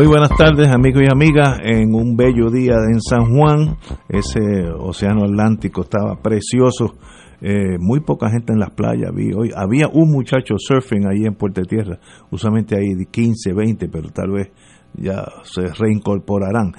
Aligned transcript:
Muy 0.00 0.08
buenas 0.08 0.34
tardes 0.34 0.68
amigos 0.68 1.02
y 1.02 1.12
amigas, 1.12 1.60
en 1.62 1.94
un 1.94 2.16
bello 2.16 2.48
día 2.50 2.72
en 2.90 3.02
San 3.02 3.36
Juan, 3.36 3.76
ese 4.08 4.70
océano 4.70 5.24
Atlántico 5.24 5.82
estaba 5.82 6.16
precioso, 6.22 6.94
eh, 7.42 7.76
muy 7.78 8.00
poca 8.00 8.30
gente 8.30 8.54
en 8.54 8.60
las 8.60 8.70
playas 8.70 9.14
vi 9.14 9.34
hoy, 9.34 9.50
había 9.54 9.88
un 9.92 10.10
muchacho 10.10 10.54
surfing 10.56 11.06
ahí 11.06 11.26
en 11.26 11.34
Puerto 11.34 11.60
Tierra, 11.64 11.98
usualmente 12.30 12.76
hay 12.78 13.04
15, 13.10 13.52
20, 13.52 13.88
pero 13.90 14.08
tal 14.08 14.30
vez 14.30 14.50
ya 14.94 15.22
se 15.42 15.66
reincorporarán. 15.78 16.72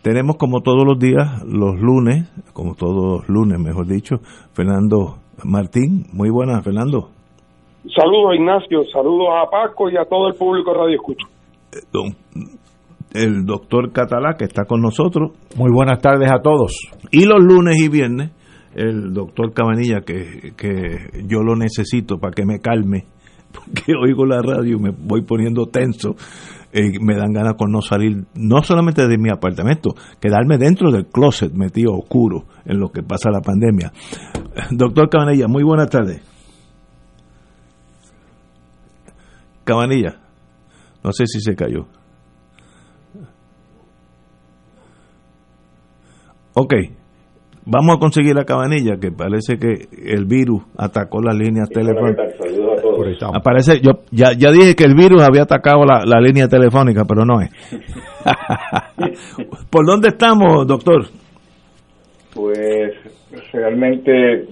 Tenemos 0.00 0.36
como 0.36 0.62
todos 0.62 0.86
los 0.86 0.98
días, 0.98 1.42
los 1.44 1.78
lunes, 1.78 2.32
como 2.54 2.74
todos 2.76 3.28
los 3.28 3.28
lunes 3.28 3.58
mejor 3.60 3.86
dicho, 3.88 4.20
Fernando 4.54 5.18
Martín, 5.44 6.06
muy 6.14 6.30
buenas 6.30 6.64
Fernando. 6.64 7.10
Saludos 7.94 8.36
Ignacio, 8.36 8.84
saludos 8.90 9.28
a 9.36 9.50
Paco 9.50 9.90
y 9.90 9.98
a 9.98 10.06
todo 10.06 10.28
el 10.28 10.34
público 10.34 10.72
Radio 10.72 10.94
Escucho 10.94 11.26
el 13.14 13.46
doctor 13.46 13.92
Catalá, 13.92 14.34
que 14.36 14.44
está 14.44 14.64
con 14.64 14.82
nosotros. 14.82 15.32
Muy 15.56 15.70
buenas 15.72 16.00
tardes 16.00 16.30
a 16.30 16.42
todos. 16.42 16.76
Y 17.10 17.24
los 17.24 17.42
lunes 17.42 17.76
y 17.78 17.88
viernes, 17.88 18.32
el 18.74 19.14
doctor 19.14 19.54
Cabanilla, 19.54 20.00
que, 20.00 20.52
que 20.56 21.22
yo 21.26 21.42
lo 21.42 21.54
necesito 21.56 22.18
para 22.18 22.32
que 22.32 22.44
me 22.44 22.58
calme, 22.58 23.06
porque 23.52 23.92
oigo 23.98 24.26
la 24.26 24.42
radio 24.42 24.76
y 24.76 24.82
me 24.82 24.90
voy 24.90 25.22
poniendo 25.22 25.66
tenso. 25.66 26.16
Eh, 26.76 26.98
me 27.00 27.14
dan 27.14 27.32
ganas 27.32 27.54
con 27.54 27.70
no 27.70 27.80
salir, 27.80 28.24
no 28.34 28.60
solamente 28.64 29.06
de 29.06 29.16
mi 29.16 29.30
apartamento, 29.30 29.94
quedarme 30.20 30.58
dentro 30.58 30.90
del 30.90 31.06
closet 31.06 31.52
metido 31.52 31.92
oscuro 31.92 32.46
en 32.64 32.80
lo 32.80 32.88
que 32.88 33.04
pasa 33.04 33.30
la 33.30 33.40
pandemia. 33.40 33.92
Doctor 34.72 35.08
Cabanilla, 35.08 35.46
muy 35.46 35.62
buenas 35.62 35.88
tardes. 35.88 36.20
Cabanilla. 39.62 40.20
No 41.04 41.12
sé 41.12 41.26
si 41.26 41.38
se 41.38 41.54
cayó. 41.54 41.86
Ok, 46.54 46.72
vamos 47.66 47.96
a 47.96 47.98
conseguir 47.98 48.34
la 48.34 48.44
cabanilla, 48.44 48.96
que 49.00 49.10
parece 49.10 49.58
que 49.58 49.88
el 50.06 50.24
virus 50.24 50.62
atacó 50.78 51.20
las 51.20 51.36
líneas 51.36 51.68
telefónicas. 51.68 52.34
Aparece, 53.34 53.80
yo 53.80 54.02
ya, 54.12 54.32
ya 54.38 54.52
dije 54.52 54.76
que 54.76 54.84
el 54.84 54.94
virus 54.94 55.22
había 55.22 55.42
atacado 55.42 55.84
la, 55.84 56.04
la 56.06 56.20
línea 56.20 56.46
telefónica, 56.46 57.04
pero 57.04 57.24
no 57.24 57.40
es. 57.40 57.50
¿Por 59.70 59.84
dónde 59.84 60.08
estamos, 60.08 60.66
doctor? 60.66 61.06
Pues 62.34 62.92
realmente 63.52 64.46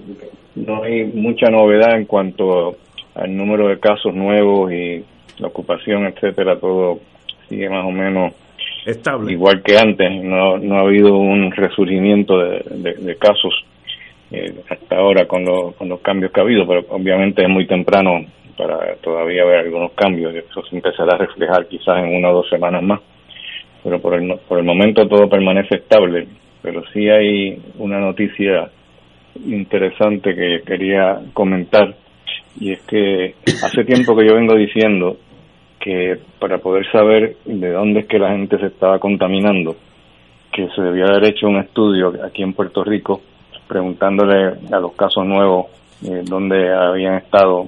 no 0.55 0.83
hay 0.83 1.05
mucha 1.05 1.49
novedad 1.49 1.97
en 1.97 2.05
cuanto 2.05 2.75
al 3.15 3.35
número 3.35 3.69
de 3.69 3.79
casos 3.79 4.13
nuevos 4.13 4.71
y 4.71 5.05
la 5.39 5.47
ocupación, 5.47 6.05
etcétera, 6.07 6.59
todo 6.59 6.99
sigue 7.47 7.69
más 7.69 7.85
o 7.85 7.91
menos 7.91 8.33
Igual 9.31 9.61
que 9.63 9.77
antes, 9.77 10.11
no, 10.23 10.57
no 10.57 10.77
ha 10.77 10.81
habido 10.81 11.15
un 11.15 11.51
resurgimiento 11.51 12.37
de, 12.37 13.15
casos 13.19 13.53
eh, 14.31 14.53
hasta 14.69 14.97
ahora 14.97 15.25
con, 15.25 15.45
con 15.73 15.89
los 15.89 16.01
cambios 16.01 16.31
que 16.31 16.39
ha 16.39 16.43
habido, 16.43 16.67
pero 16.67 16.85
obviamente 16.89 17.43
es 17.43 17.49
muy 17.49 17.65
temprano 17.65 18.25
para 18.57 18.95
todavía 18.97 19.45
ver 19.45 19.59
algunos 19.59 19.91
cambios, 19.93 20.33
eso 20.35 20.63
se 20.63 20.75
empezará 20.75 21.15
a 21.15 21.17
reflejar 21.19 21.67
quizás 21.67 21.97
en 22.03 22.15
una 22.15 22.29
o 22.29 22.35
dos 22.35 22.49
semanas 22.49 22.83
más, 22.83 22.99
pero 23.83 23.99
por 23.99 24.15
el, 24.15 24.37
por 24.47 24.59
el 24.59 24.65
momento 24.65 25.07
todo 25.07 25.29
permanece 25.29 25.75
estable, 25.75 26.27
pero 26.61 26.83
sí 26.93 27.09
hay 27.09 27.57
una 27.77 27.99
noticia 27.99 28.69
interesante 29.45 30.35
que 30.35 30.61
quería 30.65 31.19
comentar 31.33 31.95
y 32.59 32.71
es 32.71 32.81
que 32.81 33.33
hace 33.63 33.83
tiempo 33.83 34.15
que 34.15 34.27
yo 34.27 34.35
vengo 34.35 34.55
diciendo 34.55 35.17
que 35.83 36.17
para 36.39 36.59
poder 36.59 36.89
saber 36.93 37.35
de 37.43 37.71
dónde 37.71 38.01
es 38.01 38.05
que 38.05 38.17
la 38.17 38.29
gente 38.29 38.57
se 38.57 38.67
estaba 38.67 38.99
contaminando, 38.99 39.75
que 40.49 40.69
se 40.69 40.81
debía 40.81 41.07
haber 41.07 41.25
hecho 41.25 41.47
un 41.47 41.57
estudio 41.57 42.13
aquí 42.23 42.41
en 42.41 42.53
Puerto 42.53 42.85
Rico 42.85 43.19
preguntándole 43.67 44.53
a 44.71 44.79
los 44.79 44.93
casos 44.93 45.25
nuevos 45.25 45.65
eh, 46.05 46.21
dónde 46.23 46.73
habían 46.73 47.15
estado 47.15 47.67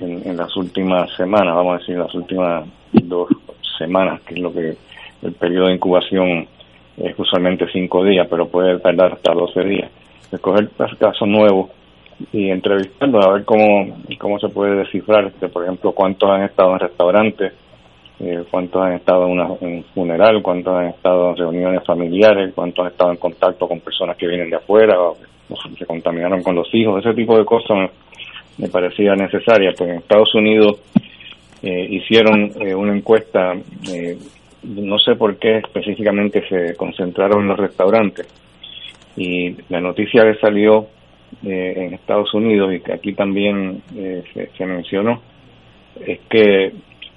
en, 0.00 0.36
las 0.36 0.56
últimas 0.56 1.08
semanas, 1.14 1.54
vamos 1.54 1.76
a 1.76 1.78
decir, 1.78 1.96
las 1.96 2.12
últimas 2.14 2.64
dos 2.92 3.28
semanas, 3.78 4.20
que 4.22 4.34
es 4.34 4.40
lo 4.40 4.52
que 4.52 4.76
el 5.22 5.32
periodo 5.32 5.68
de 5.68 5.74
incubación 5.74 6.48
es 6.96 7.16
usualmente 7.16 7.66
cinco 7.72 8.04
días, 8.04 8.26
pero 8.28 8.48
puede 8.48 8.80
tardar 8.80 9.12
hasta 9.12 9.32
12 9.32 9.64
días. 9.64 9.90
Escoger 10.32 10.68
casos 10.98 11.28
nuevos 11.28 11.70
y 12.32 12.50
entrevistando 12.50 13.20
a 13.20 13.32
ver 13.34 13.44
cómo, 13.44 13.96
cómo 14.18 14.38
se 14.38 14.48
puede 14.48 14.76
descifrar, 14.76 15.26
este, 15.26 15.48
por 15.48 15.64
ejemplo, 15.64 15.92
cuántos 15.92 16.30
han 16.30 16.42
estado 16.42 16.72
en 16.72 16.80
restaurantes, 16.80 17.52
eh, 18.20 18.44
cuántos 18.50 18.82
han 18.82 18.92
estado 18.94 19.26
en, 19.26 19.32
una, 19.32 19.46
un 19.46 19.84
funeral, 19.94 20.42
cuántos 20.42 20.74
han 20.74 20.88
estado 20.88 21.30
en 21.30 21.36
reuniones 21.36 21.84
familiares, 21.84 22.52
cuántos 22.54 22.84
han 22.84 22.92
estado 22.92 23.10
en 23.12 23.16
contacto 23.16 23.66
con 23.66 23.80
personas 23.80 24.16
que 24.16 24.26
vienen 24.26 24.50
de 24.50 24.56
afuera, 24.56 25.00
o, 25.00 25.16
se 25.76 25.86
contaminaron 25.86 26.42
con 26.42 26.54
los 26.54 26.72
hijos, 26.74 27.04
ese 27.04 27.14
tipo 27.14 27.36
de 27.36 27.44
cosas 27.44 27.90
me, 28.58 28.68
parecía 28.68 29.14
necesaria, 29.14 29.72
pues 29.76 29.90
en 29.90 29.96
Estados 29.96 30.32
Unidos 30.34 30.78
eh, 31.62 31.88
hicieron 31.90 32.52
eh, 32.60 32.74
una 32.74 32.94
encuesta, 32.94 33.54
no 34.62 34.98
sé 34.98 35.16
por 35.16 35.38
qué 35.38 35.58
específicamente 35.58 36.46
se 36.48 36.76
concentraron 36.76 37.42
en 37.42 37.48
los 37.48 37.58
restaurantes, 37.58 38.28
y 39.16 39.56
la 39.70 39.80
noticia 39.80 40.22
que 40.22 40.38
salió 40.38 40.86
eh, 41.44 41.74
en 41.76 41.94
Estados 41.94 42.34
Unidos 42.34 42.74
y 42.74 42.80
que 42.80 42.92
aquí 42.92 43.14
también 43.14 43.82
eh, 43.96 44.24
se, 44.56 44.66
mencionó, 44.66 45.22
es 46.04 46.18
que 46.28 46.72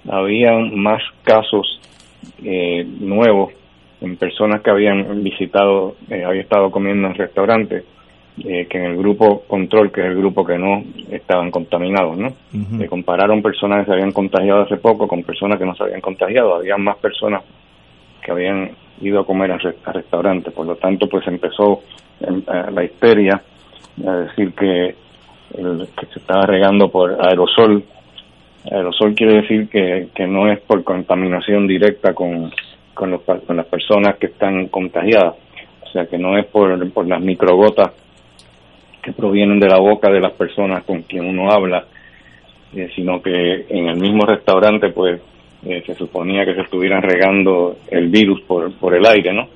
había 0.07 0.57
más 0.59 1.01
casos 1.24 1.81
eh, 2.44 2.85
nuevos 3.00 3.52
en 4.02 4.16
personas 4.18 4.62
que 4.62 4.69
habían 4.69 5.23
visitado, 5.23 5.96
había 6.09 6.41
estado 6.41 6.69
comiendo 6.69 7.07
en 7.07 7.16
restaurantes, 7.16 7.85
que 8.38 8.68
en 8.72 8.85
el 8.85 8.97
grupo 8.97 9.44
control, 9.47 9.91
que 9.91 10.02
es 10.02 10.07
el 10.07 10.18
grupo 10.18 10.46
que 10.46 10.57
no 10.57 10.84
estaban 11.12 11.52
contaminados, 11.52 12.18
¿no? 12.18 12.34
Se 12.78 12.88
compararon 12.88 13.41
personas 13.41 13.79
que 13.79 13.85
se 13.85 13.94
habían 13.94 14.12
contagiado 14.12 14.63
hace 14.63 14.78
poco 14.78 15.07
con 15.07 15.23
personas 15.23 15.59
que 15.59 15.66
no 15.66 15.75
se 15.75 15.84
habían 15.84 16.02
contagiado. 16.02 16.56
Había 16.56 16.75
más 16.78 16.97
personas 16.97 17.44
que 18.23 18.31
habían 18.31 18.72
ido 19.02 19.19
a 19.19 19.25
comer 19.25 19.52
a, 19.52 19.57
restaurantes. 19.94 20.52
Por 20.52 20.66
lo 20.66 20.75
tanto, 20.75 21.07
pues 21.07 21.25
empezó 21.28 21.81
la 22.19 22.84
histeria 22.84 23.41
a 24.06 24.12
decir 24.18 24.54
que, 24.54 24.96
el, 25.58 25.88
que 26.00 26.06
se 26.08 26.20
estaba 26.20 26.46
regando 26.46 26.90
por 26.90 27.12
aerosol. 27.26 27.84
Aerosol 28.72 29.14
quiere 29.14 29.42
decir 29.42 29.70
que, 29.70 30.08
que 30.16 30.28
no 30.28 30.52
es 30.52 30.60
por 30.62 30.84
contaminación 30.84 31.68
directa 31.68 32.14
con, 32.14 32.52
con, 32.94 33.12
los, 33.12 33.22
con 33.22 33.58
las 33.58 33.66
personas 33.68 34.18
que 34.18 34.28
están 34.28 34.68
contagiadas, 34.68 35.36
o 35.84 35.90
sea 35.90 36.06
que 36.06 36.18
no 36.18 36.38
es 36.38 36.46
por, 36.46 36.92
por 36.92 37.08
las 37.08 37.22
microgotas 37.22 37.92
que 39.02 39.12
provienen 39.12 39.60
de 39.60 39.68
la 39.68 39.80
boca 39.80 40.10
de 40.10 40.22
las 40.22 40.32
personas 40.32 40.84
con 40.86 41.02
quien 41.02 41.26
uno 41.26 41.52
habla, 41.52 41.86
eh, 42.74 42.90
sino 42.96 43.22
que 43.22 43.66
en 43.70 43.90
el 43.90 43.98
mismo 43.98 44.26
restaurante 44.26 44.90
pues 44.90 45.22
eh, 45.66 45.84
se 45.86 45.94
suponía 45.96 46.46
que 46.46 46.56
se 46.56 46.62
estuvieran 46.62 47.02
regando 47.02 47.78
el 47.92 48.08
virus 48.08 48.42
por, 48.42 48.72
por 48.76 48.96
el 48.96 49.06
aire, 49.06 49.34
¿no? 49.34 49.48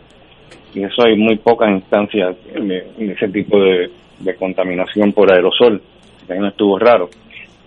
Y 0.73 0.83
eso 0.83 1.03
hay 1.03 1.15
muy 1.17 1.37
pocas 1.37 1.71
instancias 1.71 2.35
de 2.53 2.85
ese 2.99 3.29
tipo 3.29 3.59
de, 3.59 3.89
de 4.19 4.35
contaminación 4.35 5.13
por 5.13 5.31
aerosol, 5.31 5.81
ahí 6.29 6.39
no 6.39 6.47
estuvo 6.47 6.77
raro. 6.79 7.09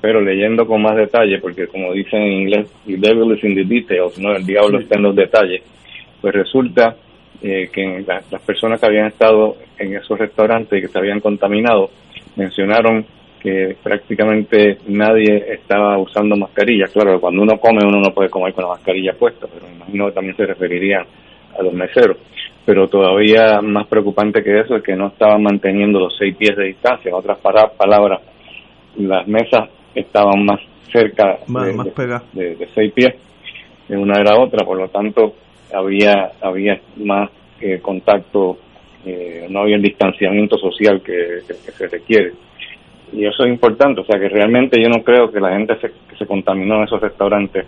Pero 0.00 0.20
leyendo 0.20 0.67
con 0.67 0.82
más 0.82 0.97
detalle, 0.97 1.38
porque 1.41 1.67
como 1.67 1.93
dicen 1.93 2.23
en 2.23 2.32
inglés, 2.32 2.73
the 2.87 2.97
devil 2.97 3.37
is 3.37 3.44
in 3.44 3.55
the 3.55 3.64
details, 3.64 4.19
¿no? 4.19 4.35
el 4.35 4.47
diablo 4.47 4.81
está 4.81 4.97
en 4.97 5.02
los 5.02 5.14
detalles, 5.14 5.62
pues 6.20 6.35
resulta 6.35 6.97
eh, 7.43 7.69
que 7.73 8.05
las 8.06 8.43
personas 8.43 8.81
que 8.81 8.87
habían 8.87 9.06
estado 9.06 9.56
en 9.79 9.97
esos 9.97 10.19
restaurantes 10.19 10.79
y 10.79 10.82
que 10.82 10.88
se 10.88 10.99
habían 10.99 11.20
contaminado 11.20 11.91
mencionaron 12.37 13.05
que 13.41 13.76
prácticamente 13.82 14.79
nadie 14.88 15.53
estaba 15.53 15.99
usando 15.99 16.37
mascarilla. 16.37 16.87
Claro, 16.87 17.20
cuando 17.20 17.43
uno 17.43 17.58
come 17.58 17.81
uno 17.82 18.00
no 18.00 18.12
puede 18.12 18.29
comer 18.29 18.53
con 18.53 18.64
la 18.64 18.70
mascarilla 18.73 19.14
puesta, 19.14 19.46
pero 19.53 19.67
me 19.67 19.76
imagino 19.76 20.06
que 20.06 20.12
también 20.12 20.37
se 20.37 20.46
referirían 20.46 21.05
a 21.58 21.62
los 21.62 21.73
meseros 21.73 22.19
pero 22.70 22.87
todavía 22.87 23.61
más 23.61 23.88
preocupante 23.88 24.44
que 24.44 24.61
eso 24.61 24.76
es 24.76 24.84
que 24.84 24.94
no 24.94 25.08
estaban 25.08 25.43
manteniendo 25.43 25.99
los 25.99 26.17
seis 26.17 26.37
pies 26.37 26.56
de 26.56 26.67
distancia. 26.67 27.08
En 27.08 27.17
otras 27.17 27.38
palabras, 27.38 28.20
las 28.96 29.26
mesas 29.26 29.69
estaban 29.93 30.44
más 30.44 30.61
cerca 30.93 31.40
de, 32.32 32.55
de, 32.55 32.69
seis 32.72 32.93
pies 32.93 33.12
de 33.88 33.96
una 33.96 34.19
de 34.19 34.25
la 34.25 34.38
otra, 34.38 34.64
por 34.64 34.78
lo 34.78 34.87
tanto 34.87 35.34
había 35.75 36.31
había 36.40 36.81
más 36.99 37.28
eh, 37.61 37.81
contacto 37.82 38.58
eh, 39.05 39.49
no 39.50 39.62
había 39.62 39.75
el 39.75 39.82
distanciamiento 39.82 40.56
social 40.56 41.02
que, 41.02 41.40
se 41.43 41.88
requiere. 41.88 42.34
Y 43.12 43.26
eso 43.26 43.43
es 43.43 43.49
importante, 43.49 44.02
o 44.02 44.05
sea 44.05 44.17
que 44.20 44.28
realmente 44.28 44.81
yo 44.81 44.88
no 44.88 45.02
creo 45.02 45.32
que 45.32 45.40
la 45.40 45.56
gente 45.56 45.75
se, 45.81 45.88
que 46.08 46.17
se 46.17 46.25
contaminó 46.25 46.76
en 46.76 46.84
esos 46.84 47.00
restaurantes 47.00 47.67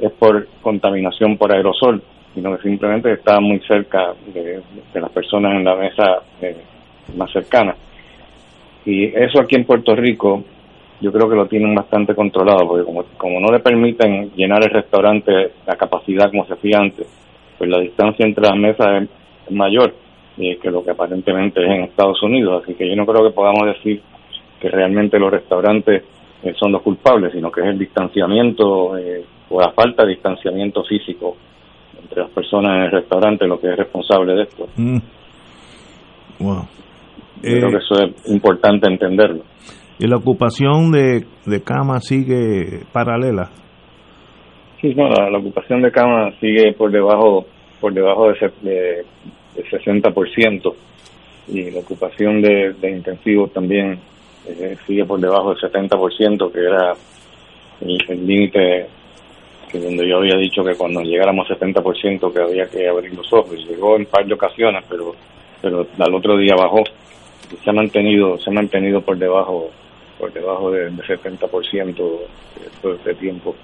es 0.00 0.12
por 0.12 0.48
contaminación 0.62 1.36
por 1.36 1.52
aerosol, 1.52 2.02
sino 2.38 2.56
que 2.56 2.62
simplemente 2.62 3.12
estaba 3.12 3.40
muy 3.40 3.58
cerca 3.66 4.14
de, 4.32 4.62
las 4.94 5.10
personas 5.10 5.56
en 5.56 5.64
la 5.64 5.74
mesa 5.74 6.22
eh, 6.40 6.56
más 7.16 7.30
cercana. 7.32 7.74
Y 8.84 9.06
eso 9.06 9.40
aquí 9.40 9.56
en 9.56 9.64
Puerto 9.64 9.96
Rico 9.96 10.44
yo 11.00 11.10
creo 11.10 11.28
que 11.28 11.34
lo 11.34 11.46
tienen 11.46 11.74
bastante 11.74 12.14
controlado, 12.14 12.66
porque 12.68 12.84
como, 13.16 13.40
no 13.40 13.48
le 13.50 13.58
permiten 13.58 14.30
llenar 14.36 14.62
el 14.62 14.70
restaurante 14.70 15.52
a 15.66 15.74
capacidad 15.74 16.30
como 16.30 16.46
se 16.46 16.54
hacía 16.54 16.78
antes, 16.78 17.08
pues 17.58 17.68
la 17.68 17.80
distancia 17.80 18.24
entre 18.24 18.44
las 18.44 18.56
mesas 18.56 19.08
es 19.46 19.52
mayor 19.52 19.94
eh, 20.38 20.58
que 20.62 20.70
lo 20.70 20.84
que 20.84 20.92
aparentemente 20.92 21.60
es 21.60 21.70
en 21.70 21.84
Estados 21.84 22.22
Unidos. 22.22 22.62
Así 22.62 22.74
que 22.74 22.88
yo 22.88 22.94
no 22.94 23.04
creo 23.04 23.28
que 23.28 23.34
podamos 23.34 23.66
decir 23.66 24.00
que 24.60 24.68
realmente 24.68 25.18
los 25.18 25.32
restaurantes 25.32 26.04
eh, 26.44 26.54
son 26.56 26.70
los 26.70 26.82
culpables, 26.82 27.32
sino 27.32 27.50
que 27.50 27.62
es 27.62 27.66
el 27.66 27.78
distanciamiento 27.78 28.96
eh, 28.96 29.24
o 29.50 29.60
la 29.60 29.72
falta 29.72 30.04
de 30.04 30.10
distanciamiento 30.10 30.84
físico 30.84 31.36
entre 32.02 32.22
las 32.22 32.30
personas 32.30 32.76
en 32.76 32.82
el 32.82 32.90
restaurante 32.90 33.46
lo 33.46 33.60
que 33.60 33.70
es 33.70 33.76
responsable 33.76 34.34
de 34.34 34.42
esto. 34.42 34.66
Mm. 34.76 34.98
Yo 36.40 36.66
creo 37.42 37.70
que 37.70 37.76
eso 37.76 37.94
es 38.04 38.30
importante 38.30 38.90
entenderlo. 38.90 39.42
¿Y 39.98 40.06
la 40.06 40.16
ocupación 40.16 40.92
de, 40.92 41.24
de 41.46 41.62
cama 41.62 42.00
sigue 42.00 42.84
paralela? 42.92 43.50
Sí, 44.80 44.94
no, 44.94 45.08
la, 45.08 45.38
ocupación 45.38 45.82
de 45.82 45.90
cama 45.90 46.30
sigue 46.40 46.72
por 46.72 46.90
debajo 46.92 47.46
por 47.80 47.92
debajo 47.92 48.28
de, 48.28 48.52
de, 48.62 49.04
60% 49.56 50.74
y 51.48 51.70
la 51.70 51.80
ocupación 51.80 52.42
de, 52.42 52.74
de 52.80 52.90
intensivos 52.90 53.52
también 53.52 53.98
eh, 54.46 54.76
sigue 54.86 55.04
por 55.04 55.20
debajo 55.20 55.54
del 55.54 55.58
70%, 55.58 56.52
que 56.52 56.60
era 56.60 56.92
el 57.80 58.26
límite 58.26 58.86
que 59.70 59.78
donde 59.78 60.08
yo 60.08 60.18
había 60.18 60.36
dicho 60.36 60.64
que 60.64 60.74
cuando 60.74 61.02
llegáramos 61.02 61.50
al 61.50 61.58
70% 61.58 62.32
que 62.32 62.40
había 62.40 62.66
que 62.66 62.88
abrir 62.88 63.14
los 63.14 63.32
ojos. 63.32 63.54
Llegó 63.68 63.96
en 63.96 64.06
par 64.06 64.26
de 64.26 64.34
ocasiones, 64.34 64.84
pero 64.88 65.14
pero 65.60 65.86
al 65.98 66.14
otro 66.14 66.36
día 66.36 66.54
bajó 66.54 66.82
y 67.52 67.56
se 67.56 67.70
ha 67.70 67.72
mantenido 67.72 68.38
se 68.38 68.50
ha 68.50 68.52
mantenido 68.52 69.00
por 69.00 69.16
debajo 69.16 69.70
por 70.18 70.32
debajo 70.32 70.70
del 70.70 70.96
70% 70.96 71.94
todo 72.82 72.94
este 72.94 73.14
tiempo. 73.14 73.54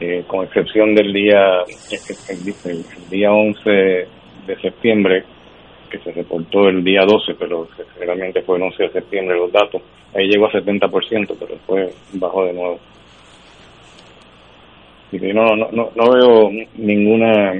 Eh, 0.00 0.24
con 0.26 0.44
excepción 0.44 0.94
del 0.94 1.12
día 1.12 1.62
el, 2.28 3.10
día 3.10 3.32
11 3.32 3.70
de 4.46 4.56
septiembre 4.62 5.24
que 5.90 5.98
se 5.98 6.12
reportó 6.12 6.68
el 6.68 6.82
día 6.82 7.02
12 7.04 7.34
pero 7.38 7.68
realmente 7.98 8.40
fue 8.40 8.56
el 8.56 8.62
11 8.62 8.84
de 8.84 8.92
septiembre 8.92 9.36
los 9.36 9.52
datos 9.52 9.82
ahí 10.14 10.26
llegó 10.26 10.46
a 10.46 10.52
70% 10.52 11.36
pero 11.38 11.52
después 11.52 11.94
bajó 12.14 12.46
de 12.46 12.54
nuevo 12.54 12.80
y 15.12 15.18
no, 15.32 15.56
no, 15.56 15.68
no, 15.72 15.90
no 15.94 16.10
veo 16.10 16.50
ninguna 16.76 17.54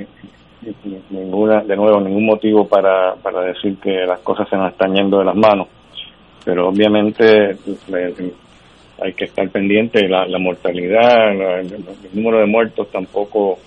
ninguna 1.11 1.63
de 1.63 1.77
nuevo 1.77 2.01
ningún 2.01 2.27
motivo 2.27 2.69
para, 2.69 3.15
para 3.15 3.41
decir 3.43 3.77
que 3.79 4.05
las 4.07 4.21
cosas 4.21 4.49
se 4.49 4.57
nos 4.57 4.73
están 4.73 4.95
yendo 4.95 5.19
de 5.19 5.25
las 5.25 5.37
manos. 5.37 5.69
Pero 6.45 6.69
obviamente 6.69 7.51
eh, 7.51 8.33
hay 9.03 9.13
que 9.15 9.25
estar 9.25 9.49
pendiente 9.49 10.09
la, 10.09 10.27
la 10.27 10.39
mortalidad, 10.39 11.61
el, 11.61 11.75
número 12.13 12.41
de 12.41 12.47
muertos 12.47 12.91
tampoco 12.91 13.59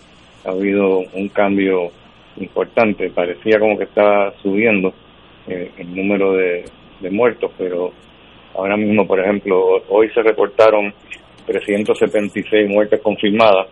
ha 0.45 0.49
habido 0.49 0.99
un 1.13 1.29
cambio 1.29 1.91
importante, 2.37 3.09
parecía 3.09 3.59
como 3.59 3.77
que 3.77 3.85
estaba 3.85 4.33
subiendo 4.41 4.93
eh, 5.47 5.71
el 5.77 5.95
número 5.95 6.33
de, 6.33 6.65
de 6.99 7.09
muertos, 7.09 7.51
pero 7.57 7.91
ahora 8.55 8.77
mismo, 8.77 9.07
por 9.07 9.19
ejemplo, 9.19 9.83
hoy 9.89 10.09
se 10.09 10.21
reportaron 10.21 10.93
376 11.45 12.69
muertes 12.69 13.01
confirmadas 13.01 13.67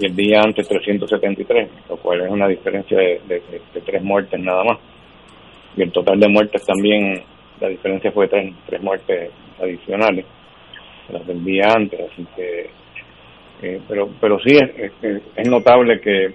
y 0.00 0.06
el 0.06 0.14
día 0.14 0.40
antes 0.42 0.68
373, 0.68 1.68
lo 1.88 1.96
cual 1.96 2.22
es 2.22 2.30
una 2.30 2.46
diferencia 2.46 2.96
de, 2.98 3.42
tres 3.84 4.02
muertes 4.02 4.40
nada 4.40 4.64
más. 4.64 4.78
Y 5.76 5.82
el 5.82 5.92
total 5.92 6.20
de 6.20 6.28
muertes 6.28 6.64
también 6.64 7.22
la 7.60 7.68
diferencia 7.68 8.12
fue 8.12 8.28
tres, 8.28 8.52
muertes 8.80 9.30
adicionales, 9.60 10.24
las 11.10 11.26
del 11.26 11.44
día 11.44 11.72
antes, 11.74 12.00
así 12.12 12.26
que, 12.36 12.70
eh, 13.62 13.80
pero 13.88 14.08
pero 14.20 14.38
sí 14.38 14.56
es, 14.56 15.48
notable 15.48 16.00
que, 16.00 16.32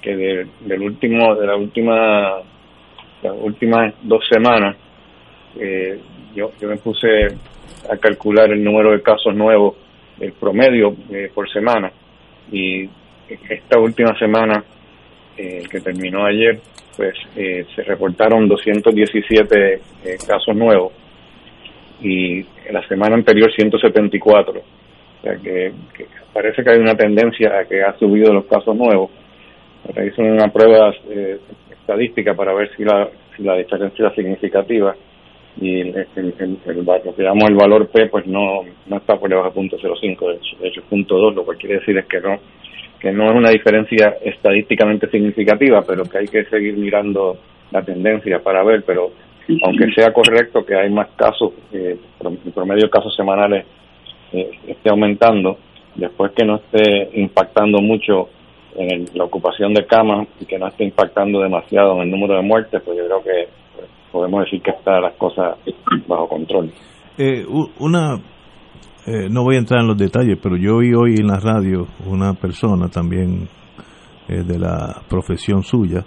que 0.00 0.16
de, 0.16 0.46
del 0.60 0.82
último, 0.82 1.34
de 1.34 1.46
la 1.46 1.56
última, 1.56 2.36
las 3.22 3.34
últimas 3.40 3.94
dos 4.02 4.22
semanas, 4.28 4.76
eh, 5.58 5.98
yo, 6.34 6.52
yo 6.60 6.68
me 6.68 6.76
puse 6.76 7.08
a 7.90 7.96
calcular 7.96 8.52
el 8.52 8.62
número 8.62 8.92
de 8.92 9.02
casos 9.02 9.34
nuevos, 9.34 9.74
el 10.20 10.32
promedio 10.32 10.94
eh, 11.10 11.30
por 11.34 11.50
semana, 11.50 11.90
y 12.52 12.88
esta 13.48 13.78
última 13.78 14.18
semana 14.18 14.64
que 15.36 15.80
terminó 15.80 16.26
ayer, 16.26 16.60
pues 17.00 17.14
eh, 17.34 17.64
se 17.74 17.82
reportaron 17.82 18.46
217 18.46 19.74
eh, 19.74 19.80
casos 20.26 20.54
nuevos 20.54 20.92
y 22.02 22.42
la 22.70 22.86
semana 22.88 23.14
anterior 23.14 23.50
174. 23.50 24.60
O 24.60 25.22
sea 25.22 25.36
que, 25.36 25.72
parece 26.32 26.62
que 26.62 26.70
hay 26.70 26.78
una 26.78 26.94
tendencia 26.94 27.58
a 27.58 27.64
que 27.64 27.82
ha 27.82 27.96
subido 27.98 28.34
los 28.34 28.44
casos 28.44 28.76
nuevos. 28.76 29.10
Hice 29.88 30.20
una 30.20 30.48
prueba 30.48 30.92
eh, 31.08 31.38
estadística 31.70 32.34
para 32.34 32.52
ver 32.52 32.70
si 32.76 32.84
la, 32.84 33.08
si 33.34 33.44
la 33.44 33.56
diferencia 33.56 34.04
era 34.04 34.14
significativa 34.14 34.94
y 35.60 35.80
el, 35.80 35.90
lo 35.92 37.14
que 37.14 37.22
llamamos 37.22 37.50
el 37.50 37.56
valor 37.56 37.88
P 37.88 38.06
pues 38.06 38.26
no, 38.26 38.62
no 38.86 38.96
está 38.96 39.16
por 39.16 39.28
debajo 39.28 39.48
de 39.48 39.54
punto 39.54 39.78
.05, 39.78 40.58
de 40.58 40.68
hecho, 40.68 40.82
punto 40.88 41.16
.2, 41.16 41.34
lo 41.34 41.44
cual 41.44 41.58
quiere 41.58 41.80
decir 41.80 41.96
es 41.98 42.06
que 42.06 42.20
no 42.20 42.38
que 42.98 43.12
no 43.12 43.30
es 43.30 43.36
una 43.36 43.50
diferencia 43.50 44.16
estadísticamente 44.22 45.08
significativa, 45.08 45.82
pero 45.86 46.04
que 46.04 46.18
hay 46.18 46.26
que 46.26 46.44
seguir 46.44 46.76
mirando 46.76 47.38
la 47.70 47.82
tendencia 47.82 48.40
para 48.40 48.62
ver, 48.62 48.84
pero 48.86 49.10
aunque 49.64 49.90
sea 49.92 50.12
correcto 50.12 50.64
que 50.64 50.74
hay 50.74 50.90
más 50.90 51.08
casos, 51.16 51.52
eh, 51.72 51.96
el 52.20 52.52
promedio 52.52 52.84
de 52.84 52.90
casos 52.90 53.16
semanales 53.16 53.64
eh, 54.32 54.50
esté 54.68 54.90
aumentando, 54.90 55.58
después 55.94 56.32
que 56.32 56.44
no 56.44 56.56
esté 56.56 57.08
impactando 57.14 57.80
mucho 57.80 58.28
en 58.76 59.06
la 59.14 59.24
ocupación 59.24 59.72
de 59.72 59.86
camas 59.86 60.28
y 60.38 60.44
que 60.44 60.58
no 60.58 60.68
esté 60.68 60.84
impactando 60.84 61.40
demasiado 61.40 61.96
en 61.96 62.02
el 62.02 62.10
número 62.10 62.34
de 62.34 62.42
muertes, 62.42 62.82
pues 62.84 62.98
yo 62.98 63.06
creo 63.06 63.22
que 63.22 63.48
podemos 64.10 64.44
decir 64.44 64.62
que 64.62 64.70
están 64.70 65.02
las 65.02 65.14
cosas 65.16 65.58
bajo 66.06 66.28
control. 66.28 66.70
Eh, 67.18 67.44
una 67.78 68.20
eh, 69.06 69.28
no 69.30 69.42
voy 69.42 69.56
a 69.56 69.58
entrar 69.58 69.80
en 69.80 69.88
los 69.88 69.96
detalles, 69.96 70.38
pero 70.42 70.56
yo 70.56 70.76
oí 70.76 70.92
hoy 70.94 71.16
en 71.18 71.26
la 71.26 71.40
radio 71.40 71.86
una 72.06 72.34
persona 72.34 72.88
también 72.88 73.48
eh, 74.28 74.42
de 74.44 74.58
la 74.58 75.02
profesión 75.08 75.62
suya 75.62 76.04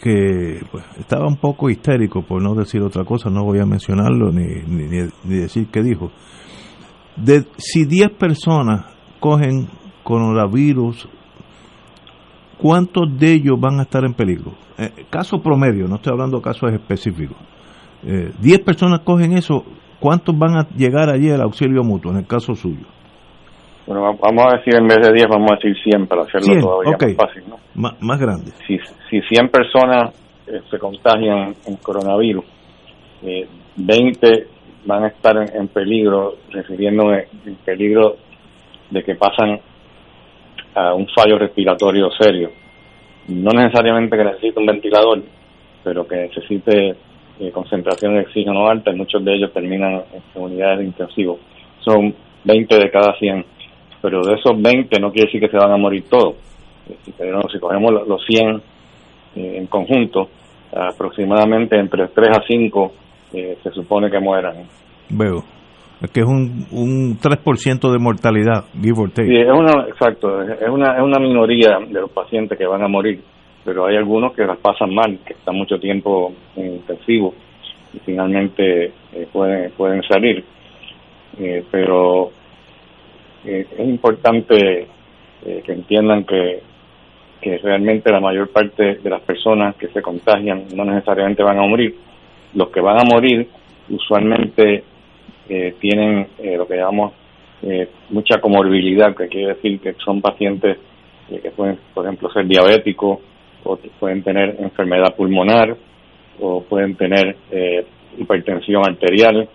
que 0.00 0.60
pues, 0.70 0.84
estaba 0.98 1.26
un 1.26 1.36
poco 1.36 1.68
histérico, 1.68 2.22
por 2.22 2.40
no 2.40 2.54
decir 2.54 2.80
otra 2.82 3.04
cosa, 3.04 3.28
no 3.28 3.44
voy 3.44 3.58
a 3.58 3.66
mencionarlo 3.66 4.30
ni, 4.30 4.62
ni, 4.66 5.40
decir 5.40 5.68
qué 5.72 5.82
dijo. 5.82 6.12
De, 7.16 7.44
si 7.56 7.84
10 7.86 8.10
personas 8.12 8.86
cogen 9.18 9.68
coronavirus, 10.02 11.08
¿cuántos 12.62 13.18
de 13.18 13.32
ellos 13.32 13.58
van 13.58 13.80
a 13.80 13.82
estar 13.82 14.04
en 14.04 14.14
peligro? 14.14 14.52
Eh, 14.78 15.04
caso 15.10 15.42
promedio, 15.42 15.88
no 15.88 15.96
estoy 15.96 16.12
hablando 16.12 16.36
de 16.36 16.42
casos 16.42 16.72
específicos. 16.72 17.36
10 18.04 18.58
personas 18.64 19.00
cogen 19.00 19.32
eso, 19.36 19.64
¿Cuántos 20.02 20.36
van 20.36 20.56
a 20.56 20.66
llegar 20.76 21.08
allí 21.08 21.30
al 21.30 21.40
auxilio 21.42 21.84
mutuo 21.84 22.10
en 22.10 22.18
el 22.18 22.26
caso 22.26 22.56
suyo? 22.56 22.86
Bueno, 23.86 24.18
vamos 24.20 24.46
a 24.46 24.56
decir 24.56 24.74
en 24.74 24.88
vez 24.88 24.98
de 25.00 25.12
10, 25.12 25.28
vamos 25.28 25.52
a 25.52 25.54
decir 25.54 25.76
100 25.80 26.08
para 26.08 26.22
hacerlo 26.22 26.60
todavía 26.60 26.96
más 27.00 27.28
fácil. 27.28 27.44
¿no? 27.46 27.90
más 28.00 28.18
grande. 28.18 28.50
Si, 28.66 28.76
si 29.08 29.20
100 29.20 29.48
personas 29.48 30.12
eh, 30.48 30.60
se 30.68 30.78
contagian 30.80 31.54
en 31.66 31.76
coronavirus, 31.76 32.44
eh, 33.22 33.46
20 33.76 34.46
van 34.86 35.04
a 35.04 35.06
estar 35.06 35.36
en, 35.54 35.68
peligro, 35.68 36.34
refiriéndome 36.50 37.26
en 37.46 37.54
peligro 37.64 38.16
de 38.90 39.04
que 39.04 39.14
pasan 39.14 39.60
a 40.74 40.94
un 40.94 41.06
fallo 41.08 41.38
respiratorio 41.38 42.10
serio. 42.12 42.50
No 43.28 43.50
necesariamente 43.50 44.16
que 44.16 44.24
necesite 44.24 44.58
un 44.58 44.66
ventilador, 44.66 45.22
pero 45.84 46.06
que 46.06 46.16
necesite 46.16 46.96
eh, 47.40 47.50
concentración 47.52 48.14
de 48.14 48.20
oxígeno 48.22 48.68
alta 48.68 48.92
muchos 48.92 49.24
de 49.24 49.34
ellos 49.34 49.52
terminan 49.52 50.02
en 50.12 50.42
unidades 50.42 50.78
de 50.78 50.84
intensivo. 50.84 51.38
Son 51.80 52.14
20 52.44 52.78
de 52.78 52.90
cada 52.90 53.16
100, 53.18 53.44
pero 54.00 54.22
de 54.24 54.34
esos 54.34 54.60
20 54.60 55.00
no 55.00 55.12
quiere 55.12 55.26
decir 55.26 55.40
que 55.40 55.48
se 55.48 55.56
van 55.56 55.72
a 55.72 55.76
morir 55.76 56.04
todos. 56.08 56.34
Eh, 56.88 56.96
si, 57.04 57.58
cogemos 57.58 58.06
los 58.06 58.24
100 58.24 58.62
eh, 59.36 59.54
en 59.56 59.66
conjunto, 59.66 60.28
aproximadamente 60.74 61.78
entre 61.78 62.08
3 62.08 62.30
a 62.30 62.42
5 62.46 62.92
se 63.32 63.70
supone 63.72 64.10
que 64.10 64.20
mueran. 64.20 64.66
Veo. 65.08 65.42
Que 66.12 66.20
es 66.20 66.26
un, 66.26 66.66
un 66.72 67.18
3% 67.18 67.92
de 67.92 67.98
mortalidad, 67.98 68.64
give. 68.80 69.10
Sí, 69.14 69.36
es 69.36 69.52
una, 69.52 69.86
exacto, 69.88 70.42
es 70.42 70.68
una, 70.68 70.96
es 70.96 71.02
una 71.02 71.18
minoría 71.20 71.78
de 71.78 72.00
los 72.00 72.10
pacientes 72.10 72.58
que 72.58 72.66
van 72.66 72.82
a 72.82 72.88
morir 72.88 73.20
pero 73.64 73.86
hay 73.86 73.96
algunos 73.96 74.32
que 74.34 74.44
las 74.44 74.58
pasan 74.58 74.92
mal, 74.94 75.18
que 75.24 75.34
están 75.34 75.56
mucho 75.56 75.78
tiempo 75.78 76.32
en 76.56 76.74
intensivo 76.74 77.34
y 77.92 77.98
finalmente 78.00 78.86
eh, 79.12 79.28
pueden, 79.32 79.70
pueden 79.72 80.02
salir. 80.02 80.44
Eh, 81.38 81.64
pero 81.70 82.30
eh, 83.44 83.66
es 83.78 83.88
importante 83.88 84.86
que 85.42 85.72
entiendan 85.72 86.24
que, 86.24 86.62
que 87.40 87.58
realmente 87.58 88.12
la 88.12 88.20
mayor 88.20 88.52
parte 88.52 88.94
de 89.02 89.10
las 89.10 89.20
personas 89.22 89.74
que 89.74 89.88
se 89.88 90.00
contagian 90.00 90.66
no 90.76 90.84
necesariamente 90.84 91.42
van 91.42 91.58
a 91.58 91.66
morir. 91.66 91.96
Los 92.54 92.68
que 92.68 92.80
van 92.80 92.98
a 93.00 93.04
morir 93.04 93.48
usualmente 93.90 94.84
tienen 95.80 96.28
lo 96.56 96.66
que 96.66 96.76
llamamos 96.76 97.12
mucha 98.10 98.40
comorbilidad, 98.40 99.14
que 99.14 99.28
quiere 99.28 99.54
decir 99.54 99.80
que 99.80 99.94
son 100.04 100.20
pacientes 100.20 100.78
que 101.28 101.50
pueden, 101.50 101.78
por 101.94 102.04
ejemplo, 102.04 102.30
ser 102.30 102.46
diabéticos 102.46 103.18
o 103.64 103.78
pueden 103.98 104.22
tener 104.22 104.56
enfermedad 104.58 105.14
pulmonar 105.14 105.76
o 106.40 106.62
pueden 106.62 106.96
tener 106.96 107.36
eh, 107.50 107.84
hipertensión 108.18 108.82
arterial 108.86 109.48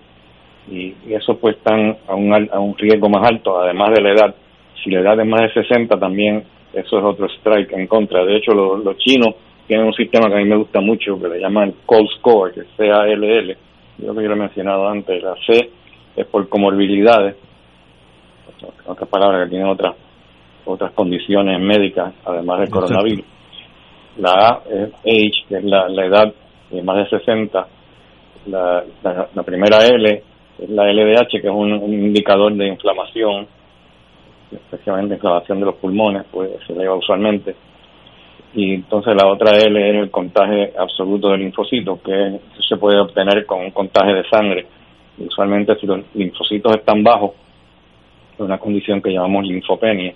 y, 0.69 0.93
eso 1.09 1.37
pues 1.37 1.57
están 1.57 1.97
a 2.07 2.15
un, 2.15 2.49
a 2.51 2.59
un 2.59 2.77
riesgo 2.77 3.09
más 3.09 3.29
alto, 3.29 3.59
además 3.59 3.91
de 3.93 4.01
la 4.01 4.11
edad. 4.11 4.35
Si 4.83 4.91
la 4.91 4.99
edad 4.99 5.19
es 5.19 5.27
más 5.27 5.41
de 5.41 5.61
60 5.61 5.99
también 5.99 6.43
eso 6.73 6.99
es 6.99 7.03
otro 7.03 7.27
strike 7.27 7.73
en 7.73 7.87
contra. 7.87 8.23
De 8.23 8.37
hecho, 8.37 8.53
los, 8.53 8.97
chinos 8.97 9.35
tienen 9.65 9.87
un 9.87 9.93
sistema 9.93 10.29
que 10.29 10.35
a 10.35 10.37
mí 10.37 10.45
me 10.45 10.57
gusta 10.57 10.79
mucho 10.79 11.19
que 11.19 11.27
le 11.27 11.39
llaman 11.39 11.73
Cold 11.85 12.09
Score, 12.19 12.53
que 12.53 12.61
es 12.61 12.67
C-A-L-L. 12.77 13.57
Yo 13.97 14.15
que 14.15 14.21
yo 14.21 14.27
lo 14.27 14.35
he 14.35 14.39
mencionado 14.39 14.87
antes, 14.87 15.23
la 15.23 15.35
C 15.45 15.69
es 16.17 16.25
por 16.27 16.49
comorbilidades, 16.49 17.35
otras 18.85 19.07
palabras 19.09 19.45
que 19.45 19.51
tienen 19.51 19.67
otras 19.67 19.95
otras 20.67 20.91
condiciones 20.93 21.59
médicas, 21.61 22.13
además 22.25 22.59
del 22.59 22.69
coronavirus. 22.69 23.25
La 24.17 24.31
A 24.31 24.61
es 24.69 24.93
age, 24.99 25.45
que 25.47 25.57
es 25.57 25.63
la, 25.63 25.87
edad 26.05 26.33
de 26.71 26.83
más 26.83 26.97
de 26.97 27.17
60. 27.17 27.67
La, 28.47 28.83
la, 29.03 29.43
primera 29.43 29.85
L 29.85 30.23
es 30.59 30.69
la 30.69 30.91
LDH, 30.91 31.41
que 31.41 31.47
es 31.47 31.53
un, 31.53 31.71
indicador 31.93 32.53
de 32.53 32.67
inflamación, 32.67 33.47
especialmente 34.51 35.15
inflamación 35.15 35.59
de 35.59 35.65
los 35.67 35.75
pulmones, 35.75 36.25
pues 36.31 36.51
se 36.65 36.73
lleva 36.73 36.95
usualmente. 36.95 37.55
Y 38.53 38.73
entonces 38.73 39.13
la 39.15 39.27
otra 39.27 39.57
L 39.57 39.89
es 39.89 39.95
el 39.95 40.09
contagio 40.09 40.69
absoluto 40.79 41.29
del 41.29 41.41
linfocito, 41.41 41.99
que 42.03 42.39
se 42.67 42.77
puede 42.77 42.99
obtener 42.99 43.45
con 43.45 43.59
un 43.59 43.71
contagio 43.71 44.15
de 44.15 44.27
sangre. 44.29 44.65
Usualmente 45.17 45.75
si 45.79 45.87
los 45.87 46.01
linfocitos 46.13 46.75
están 46.75 47.03
bajos, 47.03 47.31
una 48.37 48.57
condición 48.57 49.01
que 49.01 49.11
llamamos 49.11 49.45
linfopenia, 49.45 50.13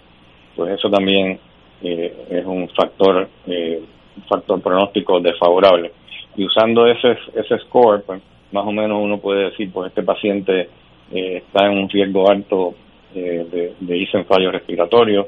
pues 0.55 0.77
eso 0.77 0.89
también 0.89 1.39
eh, 1.81 2.25
es 2.29 2.45
un 2.45 2.69
factor 2.69 3.27
eh, 3.47 3.81
un 4.15 4.23
factor 4.23 4.61
pronóstico 4.61 5.19
desfavorable. 5.19 5.91
Y 6.35 6.45
usando 6.45 6.85
ese 6.85 7.17
ese 7.35 7.57
score 7.59 8.03
pues 8.05 8.21
más 8.51 8.65
o 8.65 8.71
menos 8.71 8.99
uno 9.01 9.17
puede 9.17 9.45
decir 9.45 9.71
pues 9.71 9.89
este 9.89 10.03
paciente 10.03 10.69
eh, 11.11 11.37
está 11.37 11.65
en 11.65 11.79
un 11.79 11.89
riesgo 11.89 12.29
alto 12.29 12.75
de, 13.13 13.73
de 13.77 13.97
irse 13.97 14.17
en 14.17 14.51
respiratorio 14.53 15.27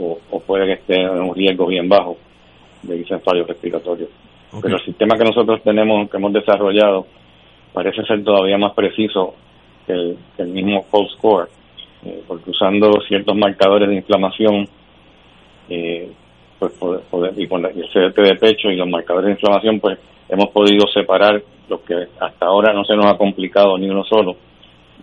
o, 0.00 0.18
puede 0.40 0.66
que 0.66 0.72
esté 0.72 1.00
en 1.00 1.20
un 1.20 1.32
riesgo 1.32 1.66
bien 1.66 1.88
bajo 1.88 2.16
de 2.82 2.96
irse 2.96 3.14
en 3.14 3.20
fallo 3.20 3.46
respiratorio 3.46 4.08
pero 4.60 4.76
el 4.76 4.84
sistema 4.84 5.16
que 5.16 5.24
nosotros 5.24 5.62
tenemos 5.62 6.10
que 6.10 6.16
hemos 6.16 6.32
desarrollado 6.32 7.06
parece 7.72 8.02
ser 8.04 8.22
todavía 8.24 8.58
más 8.58 8.74
preciso 8.74 9.34
que 9.86 9.92
el, 9.92 10.18
que 10.36 10.42
el 10.42 10.48
mismo 10.48 10.84
pulse 10.90 11.14
score 11.16 11.48
eh, 12.04 12.22
porque 12.26 12.50
usando 12.50 12.90
ciertos 13.06 13.36
marcadores 13.36 13.88
de 13.88 13.96
inflamación, 13.96 14.66
eh, 15.68 16.10
pues 16.58 16.72
y 17.36 17.46
con 17.46 17.64
el 17.64 17.88
CDT 17.88 18.16
de 18.16 18.36
pecho 18.36 18.70
y 18.70 18.76
los 18.76 18.88
marcadores 18.88 19.26
de 19.26 19.32
inflamación, 19.32 19.80
pues 19.80 19.98
hemos 20.28 20.48
podido 20.48 20.86
separar 20.92 21.42
lo 21.68 21.82
que 21.84 21.94
hasta 22.20 22.46
ahora 22.46 22.72
no 22.72 22.84
se 22.84 22.96
nos 22.96 23.06
ha 23.06 23.18
complicado 23.18 23.76
ni 23.76 23.88
uno 23.88 24.04
solo 24.04 24.36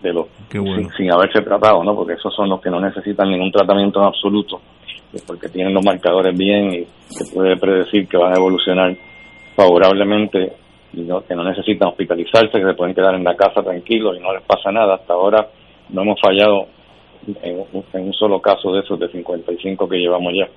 de 0.01 0.13
los 0.13 0.27
sin, 0.51 1.11
haberse 1.11 1.41
tratado, 1.41 1.83
¿no? 1.83 1.95
Porque 1.95 2.13
esos 2.13 2.33
son 2.35 2.49
los 2.49 2.61
que 2.61 2.69
no 2.69 2.79
necesitan 2.79 3.29
ningún 3.29 3.51
tratamiento 3.51 3.99
en 3.99 4.07
absoluto, 4.07 4.61
porque 5.25 5.49
tienen 5.49 5.73
los 5.73 5.85
marcadores 5.85 6.37
bien 6.37 6.73
y 6.73 6.85
se 7.09 7.33
puede 7.33 7.57
predecir 7.57 8.07
que 8.07 8.17
van 8.17 8.33
a 8.33 8.37
evolucionar 8.37 8.95
favorablemente 9.55 10.53
no, 11.03 11.25
que 11.25 11.35
no 11.35 11.43
necesitan 11.43 11.89
hospitalizarse, 11.89 12.59
que 12.59 12.65
se 12.65 12.73
pueden 12.73 12.95
quedar 12.95 13.15
en 13.15 13.23
la 13.23 13.35
casa 13.35 13.61
tranquilos 13.61 14.17
y 14.17 14.19
no 14.19 14.33
les 14.33 14.43
pasa 14.43 14.71
nada. 14.71 14.95
Hasta 14.95 15.13
ahora 15.13 15.47
no 15.89 16.01
hemos 16.01 16.19
fallado 16.19 16.67
en, 17.41 17.65
un 17.93 18.13
solo 18.13 18.39
caso 18.39 18.71
de 18.71 18.81
esos 18.81 18.99
de 18.99 19.09
55 19.09 19.87
que 19.87 19.97
llevamos 19.97 20.33
ya. 20.33 20.47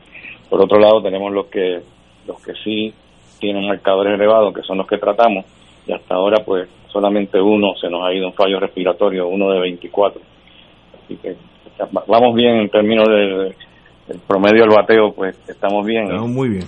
Por 0.48 0.62
otro 0.62 0.78
lado, 0.78 1.02
tenemos 1.02 1.32
los 1.32 1.46
que 1.46 1.80
los 2.26 2.42
que 2.44 2.52
sí 2.62 2.92
tienen 3.38 3.66
marcadores 3.66 4.14
elevados, 4.14 4.54
que 4.54 4.62
son 4.62 4.78
los 4.78 4.86
que 4.86 4.98
tratamos, 4.98 5.44
y 5.86 5.92
hasta 5.92 6.14
ahora 6.14 6.44
pues 6.44 6.68
solamente 6.88 7.40
uno 7.40 7.74
se 7.80 7.88
nos 7.88 8.02
ha 8.04 8.12
ido 8.12 8.26
en 8.26 8.34
fallo 8.34 8.60
respiratorio, 8.60 9.28
uno 9.28 9.50
de 9.50 9.60
24. 9.60 10.20
Así 11.04 11.16
que 11.16 11.36
vamos 12.06 12.34
bien 12.34 12.56
en 12.56 12.68
términos 12.68 13.08
del, 13.08 13.54
promedio 14.26 14.62
del 14.62 14.74
bateo, 14.74 15.12
pues 15.12 15.36
estamos 15.48 15.86
bien. 15.86 16.04
Estamos 16.04 16.28
muy 16.28 16.48
bien. 16.48 16.66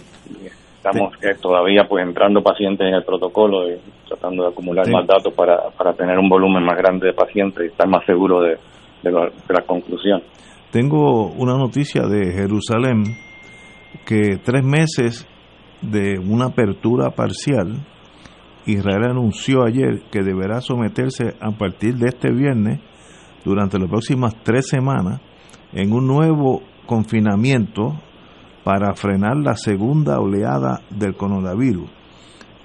Estamos 0.85 1.12
todavía 1.41 1.87
pues 1.89 2.05
entrando 2.05 2.43
pacientes 2.43 2.89
en 2.89 2.95
el 2.95 3.05
protocolo 3.05 3.71
y 3.71 3.77
tratando 4.09 4.43
de 4.43 4.49
acumular 4.49 4.85
más 4.91 5.07
datos 5.07 5.33
para, 5.33 5.71
para 5.79 5.93
tener 5.93 6.19
un 6.19 6.29
volumen 6.29 6.65
más 6.65 6.77
grande 6.77 7.07
de 7.07 7.12
pacientes 7.12 7.62
y 7.65 7.67
estar 7.69 7.87
más 7.89 8.05
seguro 8.05 8.41
de, 8.41 8.57
de 9.05 9.12
la, 9.12 9.62
conclusión. 9.65 10.25
Tengo 10.73 11.29
una 11.39 11.57
noticia 11.57 12.03
de 12.03 12.33
Jerusalén 12.33 13.05
que 14.05 14.39
tres 14.43 14.65
meses 14.65 15.29
de 15.83 16.19
una 16.19 16.47
apertura 16.47 17.11
parcial, 17.11 17.77
Israel 18.67 19.05
anunció 19.05 19.62
ayer 19.65 20.03
que 20.11 20.23
deberá 20.23 20.61
someterse 20.61 21.35
a 21.41 21.53
partir 21.53 21.95
de 21.95 22.09
este 22.09 22.33
viernes, 22.33 22.81
durante 23.45 23.79
las 23.79 23.89
próximas 23.89 24.35
tres 24.43 24.67
semanas, 24.67 25.21
en 25.73 25.93
un 25.93 26.09
nuevo 26.09 26.62
confinamiento 26.87 27.95
para 28.64 28.95
frenar 28.95 29.37
la 29.37 29.57
segunda 29.57 30.21
oleada 30.21 30.81
del 30.90 31.14
coronavirus, 31.14 31.90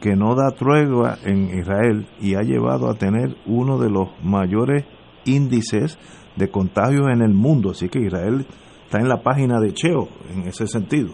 que 0.01 0.15
no 0.15 0.35
da 0.35 0.51
tregua 0.51 1.17
en 1.25 1.57
Israel 1.57 2.05
y 2.21 2.35
ha 2.35 2.41
llevado 2.41 2.89
a 2.89 2.93
tener 2.93 3.35
uno 3.45 3.79
de 3.79 3.89
los 3.89 4.09
mayores 4.23 4.85
índices 5.25 5.97
de 6.35 6.49
contagios 6.49 7.07
en 7.11 7.21
el 7.21 7.33
mundo. 7.33 7.71
Así 7.71 7.89
que 7.89 7.99
Israel 7.99 8.45
está 8.85 8.99
en 8.99 9.09
la 9.09 9.21
página 9.21 9.59
de 9.59 9.73
Cheo 9.73 10.07
en 10.33 10.47
ese 10.47 10.67
sentido. 10.67 11.13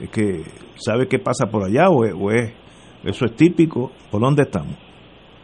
Es 0.00 0.10
que 0.10 0.42
sabe 0.74 1.06
qué 1.08 1.18
pasa 1.18 1.46
por 1.46 1.64
allá 1.64 1.88
o 1.88 2.04
es, 2.04 2.52
eso 3.04 3.24
es 3.24 3.34
típico. 3.36 3.92
¿Por 4.10 4.20
dónde 4.20 4.42
estamos? 4.42 4.76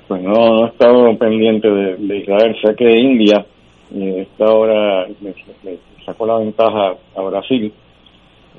Pues 0.08 0.22
no, 0.22 0.32
no 0.32 0.66
he 0.66 0.68
estado 0.68 1.16
pendiente 1.16 1.68
de, 1.68 2.18
Israel. 2.18 2.54
Sé 2.62 2.74
que 2.76 2.90
India 2.90 3.46
eh, 3.94 4.26
está 4.28 4.46
ahora, 4.46 5.06
sacó 6.04 6.26
la 6.26 6.38
ventaja 6.38 6.96
a 7.16 7.22
Brasil. 7.22 7.72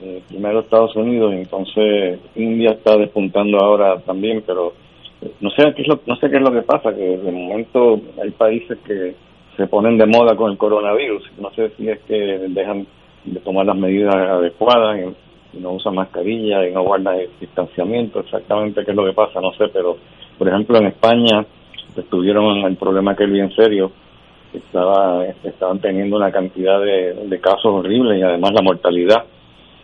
Eh, 0.06 0.22
primero 0.28 0.60
Estados 0.60 0.94
Unidos 0.98 1.34
y 1.34 1.38
entonces 1.38 2.20
India 2.36 2.72
está 2.72 2.98
despuntando 2.98 3.58
ahora 3.58 4.00
también, 4.02 4.44
pero 4.46 4.74
eh, 5.22 5.32
no 5.40 5.50
sé 5.52 5.74
qué 5.74 5.82
es 5.82 5.88
lo, 5.88 6.02
no 6.06 6.18
sé 6.18 6.30
qué 6.30 6.36
es 6.36 6.42
lo 6.42 6.52
que 6.52 6.62
pasa, 6.62 6.94
que 6.94 7.18
de 7.18 7.32
momento 7.32 8.02
hay 8.22 8.32
países 8.32 8.78
que 8.80 9.16
se 9.56 9.68
ponen 9.68 9.98
de 9.98 10.06
moda 10.06 10.36
con 10.36 10.52
el 10.52 10.58
coronavirus. 10.58 11.24
No 11.40 11.52
sé 11.52 11.72
si 11.78 11.88
es 11.88 12.00
que 12.02 12.16
dejan 12.50 12.86
de 13.24 13.40
tomar 13.40 13.66
las 13.66 13.78
medidas 13.78 14.14
adecuadas 14.14 15.00
y, 15.00 15.60
no 15.60 15.74
usan 15.74 15.94
mascarilla 15.94 16.68
y 16.68 16.74
no 16.74 16.82
guardan 16.82 17.20
el 17.20 17.30
distanciamiento, 17.40 18.22
exactamente 18.22 18.84
qué 18.84 18.90
es 18.90 18.98
lo 18.98 19.06
que 19.06 19.14
pasa, 19.14 19.40
no 19.40 19.54
sé, 19.54 19.68
pero 19.72 19.98
por 20.36 20.48
ejemplo 20.48 20.80
en 20.80 20.88
España 20.88 21.46
estuvieron 21.96 22.58
el 22.66 22.76
problema 22.76 23.16
que 23.16 23.28
bien 23.28 23.52
serio, 23.56 23.92
estaba, 24.52 25.24
estaban 25.44 25.78
teniendo 25.80 26.18
una 26.18 26.32
cantidad 26.32 26.82
de, 26.82 27.40
casos 27.40 27.66
horribles 27.66 28.18
y 28.18 28.24
además 28.24 28.52
la 28.54 28.64
mortalidad, 28.64 29.26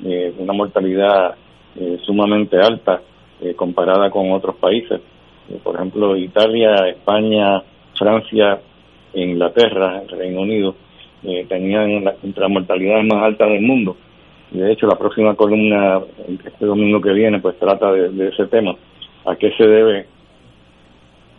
eh, 0.04 0.34
una 0.38 0.54
mortalidad 0.54 1.36
eh, 1.76 1.98
sumamente 2.06 2.58
alta 2.58 3.02
eh, 3.42 3.54
comparada 3.56 4.10
con 4.10 4.32
otros 4.32 4.56
países. 4.56 5.00
por 5.64 5.76
ejemplo, 5.76 6.16
Italia, 6.16 6.88
España, 6.88 7.62
Francia 7.98 8.60
Inglaterra, 9.14 10.04
Reino 10.08 10.42
Unido, 10.42 10.76
eh, 11.24 11.46
tenían 11.48 12.04
la, 12.04 12.16
entre 12.24 12.42
las 12.42 12.52
mortalidades 12.52 13.06
más 13.06 13.24
altas 13.24 13.50
del 13.50 13.62
mundo. 13.62 13.98
Y 14.52 14.60
de 14.60 14.72
hecho, 14.72 14.88
la 14.88 14.98
próxima 14.98 15.36
columna, 15.36 16.02
este 16.46 16.66
domingo 16.66 17.02
que 17.02 17.12
viene, 17.12 17.40
pues 17.40 17.58
trata 17.58 17.92
de, 17.92 18.28
ese 18.28 18.46
tema. 18.48 18.76
¿A 19.26 19.36
qué 19.36 19.52
se 19.58 19.68
debe 19.68 20.06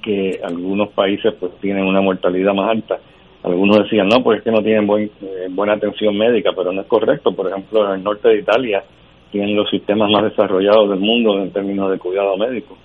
que 0.03 0.41
algunos 0.43 0.91
países 0.91 1.35
pues 1.39 1.53
tienen 1.61 1.85
una 1.85 2.01
mortalidad 2.01 2.55
más 2.55 2.71
alta? 2.71 2.99
Algunos 3.43 3.85
decían, 3.85 4.09
no, 4.09 4.23
pues 4.23 4.39
es 4.39 4.45
que 4.45 4.51
no 4.51 4.63
tienen 4.63 4.87
buen, 4.87 5.11
eh, 5.23 5.47
buena 5.51 5.75
atención 5.75 6.17
médica, 6.17 6.51
pero 6.55 6.73
no 6.73 6.83
es 6.83 6.87
correcto. 6.87 7.33
Por 7.33 7.49
ejemplo, 7.49 7.87
en 7.87 7.99
el 7.99 8.05
norte 8.05 8.29
de 8.29 8.41
Italia 8.41 8.85
tienen 9.33 9.57
los 9.57 9.71
sistemas 9.71 10.11
más 10.11 10.25
desarrollados 10.25 10.91
del 10.91 11.01
mundo 11.01 11.39
en 11.39 11.51
términos 11.51 11.91
de 11.91 11.99
cuidado 11.99 12.37
médico. 12.37 12.77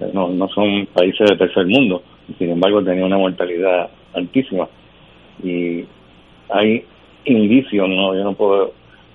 Eh, 0.00 0.10
no, 0.12 0.28
no 0.28 0.48
son 0.48 0.86
países 0.86 1.30
de 1.30 1.36
tercer 1.36 1.66
mundo. 1.66 2.02
Sin 2.38 2.50
embargo, 2.50 2.82
tenían 2.82 3.06
una 3.06 3.18
mortalidad 3.18 3.90
altísima. 4.14 4.68
Y 5.42 5.84
hay 6.48 6.84
indicios, 7.24 7.88
no, 7.88 8.14
yo 8.14 8.24
no 8.24 8.34
puedo 8.34 8.72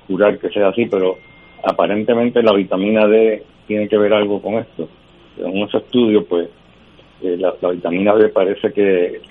jurar 0.08 0.39
que 0.39 0.50
sea 0.50 0.70
así, 0.70 0.86
pero 0.86 1.17
aparentemente 1.63 2.41
la 2.41 2.53
vitamina 2.53 3.08
D 3.08 3.44
tiene 3.67 3.88
que 3.88 3.98
ver 3.98 4.13
algo 4.13 4.41
con 4.41 4.56
esto. 4.56 4.88
En 5.38 5.58
ese 5.58 5.77
estudio, 5.77 6.25
pues, 6.25 6.50
eh, 7.22 7.38
la, 7.38 7.70
vitamina 7.70 8.15
D 8.15 8.29
parece 8.29 8.72
que 8.72 9.22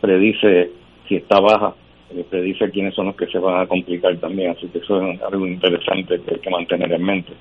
predice 0.00 0.70
si 1.08 1.16
está 1.16 1.40
baja, 1.40 1.74
eh, 2.10 2.24
predice 2.28 2.70
quiénes 2.70 2.94
son 2.94 3.06
los 3.06 3.16
que 3.16 3.26
se 3.26 3.38
van 3.38 3.60
a 3.60 3.66
complicar 3.66 4.16
también, 4.18 4.50
así 4.50 4.68
que 4.68 4.78
eso 4.78 5.00
es 5.02 5.20
algo 5.22 5.46
interesante 5.46 6.20
que 6.20 6.34
hay 6.34 6.40
que 6.40 6.50
mantener 6.50 6.92
en 6.92 7.02
mente. 7.02 7.32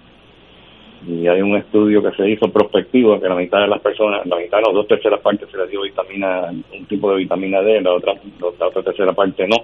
Y 1.07 1.27
hay 1.27 1.41
un 1.41 1.55
estudio 1.55 2.01
que 2.01 2.15
se 2.15 2.27
hizo 2.29 2.51
prospectivo 2.51 3.19
que 3.19 3.29
la 3.29 3.35
mitad 3.35 3.59
de 3.59 3.67
las 3.67 3.79
personas, 3.79 4.25
la 4.25 4.37
mitad, 4.37 4.59
no, 4.65 4.73
dos 4.73 4.87
terceras 4.87 5.19
partes 5.21 5.49
se 5.51 5.57
les 5.57 5.69
dio 5.69 5.81
vitamina, 5.83 6.49
un 6.49 6.85
tipo 6.85 7.11
de 7.11 7.17
vitamina 7.17 7.61
D, 7.61 7.81
la 7.81 7.93
otra, 7.93 8.13
la 8.59 8.67
otra 8.67 8.81
tercera 8.81 9.13
parte 9.13 9.47
no. 9.47 9.57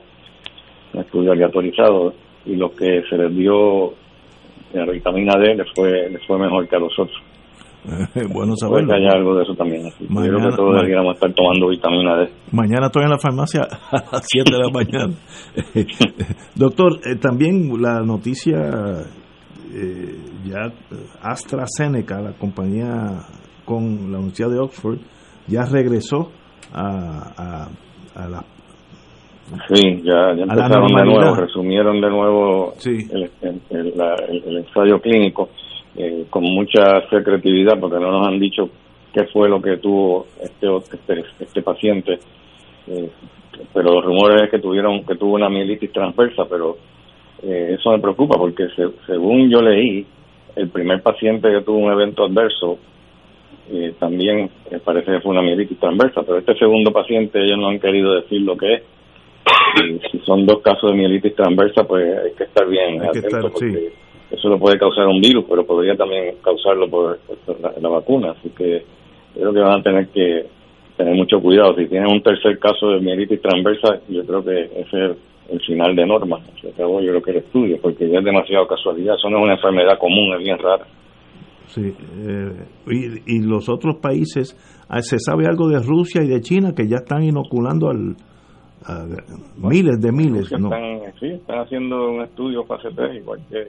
Un 0.94 1.00
estudio 1.00 1.32
aleatorizado 1.32 2.14
y 2.46 2.56
lo 2.56 2.72
que 2.76 3.04
se 3.10 3.18
les 3.18 3.36
dio 3.36 3.94
la 4.74 4.86
vitamina 4.86 5.38
D 5.38 5.56
les 5.56 5.72
fue, 5.74 6.10
les 6.10 6.24
fue 6.26 6.38
mejor 6.38 6.68
que 6.68 6.76
a 6.76 6.80
los 6.80 6.98
otros. 6.98 7.22
bueno 8.34 8.56
saberlo. 8.56 8.94
haya 8.94 9.10
algo 9.14 9.36
de 9.36 9.44
eso 9.44 9.56
también. 9.56 9.90
creo 9.92 10.38
que 10.38 10.56
todos 10.56 10.76
deberíamos 10.76 11.16
estar 11.16 11.34
tomando 11.34 11.68
vitamina 11.70 12.18
D. 12.18 12.30
Mañana 12.52 12.88
estoy 12.88 13.04
en 13.04 13.10
la 13.10 13.18
farmacia 13.18 13.62
a 13.92 13.96
las 14.12 14.26
7 14.28 14.52
de 14.52 14.60
la 14.60 14.70
mañana. 14.70 15.14
Doctor, 16.56 17.00
eh, 17.06 17.16
también 17.16 17.82
la 17.82 18.02
noticia, 18.02 18.58
eh, 19.74 20.16
ya 20.46 20.72
AstraZeneca, 21.24 22.22
la 22.22 22.34
compañía 22.34 23.26
con 23.66 24.12
la 24.12 24.20
Universidad 24.20 24.50
de 24.50 24.60
Oxford, 24.60 25.00
ya 25.48 25.64
regresó 25.66 26.32
a, 26.74 27.68
a, 28.16 28.30
la 28.30 28.44
Sí, 29.68 30.02
ya, 30.04 30.34
ya 30.34 30.44
empezaron 30.44 30.88
de 30.88 31.04
nuevo, 31.04 31.36
resumieron 31.36 32.00
de 32.00 32.10
nuevo 32.10 32.74
el, 32.86 33.30
el, 33.70 34.58
ensayo 34.58 35.02
clínico 35.02 35.50
eh, 35.96 36.26
con 36.30 36.44
mucha 36.44 37.08
secretividad 37.10 37.80
porque 37.80 38.00
no 38.00 38.12
nos 38.12 38.28
han 38.28 38.40
dicho 38.40 38.70
qué 39.14 39.26
fue 39.26 39.50
lo 39.50 39.62
que 39.62 39.78
tuvo 39.78 40.28
este 40.42 40.68
este, 40.78 41.26
este 41.40 41.62
paciente. 41.62 42.20
Eh, 42.88 43.10
pero 43.74 43.94
los 43.94 44.06
rumores 44.06 44.44
es 44.44 44.50
que 44.50 44.60
tuvieron 44.60 45.06
que 45.06 45.16
tuvo 45.16 45.36
una 45.36 45.50
mielitis 45.50 45.92
transversa, 45.92 46.46
pero 46.50 46.78
eh, 47.44 47.76
eso 47.78 47.92
me 47.92 48.00
preocupa 48.00 48.38
porque 48.38 48.68
según 49.06 49.50
yo 49.50 49.62
leí, 49.62 50.06
el 50.56 50.70
primer 50.70 51.02
paciente 51.02 51.52
que 51.52 51.62
tuvo 51.62 51.78
un 51.78 51.92
evento 51.92 52.26
adverso 52.26 52.78
también 54.00 54.50
parece 54.84 55.14
que 55.14 55.22
fue 55.22 55.32
una 55.32 55.42
mielitis 55.42 55.80
transversa, 55.80 56.24
pero 56.24 56.40
este 56.40 56.58
segundo 56.58 56.92
paciente 56.92 57.42
ellos 57.42 57.58
no 57.58 57.70
han 57.70 57.80
querido 57.80 58.16
decir 58.16 58.42
lo 58.42 58.58
que 58.58 58.74
es 58.74 58.84
si 60.12 60.20
son 60.20 60.46
dos 60.46 60.62
casos 60.62 60.92
de 60.92 60.98
mielitis 60.98 61.36
transversa, 61.36 61.84
pues 61.84 62.18
hay 62.18 62.32
que 62.34 62.44
estar 62.44 62.68
bien 62.68 63.02
atento 63.02 63.50
porque 63.52 63.94
eso 64.32 64.48
lo 64.48 64.58
puede 64.58 64.78
causar 64.78 65.08
un 65.08 65.20
virus, 65.20 65.46
pero 65.50 65.66
podría 65.66 65.96
también 65.96 66.36
causarlo 66.44 66.90
por, 66.90 67.20
la, 67.82 67.90
vacuna. 67.90 68.32
Así 68.32 68.50
que 68.50 68.84
creo 69.34 69.54
que 69.54 69.60
van 69.60 69.80
a 69.80 69.84
tener 69.84 70.08
que 70.08 70.46
tener 70.98 71.16
mucho 71.16 71.40
cuidado. 71.42 71.76
Si 71.76 71.88
tienen 71.88 72.12
un 72.12 72.22
tercer 72.22 72.58
caso 72.60 72.90
de 72.90 73.02
mielitis 73.02 73.42
transversa, 73.42 74.00
yo 74.08 74.26
creo 74.26 74.44
que 74.44 74.62
ese 74.62 75.06
es 75.06 75.18
el, 75.50 75.60
final 75.66 75.96
de 75.96 76.06
norma. 76.06 76.40
Se 76.62 76.70
acabó 76.70 77.02
yo 77.02 77.10
creo 77.10 77.22
que 77.22 77.32
el 77.32 77.38
estudio, 77.38 77.78
porque 77.82 78.10
ya 78.10 78.20
es 78.20 78.26
demasiado 78.26 78.66
casualidad. 78.68 79.16
Eso 79.16 79.30
no 79.30 79.40
es 79.40 79.44
una 79.44 79.54
enfermedad 79.56 79.98
común, 80.00 80.34
es 80.38 80.44
bien 80.44 80.58
rara. 80.58 80.86
Sí, 81.66 81.88
eh, 81.88 82.66
y, 82.88 83.38
y 83.38 83.40
los 83.44 83.70
otros 83.70 83.96
países, 84.02 84.56
ah, 84.90 85.02
¿se 85.02 85.20
sabe 85.20 85.46
algo 85.48 85.68
de 85.70 85.80
Rusia 85.80 86.22
y 86.24 86.28
de 86.28 86.42
China 86.42 86.74
que 86.76 86.88
ya 86.88 86.98
están 86.98 87.24
inoculando 87.24 87.90
al, 87.90 88.16
miles 89.58 90.00
de 90.00 90.12
miles. 90.12 90.52
Están, 90.52 90.70
Sí, 91.20 91.28
están 91.28 91.60
haciendo 91.60 92.10
un 92.10 92.22
estudio 92.22 92.64
fase 92.64 92.90
3, 92.96 93.18
igual 93.18 93.40
que 93.50 93.68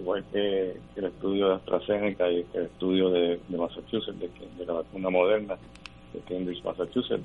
igual 0.00 0.24
que, 0.32 0.76
el 0.96 1.04
estudio 1.04 1.48
de 1.48 1.54
AstraZeneca 1.54 2.30
y 2.30 2.44
el 2.54 2.62
estudio 2.64 3.10
de, 3.10 3.38
Massachusetts, 3.48 4.18
de, 4.18 4.66
la 4.66 4.72
vacuna 4.74 5.10
moderna 5.10 5.56
de 6.12 6.20
Cambridge, 6.20 6.62
Massachusetts. 6.64 7.24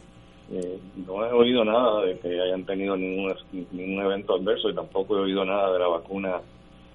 Eh, 0.51 0.79
no 1.08 1.25
he 1.25 1.31
oído 1.31 1.66
nada 1.66 2.05
de 2.05 2.20
que 2.20 2.40
hayan 2.40 2.64
tenido 2.66 2.96
ningún, 2.96 3.33
ningún 3.72 4.05
evento 4.05 4.35
adverso 4.35 4.70
y 4.70 4.75
tampoco 4.75 5.18
he 5.18 5.22
oído 5.22 5.44
nada 5.44 5.74
de 5.74 5.79
la 5.79 5.88
vacuna 5.88 6.40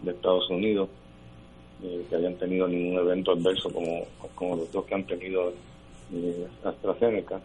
de 0.03 0.13
Estados 0.13 0.49
Unidos 0.51 0.89
eh, 1.83 2.05
que 2.09 2.15
hayan 2.15 2.37
tenido 2.37 2.69
ningún 2.69 3.01
evento 3.01 3.33
adverso 3.33 3.71
como, 3.71 4.05
como 4.37 4.55
los 4.55 4.71
dos 4.71 4.85
que 4.85 4.95
han 4.95 5.05
tenido 5.05 5.53
eh, 6.15 6.47
AstraZeneca 6.63 7.41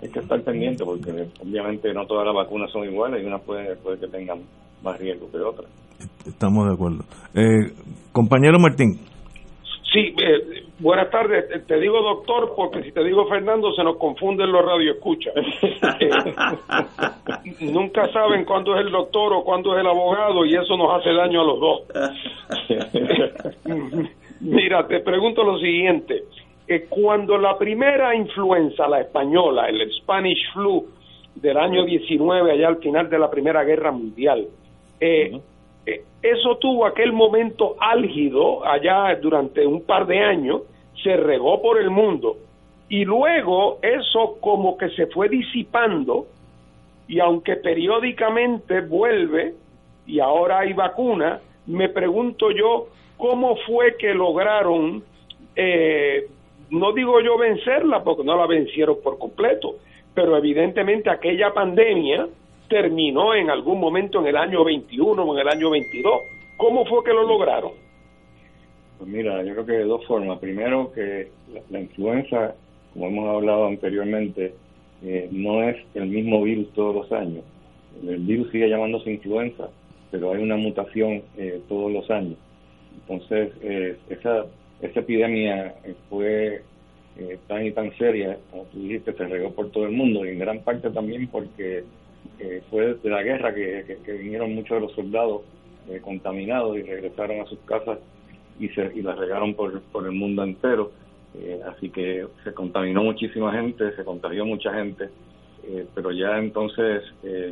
hay 0.00 0.08
que 0.08 0.20
estar 0.20 0.40
pendiente 0.42 0.84
porque 0.84 1.28
obviamente 1.40 1.92
no 1.92 2.06
todas 2.06 2.26
las 2.26 2.34
vacunas 2.34 2.70
son 2.70 2.84
iguales 2.84 3.22
y 3.22 3.26
unas 3.26 3.42
puede, 3.42 3.76
puede 3.76 3.98
que 3.98 4.08
tengan 4.08 4.42
más 4.82 4.98
riesgo 4.98 5.30
que 5.30 5.38
otras. 5.38 5.70
Estamos 6.26 6.68
de 6.68 6.74
acuerdo. 6.74 7.04
Eh, 7.34 7.72
compañero 8.12 8.58
Martín. 8.58 8.98
Sí, 9.92 10.14
eh, 10.22 10.64
buenas 10.78 11.10
tardes. 11.10 11.66
Te 11.66 11.80
digo 11.80 12.00
doctor 12.02 12.52
porque 12.54 12.82
si 12.82 12.92
te 12.92 13.02
digo 13.02 13.26
Fernando 13.26 13.72
se 13.72 13.82
nos 13.82 13.96
confunden 13.96 14.52
los 14.52 14.64
radioescuchas. 14.64 15.34
nunca 17.60 18.12
saben 18.12 18.44
cuándo 18.44 18.74
es 18.76 18.86
el 18.86 18.92
doctor 18.92 19.32
o 19.32 19.44
cuándo 19.44 19.74
es 19.74 19.80
el 19.80 19.86
abogado 19.86 20.44
y 20.44 20.54
eso 20.54 20.76
nos 20.76 21.00
hace 21.00 21.12
daño 21.12 21.40
a 21.40 21.44
los 21.44 21.60
dos. 21.60 21.82
Mira, 24.40 24.86
te 24.86 25.00
pregunto 25.00 25.42
lo 25.42 25.58
siguiente 25.58 26.22
cuando 26.88 27.38
la 27.38 27.56
primera 27.56 28.14
influenza, 28.14 28.86
la 28.88 29.00
española, 29.00 29.68
el 29.68 29.90
Spanish 30.02 30.52
flu 30.52 30.86
del 31.34 31.56
año 31.56 31.84
19, 31.84 32.52
allá 32.52 32.68
al 32.68 32.78
final 32.78 33.08
de 33.08 33.18
la 33.18 33.30
Primera 33.30 33.64
Guerra 33.64 33.90
Mundial, 33.90 34.46
eh, 35.00 35.40
eh, 35.86 36.02
eso 36.22 36.56
tuvo 36.58 36.86
aquel 36.86 37.12
momento 37.12 37.76
álgido 37.80 38.66
allá 38.66 39.14
durante 39.20 39.66
un 39.66 39.82
par 39.82 40.06
de 40.06 40.18
años, 40.18 40.62
se 41.02 41.16
regó 41.16 41.62
por 41.62 41.80
el 41.80 41.90
mundo. 41.90 42.36
Y 42.88 43.04
luego 43.04 43.78
eso 43.82 44.38
como 44.40 44.76
que 44.76 44.90
se 44.90 45.06
fue 45.08 45.28
disipando 45.28 46.26
y 47.06 47.20
aunque 47.20 47.56
periódicamente 47.56 48.80
vuelve 48.80 49.54
y 50.06 50.20
ahora 50.20 50.60
hay 50.60 50.72
vacuna, 50.72 51.40
me 51.66 51.88
pregunto 51.88 52.50
yo 52.50 52.88
cómo 53.16 53.56
fue 53.66 53.96
que 53.96 54.14
lograron 54.14 55.02
eh, 55.54 56.28
no 56.70 56.92
digo 56.92 57.20
yo 57.20 57.38
vencerla 57.38 58.04
porque 58.04 58.24
no 58.24 58.36
la 58.36 58.46
vencieron 58.46 58.98
por 59.02 59.18
completo, 59.18 59.76
pero 60.14 60.36
evidentemente 60.36 61.10
aquella 61.10 61.52
pandemia 61.52 62.28
terminó 62.68 63.34
en 63.34 63.50
algún 63.50 63.80
momento 63.80 64.20
en 64.20 64.26
el 64.26 64.36
año 64.36 64.64
21 64.64 65.22
o 65.22 65.34
en 65.34 65.40
el 65.40 65.48
año 65.48 65.70
22. 65.70 66.22
¿Cómo 66.56 66.84
fue 66.86 67.04
que 67.04 67.12
lo 67.12 67.26
lograron? 67.26 67.72
Pues 68.98 69.10
mira, 69.10 69.42
yo 69.44 69.52
creo 69.52 69.66
que 69.66 69.72
de 69.72 69.84
dos 69.84 70.04
formas. 70.06 70.38
Primero, 70.38 70.92
que 70.92 71.30
la, 71.70 71.80
influenza, 71.80 72.54
como 72.92 73.06
hemos 73.06 73.28
hablado 73.28 73.66
anteriormente, 73.66 74.54
eh, 75.02 75.28
no 75.30 75.62
es 75.62 75.76
el 75.94 76.06
mismo 76.06 76.42
virus 76.42 76.72
todos 76.72 76.94
los 76.94 77.12
años. 77.12 77.44
El 78.06 78.18
virus 78.18 78.50
sigue 78.50 78.68
llamándose 78.68 79.12
influenza, 79.12 79.68
pero 80.10 80.32
hay 80.32 80.42
una 80.42 80.56
mutación 80.56 81.22
eh, 81.36 81.60
todos 81.68 81.92
los 81.92 82.10
años. 82.10 82.36
Entonces, 83.02 83.52
eh, 83.62 83.96
esa 84.08 84.46
esa 84.80 85.00
epidemia 85.00 85.74
fue 86.08 86.62
eh, 87.18 87.38
tan 87.48 87.66
y 87.66 87.72
tan 87.72 87.96
seria, 87.98 88.38
como 88.50 88.64
tú 88.64 88.80
dijiste, 88.80 89.12
se 89.12 89.26
regó 89.26 89.52
por 89.52 89.70
todo 89.70 89.86
el 89.86 89.92
mundo 89.92 90.24
y 90.24 90.30
en 90.30 90.38
gran 90.38 90.60
parte 90.60 90.90
también 90.90 91.26
porque 91.28 91.84
eh, 92.38 92.62
fue 92.70 92.94
de 92.94 93.10
la 93.10 93.22
guerra 93.22 93.54
que, 93.54 93.98
vinieron 94.06 94.54
muchos 94.54 94.76
de 94.76 94.80
los 94.80 94.92
soldados 94.92 95.42
eh, 95.88 96.00
contaminados 96.00 96.76
y 96.76 96.82
regresaron 96.82 97.40
a 97.40 97.46
sus 97.46 97.58
casas 97.60 97.98
y, 98.58 98.68
se, 98.70 98.92
y 98.94 99.02
las 99.02 99.18
regaron 99.18 99.54
por, 99.54 99.80
por 99.82 100.04
el 100.04 100.12
mundo 100.12 100.42
entero. 100.42 100.92
así 101.66 101.90
que 101.90 102.26
se 102.42 102.52
contaminó 102.52 103.04
muchísima 103.04 103.52
gente, 103.52 103.94
se 103.94 104.04
contagió 104.04 104.44
mucha 104.44 104.72
gente, 104.74 105.08
pero 105.94 106.10
ya 106.10 106.38
entonces 106.38 107.02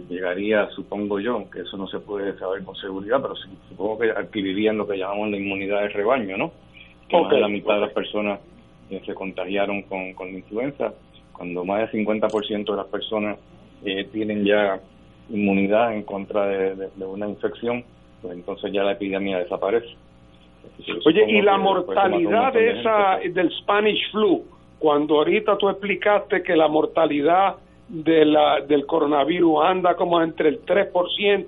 llegaría, 0.09 0.69
supongo 0.71 1.21
yo, 1.21 1.49
que 1.51 1.61
eso 1.61 1.77
no 1.77 1.87
se 1.87 2.01
puede 2.01 2.37
saber 2.39 2.65
con 2.65 2.75
seguridad, 2.77 3.21
pero 3.21 3.37
supongo 3.69 3.99
que 3.99 4.11
adquirirían 4.11 4.79
lo 4.79 4.89
que 4.89 4.97
llamamos 4.97 5.31
la 5.31 5.37
inmunidad 5.37 5.83
de 5.83 5.89
rebaño, 5.91 6.37
¿no? 6.37 6.53
que 7.09 7.21
más 7.21 7.31
de 7.31 7.41
la 7.41 7.49
mitad 7.49 7.75
de 7.75 7.81
las 7.81 7.93
personas 7.93 8.41
eh, 8.91 9.01
se 9.05 9.15
contagiaron 9.15 9.83
con, 9.83 10.13
con 10.15 10.29
la 10.33 10.39
influenza, 10.39 10.93
cuando 11.33 11.65
más 11.65 11.91
del 11.93 12.07
50% 12.07 12.65
de 12.65 12.77
las 12.77 12.87
personas 12.87 13.39
eh, 13.85 14.05
tienen 14.13 14.45
ya 14.45 14.81
inmunidad 15.31 15.95
en 15.95 16.03
contra 16.03 16.47
de, 16.47 16.89
una 17.05 17.29
infección, 17.29 17.85
pues 18.23 18.35
entonces 18.35 18.73
ya 18.73 18.83
la 18.83 18.93
epidemia 18.93 19.39
desaparece. 19.39 19.89
Oye, 21.05 21.25
y 21.29 21.43
la 21.43 21.59
mortalidad 21.59 22.53
de 22.53 22.81
esa 22.81 23.19
del 23.33 23.51
Spanish 23.59 24.11
flu, 24.11 24.45
cuando 24.79 25.17
ahorita 25.17 25.57
tú 25.59 25.69
explicaste 25.69 26.43
que 26.43 26.57
la 26.57 26.69
mortalidad 26.69 27.57
de 27.89 28.25
la, 28.25 28.61
del 28.61 28.85
coronavirus 28.85 29.65
anda 29.65 29.95
como 29.95 30.21
entre 30.21 30.49
el 30.49 30.65
3%, 30.65 30.93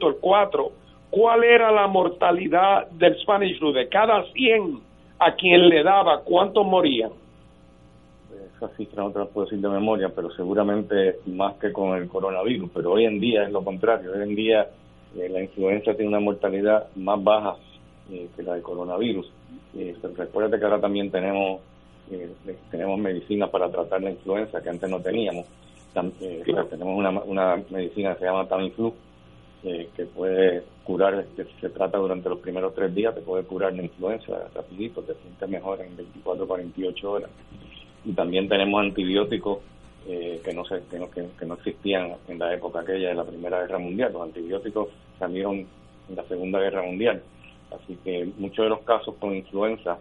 el 0.07 0.21
4%, 0.21 0.71
¿cuál 1.11 1.45
era 1.45 1.71
la 1.73 1.87
mortalidad 1.87 2.88
del 2.91 3.19
Spanish 3.21 3.59
flu? 3.59 3.73
De 3.73 3.88
cada 3.88 4.25
100 4.33 4.81
a 5.19 5.35
quien 5.35 5.69
le 5.69 5.83
daba, 5.83 6.21
¿cuántos 6.23 6.64
morían? 6.64 7.11
Esa 8.59 8.68
cifra 8.77 9.05
no 9.05 9.12
te 9.12 9.21
la 9.21 9.27
puedo 9.27 9.47
decir 9.47 9.61
de 9.61 9.68
memoria, 9.68 10.09
pero 10.09 10.31
seguramente 10.33 11.21
más 11.27 11.55
que 11.55 11.73
con 11.73 11.97
el 11.97 12.09
coronavirus. 12.09 12.71
Pero 12.75 12.92
hoy 12.92 13.05
en 13.05 13.21
día 13.21 13.44
es 13.44 13.53
lo 13.53 13.62
contrario. 13.62 14.12
Hoy 14.12 14.23
en 14.23 14.35
día 14.35 14.68
eh, 15.16 15.29
la 15.29 15.40
influenza 15.40 15.94
tiene 15.94 16.09
una 16.09 16.21
mortalidad 16.21 16.88
más 16.97 17.23
baja 17.23 17.57
que 18.09 18.42
la 18.42 18.55
del 18.55 18.62
coronavirus. 18.62 19.31
recuerda 20.16 20.59
que 20.59 20.64
ahora 20.64 20.81
también 20.81 21.11
tenemos 21.11 21.61
tenemos 22.71 22.99
medicinas 22.99 23.51
para 23.51 23.71
tratar 23.71 24.03
la 24.03 24.11
influenza 24.11 24.62
que 24.62 24.71
antes 24.71 24.88
no 24.88 25.01
teníamos. 25.01 25.47
Tenemos 25.92 26.99
una, 26.99 27.11
una 27.11 27.62
medicina 27.71 28.14
que 28.14 28.21
se 28.21 28.25
llama 28.25 28.49
Tamiflu, 28.49 28.94
que 29.62 30.05
puede 30.14 30.62
curar, 30.85 31.27
que 31.37 31.44
se 31.61 31.68
trata 31.68 31.99
durante 31.99 32.29
los 32.29 32.38
primeros 32.38 32.75
tres 32.75 32.94
días, 32.94 33.14
te 33.14 33.21
puede 33.21 33.44
curar 33.44 33.75
la 33.75 33.83
influenza 33.83 34.49
rapidito, 34.55 35.03
te 35.03 35.14
sientes 35.14 35.49
mejor 35.49 35.81
en 35.81 35.97
24 35.97 36.47
48 36.47 37.12
horas. 37.12 37.31
Y 38.09 38.14
también 38.14 38.49
tenemos 38.49 38.81
antibióticos 38.81 39.59
eh, 40.07 40.40
que, 40.42 40.55
no 40.55 40.64
se, 40.64 40.81
que, 40.90 40.99
no, 40.99 41.11
que, 41.11 41.44
no 41.44 41.55
existían 41.55 42.14
en 42.27 42.38
la 42.38 42.55
época 42.55 42.81
aquella 42.81 43.11
de 43.11 43.14
la 43.14 43.25
Primera 43.25 43.61
Guerra 43.61 43.79
Mundial. 43.79 44.14
Los 44.14 44.23
antibióticos 44.23 44.88
salieron 45.18 45.66
en 46.09 46.16
la 46.16 46.25
Segunda 46.25 46.59
Guerra 46.59 46.83
Mundial. 46.83 47.23
Así 47.71 47.99
que 48.03 48.27
muchos 48.38 48.64
de 48.64 48.71
los 48.71 48.81
casos 48.81 49.14
con 49.21 49.37
influenza 49.37 49.99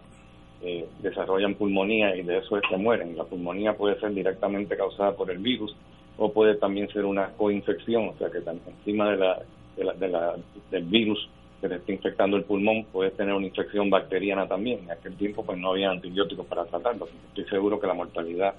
eh, 0.62 0.88
desarrollan 1.02 1.54
pulmonía 1.54 2.16
y 2.16 2.22
de 2.22 2.38
eso 2.38 2.56
es 2.56 2.62
que 2.66 2.78
mueren. 2.78 3.14
La 3.14 3.24
pulmonía 3.24 3.74
puede 3.74 4.00
ser 4.00 4.14
directamente 4.14 4.74
causada 4.74 5.12
por 5.12 5.30
el 5.30 5.38
virus 5.38 5.76
o 6.16 6.32
puede 6.32 6.54
también 6.54 6.88
ser 6.88 7.04
una 7.04 7.28
coinfección, 7.36 8.08
o 8.08 8.14
sea 8.16 8.30
que 8.30 8.38
encima 8.38 9.10
de 9.10 9.16
la, 9.18 9.42
de 9.76 10.08
la, 10.08 10.34
del 10.70 10.84
virus 10.84 11.28
que 11.60 11.68
te 11.68 11.74
está 11.76 11.92
infectando 11.92 12.36
el 12.36 12.44
pulmón, 12.44 12.84
puedes 12.92 13.16
tener 13.16 13.34
una 13.34 13.46
infección 13.46 13.90
bacteriana 13.90 14.46
también. 14.46 14.80
En 14.84 14.90
aquel 14.92 15.16
tiempo 15.16 15.44
pues 15.44 15.58
no 15.58 15.70
había 15.70 15.90
antibióticos 15.90 16.46
para 16.46 16.64
tratarlo. 16.64 17.08
Estoy 17.28 17.44
seguro 17.46 17.80
que 17.80 17.86
la 17.86 17.94
mortalidad 17.94 18.54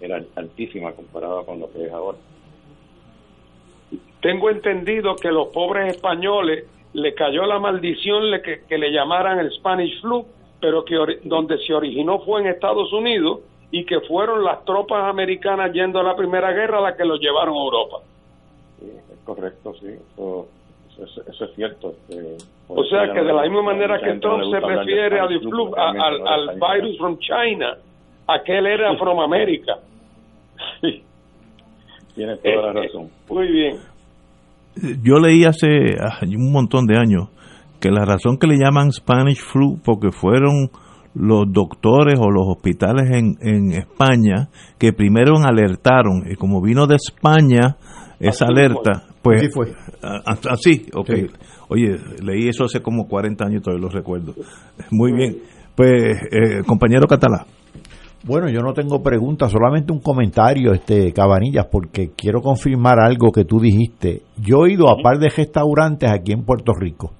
era 0.00 0.22
altísima 0.36 0.92
comparada 0.92 1.44
con 1.44 1.60
lo 1.60 1.70
que 1.70 1.84
es 1.84 1.92
ahora. 1.92 2.18
Tengo 4.22 4.50
entendido 4.50 5.14
que 5.16 5.30
los 5.30 5.48
pobres 5.48 5.94
españoles 5.94 6.64
le 6.92 7.14
cayó 7.14 7.46
la 7.46 7.58
maldición 7.58 8.30
de 8.30 8.42
que, 8.42 8.64
que 8.66 8.78
le 8.78 8.90
llamaran 8.90 9.38
el 9.38 9.52
Spanish 9.52 10.00
flu, 10.00 10.26
pero 10.60 10.84
que 10.84 10.96
donde 11.24 11.58
se 11.58 11.74
originó 11.74 12.20
fue 12.20 12.40
en 12.40 12.48
Estados 12.48 12.92
Unidos 12.92 13.40
y 13.70 13.84
que 13.84 14.00
fueron 14.00 14.42
las 14.42 14.64
tropas 14.64 15.04
americanas 15.04 15.72
yendo 15.72 16.00
a 16.00 16.02
la 16.02 16.16
Primera 16.16 16.52
Guerra 16.52 16.80
las 16.80 16.96
que 16.96 17.04
los 17.04 17.20
llevaron 17.20 17.54
a 17.54 17.60
Europa. 17.60 17.98
Sí, 18.80 18.86
es 18.90 19.18
correcto, 19.24 19.74
sí, 19.80 19.86
eso, 19.86 20.48
eso, 21.04 21.44
es 21.44 21.54
cierto. 21.54 21.94
o 22.68 22.84
sea 22.84 23.12
que 23.12 23.20
de 23.20 23.32
la 23.32 23.42
misma 23.42 23.62
manera 23.62 23.98
que 24.00 24.18
Trump 24.18 24.42
se 24.50 24.60
refiere 24.60 25.20
al, 25.20 25.28
al, 25.28 26.58
virus 26.58 26.98
from 26.98 27.18
China, 27.18 27.76
aquel 28.26 28.66
era 28.66 28.96
from 28.96 29.20
America. 29.20 29.74
Sí, 30.80 31.02
tiene 32.16 32.36
toda 32.36 32.72
la 32.72 32.80
eh, 32.80 32.86
razón. 32.86 33.08
Muy 33.30 33.48
bien. 33.48 33.76
Yo 35.04 35.20
leí 35.20 35.44
hace 35.44 35.68
un 36.26 36.52
montón 36.52 36.86
de 36.86 36.96
años 36.98 37.28
que 37.80 37.90
la 37.90 38.04
razón 38.04 38.38
que 38.38 38.48
le 38.48 38.58
llaman 38.58 38.90
Spanish 38.90 39.40
flu 39.40 39.78
porque 39.84 40.10
fueron 40.10 40.70
los 41.14 41.52
doctores 41.52 42.18
o 42.20 42.30
los 42.30 42.46
hospitales 42.48 43.10
en, 43.10 43.36
en 43.40 43.72
España 43.72 44.48
que 44.78 44.92
primero 44.92 45.34
alertaron 45.36 46.24
y 46.28 46.34
como 46.34 46.60
vino 46.60 46.86
de 46.86 46.96
España 46.96 47.76
esa 48.18 48.46
alerta 48.46 49.07
pues 49.22 49.42
así 49.42 49.48
fue. 49.52 49.72
así 50.02 50.86
ok. 50.94 51.10
Oye 51.68 51.96
leí 52.22 52.48
eso 52.48 52.64
hace 52.64 52.80
como 52.80 53.06
40 53.06 53.44
años 53.44 53.62
todavía 53.62 53.86
lo 53.86 53.90
recuerdo. 53.90 54.34
Muy 54.90 55.12
bien. 55.12 55.38
Pues 55.74 56.16
eh, 56.30 56.62
compañero 56.66 57.06
Catalá. 57.06 57.46
Bueno, 58.24 58.50
yo 58.50 58.60
no 58.60 58.72
tengo 58.72 59.00
preguntas, 59.00 59.50
solamente 59.50 59.92
un 59.92 60.00
comentario, 60.00 60.72
este 60.72 61.12
Cabanillas, 61.12 61.66
porque 61.70 62.10
quiero 62.16 62.40
confirmar 62.40 62.98
algo 62.98 63.30
que 63.30 63.44
tú 63.44 63.60
dijiste. 63.60 64.22
Yo 64.36 64.66
he 64.66 64.72
ido 64.72 64.88
a 64.88 65.00
par 65.02 65.18
de 65.18 65.28
restaurantes 65.28 66.10
aquí 66.10 66.32
en 66.32 66.44
Puerto 66.44 66.72
Rico 66.74 67.12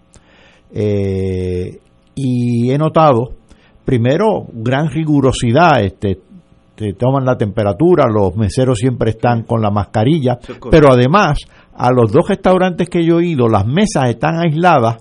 eh, 0.72 1.78
y 2.14 2.70
he 2.70 2.78
notado 2.78 3.38
primero, 3.84 4.44
gran 4.52 4.90
rigurosidad, 4.90 5.82
este, 5.82 6.18
te 6.74 6.92
toman 6.92 7.24
la 7.24 7.38
temperatura, 7.38 8.04
los 8.06 8.36
meseros 8.36 8.78
siempre 8.78 9.12
están 9.12 9.44
con 9.44 9.62
la 9.62 9.70
mascarilla, 9.70 10.38
pero 10.70 10.92
además, 10.92 11.38
a 11.78 11.92
los 11.92 12.12
dos 12.12 12.28
restaurantes 12.28 12.88
que 12.88 13.04
yo 13.04 13.20
he 13.20 13.26
ido, 13.26 13.48
las 13.48 13.64
mesas 13.64 14.10
están 14.10 14.40
aisladas 14.40 14.96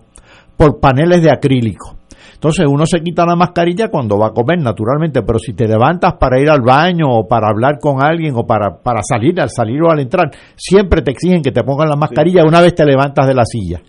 por 0.55 0.79
paneles 0.79 1.23
de 1.23 1.31
acrílico. 1.31 1.97
Entonces 2.35 2.67
uno 2.69 2.85
se 2.85 3.01
quita 3.01 3.25
la 3.25 3.35
mascarilla 3.35 3.89
cuando 3.89 4.19
va 4.19 4.27
a 4.27 4.31
comer, 4.31 4.59
naturalmente, 4.59 5.23
pero 5.23 5.39
si 5.39 5.53
te 5.53 5.67
levantas 5.67 6.13
para 6.19 6.39
ir 6.39 6.51
al 6.51 6.61
baño 6.61 7.07
o 7.09 7.27
para 7.27 7.47
hablar 7.47 7.79
con 7.81 8.03
alguien 8.03 8.35
o 8.35 8.45
para, 8.45 8.77
para 8.77 9.01
salir, 9.01 9.41
al 9.41 9.49
salir 9.49 9.81
o 9.81 9.89
al 9.89 9.99
entrar, 9.99 10.29
siempre 10.55 11.01
te 11.01 11.11
exigen 11.11 11.41
que 11.41 11.51
te 11.51 11.63
pongan 11.63 11.89
la 11.89 11.95
mascarilla 11.95 12.43
una 12.45 12.61
vez 12.61 12.75
te 12.75 12.85
levantas 12.85 13.25
de 13.25 13.33
la 13.33 13.43
silla. 13.43 13.81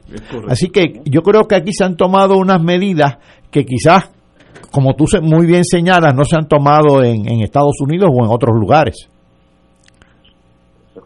Así 0.49 0.71
que 0.71 1.03
yo 1.05 1.21
creo 1.23 1.43
que 1.47 1.57
aquí 1.57 1.73
se 1.75 1.85
han 1.85 1.95
tomado 1.95 2.39
unas 2.39 2.63
medidas 2.63 3.19
que 3.51 3.67
quizás 3.67 4.11
como 4.71 4.95
tú 4.95 5.05
muy 5.23 5.47
bien 5.47 5.65
señalas, 5.65 6.15
no 6.15 6.25
se 6.25 6.37
han 6.37 6.49
tomado 6.49 7.03
en, 7.03 7.29
en 7.31 7.43
Estados 7.43 7.81
Unidos 7.81 8.11
o 8.13 8.25
en 8.25 8.31
otros 8.31 8.57
lugares. 8.57 9.11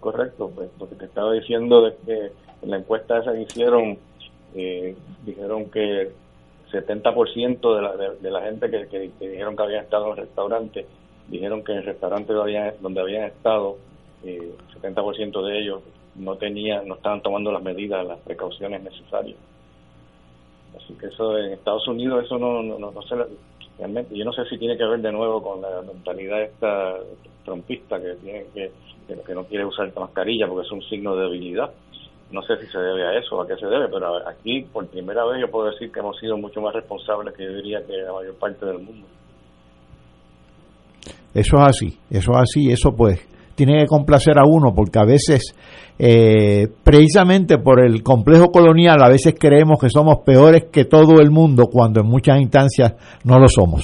Es 0.02 0.04
correcto, 0.04 0.50
pues 0.52 0.68
lo 0.80 0.88
que 0.88 0.96
te 0.96 1.04
estaba 1.04 1.32
diciendo 1.32 1.80
de 1.82 1.94
que 2.04 2.32
en 2.62 2.70
la 2.70 2.78
encuesta 2.78 3.18
esa 3.18 3.32
que 3.32 3.42
hicieron, 3.42 3.96
eh, 4.52 4.96
dijeron 5.24 5.70
que 5.70 6.10
70% 6.72 7.76
de 7.76 7.82
la, 7.82 7.96
de, 7.96 8.30
la 8.32 8.42
gente 8.42 8.68
que, 8.68 9.10
dijeron 9.20 9.54
que 9.54 9.62
habían 9.62 9.84
estado 9.84 10.06
en 10.06 10.10
el 10.10 10.16
restaurante, 10.16 10.86
dijeron 11.28 11.62
que 11.62 11.70
en 11.70 11.78
el 11.78 11.84
restaurante 11.84 12.32
donde 12.32 13.00
habían 13.00 13.26
estado, 13.26 13.76
eh, 14.24 14.52
70% 14.80 15.40
de 15.46 15.60
ellos 15.60 15.82
no 16.16 16.34
tenían, 16.34 16.88
no 16.88 16.96
estaban 16.96 17.22
tomando 17.22 17.52
las 17.52 17.62
medidas, 17.62 18.04
las 18.04 18.18
precauciones 18.18 18.82
necesarias. 18.82 19.36
Así 20.76 20.94
que 20.94 21.06
eso 21.06 21.38
en 21.38 21.52
Estados 21.52 21.86
Unidos, 21.86 22.24
eso 22.24 22.38
no, 22.38 22.60
no, 22.60 22.76
no, 22.76 23.02
se, 23.02 23.14
realmente, 23.78 24.16
yo 24.16 24.24
no 24.24 24.32
sé 24.32 24.46
si 24.46 24.58
tiene 24.58 24.76
que 24.76 24.84
ver 24.84 25.00
de 25.00 25.12
nuevo 25.12 25.40
con 25.40 25.62
la 25.62 25.80
mentalidad 25.82 26.42
esta 26.42 26.96
trompista 27.44 28.00
que 28.00 28.14
tiene 28.16 28.46
que, 28.54 28.72
que, 29.24 29.34
no 29.34 29.44
quiere 29.44 29.64
usar 29.64 29.92
mascarilla 29.98 30.46
porque 30.46 30.66
es 30.66 30.72
un 30.72 30.82
signo 30.82 31.14
de 31.16 31.24
debilidad. 31.24 31.70
No 32.30 32.42
sé 32.42 32.56
si 32.56 32.66
se 32.66 32.78
debe 32.78 33.06
a 33.06 33.18
eso 33.18 33.36
o 33.36 33.42
a 33.42 33.46
qué 33.46 33.56
se 33.56 33.66
debe, 33.66 33.88
pero 33.88 34.26
aquí 34.26 34.62
por 34.72 34.86
primera 34.86 35.24
vez 35.26 35.40
yo 35.40 35.50
puedo 35.50 35.70
decir 35.70 35.92
que 35.92 36.00
hemos 36.00 36.18
sido 36.18 36.36
mucho 36.38 36.60
más 36.60 36.74
responsables 36.74 37.34
que 37.34 37.44
yo 37.44 37.52
diría 37.52 37.84
que 37.86 37.92
la 37.92 38.12
mayor 38.12 38.34
parte 38.36 38.64
del 38.64 38.78
mundo. 38.78 39.06
Eso 41.34 41.56
es 41.56 41.62
así, 41.62 41.98
eso 42.10 42.32
es 42.32 42.38
así, 42.38 42.70
eso 42.70 42.90
pues 42.96 43.26
tiene 43.54 43.80
que 43.80 43.86
complacer 43.86 44.38
a 44.38 44.44
uno 44.46 44.72
porque 44.74 44.98
a 44.98 45.04
veces 45.04 45.54
eh, 45.98 46.68
precisamente 46.82 47.58
por 47.58 47.84
el 47.84 48.02
complejo 48.02 48.46
colonial 48.50 49.02
a 49.02 49.08
veces 49.08 49.34
creemos 49.38 49.78
que 49.80 49.90
somos 49.90 50.18
peores 50.24 50.64
que 50.72 50.84
todo 50.84 51.20
el 51.20 51.30
mundo 51.30 51.66
cuando 51.66 52.00
en 52.00 52.06
muchas 52.06 52.40
instancias 52.40 52.94
no 53.24 53.38
lo 53.38 53.48
somos. 53.48 53.82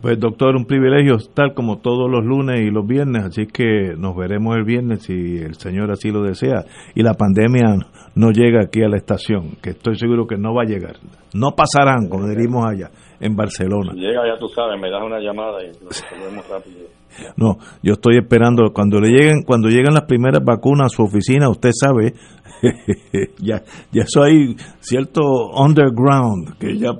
Pues 0.00 0.20
doctor, 0.20 0.56
un 0.56 0.66
privilegio 0.66 1.16
estar 1.16 1.54
como 1.54 1.78
todos 1.78 2.10
los 2.10 2.22
lunes 2.24 2.60
y 2.60 2.70
los 2.70 2.86
viernes, 2.86 3.24
así 3.24 3.46
que 3.46 3.94
nos 3.96 4.14
veremos 4.14 4.54
el 4.56 4.64
viernes 4.64 5.02
si 5.04 5.38
el 5.38 5.54
Señor 5.54 5.90
así 5.90 6.10
lo 6.10 6.22
desea 6.22 6.64
y 6.94 7.02
la 7.02 7.14
pandemia 7.14 7.76
no 8.14 8.30
llega 8.30 8.62
aquí 8.62 8.82
a 8.82 8.88
la 8.88 8.98
estación, 8.98 9.56
que 9.62 9.70
estoy 9.70 9.96
seguro 9.96 10.26
que 10.26 10.36
no 10.36 10.54
va 10.54 10.62
a 10.62 10.66
llegar. 10.66 10.96
No 11.32 11.52
pasarán, 11.56 12.08
como 12.08 12.28
diríamos 12.28 12.64
allá, 12.66 12.90
en 13.20 13.36
Barcelona. 13.36 13.92
Si 13.94 14.00
llega 14.00 14.20
ya 14.26 14.38
tú 14.38 14.48
sabes, 14.48 14.78
me 14.80 14.90
das 14.90 15.02
una 15.02 15.18
llamada 15.18 15.62
y 15.64 15.68
lo 15.82 15.88
resolvemos 15.88 16.48
rápido. 16.48 16.86
No, 17.36 17.56
yo 17.82 17.94
estoy 17.94 18.18
esperando 18.18 18.74
cuando 18.74 19.00
le 19.00 19.08
lleguen, 19.08 19.42
cuando 19.46 19.68
lleguen 19.68 19.94
las 19.94 20.04
primeras 20.04 20.44
vacunas 20.44 20.92
a 20.92 20.94
su 20.94 21.02
oficina, 21.02 21.48
usted 21.48 21.70
sabe, 21.72 22.12
ya, 23.38 23.62
ya 23.90 24.02
eso 24.02 24.22
hay 24.22 24.54
cierto 24.80 25.22
underground 25.56 26.58
que 26.58 26.76
ya 26.76 26.90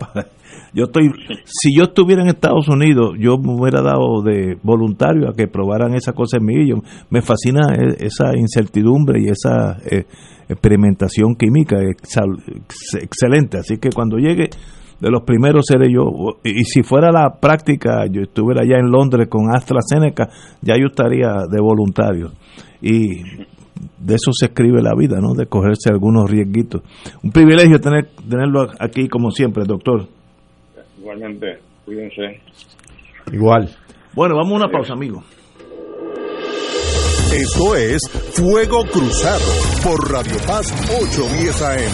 yo 0.72 0.84
estoy, 0.84 1.10
si 1.44 1.76
yo 1.76 1.84
estuviera 1.84 2.22
en 2.22 2.28
Estados 2.28 2.68
Unidos, 2.68 3.16
yo 3.18 3.38
me 3.38 3.54
hubiera 3.54 3.82
dado 3.82 4.22
de 4.22 4.56
voluntario 4.62 5.28
a 5.28 5.32
que 5.32 5.48
probaran 5.48 5.94
esa 5.94 6.12
cosa 6.12 6.38
en 6.38 6.44
mí. 6.44 6.54
me 7.10 7.22
fascina 7.22 7.74
e, 7.74 8.06
esa 8.06 8.36
incertidumbre 8.36 9.20
y 9.20 9.28
esa 9.28 9.78
eh, 9.90 10.04
experimentación 10.48 11.34
química 11.34 11.76
excelente. 11.82 13.58
Así 13.58 13.78
que 13.78 13.90
cuando 13.90 14.18
llegue, 14.18 14.50
de 15.00 15.10
los 15.10 15.22
primeros 15.22 15.66
seré 15.66 15.92
yo. 15.92 16.38
Y 16.42 16.64
si 16.64 16.82
fuera 16.82 17.10
la 17.10 17.38
práctica, 17.40 18.06
yo 18.10 18.22
estuviera 18.22 18.62
allá 18.62 18.78
en 18.78 18.90
Londres 18.90 19.28
con 19.28 19.54
AstraZeneca, 19.54 20.28
ya 20.62 20.74
yo 20.78 20.86
estaría 20.86 21.46
de 21.50 21.60
voluntario. 21.60 22.32
Y 22.80 23.22
de 23.98 24.14
eso 24.14 24.30
se 24.32 24.46
escribe 24.46 24.82
la 24.82 24.94
vida, 24.96 25.18
¿no? 25.20 25.34
De 25.34 25.46
cogerse 25.46 25.90
algunos 25.90 26.30
riesguitos. 26.30 26.82
Un 27.22 27.30
privilegio 27.30 27.80
tener, 27.80 28.08
tenerlo 28.28 28.68
aquí 28.78 29.08
como 29.08 29.30
siempre, 29.30 29.64
doctor. 29.66 30.08
Igualmente, 31.06 31.60
cuídense. 31.84 32.42
Igual. 33.30 33.70
Bueno, 34.12 34.34
vamos 34.34 34.54
a 34.54 34.56
una 34.56 34.68
pausa, 34.68 34.94
amigo. 34.94 35.22
Esto 37.32 37.76
es 37.76 38.00
Fuego 38.32 38.82
Cruzado 38.92 39.44
por 39.84 40.10
Radio 40.10 40.34
Paz 40.48 40.72
810 41.00 41.62
AM. 41.62 41.92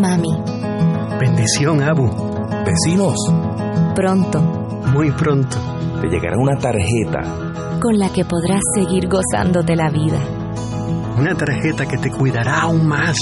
Mami. 0.00 0.30
Bendición, 1.18 1.82
Abu. 1.82 2.08
Vecinos. 2.64 3.18
Pronto. 3.96 4.40
Muy 4.94 5.10
pronto. 5.10 5.56
Te 6.00 6.06
llegará 6.06 6.36
una 6.38 6.56
tarjeta. 6.60 7.80
Con 7.80 7.98
la 7.98 8.12
que 8.12 8.24
podrás 8.24 8.62
seguir 8.76 9.08
gozándote 9.08 9.74
la 9.74 9.90
vida. 9.90 10.20
Una 11.18 11.34
tarjeta 11.34 11.86
que 11.86 11.98
te 11.98 12.08
cuidará 12.08 12.60
aún 12.60 12.86
más. 12.86 13.16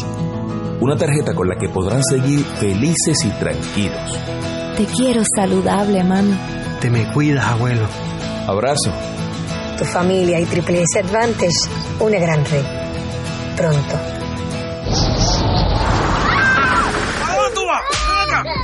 Una 0.80 0.96
tarjeta 0.96 1.34
con 1.34 1.46
la 1.46 1.56
que 1.56 1.68
podrán 1.68 2.02
seguir 2.02 2.42
felices 2.58 3.24
y 3.24 3.30
tranquilos. 3.38 4.18
Te 4.78 4.86
quiero 4.86 5.22
saludable, 5.36 6.02
mami. 6.02 6.34
Te 6.80 6.88
me 6.88 7.06
cuidas, 7.12 7.44
abuelo. 7.44 7.86
Abrazo. 8.46 8.90
Tu 9.76 9.84
familia 9.84 10.40
y 10.40 10.46
Triple 10.46 10.82
S 10.82 11.00
Advantage, 11.00 11.68
una 12.00 12.18
gran 12.18 12.44
red. 12.46 12.64
Pronto. 13.56 15.39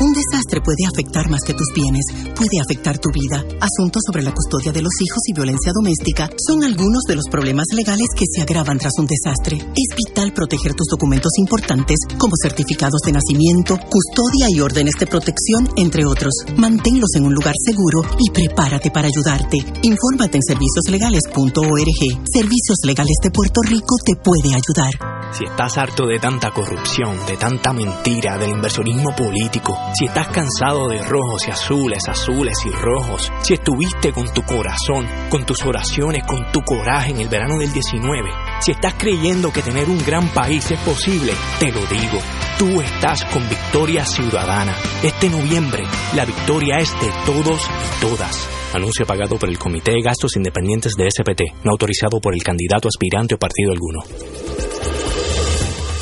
Un 0.01 0.12
desastre 0.12 0.61
puede 0.61 0.87
afectar 0.87 1.29
más 1.29 1.43
que 1.43 1.55
tus 1.55 1.69
bienes, 1.75 2.05
puede 2.35 2.61
afectar 2.62 2.99
tu 2.99 3.11
vida. 3.11 3.45
Asuntos 3.61 4.03
sobre 4.07 4.23
la 4.23 4.33
custodia 4.33 4.73
de 4.73 4.83
los 4.83 4.93
hijos 5.01 5.23
y 5.29 5.33
violencia 5.33 5.73
doméstica 5.75 6.31
son 6.37 6.65
algunos 6.65 7.03
de 7.09 7.17
los 7.17 7.27
problemas 7.31 7.67
legales 7.73 8.09
que 8.17 8.27
se 8.31 8.43
agravan 8.43 8.79
tras 8.79 8.93
un 8.99 9.07
desastre. 9.07 9.57
Es 9.57 9.97
vital 9.97 10.33
proteger 10.33 10.75
tus 10.75 10.87
documentos 10.89 11.33
importantes 11.39 11.99
como 12.19 12.35
certificados 12.41 13.01
de 13.05 13.12
nacimiento, 13.12 13.79
custodia 13.79 14.49
y 14.51 14.61
órdenes 14.61 14.95
de 14.99 15.07
protección, 15.07 15.69
entre 15.77 16.05
otros. 16.05 16.33
Manténlos 16.57 17.15
en 17.17 17.25
un 17.25 17.35
lugar 17.35 17.55
seguro 17.65 18.03
y 18.19 18.31
prepárate 18.31 18.91
para 18.91 19.09
ayudarte. 19.09 19.59
Infórmate 19.83 20.39
en 20.39 20.43
servicioslegales.org. 20.43 22.03
Servicios 22.33 22.79
Legales 22.85 23.17
de 23.23 23.31
Puerto 23.31 23.61
Rico 23.62 23.97
te 24.05 24.15
puede 24.17 24.55
ayudar. 24.55 25.15
Si 25.33 25.45
estás 25.45 25.77
harto 25.77 26.07
de 26.07 26.19
tanta 26.19 26.51
corrupción, 26.51 27.27
de 27.27 27.37
tanta 27.37 27.73
mentira, 27.73 28.39
del 28.39 28.51
inversionismo 28.51 29.15
político, 29.15 29.77
si 29.95 30.07
estás 30.07 30.29
cansado 30.29 30.89
de 30.89 31.03
rojos 31.03 31.47
y 31.47 31.51
azules, 31.51 32.09
azules 32.09 32.57
y 32.65 32.71
rojos, 32.71 33.31
si 33.43 33.55
estuviste 33.55 34.12
con 34.12 34.33
tu 34.33 34.43
corazón, 34.43 35.07
con 35.29 35.45
tus 35.45 35.65
oraciones, 35.65 36.25
con 36.25 36.51
tu 36.53 36.62
coraje 36.62 37.11
en 37.11 37.21
el 37.21 37.29
verano 37.29 37.59
del 37.59 37.73
19, 37.73 38.31
si 38.61 38.73
estás 38.73 38.95
creyendo 38.95 39.53
que 39.53 39.62
tener 39.62 39.91
un 39.91 40.03
gran 40.05 40.29
país 40.29 40.71
es 40.71 40.81
posible, 40.81 41.33
te 41.59 41.71
lo 41.71 41.81
digo, 41.87 42.19
tú 42.59 42.81
estás 42.81 43.25
con 43.27 43.47
Victoria 43.49 44.05
Ciudadana. 44.05 44.75
Este 45.03 45.29
noviembre, 45.29 45.83
la 46.15 46.25
victoria 46.25 46.79
es 46.79 46.93
de 47.01 47.11
todos 47.27 47.61
y 47.62 48.01
todas. 48.01 48.49
Anuncio 48.75 49.07
pagado 49.07 49.37
por 49.37 49.49
el 49.49 49.59
Comité 49.59 49.93
de 49.93 50.03
Gastos 50.03 50.37
Independientes 50.37 50.95
de 50.97 51.11
SPT, 51.11 51.65
no 51.65 51.73
autorizado 51.73 52.21
por 52.21 52.35
el 52.35 52.43
candidato 52.43 52.89
aspirante 52.89 53.35
o 53.35 53.39
partido 53.39 53.73
alguno. 53.73 54.01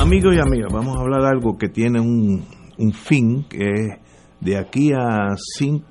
Amigos 0.00 0.34
y 0.34 0.38
amigas, 0.38 0.72
vamos 0.72 0.96
a 0.96 1.02
hablar 1.02 1.20
de 1.20 1.28
algo 1.28 1.58
que 1.58 1.68
tiene 1.68 2.00
un, 2.00 2.42
un 2.78 2.92
fin, 2.92 3.44
que 3.50 3.64
es 3.68 3.98
de 4.40 4.56
aquí 4.56 4.92
a 4.94 5.36
cinco, 5.36 5.84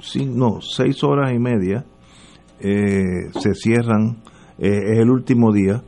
cinco, 0.00 0.34
no, 0.34 0.60
seis 0.62 1.04
horas 1.04 1.30
y 1.34 1.38
media, 1.38 1.84
eh, 2.58 3.28
se 3.38 3.52
cierran, 3.52 4.22
eh, 4.58 4.92
es 4.92 4.98
el 5.00 5.10
último 5.10 5.52
día 5.52 5.82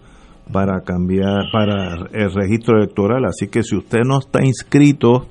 para 0.53 0.83
cambiar, 0.83 1.45
para 1.51 1.95
el 2.13 2.35
registro 2.35 2.77
electoral, 2.77 3.25
así 3.25 3.49
que 3.49 3.63
si 3.63 3.75
usted 3.75 4.01
no 4.05 4.19
está 4.19 4.45
inscrito, 4.45 5.29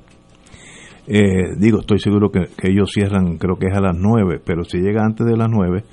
eh, 1.06 1.56
digo, 1.60 1.82
estoy 1.82 2.00
seguro 2.00 2.32
que, 2.32 2.48
que, 2.58 2.72
ellos 2.72 2.90
cierran, 2.92 3.38
creo 3.38 3.58
que 3.58 3.68
es 3.68 3.78
a 3.78 3.82
las 3.82 3.96
nueve, 3.96 4.42
pero 4.44 4.64
si 4.64 4.80
llega 4.80 5.06
antes 5.06 5.28
de 5.28 5.38
las 5.38 5.48
nueve, 5.48 5.84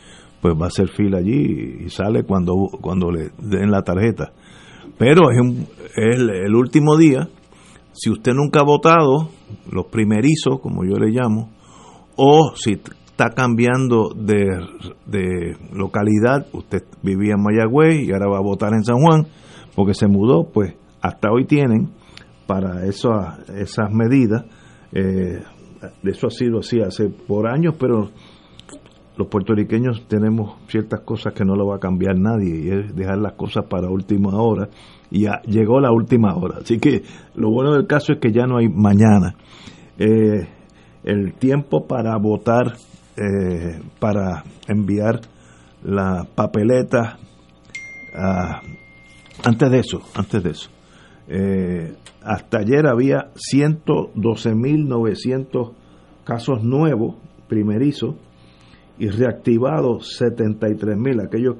pues 0.40 0.54
va 0.54 0.68
a 0.68 0.70
ser 0.70 0.88
fila 0.88 1.18
allí 1.18 1.84
y 1.84 1.90
sale 1.90 2.22
cuando, 2.22 2.54
cuando 2.80 3.10
le 3.10 3.32
den 3.38 3.70
la 3.70 3.82
tarjeta. 3.82 4.32
Pero 4.98 5.30
es, 5.30 5.40
un, 5.40 5.66
el, 5.96 6.54
último 6.54 6.96
día. 6.96 7.28
Si 7.92 8.10
usted 8.10 8.32
nunca 8.34 8.60
ha 8.60 8.64
votado, 8.64 9.30
los 9.70 9.86
primerizos, 9.86 10.60
como 10.60 10.84
yo 10.84 10.98
le 10.98 11.10
llamo, 11.10 11.50
o 12.16 12.52
si 12.54 12.72
está 12.72 13.30
cambiando 13.30 14.10
de, 14.14 14.44
de 15.06 15.56
localidad, 15.72 16.46
usted 16.52 16.82
vivía 17.02 17.34
en 17.36 17.42
Mayagüez 17.42 18.06
y 18.06 18.12
ahora 18.12 18.30
va 18.30 18.38
a 18.38 18.42
votar 18.42 18.72
en 18.72 18.84
San 18.84 19.00
Juan, 19.00 19.26
porque 19.74 19.94
se 19.94 20.06
mudó, 20.06 20.48
pues 20.52 20.74
hasta 21.00 21.30
hoy 21.30 21.44
tienen 21.44 21.90
para 22.46 22.86
eso, 22.86 23.10
esas 23.54 23.92
medidas. 23.92 24.44
Eh, 24.92 25.42
eso 26.02 26.26
ha 26.26 26.30
sido 26.30 26.58
así 26.60 26.80
hace 26.80 27.08
por 27.08 27.48
años, 27.48 27.74
pero 27.78 28.10
los 29.18 29.26
puertorriqueños 29.26 30.06
tenemos 30.06 30.54
ciertas 30.68 31.00
cosas 31.00 31.34
que 31.34 31.44
no 31.44 31.56
lo 31.56 31.66
va 31.66 31.74
a 31.76 31.80
cambiar 31.80 32.16
nadie 32.16 32.60
y 32.60 32.70
es 32.70 32.94
dejar 32.94 33.18
las 33.18 33.32
cosas 33.32 33.64
para 33.68 33.90
última 33.90 34.40
hora 34.40 34.68
y 35.10 35.22
ya 35.22 35.42
llegó 35.42 35.80
la 35.80 35.90
última 35.90 36.36
hora. 36.36 36.58
Así 36.62 36.78
que 36.78 37.02
lo 37.34 37.50
bueno 37.50 37.72
del 37.72 37.88
caso 37.88 38.12
es 38.12 38.20
que 38.20 38.30
ya 38.30 38.46
no 38.46 38.58
hay 38.58 38.68
mañana. 38.68 39.34
Eh, 39.98 40.46
el 41.02 41.34
tiempo 41.34 41.88
para 41.88 42.16
votar 42.16 42.76
eh, 43.16 43.80
para 43.98 44.44
enviar 44.68 45.22
la 45.82 46.24
papeleta 46.32 47.18
uh, 48.14 48.54
antes 49.44 49.70
de 49.70 49.78
eso 49.78 50.02
antes 50.14 50.42
de 50.42 50.50
eso 50.50 50.68
eh, 51.28 51.94
hasta 52.22 52.58
ayer 52.58 52.86
había 52.86 53.30
112.900 53.52 55.72
casos 56.24 56.62
nuevos 56.62 57.14
primerizos 57.48 58.14
y 58.98 59.08
reactivados 59.08 60.16
73 60.16 60.96
mil, 60.96 61.20
aquellos 61.20 61.56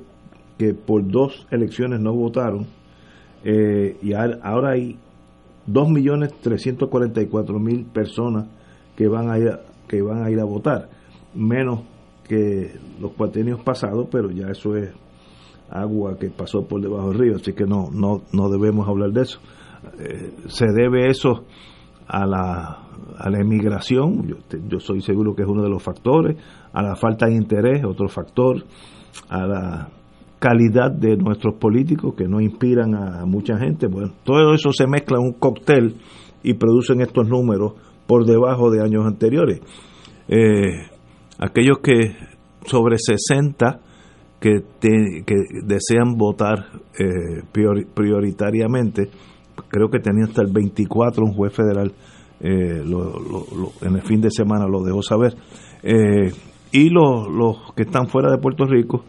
que 0.57 0.75
por 0.75 1.07
dos 1.07 1.47
elecciones 1.51 2.01
no 2.01 2.13
votaron, 2.13 2.67
eh, 3.45 3.97
y 4.03 4.15
ahora 4.15 4.73
hay 4.73 4.99
2.344.000 5.69 7.93
personas 7.93 8.49
que 8.97 9.07
van 9.07 9.31
a 9.31 9.39
ir 9.39 9.49
a, 9.49 9.61
que 9.87 10.03
van 10.03 10.25
a 10.25 10.31
ir 10.31 10.41
a 10.41 10.45
votar, 10.45 10.89
menos 11.35 11.83
que 12.25 12.73
los 13.01 13.13
cuatrenios 13.13 13.63
pasados, 13.63 14.09
pero 14.11 14.31
ya 14.31 14.49
eso 14.49 14.75
es 14.77 14.91
agua 15.71 16.19
que 16.19 16.31
pasó 16.31 16.67
por 16.67 16.81
debajo 16.81 17.11
del 17.11 17.19
río, 17.19 17.37
así 17.37 17.53
que 17.53 17.65
no 17.65 17.91
no 17.93 18.23
no 18.33 18.49
debemos 18.49 18.89
hablar 18.89 19.13
de 19.13 19.23
eso. 19.23 19.39
Eh, 19.99 20.33
se 20.49 20.67
debe 20.67 21.09
eso 21.09 21.45
a 22.09 22.27
la, 22.27 22.89
a 23.19 23.31
la 23.31 23.39
emigración, 23.39 24.27
yo, 24.27 24.37
yo 24.69 24.81
soy 24.81 25.01
seguro 25.01 25.35
que 25.35 25.43
es 25.43 25.49
uno 25.49 25.63
de 25.63 25.69
los 25.69 25.83
factores, 25.83 26.37
a 26.73 26.83
la 26.83 26.97
falta 26.97 27.27
de 27.27 27.35
interés, 27.35 27.85
otro 27.85 28.09
factor, 28.09 28.65
a 29.29 29.47
la 29.47 29.89
calidad 30.39 30.91
de 30.91 31.17
nuestros 31.17 31.55
políticos 31.57 32.15
que 32.17 32.29
no 32.29 32.41
inspiran 32.41 32.95
a 32.95 33.27
mucha 33.27 33.59
gente. 33.59 33.89
Bueno, 33.89 34.13
todo 34.25 34.55
eso 34.55 34.73
se 34.73 34.87
mezcla 34.87 35.19
en 35.19 35.25
un 35.25 35.33
cóctel 35.33 35.97
y 36.43 36.55
producen 36.55 37.01
estos 37.01 37.29
números 37.29 37.73
por 38.07 38.25
debajo 38.25 38.71
de 38.71 38.83
años 38.83 39.05
anteriores. 39.07 39.61
Eh, 40.29 40.87
aquellos 41.39 41.79
que 41.79 42.17
sobre 42.67 42.97
60 42.99 43.81
que, 44.41 44.63
desean 45.65 46.17
votar 46.17 46.67
eh, 46.99 47.43
prioritariamente, 47.95 49.11
creo 49.69 49.89
que 49.89 49.99
tenía 49.99 50.25
hasta 50.25 50.43
el 50.43 50.53
24 50.53 51.25
un 51.25 51.35
juez 51.35 51.53
federal 51.53 51.93
eh, 52.41 52.85
en 53.83 53.95
el 53.97 54.03
fin 54.03 54.21
de 54.21 54.31
semana 54.31 54.67
lo 54.67 54.83
dejó 54.83 55.03
saber. 55.03 55.35
y 56.71 56.91
los, 56.91 57.29
los 57.29 57.73
que 57.75 57.83
están 57.83 58.09
fuera 58.09 58.31
de 58.31 58.39
Puerto 58.39 58.65
Rico, 58.65 59.05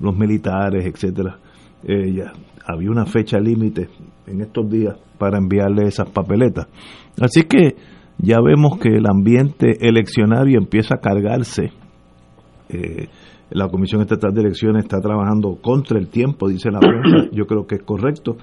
los 0.00 0.16
militares, 0.16 0.84
etcétera, 0.84 1.38
ya 1.82 2.32
había 2.66 2.90
una 2.90 3.06
fecha 3.06 3.38
límite 3.38 3.88
en 4.26 4.40
estos 4.40 4.68
días 4.68 4.96
para 5.18 5.38
enviarle 5.38 5.86
esas 5.86 6.10
papeletas. 6.10 6.66
Así 7.20 7.42
que 7.44 7.76
ya 8.18 8.40
vemos 8.40 8.78
que 8.78 8.88
el 8.88 9.06
ambiente 9.06 9.86
eleccionario 9.86 10.58
empieza 10.58 10.96
a 10.96 11.00
cargarse. 11.00 11.72
Eh, 12.68 13.08
la 13.50 13.68
Comisión 13.68 14.00
Estatal 14.00 14.32
de 14.32 14.40
Elecciones 14.40 14.84
está 14.84 15.00
trabajando 15.00 15.56
contra 15.60 15.98
el 15.98 16.08
tiempo, 16.08 16.48
dice 16.48 16.70
la 16.70 16.80
prensa. 16.80 17.28
Yo 17.32 17.46
creo 17.46 17.66
que 17.66 17.76
es 17.76 17.82
correcto. 17.82 18.36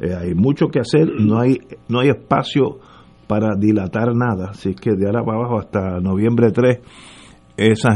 Eh, 0.00 0.14
hay 0.14 0.34
mucho 0.34 0.68
que 0.68 0.80
hacer, 0.80 1.08
no 1.20 1.40
hay, 1.40 1.58
no 1.88 2.00
hay 2.00 2.08
espacio 2.08 2.78
para 3.26 3.56
dilatar 3.56 4.14
nada. 4.14 4.50
Así 4.50 4.74
que 4.74 4.92
de 4.96 5.06
ahora 5.06 5.24
para 5.24 5.38
abajo 5.38 5.58
hasta 5.58 6.00
noviembre 6.00 6.50
3, 6.50 6.78
esa, 7.56 7.90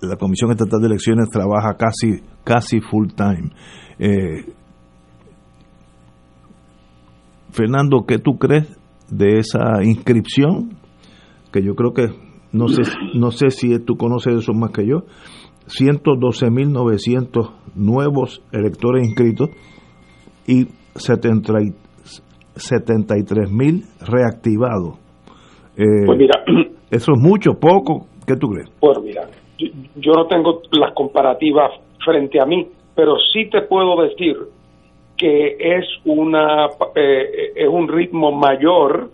la 0.00 0.16
Comisión 0.16 0.50
Estatal 0.50 0.80
de 0.80 0.86
Elecciones 0.86 1.28
trabaja 1.30 1.76
casi, 1.76 2.22
casi 2.44 2.80
full 2.80 3.08
time. 3.14 3.50
Eh, 3.98 4.46
Fernando, 7.50 8.04
¿qué 8.06 8.18
tú 8.18 8.38
crees 8.38 8.78
de 9.10 9.38
esa 9.38 9.82
inscripción, 9.82 10.76
que 11.52 11.62
yo 11.62 11.74
creo 11.74 11.92
que, 11.92 12.08
no 12.52 12.68
sé, 12.68 12.82
no 13.14 13.30
sé 13.30 13.50
si 13.50 13.78
tú 13.80 13.96
conoces 13.96 14.34
eso 14.36 14.52
más 14.52 14.70
que 14.70 14.86
yo, 14.86 15.04
112.900 15.66 17.52
nuevos 17.74 18.42
electores 18.52 19.06
inscritos 19.06 19.50
y 20.46 20.68
73.000 20.98 23.84
reactivados. 24.06 24.98
Eh, 25.76 26.06
pues 26.06 26.18
mira, 26.18 26.44
eso 26.90 27.12
es 27.12 27.20
mucho, 27.20 27.54
poco, 27.54 28.06
¿qué 28.26 28.36
tú 28.36 28.48
crees? 28.48 28.68
Pues 28.80 28.98
mira, 29.02 29.28
yo 29.96 30.12
no 30.12 30.26
tengo 30.26 30.62
las 30.72 30.92
comparativas 30.94 31.72
frente 32.04 32.40
a 32.40 32.46
mí, 32.46 32.66
pero 32.94 33.16
sí 33.32 33.50
te 33.50 33.62
puedo 33.62 34.00
decir 34.02 34.36
que 35.16 35.56
es 35.58 35.84
una 36.04 36.66
eh, 36.94 37.52
es 37.56 37.68
un 37.68 37.88
ritmo 37.88 38.30
mayor 38.32 39.10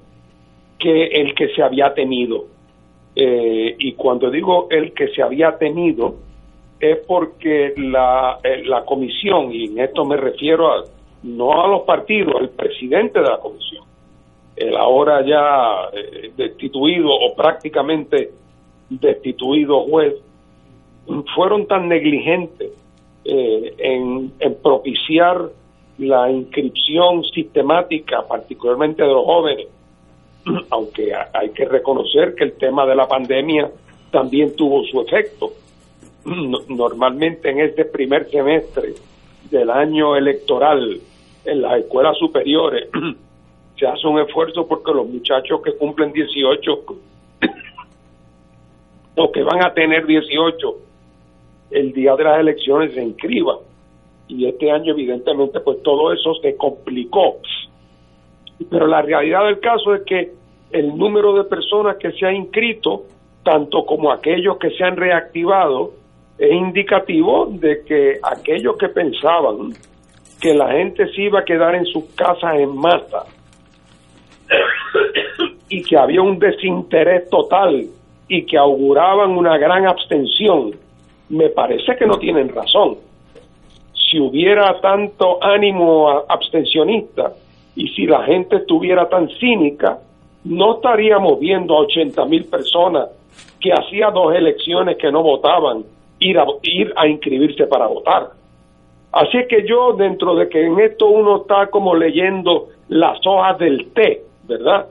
que 0.78 1.06
el 1.06 1.34
que 1.34 1.48
se 1.54 1.62
había 1.62 1.94
tenido 1.94 2.44
eh, 3.16 3.74
y 3.78 3.94
cuando 3.94 4.30
digo 4.30 4.66
el 4.70 4.92
que 4.92 5.08
se 5.08 5.22
había 5.22 5.56
tenido 5.56 6.16
es 6.78 6.98
porque 7.06 7.72
la, 7.76 8.38
eh, 8.44 8.64
la 8.66 8.84
comisión 8.84 9.50
y 9.52 9.64
en 9.64 9.78
esto 9.78 10.04
me 10.04 10.18
refiero 10.18 10.72
a, 10.72 10.84
no 11.24 11.64
a 11.64 11.68
los 11.68 11.82
partidos 11.82 12.34
al 12.38 12.50
presidente 12.50 13.18
de 13.18 13.28
la 13.28 13.38
comisión. 13.38 13.84
El 14.56 14.76
ahora 14.76 15.24
ya 15.26 15.90
destituido 16.36 17.08
o 17.08 17.34
prácticamente 17.34 18.30
destituido 18.88 19.84
juez. 19.84 20.14
Fueron 21.34 21.66
tan 21.66 21.88
negligentes 21.88 22.70
en, 23.24 24.32
en 24.38 24.54
propiciar 24.62 25.50
la 25.98 26.30
inscripción 26.30 27.24
sistemática, 27.24 28.26
particularmente 28.26 29.02
de 29.02 29.08
los 29.08 29.24
jóvenes, 29.24 29.66
aunque 30.70 31.12
hay 31.14 31.50
que 31.50 31.64
reconocer 31.64 32.34
que 32.34 32.44
el 32.44 32.52
tema 32.52 32.86
de 32.86 32.94
la 32.94 33.08
pandemia 33.08 33.70
también 34.10 34.54
tuvo 34.54 34.84
su 34.84 35.00
efecto. 35.00 35.52
Normalmente 36.68 37.50
en 37.50 37.60
este 37.60 37.84
primer 37.86 38.30
semestre 38.30 38.94
del 39.50 39.70
año 39.70 40.16
electoral 40.16 41.00
en 41.44 41.62
las 41.62 41.78
escuelas 41.80 42.16
superiores 42.18 42.88
se 43.78 43.86
hace 43.86 44.06
un 44.06 44.20
esfuerzo 44.20 44.66
porque 44.66 44.92
los 44.92 45.06
muchachos 45.08 45.60
que 45.62 45.76
cumplen 45.76 46.12
18 46.12 46.84
o 49.16 49.30
que 49.32 49.42
van 49.42 49.64
a 49.64 49.72
tener 49.74 50.06
18 50.06 50.76
el 51.70 51.92
día 51.92 52.14
de 52.16 52.24
las 52.24 52.40
elecciones 52.40 52.94
se 52.94 53.02
inscriban 53.02 53.56
y 54.28 54.46
este 54.46 54.70
año 54.70 54.92
evidentemente 54.92 55.60
pues 55.60 55.82
todo 55.82 56.12
eso 56.12 56.34
se 56.36 56.56
complicó. 56.56 57.36
Pero 58.70 58.86
la 58.86 59.02
realidad 59.02 59.44
del 59.44 59.60
caso 59.60 59.94
es 59.94 60.02
que 60.02 60.32
el 60.70 60.96
número 60.96 61.34
de 61.34 61.44
personas 61.44 61.96
que 61.96 62.12
se 62.12 62.26
ha 62.26 62.32
inscrito, 62.32 63.04
tanto 63.42 63.84
como 63.84 64.10
aquellos 64.10 64.56
que 64.58 64.70
se 64.70 64.84
han 64.84 64.96
reactivado, 64.96 65.92
es 66.38 66.52
indicativo 66.52 67.46
de 67.50 67.84
que 67.84 68.18
aquellos 68.22 68.76
que 68.76 68.88
pensaban 68.88 69.72
que 70.40 70.54
la 70.54 70.72
gente 70.72 71.06
se 71.12 71.22
iba 71.22 71.40
a 71.40 71.44
quedar 71.44 71.74
en 71.74 71.86
sus 71.86 72.04
casas 72.14 72.56
en 72.56 72.76
masa 72.76 73.24
y 75.68 75.82
que 75.82 75.96
había 75.96 76.22
un 76.22 76.38
desinterés 76.38 77.28
total 77.30 77.86
y 78.28 78.46
que 78.46 78.56
auguraban 78.56 79.30
una 79.30 79.58
gran 79.58 79.86
abstención, 79.86 80.72
me 81.28 81.48
parece 81.50 81.96
que 81.96 82.06
no 82.06 82.18
tienen 82.18 82.48
razón. 82.48 82.96
Si 83.92 84.18
hubiera 84.18 84.80
tanto 84.80 85.42
ánimo 85.42 86.08
abstencionista 86.28 87.32
y 87.74 87.88
si 87.88 88.06
la 88.06 88.22
gente 88.24 88.56
estuviera 88.56 89.08
tan 89.08 89.28
cínica, 89.40 89.98
no 90.44 90.76
estaríamos 90.76 91.40
viendo 91.40 91.74
a 91.74 91.80
80 91.80 92.24
mil 92.26 92.44
personas 92.44 93.08
que 93.60 93.72
hacía 93.72 94.10
dos 94.10 94.34
elecciones 94.34 94.96
que 94.98 95.10
no 95.10 95.22
votaban 95.22 95.84
ir 96.20 96.38
a, 96.38 96.44
ir 96.62 96.92
a 96.96 97.08
inscribirse 97.08 97.66
para 97.66 97.86
votar. 97.86 98.30
Así 99.14 99.46
que 99.48 99.64
yo, 99.64 99.92
dentro 99.92 100.34
de 100.34 100.48
que 100.48 100.66
en 100.66 100.80
esto 100.80 101.06
uno 101.06 101.42
está 101.42 101.68
como 101.68 101.94
leyendo 101.94 102.70
las 102.88 103.24
hojas 103.24 103.56
del 103.58 103.92
té, 103.92 104.22
¿verdad? 104.42 104.86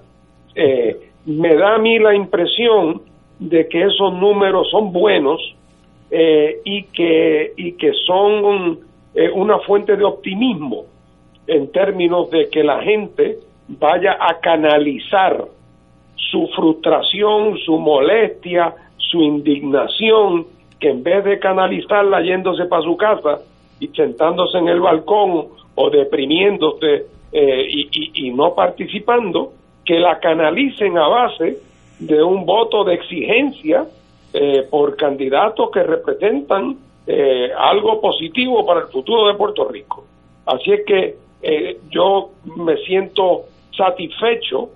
Eh, 0.56 0.96
me 1.26 1.54
da 1.56 1.76
a 1.76 1.78
mí 1.78 2.00
la 2.00 2.16
impresión 2.16 3.02
de 3.38 3.68
que 3.68 3.84
esos 3.84 4.14
números 4.14 4.70
son 4.72 4.94
buenos 4.94 5.42
eh, 6.10 6.56
y, 6.64 6.84
que, 6.84 7.52
y 7.58 7.74
que 7.74 7.92
son 8.06 8.80
eh, 9.14 9.30
una 9.30 9.60
fuente 9.60 9.98
de 9.98 10.06
optimismo 10.06 10.86
en 11.46 11.70
términos 11.74 12.32
de 12.32 12.48
que 12.48 12.64
la 12.64 12.82
gente 12.82 13.40
vaya 13.68 14.16
a 14.18 14.40
canalizar 14.40 15.44
su 16.16 16.48
frustración, 16.56 17.58
su 17.58 17.78
molestia, 17.78 18.74
su 18.96 19.22
indignación, 19.22 20.46
que 20.80 20.92
en 20.92 21.04
vez 21.04 21.26
de 21.26 21.40
canalizarla 21.40 22.22
yéndose 22.22 22.64
para 22.68 22.84
su 22.84 22.96
casa 22.96 23.42
y 23.80 23.88
sentándose 23.90 24.58
en 24.58 24.68
el 24.68 24.80
balcón 24.80 25.48
o 25.76 25.90
deprimiéndose 25.90 27.06
eh, 27.32 27.66
y, 28.14 28.32
no 28.32 28.54
participando, 28.54 29.54
que 29.84 30.00
la 30.00 30.20
canalicen 30.20 30.98
a 30.98 31.08
base 31.08 31.58
de 32.00 32.24
un 32.24 32.46
voto 32.46 32.84
de 32.84 32.94
exigencia 32.94 33.86
eh, 34.34 34.68
por 34.70 34.96
candidatos 34.96 35.70
que 35.72 35.84
representan 35.84 36.78
eh, 37.06 37.50
algo 37.58 38.00
positivo 38.00 38.66
para 38.66 38.82
el 38.82 38.88
futuro 38.88 39.28
de 39.28 39.34
Puerto 39.34 39.68
Rico. 39.68 40.06
Así 40.46 40.72
es 40.72 40.86
que 40.86 41.16
yo 41.90 42.30
me 42.56 42.78
siento 42.78 43.42
satisfecho 43.76 44.70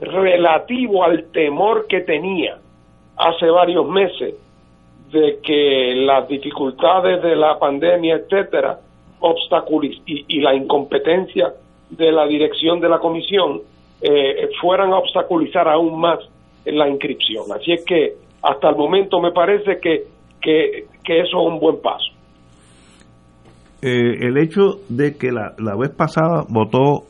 relativo 0.00 1.04
al 1.04 1.30
temor 1.30 1.86
que 1.86 2.00
tenía 2.00 2.58
hace 3.16 3.46
varios 3.46 3.86
meses 3.86 4.34
de 5.12 5.38
que 5.42 5.94
las 5.96 6.28
dificultades 6.28 7.22
de 7.22 7.36
la 7.36 7.58
pandemia, 7.58 8.16
etcétera, 8.16 8.78
obstaculiz 9.20 10.00
y, 10.06 10.40
la 10.40 10.54
incompetencia 10.54 11.52
de 11.90 12.12
la 12.12 12.26
dirección 12.26 12.80
de 12.80 12.88
la 12.88 12.98
comisión 12.98 13.60
fueran 14.62 14.92
a 14.92 14.98
obstaculizar 14.98 15.68
aún 15.68 16.00
más 16.00 16.20
la 16.64 16.88
inscripción. 16.88 17.44
Así 17.54 17.72
es 17.72 17.84
que 17.84 18.14
hasta 18.42 18.70
el 18.70 18.76
momento 18.76 19.20
me 19.20 19.30
parece 19.32 19.78
que 19.78 20.04
que, 20.40 20.86
eso 21.06 21.40
es 21.40 21.52
un 21.52 21.60
buen 21.60 21.80
paso. 21.80 22.12
Eh, 23.82 24.26
el 24.26 24.38
hecho 24.38 24.80
de 24.88 25.16
que 25.16 25.32
la, 25.32 25.54
la 25.58 25.74
vez 25.76 25.90
pasada 25.90 26.44
votó 26.48 27.06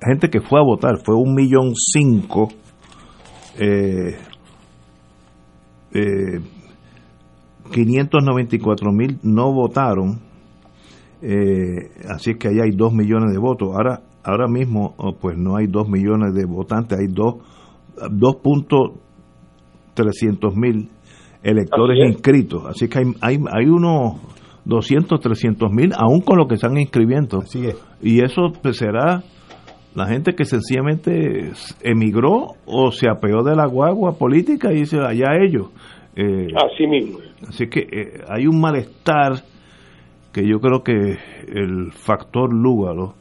gente 0.00 0.28
que 0.28 0.40
fue 0.40 0.60
a 0.60 0.62
votar 0.62 0.98
fue 1.04 1.16
un 1.16 1.34
millón 1.34 1.74
cinco 1.74 2.48
eh, 3.58 4.16
eh, 5.94 6.40
594 7.72 8.92
mil 8.92 9.18
no 9.22 9.52
votaron 9.52 10.20
eh, 11.22 11.90
así 12.08 12.34
que 12.34 12.48
ahí 12.48 12.60
hay 12.60 12.70
dos 12.76 12.92
millones 12.92 13.32
de 13.32 13.38
votos 13.38 13.68
ahora 13.72 14.02
ahora 14.22 14.48
mismo 14.48 14.94
oh, 14.98 15.14
pues 15.14 15.36
no 15.36 15.56
hay 15.56 15.66
dos 15.66 15.88
millones 15.88 16.34
de 16.34 16.44
votantes 16.44 16.98
hay 16.98 17.06
dos 17.08 17.36
dos 18.10 18.36
puntos 18.36 18.92
trescientos 19.94 20.54
mil 20.54 20.88
electores 21.42 21.98
inscritos 22.08 22.64
así 22.66 22.88
que 22.88 22.98
hay, 22.98 23.04
hay, 23.20 23.38
hay 23.52 23.66
unos 23.66 24.20
200, 24.64 25.20
300 25.20 25.70
mil, 25.72 25.92
aún 25.96 26.20
con 26.20 26.38
lo 26.38 26.46
que 26.46 26.54
están 26.54 26.78
inscribiendo. 26.78 27.42
Y 28.00 28.22
eso 28.22 28.52
pues, 28.62 28.76
será 28.76 29.22
la 29.94 30.06
gente 30.06 30.34
que 30.34 30.44
sencillamente 30.44 31.52
emigró 31.82 32.54
o 32.64 32.92
se 32.92 33.08
apeó 33.08 33.42
de 33.42 33.56
la 33.56 33.66
guagua 33.66 34.12
política 34.12 34.72
y 34.72 34.80
dice 34.80 34.98
allá 34.98 35.36
ellos. 35.40 35.68
Eh, 36.16 36.48
así 36.56 36.86
mismo. 36.86 37.18
Así 37.48 37.68
que 37.68 37.80
eh, 37.80 38.20
hay 38.28 38.46
un 38.46 38.60
malestar 38.60 39.32
que 40.32 40.46
yo 40.46 40.60
creo 40.60 40.82
que 40.82 41.18
el 41.48 41.92
factor 41.92 42.52
Lúgaro 42.52 43.14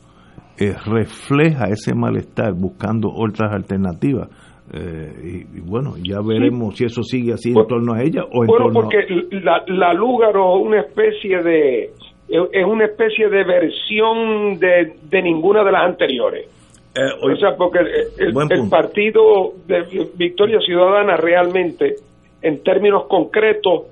eh, 0.59 0.73
refleja 0.85 1.65
ese 1.69 1.93
malestar 1.95 2.53
buscando 2.53 3.09
otras 3.09 3.53
alternativas. 3.53 4.29
Eh, 4.73 5.43
y, 5.53 5.59
bueno, 5.59 5.95
ya 6.01 6.21
veremos 6.21 6.77
si 6.77 6.85
eso 6.85 7.03
sigue 7.03 7.33
así 7.33 7.49
en 7.49 7.67
torno 7.67 7.93
a 7.93 8.03
ella 8.03 8.23
o 8.23 8.43
en 8.43 8.47
bueno, 8.47 8.69
porque 8.71 8.99
la, 9.31 9.63
la 9.67 9.93
Lúgaro 9.93 10.57
es 10.57 10.65
una 10.65 10.81
especie 10.81 11.43
de 11.43 11.89
es 12.29 12.65
una 12.65 12.85
especie 12.85 13.27
de 13.27 13.43
versión 13.43 14.57
de, 14.57 14.93
de 15.09 15.21
ninguna 15.21 15.65
de 15.65 15.71
las 15.71 15.83
anteriores. 15.83 16.47
Eh, 16.95 16.99
o 17.21 17.35
sea, 17.37 17.55
porque 17.57 17.79
el, 18.19 18.69
partido 18.69 19.53
de 19.65 20.07
Victoria 20.15 20.59
Ciudadana 20.59 21.15
realmente, 21.17 21.95
en 22.41 22.63
términos 22.63 23.05
concretos, 23.07 23.83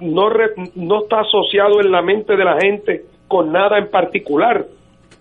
no, 0.00 0.28
no 0.74 1.02
está 1.02 1.20
asociado 1.20 1.80
en 1.80 1.90
la 1.90 2.02
mente 2.02 2.36
de 2.36 2.44
la 2.44 2.58
gente 2.60 3.04
con 3.26 3.52
nada 3.52 3.78
en 3.78 3.90
particular, 3.90 4.64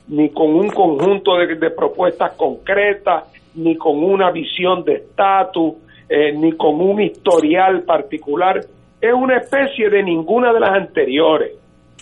ni 0.07 0.29
con 0.29 0.55
un 0.55 0.69
conjunto 0.69 1.35
de, 1.35 1.55
de 1.55 1.69
propuestas 1.71 2.33
concretas, 2.33 3.25
ni 3.55 3.75
con 3.75 4.03
una 4.03 4.31
visión 4.31 4.83
de 4.83 4.95
estatus, 4.95 5.75
eh, 6.07 6.31
ni 6.31 6.53
con 6.53 6.79
un 6.79 7.01
historial 7.01 7.83
particular. 7.83 8.59
Es 9.01 9.13
una 9.13 9.37
especie 9.37 9.89
de 9.89 10.03
ninguna 10.03 10.53
de 10.53 10.59
las 10.59 10.71
anteriores. 10.71 11.51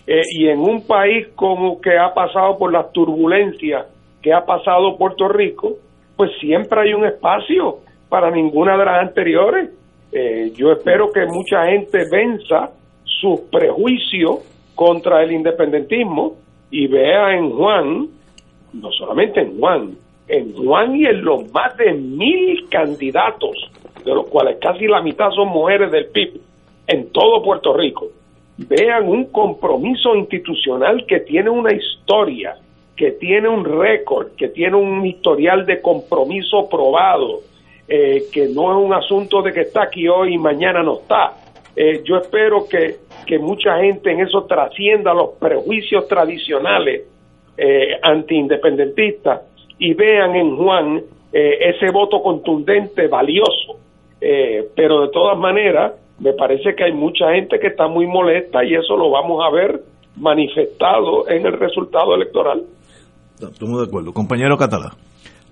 Eh, 0.05 0.21
y 0.37 0.47
en 0.47 0.59
un 0.59 0.85
país 0.85 1.29
como 1.35 1.81
que 1.81 1.97
ha 1.97 2.13
pasado 2.13 2.57
por 2.59 2.71
las 2.71 2.91
turbulencias 2.91 3.87
que 4.21 4.31
ha 4.33 4.45
pasado 4.45 4.97
Puerto 4.97 5.27
Rico, 5.27 5.73
pues 6.15 6.31
siempre 6.39 6.81
hay 6.81 6.93
un 6.93 7.05
espacio 7.05 7.79
para 8.09 8.29
ninguna 8.29 8.77
de 8.77 8.85
las 8.85 9.01
anteriores. 9.01 9.71
Eh, 10.17 10.53
yo 10.55 10.71
espero 10.71 11.11
que 11.11 11.25
mucha 11.25 11.65
gente 11.65 12.05
venza 12.09 12.71
sus 13.03 13.41
prejuicios 13.51 14.39
contra 14.73 15.21
el 15.21 15.33
independentismo 15.33 16.37
y 16.71 16.87
vea 16.87 17.35
en 17.35 17.51
Juan, 17.51 18.07
no 18.71 18.91
solamente 18.93 19.41
en 19.41 19.59
Juan, 19.59 19.97
en 20.29 20.55
Juan 20.55 20.95
y 20.95 21.03
en 21.03 21.21
los 21.21 21.51
más 21.51 21.75
de 21.75 21.91
mil 21.91 22.65
candidatos, 22.69 23.57
de 24.05 24.15
los 24.15 24.27
cuales 24.27 24.55
casi 24.61 24.87
la 24.87 25.01
mitad 25.01 25.31
son 25.31 25.49
mujeres 25.49 25.91
del 25.91 26.05
PIB, 26.05 26.39
en 26.87 27.11
todo 27.11 27.43
Puerto 27.43 27.75
Rico, 27.75 28.07
vean 28.57 29.09
un 29.09 29.25
compromiso 29.25 30.15
institucional 30.15 31.05
que 31.05 31.19
tiene 31.19 31.49
una 31.49 31.73
historia, 31.73 32.55
que 32.95 33.11
tiene 33.11 33.49
un 33.49 33.65
récord, 33.65 34.27
que 34.37 34.47
tiene 34.47 34.77
un 34.77 35.05
historial 35.05 35.65
de 35.65 35.81
compromiso 35.81 36.69
probado, 36.69 37.41
eh, 37.87 38.23
que 38.31 38.47
no 38.47 38.71
es 38.71 38.85
un 38.85 38.93
asunto 38.93 39.41
de 39.41 39.53
que 39.53 39.61
está 39.61 39.83
aquí 39.83 40.07
hoy 40.07 40.35
y 40.35 40.37
mañana 40.37 40.83
no 40.83 40.99
está. 40.99 41.33
Eh, 41.75 42.01
yo 42.03 42.17
espero 42.17 42.65
que, 42.69 42.95
que 43.25 43.37
mucha 43.39 43.77
gente 43.79 44.11
en 44.11 44.21
eso 44.21 44.45
trascienda 44.45 45.13
los 45.13 45.31
prejuicios 45.39 46.07
tradicionales 46.07 47.03
eh, 47.57 47.99
antiindependentistas 48.01 49.41
y 49.77 49.93
vean 49.93 50.35
en 50.35 50.57
Juan 50.57 51.01
eh, 51.31 51.69
ese 51.69 51.91
voto 51.91 52.21
contundente, 52.21 53.07
valioso. 53.07 53.79
Eh, 54.19 54.69
pero 54.75 55.01
de 55.01 55.09
todas 55.09 55.37
maneras, 55.37 55.93
me 56.19 56.33
parece 56.33 56.75
que 56.75 56.85
hay 56.85 56.93
mucha 56.93 57.33
gente 57.33 57.59
que 57.59 57.67
está 57.67 57.87
muy 57.87 58.07
molesta 58.07 58.63
y 58.63 58.73
eso 58.73 58.95
lo 58.95 59.09
vamos 59.09 59.43
a 59.45 59.51
ver 59.51 59.81
manifestado 60.15 61.27
en 61.27 61.45
el 61.45 61.53
resultado 61.53 62.15
electoral. 62.15 62.63
Estamos 63.39 63.81
de 63.81 63.87
acuerdo. 63.87 64.13
Compañero 64.13 64.57
Catalá. 64.57 64.93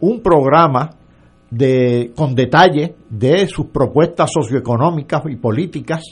un 0.00 0.20
programa 0.20 0.90
de, 1.50 2.12
con 2.14 2.34
detalle 2.34 2.94
de 3.08 3.46
sus 3.46 3.68
propuestas 3.68 4.30
socioeconómicas 4.34 5.22
y 5.30 5.36
políticas, 5.36 6.02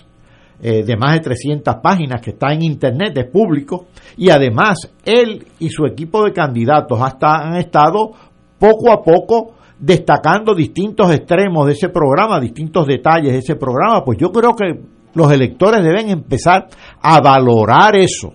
eh, 0.62 0.82
de 0.84 0.96
más 0.96 1.14
de 1.14 1.20
300 1.20 1.76
páginas 1.76 2.20
que 2.20 2.30
está 2.30 2.52
en 2.52 2.62
internet, 2.62 3.16
es 3.16 3.30
público, 3.30 3.86
y 4.16 4.30
además 4.30 4.90
él 5.04 5.46
y 5.58 5.70
su 5.70 5.86
equipo 5.86 6.24
de 6.24 6.32
candidatos 6.32 7.00
hasta 7.00 7.48
han 7.48 7.56
estado 7.56 8.12
poco 8.58 8.92
a 8.92 9.02
poco 9.02 9.54
destacando 9.78 10.54
distintos 10.54 11.10
extremos 11.12 11.66
de 11.66 11.72
ese 11.72 11.88
programa, 11.88 12.38
distintos 12.38 12.86
detalles 12.86 13.32
de 13.32 13.38
ese 13.38 13.56
programa, 13.56 14.04
pues 14.04 14.18
yo 14.18 14.30
creo 14.30 14.54
que 14.54 14.78
los 15.14 15.32
electores 15.32 15.82
deben 15.82 16.10
empezar 16.10 16.68
a 17.00 17.20
valorar 17.20 17.96
eso 17.96 18.34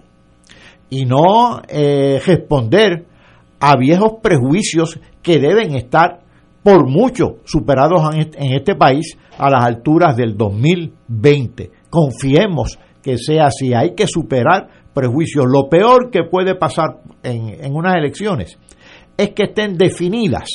y 0.90 1.06
no 1.06 1.62
eh, 1.68 2.20
responder 2.26 3.06
a 3.60 3.78
viejos 3.78 4.14
prejuicios 4.22 5.00
que 5.22 5.40
deben 5.40 5.76
estar 5.76 6.22
por 6.64 6.90
mucho 6.90 7.38
superados 7.46 8.02
en 8.16 8.54
este 8.54 8.76
país 8.76 9.16
a 9.38 9.50
las 9.52 9.64
alturas 9.64 10.18
del 10.18 10.36
2020. 10.36 11.72
Confiemos 11.96 12.78
que 13.02 13.18
sea 13.18 13.46
así, 13.46 13.74
hay 13.74 13.96
que 13.96 14.06
superar 14.06 14.68
prejuicios. 14.94 15.46
Lo 15.48 15.70
peor 15.70 16.10
que 16.12 16.24
puede 16.30 16.56
pasar 16.56 16.98
en, 17.24 17.64
en 17.64 17.74
unas 17.74 17.96
elecciones 17.96 18.58
es 19.18 19.30
que 19.30 19.44
estén 19.44 19.78
definidas 19.78 20.50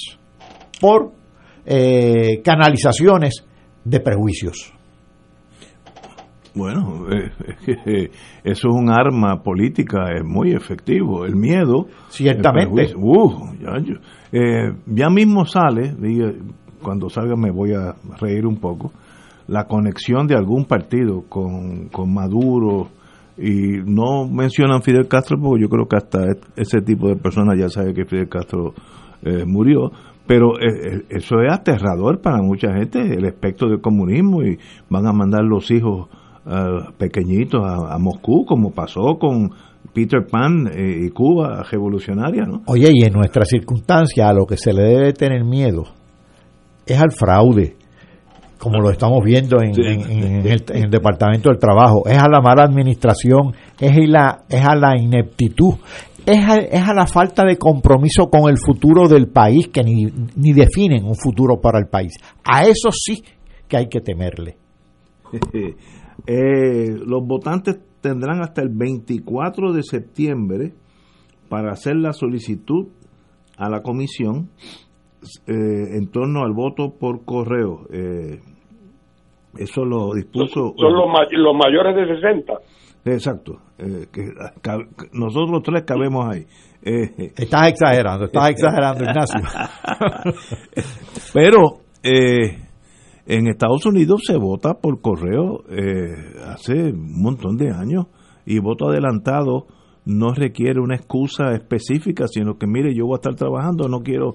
por 0.80 1.12
eh, 1.64 2.43
canalizaciones 2.45 3.47
de 3.84 4.01
prejuicios. 4.01 4.70
Bueno, 6.55 7.07
eh, 7.11 8.11
eso 8.45 8.68
es 8.68 8.74
un 8.74 8.91
arma 8.91 9.43
política, 9.43 10.12
es 10.14 10.24
muy 10.24 10.53
efectivo. 10.53 11.24
El 11.24 11.36
miedo. 11.36 11.86
Ciertamente. 12.09 12.93
uh, 12.97 13.55
ya, 13.62 13.95
eh, 14.32 14.72
ya, 14.86 15.09
mismo 15.09 15.47
sale, 15.47 15.95
cuando 16.82 17.09
salga 17.09 17.36
me 17.36 17.51
voy 17.51 17.72
a 17.72 17.95
reír 18.20 18.47
un 18.47 18.57
poco, 18.57 18.93
la 19.51 19.64
conexión 19.64 20.28
de 20.28 20.36
algún 20.36 20.64
partido 20.64 21.24
con, 21.28 21.88
con 21.88 22.14
Maduro. 22.14 22.88
Y 23.36 23.78
no 23.84 24.28
mencionan 24.28 24.82
Fidel 24.82 25.09
Castro 25.09 25.38
porque 25.40 25.62
yo 25.62 25.68
creo 25.68 25.88
que 25.88 25.96
hasta 25.96 26.24
ese 26.57 26.80
tipo 26.82 27.09
de 27.09 27.16
personas 27.16 27.59
ya 27.59 27.68
sabe 27.68 27.94
que 27.94 28.05
Fidel 28.05 28.28
Castro 28.28 28.74
eh, 29.22 29.44
murió 29.46 29.90
pero 30.26 30.53
eso 30.61 31.40
es 31.40 31.53
aterrador 31.53 32.20
para 32.20 32.40
mucha 32.40 32.72
gente, 32.72 33.01
el 33.01 33.24
espectro 33.24 33.68
del 33.68 33.80
comunismo, 33.80 34.44
y 34.44 34.57
van 34.88 35.05
a 35.09 35.12
mandar 35.12 35.42
los 35.42 35.68
hijos 35.72 36.09
pequeñitos 36.98 37.61
a, 37.64 37.98
Moscú, 37.98 38.44
como 38.44 38.70
pasó 38.70 39.18
con 39.18 39.51
Peter 39.92 40.24
Pan 40.30 40.68
eh, 40.72 41.07
y 41.07 41.11
Cuba 41.11 41.64
revolucionaria. 41.68 42.44
¿no? 42.44 42.62
Oye, 42.66 42.92
y 42.94 43.05
en 43.05 43.12
nuestra 43.12 43.44
circunstancia 43.44 44.28
a 44.28 44.32
lo 44.32 44.46
que 44.46 44.57
se 44.57 44.72
le 44.72 44.82
debe 44.82 45.12
tener 45.12 45.44
miedo 45.44 45.82
es 46.86 47.01
al 47.01 47.11
fraude, 47.11 47.76
como 48.61 48.78
lo 48.78 48.90
estamos 48.90 49.24
viendo 49.24 49.56
en, 49.62 49.72
el, 50.46 50.90
Departamento 50.90 51.48
del 51.48 51.58
Trabajo, 51.58 52.06
es 52.06 52.18
a 52.18 52.28
la 52.28 52.42
mala 52.42 52.64
administración, 52.64 53.54
es 53.80 53.90
a 53.90 54.00
la, 54.06 54.44
es 54.50 54.62
a 54.62 54.76
la 54.76 55.00
ineptitud, 55.00 55.76
es 56.26 56.46
a, 56.46 56.56
es 56.56 56.86
a 56.86 56.92
la 56.92 57.06
falta 57.06 57.42
de 57.44 57.56
compromiso 57.56 58.28
con 58.28 58.50
el 58.50 58.58
futuro 58.58 59.08
del 59.08 59.28
país, 59.28 59.68
que 59.68 59.82
ni, 59.82 60.04
ni 60.36 60.52
definen 60.52 61.06
un 61.06 61.16
futuro 61.16 61.58
para 61.58 61.78
el 61.78 61.86
país. 61.86 62.12
A 62.44 62.64
eso 62.64 62.90
sí 62.92 63.22
que 63.66 63.78
hay 63.78 63.88
que 63.88 64.00
temerle. 64.00 64.56
Eh, 66.26 66.98
los 67.06 67.26
votantes 67.26 67.80
tendrán 68.02 68.42
hasta 68.42 68.61
el 68.61 68.68
24 68.68 69.72
de 69.72 69.82
septiembre 69.82 70.74
para 71.48 71.72
hacer 71.72 71.96
la 71.96 72.12
solicitud 72.12 72.88
a 73.56 73.70
la 73.70 73.80
comisión 73.80 74.50
eh, 75.46 75.96
en 75.96 76.10
torno 76.10 76.42
al 76.44 76.52
voto 76.52 76.94
por 76.98 77.24
correo. 77.24 77.86
Eh, 77.92 78.38
eso 79.58 79.84
lo 79.84 80.14
dispuso. 80.14 80.74
Son 80.76 80.92
los, 80.92 81.06
los 81.32 81.54
mayores 81.54 81.96
de 81.96 82.14
60. 82.16 82.52
Exacto. 83.06 83.58
que, 83.78 84.32
nosotros 85.12 85.62
tres 85.64 85.84
cabemos 85.84 86.26
ahí. 86.28 86.44
estás 86.82 87.68
exagerando, 87.68 88.26
estás 88.26 88.50
exagerando, 88.50 89.04
Ignacio. 89.08 89.40
Pero 91.34 91.80
eh, 92.02 92.58
en 93.26 93.46
Estados 93.46 93.84
Unidos 93.86 94.22
se 94.26 94.36
vota 94.38 94.74
por 94.74 95.00
correo 95.00 95.62
eh, 95.68 96.34
hace 96.46 96.92
un 96.92 97.22
montón 97.22 97.56
de 97.56 97.70
años 97.70 98.06
y 98.46 98.58
voto 98.58 98.88
adelantado 98.88 99.66
no 100.06 100.32
requiere 100.32 100.80
una 100.80 100.96
excusa 100.96 101.52
específica, 101.52 102.26
sino 102.26 102.56
que 102.58 102.66
mire, 102.66 102.94
yo 102.94 103.04
voy 103.04 103.14
a 103.14 103.20
estar 103.22 103.34
trabajando, 103.34 103.88
no 103.88 104.00
quiero 104.00 104.34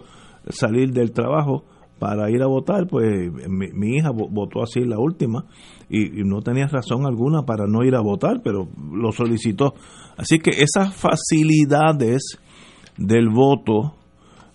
salir 0.49 0.91
del 0.91 1.11
trabajo 1.11 1.63
para 1.99 2.29
ir 2.29 2.41
a 2.41 2.47
votar, 2.47 2.87
pues 2.87 3.31
mi, 3.47 3.95
hija 3.95 4.11
votó 4.11 4.61
así 4.61 4.81
la 4.81 4.99
última 4.99 5.45
y, 5.89 6.23
no 6.23 6.41
tenía 6.41 6.67
razón 6.67 7.05
alguna 7.05 7.43
para 7.43 7.67
no 7.67 7.83
ir 7.83 7.95
a 7.95 8.01
votar, 8.01 8.41
pero 8.43 8.67
lo 8.91 9.11
solicitó. 9.11 9.73
Así 10.17 10.39
que 10.39 10.51
esas 10.51 10.93
facilidades 10.93 12.37
del 12.97 13.29
voto 13.29 13.93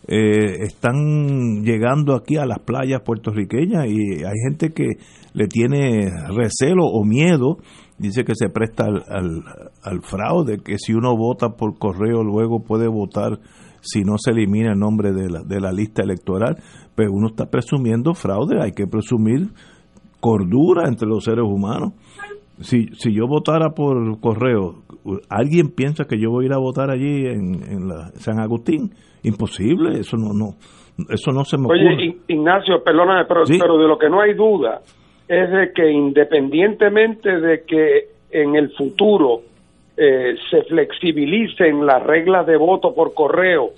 eh, 0.07 0.65
están 0.65 1.63
llegando 1.63 2.15
aquí 2.15 2.37
a 2.37 2.47
las 2.47 2.59
playas 2.59 3.03
puertorriqueñas 3.03 3.87
y 3.87 4.25
hay 4.25 4.37
gente 4.49 4.71
que 4.71 4.97
le 5.35 5.47
tiene 5.47 6.11
recelo 6.29 6.87
o 6.87 7.05
miedo, 7.05 7.59
dice 7.99 8.25
que 8.25 8.35
se 8.35 8.49
presta 8.49 8.87
al, 8.87 10.03
fraude, 10.03 10.59
que 10.59 10.79
si 10.79 10.95
uno 10.95 11.17
vota 11.17 11.51
por 11.51 11.79
correo 11.79 12.23
luego 12.23 12.65
puede 12.65 12.89
votar 12.89 13.39
si 13.81 14.03
no 14.03 14.17
se 14.19 14.31
elimina 14.31 14.73
el 14.73 14.79
nombre 14.79 15.13
de 15.13 15.31
la, 15.31 15.43
de 15.43 15.61
la 15.61 15.73
lista 15.73 16.03
electoral, 16.03 16.57
pero 16.95 17.13
uno 17.13 17.29
está 17.29 17.47
presumiendo 17.47 18.15
fraude, 18.15 18.63
hay 18.63 18.73
que 18.73 18.87
presumir 18.87 19.49
cordura 20.21 20.89
entre 20.89 21.09
los 21.09 21.25
seres 21.25 21.45
humanos. 21.45 21.95
Si, 22.61 22.89
si 22.93 23.15
yo 23.15 23.27
votara 23.27 23.71
por 23.71 24.21
correo, 24.21 24.83
¿alguien 25.31 25.69
piensa 25.75 26.05
que 26.05 26.21
yo 26.21 26.31
voy 26.31 26.45
a 26.45 26.49
ir 26.49 26.53
a 26.53 26.59
votar 26.59 26.91
allí 26.91 27.27
en, 27.27 27.63
en 27.63 27.89
la 27.89 28.11
San 28.17 28.39
Agustín? 28.39 28.91
Imposible, 29.23 29.99
eso 29.99 30.17
no, 30.17 30.33
no, 30.35 30.57
eso 31.09 31.33
no 31.33 31.45
se 31.45 31.57
me 31.57 31.65
ocurre. 31.65 31.97
Oye, 31.97 32.17
Ignacio, 32.29 32.83
perdóname, 32.85 33.25
pero, 33.27 33.43
pero 33.47 33.79
de 33.79 33.89
lo 33.89 33.99
que 33.99 34.11
no 34.11 34.21
hay 34.21 34.35
duda 34.35 34.81
es 35.27 35.51
de 35.51 35.73
que 35.75 35.91
independientemente 35.91 37.41
de 37.41 37.63
que 37.65 38.11
en 38.31 38.57
el 38.57 38.71
futuro 38.77 39.43
eh, 40.03 40.35
se 40.49 40.63
flexibilicen 40.63 41.85
las 41.85 42.03
reglas 42.03 42.47
de 42.47 42.57
voto 42.57 42.95
por 42.95 43.13
correo 43.13 43.69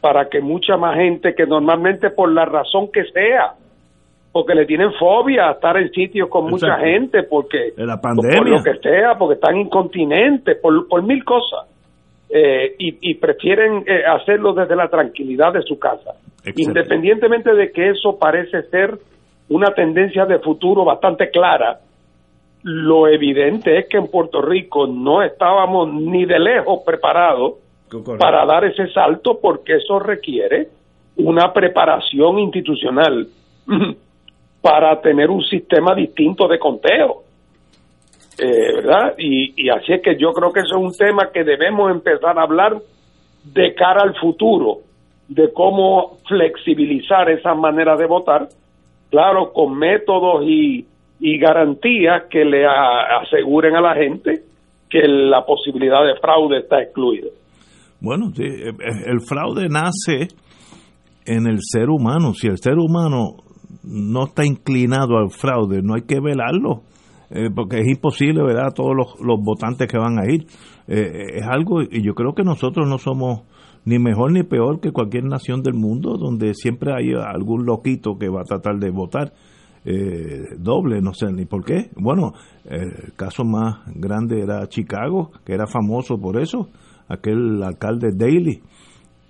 para 0.00 0.30
que 0.30 0.40
mucha 0.40 0.78
más 0.78 0.96
gente 0.96 1.34
que 1.34 1.44
normalmente 1.44 2.08
por 2.08 2.32
la 2.32 2.46
razón 2.46 2.90
que 2.90 3.04
sea, 3.12 3.52
porque 4.32 4.54
le 4.54 4.64
tienen 4.64 4.90
fobia 4.94 5.50
a 5.50 5.52
estar 5.52 5.76
en 5.76 5.90
sitios 5.90 6.30
con 6.30 6.48
mucha 6.48 6.78
gente, 6.78 7.24
porque 7.24 7.74
la 7.76 8.00
pandemia. 8.00 8.38
por 8.38 8.48
lo 8.48 8.62
que 8.62 8.78
sea, 8.78 9.18
porque 9.18 9.34
están 9.34 9.58
incontinentes, 9.58 10.56
por, 10.62 10.88
por 10.88 11.02
mil 11.02 11.22
cosas 11.24 11.68
eh, 12.30 12.74
y, 12.78 13.14
prefieren 13.16 13.84
eh, 13.86 14.02
hacerlo 14.06 14.54
desde 14.54 14.76
la 14.76 14.88
tranquilidad 14.88 15.52
de 15.52 15.60
su 15.60 15.78
casa. 15.78 16.14
Independientemente 16.56 17.52
de 17.54 17.70
que 17.70 17.90
eso 17.90 18.18
parece 18.18 18.62
ser 18.70 18.98
una 19.50 19.74
tendencia 19.74 20.24
de 20.24 20.38
futuro 20.38 20.86
bastante 20.86 21.28
clara, 21.28 21.80
lo 22.62 23.08
evidente 23.08 23.78
es 23.78 23.88
que 23.88 23.96
en 23.96 24.08
Puerto 24.08 24.42
Rico 24.42 24.86
no 24.86 25.22
estábamos 25.22 25.92
ni 25.92 26.26
de 26.26 26.38
lejos 26.38 26.80
preparados 26.84 27.54
para 28.18 28.44
dar 28.46 28.64
ese 28.64 28.88
salto 28.92 29.38
porque 29.40 29.76
eso 29.76 29.98
requiere 29.98 30.68
una 31.16 31.52
preparación 31.52 32.38
institucional 32.38 33.26
para 34.60 35.00
tener 35.00 35.30
un 35.30 35.42
sistema 35.42 35.94
distinto 35.94 36.46
de 36.46 36.58
conteo. 36.58 37.22
Eh, 38.38 38.74
¿verdad? 38.76 39.14
Y, 39.18 39.68
así 39.68 39.92
es 39.92 40.02
que 40.02 40.16
yo 40.16 40.32
creo 40.32 40.52
que 40.52 40.60
eso 40.60 40.76
es 40.76 40.82
un 40.82 40.96
tema 40.96 41.30
que 41.30 41.44
debemos 41.44 41.90
empezar 41.90 42.38
a 42.38 42.42
hablar 42.42 42.78
de 43.44 43.74
cara 43.74 44.02
al 44.02 44.14
futuro, 44.18 44.78
de 45.28 45.52
cómo 45.52 46.18
flexibilizar 46.26 47.28
esa 47.28 47.54
manera 47.54 47.96
de 47.96 48.06
votar, 48.06 48.48
claro, 49.10 49.52
con 49.52 49.76
métodos 49.76 50.42
y, 50.44 50.86
garantías 51.38 52.24
que 52.30 52.44
le 52.44 52.66
aseguren 52.66 53.76
a 53.76 53.80
la 53.80 53.94
gente 53.94 54.42
que 54.88 55.06
la 55.06 55.44
posibilidad 55.46 56.04
de 56.04 56.18
fraude 56.20 56.58
está 56.58 56.82
excluida. 56.82 57.28
Bueno, 58.00 58.30
sí, 58.34 58.42
eh, 58.42 58.70
eh, 58.70 59.04
el 59.06 59.20
fraude 59.20 59.68
nace 59.68 60.28
en 61.26 61.46
el 61.46 61.58
ser 61.60 61.90
humano. 61.90 62.32
Si 62.34 62.48
el 62.48 62.58
ser 62.58 62.78
humano 62.78 63.36
no 63.84 64.24
está 64.24 64.44
inclinado 64.44 65.18
al 65.18 65.30
fraude, 65.30 65.80
no 65.82 65.94
hay 65.94 66.02
que 66.02 66.20
velarlo. 66.20 66.82
Eh, 67.30 67.48
porque 67.54 67.78
es 67.80 67.88
imposible 67.88 68.42
ver 68.42 68.58
a 68.58 68.70
todos 68.70 68.90
los, 68.96 69.40
votantes 69.40 69.86
que 69.86 69.98
van 69.98 70.18
a 70.18 70.28
ir. 70.28 70.46
Es 70.88 71.46
algo, 71.46 71.82
y 71.82 72.02
yo 72.02 72.14
creo 72.14 72.34
que 72.34 72.42
nosotros 72.42 72.88
no 72.88 72.98
somos 72.98 73.42
ni 73.84 74.00
mejor 74.00 74.32
ni 74.32 74.42
peor 74.42 74.80
que 74.80 74.90
cualquier 74.90 75.24
nación 75.24 75.62
del 75.62 75.74
mundo, 75.74 76.16
donde 76.18 76.54
siempre 76.54 76.92
hay 76.92 77.12
algún 77.14 77.64
loquito 77.64 78.18
que 78.18 78.28
va 78.28 78.40
a 78.40 78.44
tratar 78.44 78.80
de 78.80 78.90
votar 78.90 79.32
eh, 79.84 80.56
doble, 80.58 81.00
no 81.00 81.12
sé 81.14 81.32
ni 81.32 81.46
por 81.46 81.64
qué. 81.64 81.90
Bueno, 81.96 82.32
el 82.64 83.12
caso 83.16 83.44
más 83.44 83.80
grande 83.94 84.42
era 84.42 84.66
Chicago, 84.68 85.30
que 85.44 85.54
era 85.54 85.66
famoso 85.66 86.18
por 86.20 86.40
eso, 86.40 86.68
aquel 87.08 87.62
alcalde 87.62 88.10
Daley. 88.14 88.60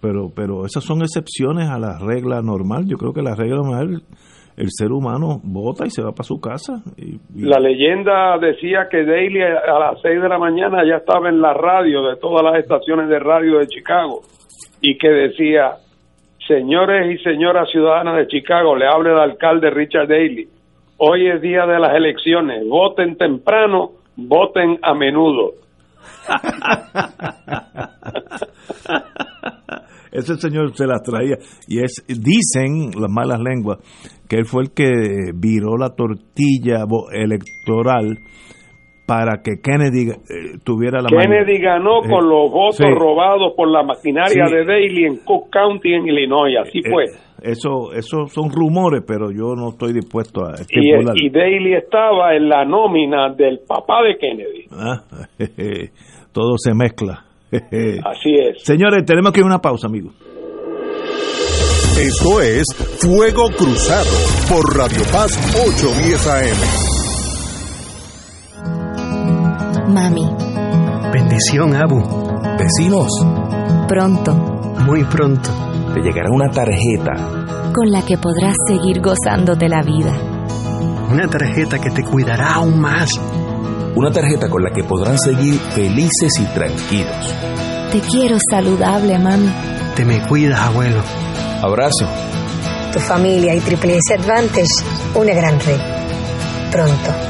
Pero, 0.01 0.31
pero 0.35 0.65
esas 0.65 0.83
son 0.83 1.03
excepciones 1.03 1.69
a 1.69 1.79
la 1.79 1.99
regla 1.99 2.41
normal. 2.41 2.87
Yo 2.87 2.97
creo 2.97 3.13
que 3.13 3.23
la 3.23 3.35
regla 3.35 3.57
normal 3.57 4.03
el 4.61 4.69
ser 4.71 4.93
humano 4.93 5.41
vota 5.43 5.87
y 5.87 5.91
se 5.91 6.03
va 6.03 6.13
para 6.13 6.25
su 6.25 6.41
casa. 6.41 6.83
Y, 6.97 7.19
La 7.49 7.59
leyenda 7.59 8.37
decía 8.39 8.89
que 8.91 9.05
Daly 9.05 9.41
a 9.43 9.79
las 9.79 10.01
6 10.03 10.21
de 10.21 10.29
la 10.29 10.39
mañana 10.39 10.85
ya 10.87 10.97
estaba 10.97 11.29
en 11.29 11.41
la 11.41 11.55
radio 11.55 12.03
de 12.03 12.17
todas 12.17 12.45
las 12.45 12.63
estaciones 12.63 13.09
de 13.09 13.19
radio 13.19 13.59
de 13.59 13.67
Chicago 13.67 14.21
y 14.83 14.99
que 14.99 15.09
decía, 15.09 15.77
señores 16.51 17.15
y 17.15 17.19
señoras 17.23 17.71
ciudadanas 17.71 18.17
de 18.17 18.27
Chicago, 18.27 18.75
le 18.75 18.85
habla 18.85 19.13
el 19.13 19.21
alcalde 19.31 19.71
Richard 19.71 20.09
Daley, 20.09 20.49
hoy 20.97 21.29
es 21.29 21.41
día 21.41 21.65
de 21.65 21.79
las 21.79 21.95
elecciones, 21.95 22.67
voten 22.69 23.17
temprano, 23.17 23.93
voten 24.17 24.77
a 24.83 24.93
menudo. 24.95 25.53
Ese 30.11 30.35
señor 30.39 30.75
se 30.75 30.89
las 30.89 31.05
traía. 31.05 31.37
Y 31.69 31.85
es, 31.85 32.05
dicen 32.09 32.91
las 33.01 33.09
malas 33.09 33.39
lenguas 33.39 33.79
que 34.29 34.39
él 34.39 34.45
fue 34.45 34.65
el 34.65 34.73
que 34.73 34.91
viró 35.33 35.77
la 35.79 35.91
tortilla 35.91 36.85
electoral 37.13 38.19
para 39.11 39.43
que 39.43 39.61
Kennedy 39.61 40.09
eh, 40.09 40.59
tuviera 40.63 41.03
la 41.03 41.09
Kennedy 41.09 41.59
ganó 41.59 42.01
con 42.01 42.29
los 42.29 42.49
votos 42.49 42.87
robados 42.97 43.55
por 43.57 43.69
la 43.69 43.83
maquinaria 43.83 44.45
de 44.49 44.65
Daley 44.65 45.05
en 45.05 45.17
Cook 45.25 45.51
County 45.51 45.95
en 45.95 46.07
Illinois, 46.07 46.55
así 46.63 46.81
fue. 46.89 47.07
Eso, 47.43 47.93
eso 47.93 48.29
son 48.29 48.53
rumores, 48.53 49.03
pero 49.05 49.33
yo 49.33 49.57
no 49.57 49.71
estoy 49.71 49.93
dispuesto 49.95 50.45
a 50.45 50.55
y, 50.71 51.27
y 51.27 51.29
Daley 51.29 51.75
estaba 51.75 52.37
en 52.37 52.49
la 52.49 52.65
nómina 52.65 53.35
del 53.35 53.59
papá 53.67 54.01
de 54.05 54.17
Kennedy. 54.17 54.67
Ah, 54.71 55.03
todo 56.33 56.57
se 56.57 56.73
mezcla. 56.73 57.25
Así 57.51 58.31
es. 58.39 58.63
Señores, 58.63 59.05
tenemos 59.05 59.33
que 59.33 59.41
ir 59.41 59.45
a 59.45 59.49
una 59.49 59.59
pausa, 59.59 59.89
amigos. 59.89 60.15
Esto 61.99 62.41
es 62.41 62.65
Fuego 63.01 63.49
Cruzado 63.59 64.09
por 64.49 64.77
Radio 64.79 65.03
Paz 65.11 65.37
810 65.67 66.27
AM. 66.29 66.90
Mami. 69.93 70.31
Bendición, 71.13 71.75
Abu. 71.75 72.01
Vecinos. 72.59 73.11
Pronto. 73.89 74.33
Muy 74.87 75.05
pronto. 75.05 75.51
Te 75.95 76.01
llegará 76.01 76.31
una 76.31 76.49
tarjeta. 76.51 77.73
Con 77.75 77.91
la 77.91 78.03
que 78.03 78.17
podrás 78.17 78.55
seguir 78.67 79.01
gozando 79.01 79.57
de 79.57 79.69
la 79.69 79.83
vida. 79.83 80.13
Una 81.11 81.27
tarjeta 81.27 81.79
que 81.79 81.91
te 81.91 82.05
cuidará 82.05 82.55
aún 82.55 82.81
más. 82.81 83.11
Una 83.97 84.13
tarjeta 84.13 84.49
con 84.49 84.63
la 84.63 84.71
que 84.71 84.85
podrán 84.85 85.19
seguir 85.19 85.59
felices 85.59 86.39
y 86.39 86.45
tranquilos. 86.55 87.35
Te 87.91 88.01
quiero 88.01 88.37
saludable, 88.51 89.19
mami. 89.19 89.51
Te 89.97 90.05
me 90.05 90.21
cuidas, 90.29 90.61
abuelo. 90.61 91.03
Abrazo. 91.63 92.07
Tu 92.93 93.01
familia 93.01 93.55
y 93.55 93.61
Triple 93.61 93.99
S 93.99 94.15
Advantage, 94.15 94.67
una 95.15 95.35
gran 95.35 95.59
red. 95.61 95.81
Pronto. 96.71 97.30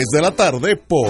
de 0.09 0.21
la 0.21 0.31
tarde 0.31 0.75
por 0.75 1.09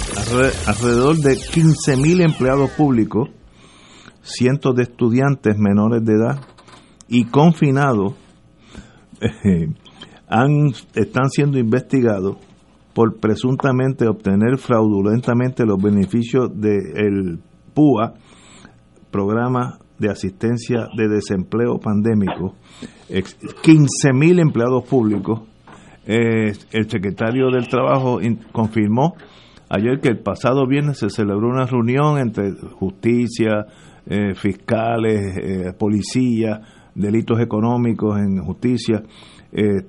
alrededor 0.31 1.17
de 1.17 1.31
15.000 1.31 2.23
empleados 2.23 2.69
públicos, 2.71 3.29
cientos 4.21 4.75
de 4.75 4.83
estudiantes 4.83 5.57
menores 5.57 6.05
de 6.05 6.13
edad 6.13 6.39
y 7.07 7.25
confinados 7.25 8.13
eh, 9.21 9.67
están 10.95 11.29
siendo 11.29 11.59
investigados 11.59 12.37
por 12.93 13.19
presuntamente 13.19 14.07
obtener 14.07 14.57
fraudulentamente 14.57 15.65
los 15.65 15.81
beneficios 15.81 16.49
del 16.53 17.39
PUA, 17.73 18.13
Programa 19.11 19.79
de 19.97 20.09
Asistencia 20.09 20.87
de 20.95 21.09
Desempleo 21.09 21.77
Pandémico. 21.79 22.55
15.000 23.09 24.39
empleados 24.41 24.85
públicos. 24.85 25.41
Eh, 26.05 26.53
el 26.71 26.89
secretario 26.89 27.51
del 27.51 27.67
Trabajo 27.67 28.19
confirmó 28.51 29.15
ayer 29.71 30.01
que 30.01 30.09
el 30.09 30.19
pasado 30.19 30.67
viernes 30.67 30.99
se 30.99 31.09
celebró 31.09 31.47
una 31.47 31.65
reunión 31.65 32.17
entre 32.17 32.51
justicia, 32.51 33.65
eh, 34.05 34.35
fiscales, 34.35 35.37
eh, 35.37 35.73
policía, 35.77 36.61
delitos 36.93 37.39
económicos 37.39 38.19
en 38.19 38.39
justicia. 38.43 39.01
Eh, 39.53 39.81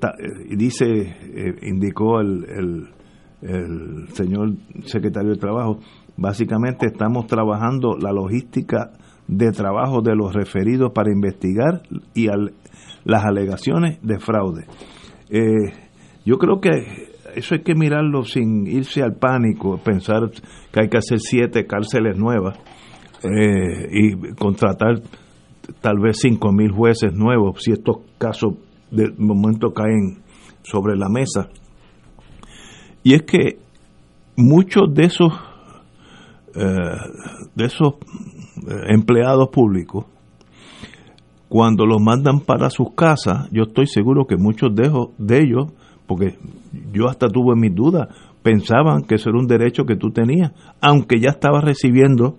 dice, 0.57 1.17
indicó 1.63 2.21
el, 2.21 2.89
el, 3.43 4.09
señor 4.13 4.55
secretario 4.85 5.31
de 5.31 5.37
Trabajo, 5.37 5.81
básicamente 6.17 6.87
estamos 6.87 7.27
trabajando 7.27 7.97
la 7.97 8.13
logística 8.13 8.93
de 9.27 9.51
trabajo 9.51 10.01
de 10.01 10.15
los 10.15 10.33
referidos 10.33 10.93
para 10.93 11.13
investigar 11.13 11.83
y 12.15 12.29
las 13.05 13.25
alegaciones 13.25 13.99
de 14.03 14.19
fraude. 14.21 14.67
yo 16.25 16.39
creo 16.39 16.61
que 16.61 17.12
eso 17.35 17.55
hay 17.55 17.63
que 17.63 17.75
mirarlo 17.75 18.25
sin 18.25 18.67
irse 18.67 19.03
al 19.03 19.15
pánico, 19.15 19.79
pensar 19.79 20.31
que 20.73 20.81
hay 20.81 20.89
que 20.89 20.99
hacer 20.99 21.19
siete 21.21 21.67
cárceles 21.67 22.17
nuevas 22.17 22.59
eh, 23.23 23.89
y 23.91 24.35
contratar 24.35 25.01
tal 25.81 25.99
vez 26.01 26.19
cinco 26.21 26.53
mil 26.53 26.73
jueces 26.73 27.13
nuevos 27.13 27.63
si 27.63 27.73
estos 27.73 27.99
casos 28.19 28.55
de 28.91 29.13
momento 29.17 29.73
caen 29.73 30.23
sobre 30.63 30.97
la 30.97 31.09
mesa. 31.09 31.49
Y 33.03 33.15
es 33.15 33.23
que 33.23 33.59
muchos 34.37 34.93
de 34.95 35.05
esos 35.05 35.33
eh, 36.55 36.67
de 37.55 37.65
esos 37.65 37.95
eh, 37.95 38.95
empleados 38.95 39.49
públicos 39.49 40.07
cuando 41.49 41.85
los 41.85 42.01
mandan 42.01 42.41
para 42.41 42.71
sus 42.71 42.95
casas, 42.95 43.47
yo 43.51 43.65
estoy 43.65 43.87
seguro 43.87 44.27
que 44.27 44.39
muchos 44.39 44.75
de, 44.75 44.91
de 45.19 45.43
ellos 45.43 45.67
porque 46.07 46.37
yo 46.93 47.09
hasta 47.09 47.29
tuve 47.29 47.57
mis 47.57 47.75
dudas, 47.75 48.09
pensaban 48.43 49.03
que 49.03 49.17
eso 49.17 49.31
era 49.31 49.39
un 49.39 49.47
derecho 49.47 49.85
que 49.85 49.97
tú 49.97 50.11
tenías, 50.11 50.53
aunque 50.81 51.21
ya 51.21 51.31
estabas 51.31 51.65
recibiendo 51.65 52.37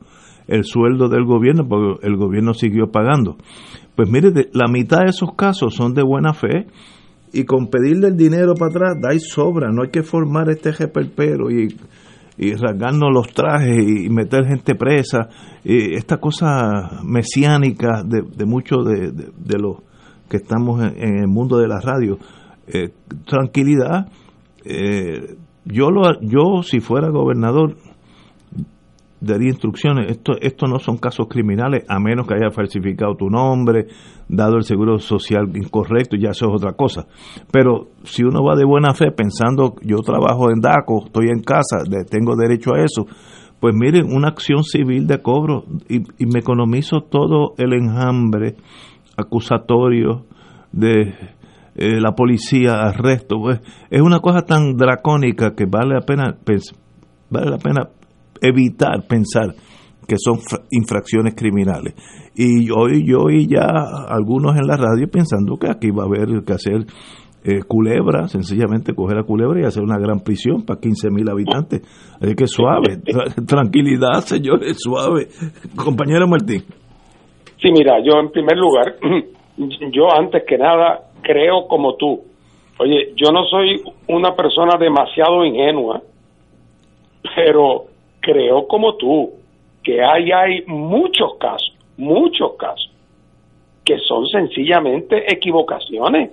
el 0.48 0.64
sueldo 0.66 1.08
del 1.08 1.26
gobierno, 1.26 1.68
porque 1.68 2.06
el 2.06 2.18
gobierno 2.18 2.54
siguió 2.54 2.92
pagando. 2.92 3.38
Pues 3.96 4.10
mire, 4.10 4.32
la 4.54 4.68
mitad 4.68 5.00
de 5.04 5.10
esos 5.10 5.34
casos 5.36 5.76
son 5.76 5.94
de 5.94 6.04
buena 6.04 6.34
fe 6.34 6.68
y 7.32 7.46
con 7.46 7.68
pedirle 7.68 8.10
el 8.10 8.18
dinero 8.18 8.54
para 8.56 8.72
atrás, 8.72 8.98
da 9.02 9.14
y 9.14 9.20
sobra, 9.20 9.72
no 9.72 9.84
hay 9.84 9.90
que 9.90 10.04
formar 10.04 10.50
este 10.50 10.74
jeperpero 10.74 11.50
y, 11.50 11.76
y 12.38 12.54
rasgarnos 12.54 13.10
los 13.12 13.28
trajes 13.34 13.76
y 13.76 14.10
meter 14.10 14.46
gente 14.46 14.76
presa, 14.76 15.30
y 15.64 15.96
esta 15.96 16.18
cosa 16.18 17.02
mesiánica 17.04 18.04
de, 18.04 18.46
muchos 18.46 18.86
de, 18.86 19.12
de, 19.12 19.60
los 19.60 19.78
que 20.30 20.38
estamos 20.38 20.84
en, 20.84 21.20
el 21.22 21.28
mundo 21.28 21.58
de 21.58 21.68
la 21.68 21.80
radio. 21.80 22.18
Eh, 22.68 22.90
tranquilidad, 23.26 24.08
eh, 24.66 25.36
yo, 25.66 25.92
lo, 25.92 26.20
yo 26.22 26.64
si 26.64 26.80
fuera 26.80 27.10
gobernador, 27.10 27.76
daría 29.24 29.50
instrucciones. 29.50 30.12
Esto, 30.12 30.34
esto 30.42 30.68
no 30.68 30.80
son 30.80 30.98
casos 30.98 31.28
criminales, 31.30 31.86
a 31.88 32.00
menos 32.00 32.28
que 32.28 32.36
haya 32.36 32.52
falsificado 32.52 33.16
tu 33.16 33.30
nombre, 33.30 33.88
dado 34.28 34.58
el 34.58 34.64
seguro 34.64 35.00
social 35.00 35.50
incorrecto, 35.56 36.18
ya 36.18 36.32
eso 36.32 36.48
es 36.48 36.52
otra 36.56 36.74
cosa. 36.74 37.08
Pero 37.52 37.88
si 38.04 38.24
uno 38.24 38.44
va 38.44 38.56
de 38.56 38.66
buena 38.66 38.94
fe 38.94 39.12
pensando, 39.12 39.76
yo 39.82 39.98
trabajo 40.00 40.52
en 40.52 40.60
DACO, 40.60 41.06
estoy 41.06 41.28
en 41.30 41.42
casa, 41.42 41.84
tengo 42.10 42.36
derecho 42.36 42.76
a 42.76 42.84
eso, 42.84 43.06
pues 43.60 43.74
miren, 43.74 44.14
una 44.14 44.28
acción 44.28 44.64
civil 44.66 45.08
de 45.08 45.22
cobro 45.22 45.64
y, 45.88 46.00
me 46.26 46.40
economizo 46.40 47.00
todo 47.02 47.54
el 47.58 47.72
enjambre 47.72 48.58
acusatorio 49.16 50.26
de 50.74 51.14
eh, 51.76 52.00
la 52.00 52.12
policía, 52.14 52.74
arresto. 52.82 53.40
Pues, 53.40 53.62
es 53.90 54.02
una 54.02 54.20
cosa 54.20 54.42
tan 54.42 54.76
dracónica 54.76 55.56
que 55.56 55.66
vale 55.66 55.96
la 55.96 56.02
pena, 56.02 56.36
vale 57.30 57.50
la 57.50 57.58
pena 57.58 57.90
evitar 58.42 59.04
pensar 59.08 59.54
que 60.08 60.16
son 60.18 60.40
infracciones 60.72 61.34
criminales. 61.36 61.96
Y 62.36 62.70
hoy 62.72 63.08
yo 63.08 63.22
oí 63.24 63.48
ya 63.48 63.68
algunos 64.10 64.58
en 64.58 64.68
la 64.68 64.76
radio 64.76 65.08
pensando 65.10 65.58
que 65.58 65.70
aquí 65.70 65.92
va 65.92 66.04
a 66.04 66.08
haber 66.08 66.44
que 66.44 66.54
hacer 66.54 66.86
eh, 67.46 67.62
culebra, 67.68 68.28
sencillamente 68.28 68.94
coger 68.94 69.20
a 69.20 69.24
culebra 69.24 69.62
y 69.62 69.66
hacer 69.66 69.84
una 69.84 69.98
gran 69.98 70.20
prisión 70.20 70.66
para 70.66 70.80
15 70.80 71.10
mil 71.10 71.30
habitantes. 71.30 71.82
Así 72.22 72.36
que 72.36 72.48
suave, 72.48 73.00
tranquilidad, 73.48 74.22
señores, 74.22 74.78
suave. 74.80 75.28
Compañero 75.76 76.28
Martín. 76.28 76.64
Sí, 77.62 77.72
mira, 77.72 77.96
yo 78.04 78.20
en 78.20 78.32
primer 78.32 78.58
lugar, 78.58 78.96
yo 79.92 80.08
antes 80.18 80.44
que 80.48 80.58
nada 80.58 81.13
creo 81.24 81.68
como 81.68 81.96
tú. 81.96 82.22
Oye, 82.80 83.14
yo 83.16 83.32
no 83.32 83.46
soy 83.46 83.82
una 84.08 84.36
persona 84.36 84.78
demasiado 84.78 85.46
ingenua, 85.46 86.02
pero 87.36 87.86
creo 88.20 88.68
como 88.68 88.96
tú 88.96 89.32
que 89.84 90.02
hay, 90.04 90.32
hay 90.32 90.64
muchos 90.68 91.36
casos, 91.40 91.76
muchos 91.98 92.54
casos, 92.58 92.92
que 93.84 93.98
son 94.00 94.28
sencillamente 94.28 95.32
equivocaciones 95.32 96.32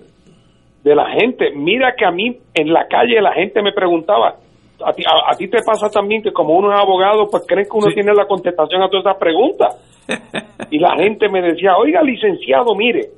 de 0.83 0.95
la 0.95 1.11
gente. 1.11 1.51
Mira 1.55 1.95
que 1.97 2.05
a 2.05 2.11
mí 2.11 2.37
en 2.55 2.73
la 2.73 2.87
calle 2.87 3.21
la 3.21 3.33
gente 3.33 3.61
me 3.63 3.73
preguntaba, 3.73 4.37
a 4.85 4.93
ti, 4.93 5.03
a, 5.05 5.37
ti 5.37 5.49
te 5.49 5.59
pasa 5.65 5.91
también 5.91 6.23
que 6.23 6.33
como 6.33 6.57
uno 6.57 6.73
es 6.73 6.81
abogado, 6.81 7.29
pues 7.31 7.45
crees 7.47 7.69
que 7.69 7.77
uno 7.77 7.89
tiene 7.93 8.15
la 8.15 8.27
contestación 8.27 8.83
a 8.83 8.89
todas 8.89 9.05
esas 9.05 9.19
preguntas. 9.19 9.77
y 10.71 10.79
la 10.79 10.97
gente 10.97 11.29
me 11.29 11.43
decía, 11.43 11.77
oiga 11.77 12.03
licenciado, 12.03 12.75
mire, 12.75 13.11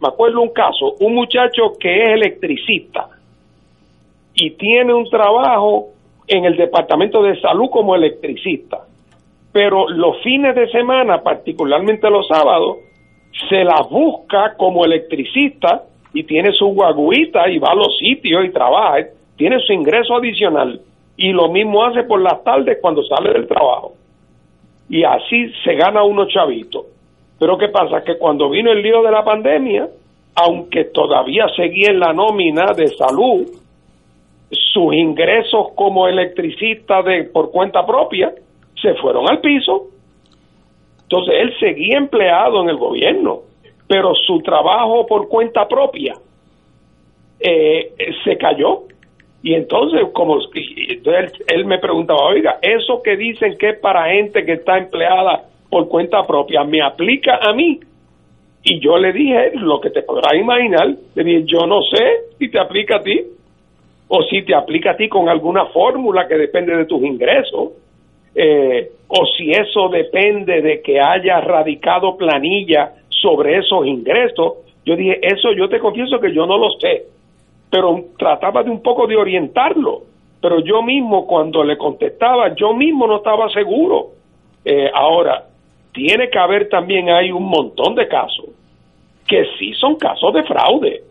me 0.00 0.08
acuerdo 0.08 0.42
un 0.42 0.50
caso, 0.50 0.94
un 1.00 1.14
muchacho 1.14 1.72
que 1.78 2.02
es 2.02 2.08
electricista 2.10 3.08
y 4.34 4.50
tiene 4.52 4.92
un 4.92 5.08
trabajo 5.08 5.88
en 6.28 6.44
el 6.44 6.56
departamento 6.56 7.22
de 7.22 7.40
salud 7.40 7.68
como 7.70 7.94
electricista, 7.94 8.80
pero 9.52 9.88
los 9.88 10.22
fines 10.22 10.54
de 10.54 10.68
semana, 10.70 11.22
particularmente 11.22 12.10
los 12.10 12.28
sábados, 12.28 12.78
se 13.48 13.64
la 13.64 13.80
busca 13.88 14.54
como 14.56 14.84
electricista 14.84 15.84
y 16.12 16.24
tiene 16.24 16.52
su 16.52 16.66
guaguita 16.66 17.48
y 17.48 17.58
va 17.58 17.68
a 17.72 17.74
los 17.74 17.96
sitios 17.98 18.44
y 18.44 18.50
trabaja, 18.50 19.06
tiene 19.36 19.58
su 19.60 19.72
ingreso 19.72 20.16
adicional 20.16 20.80
y 21.16 21.32
lo 21.32 21.48
mismo 21.48 21.84
hace 21.84 22.04
por 22.04 22.20
las 22.20 22.42
tardes 22.44 22.78
cuando 22.80 23.02
sale 23.04 23.32
del 23.32 23.46
trabajo. 23.46 23.94
Y 24.88 25.02
así 25.04 25.50
se 25.64 25.74
gana 25.74 26.02
unos 26.04 26.28
chavitos. 26.28 26.84
Pero 27.38 27.58
¿qué 27.58 27.68
pasa? 27.68 28.02
Que 28.02 28.18
cuando 28.18 28.48
vino 28.48 28.72
el 28.72 28.82
lío 28.82 29.02
de 29.02 29.10
la 29.10 29.24
pandemia, 29.24 29.88
aunque 30.34 30.84
todavía 30.84 31.46
seguía 31.54 31.90
en 31.90 32.00
la 32.00 32.12
nómina 32.12 32.72
de 32.74 32.88
salud, 32.88 33.46
sus 34.50 34.94
ingresos 34.94 35.68
como 35.74 36.06
electricista 36.06 37.02
de 37.02 37.24
por 37.24 37.50
cuenta 37.50 37.84
propia 37.84 38.32
se 38.80 38.94
fueron 38.94 39.28
al 39.28 39.40
piso. 39.40 39.88
Entonces 41.02 41.34
él 41.40 41.54
seguía 41.58 41.98
empleado 41.98 42.62
en 42.62 42.68
el 42.68 42.76
gobierno, 42.76 43.40
pero 43.86 44.14
su 44.14 44.40
trabajo 44.40 45.06
por 45.06 45.28
cuenta 45.28 45.66
propia 45.66 46.14
eh, 47.40 47.92
se 48.24 48.36
cayó. 48.36 48.82
Y 49.42 49.54
entonces, 49.54 50.00
como 50.12 50.38
entonces 50.54 51.32
él, 51.46 51.66
me 51.66 51.78
preguntaba, 51.78 52.26
oiga, 52.26 52.58
eso 52.60 53.00
que 53.02 53.16
dicen 53.16 53.56
que 53.56 53.70
es 53.70 53.78
para 53.78 54.10
gente 54.10 54.44
que 54.44 54.54
está 54.54 54.78
empleada 54.78 55.44
por 55.70 55.88
cuenta 55.88 56.22
propia, 56.22 56.64
¿me 56.64 56.82
aplica 56.82 57.38
a 57.42 57.52
mí? 57.52 57.80
Y 58.62 58.80
yo 58.80 58.98
le 58.98 59.12
dije, 59.12 59.52
lo 59.54 59.80
que 59.80 59.90
te 59.90 60.02
podrás 60.02 60.34
imaginar, 60.34 60.88
le 61.14 61.24
dije, 61.24 61.44
yo 61.44 61.66
no 61.66 61.80
sé 61.82 62.34
si 62.38 62.50
te 62.50 62.58
aplica 62.58 62.96
a 62.96 63.02
ti 63.02 63.22
o 64.08 64.22
si 64.24 64.42
te 64.42 64.54
aplica 64.54 64.92
a 64.92 64.96
ti 64.96 65.08
con 65.08 65.28
alguna 65.28 65.66
fórmula 65.66 66.26
que 66.26 66.36
depende 66.36 66.76
de 66.76 66.84
tus 66.86 67.02
ingresos, 67.02 67.70
eh, 68.34 68.90
o 69.08 69.24
si 69.36 69.50
eso 69.50 69.88
depende 69.88 70.62
de 70.62 70.82
que 70.82 71.00
haya 71.00 71.40
radicado 71.40 72.16
planilla 72.16 72.92
sobre 73.08 73.58
esos 73.58 73.86
ingresos. 73.86 74.54
Yo 74.84 74.94
dije, 74.96 75.18
eso 75.22 75.52
yo 75.52 75.68
te 75.68 75.78
confieso 75.78 76.20
que 76.20 76.32
yo 76.32 76.46
no 76.46 76.58
lo 76.58 76.70
sé, 76.78 77.04
pero 77.70 78.04
trataba 78.18 78.62
de 78.62 78.70
un 78.70 78.82
poco 78.82 79.06
de 79.06 79.16
orientarlo, 79.16 80.02
pero 80.40 80.60
yo 80.60 80.82
mismo 80.82 81.26
cuando 81.26 81.64
le 81.64 81.76
contestaba, 81.76 82.54
yo 82.54 82.74
mismo 82.74 83.06
no 83.06 83.16
estaba 83.16 83.48
seguro. 83.50 84.08
Eh, 84.64 84.90
ahora, 84.92 85.44
tiene 85.96 86.28
que 86.28 86.38
haber 86.38 86.68
también 86.68 87.08
hay 87.08 87.32
un 87.32 87.48
montón 87.48 87.94
de 87.94 88.06
casos 88.06 88.50
que 89.26 89.44
sí 89.58 89.72
son 89.72 89.96
casos 89.96 90.32
de 90.34 90.44
fraude 90.44 91.02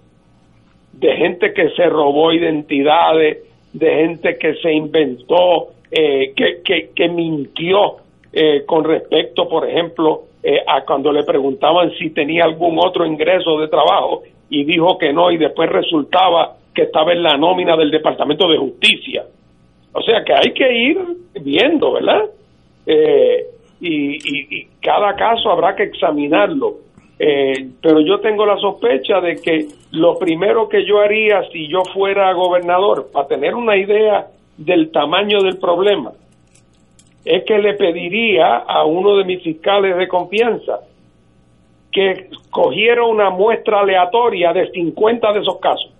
de 0.99 1.15
gente 1.17 1.53
que 1.53 1.69
se 1.71 1.87
robó 1.87 2.31
identidades, 2.31 3.39
de 3.73 3.95
gente 3.95 4.37
que 4.37 4.55
se 4.55 4.71
inventó, 4.71 5.67
eh, 5.91 6.33
que, 6.35 6.61
que, 6.63 6.91
que, 6.95 7.09
mintió 7.09 7.97
eh, 8.31 8.63
con 8.65 8.83
respecto, 8.85 9.47
por 9.49 9.69
ejemplo, 9.69 10.23
eh, 10.41 10.61
a 10.65 10.85
cuando 10.85 11.11
le 11.11 11.23
preguntaban 11.23 11.91
si 11.97 12.11
tenía 12.11 12.45
algún 12.45 12.79
otro 12.79 13.05
ingreso 13.05 13.59
de 13.59 13.67
trabajo 13.67 14.23
y 14.49 14.63
dijo 14.63 14.97
que 14.97 15.11
no 15.11 15.31
y 15.31 15.37
después 15.37 15.69
resultaba 15.69 16.55
que 16.73 16.83
estaba 16.83 17.11
en 17.11 17.23
la 17.23 17.37
nómina 17.37 17.75
del 17.75 17.91
Departamento 17.91 18.47
de 18.47 18.57
Justicia. 18.57 19.25
O 19.91 20.01
sea 20.01 20.23
que 20.23 20.33
hay 20.33 20.53
que 20.53 20.73
ir 20.73 20.97
viendo, 21.41 21.93
¿verdad? 21.93 22.23
Y, 23.79 24.59
y 24.59 24.67
cada 24.81 25.15
caso 25.15 25.49
habrá 25.51 25.75
que 25.75 25.83
examinarlo. 25.83 26.85
Eh, 27.17 27.69
pero 27.81 28.01
yo 28.01 28.19
tengo 28.19 28.45
la 28.45 28.57
sospecha 28.57 29.21
de 29.21 29.37
que 29.37 29.67
lo 29.91 30.19
primero 30.19 30.67
que 30.67 30.85
yo 30.85 30.99
haría 30.99 31.43
si 31.49 31.67
yo 31.67 31.83
fuera 31.93 32.33
gobernador, 32.33 33.09
para 33.11 33.27
tener 33.27 33.55
una 33.55 33.77
idea 33.77 34.27
del 34.57 34.91
tamaño 34.91 35.41
del 35.41 35.57
problema, 35.57 36.11
es 37.23 37.43
que 37.45 37.57
le 37.57 37.73
pediría 37.75 38.57
a 38.57 38.85
uno 38.85 39.15
de 39.17 39.23
mis 39.23 39.41
fiscales 39.41 39.97
de 39.97 40.07
confianza 40.07 40.81
que 41.91 42.29
cogiera 42.51 43.05
una 43.05 43.29
muestra 43.29 43.79
aleatoria 43.79 44.51
de 44.51 44.69
50 44.71 45.31
de 45.31 45.39
esos 45.39 45.59
casos, 45.59 45.91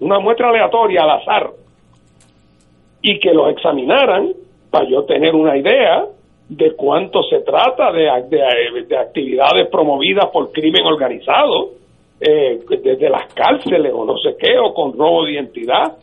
una 0.00 0.18
muestra 0.18 0.48
aleatoria 0.48 1.02
al 1.02 1.10
azar, 1.10 1.50
y 3.02 3.20
que 3.20 3.34
los 3.34 3.50
examinaran 3.50 4.32
para 4.70 4.88
yo 4.88 5.04
tener 5.04 5.34
una 5.34 5.56
idea 5.56 6.06
de 6.56 6.72
cuánto 6.76 7.22
se 7.22 7.40
trata 7.40 7.90
de, 7.92 8.10
de, 8.28 8.96
actividades 8.96 9.68
promovidas 9.70 10.26
por 10.26 10.52
crimen 10.52 10.84
organizado, 10.84 11.70
eh, 12.20 12.60
desde 12.68 13.08
las 13.08 13.32
cárceles 13.32 13.92
o 13.94 14.04
no 14.04 14.16
sé 14.18 14.36
qué, 14.38 14.58
o 14.58 14.74
con 14.74 14.92
robo 14.92 15.24
de 15.24 15.32
identidad, 15.32 15.96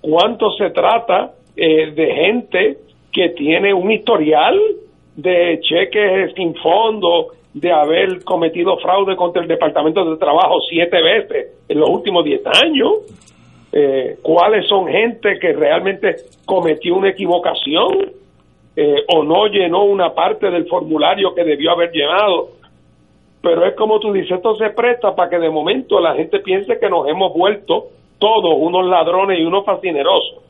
cuánto 0.00 0.50
se 0.52 0.70
trata 0.70 1.32
eh, 1.56 1.90
de 1.92 2.14
gente 2.14 2.76
que 3.10 3.30
tiene 3.30 3.72
un 3.72 3.90
historial 3.90 4.58
de 5.16 5.60
cheques 5.62 6.34
sin 6.34 6.54
fondo, 6.56 7.28
de 7.54 7.72
haber 7.72 8.24
cometido 8.24 8.76
fraude 8.78 9.14
contra 9.16 9.40
el 9.40 9.48
Departamento 9.48 10.04
de 10.04 10.16
Trabajo 10.16 10.56
siete 10.68 11.00
veces 11.00 11.52
en 11.68 11.78
los 11.78 11.88
últimos 11.88 12.24
diez 12.24 12.42
años, 12.62 12.92
eh, 13.72 14.16
cuáles 14.22 14.66
son 14.68 14.88
gente 14.88 15.38
que 15.40 15.52
realmente 15.52 16.16
cometió 16.44 16.96
una 16.96 17.10
equivocación, 17.10 18.23
eh, 18.76 19.04
o 19.08 19.22
no 19.22 19.46
llenó 19.46 19.84
una 19.84 20.14
parte 20.14 20.50
del 20.50 20.66
formulario 20.66 21.34
que 21.34 21.44
debió 21.44 21.72
haber 21.72 21.92
llenado. 21.92 22.48
Pero 23.40 23.66
es 23.66 23.74
como 23.74 24.00
tú 24.00 24.12
dices, 24.12 24.32
esto 24.32 24.56
se 24.56 24.70
presta 24.70 25.14
para 25.14 25.30
que 25.30 25.38
de 25.38 25.50
momento 25.50 26.00
la 26.00 26.14
gente 26.14 26.40
piense 26.40 26.78
que 26.78 26.88
nos 26.88 27.06
hemos 27.08 27.32
vuelto 27.32 27.88
todos 28.18 28.54
unos 28.56 28.86
ladrones 28.86 29.38
y 29.38 29.44
unos 29.44 29.64
fascinerosos. 29.64 30.42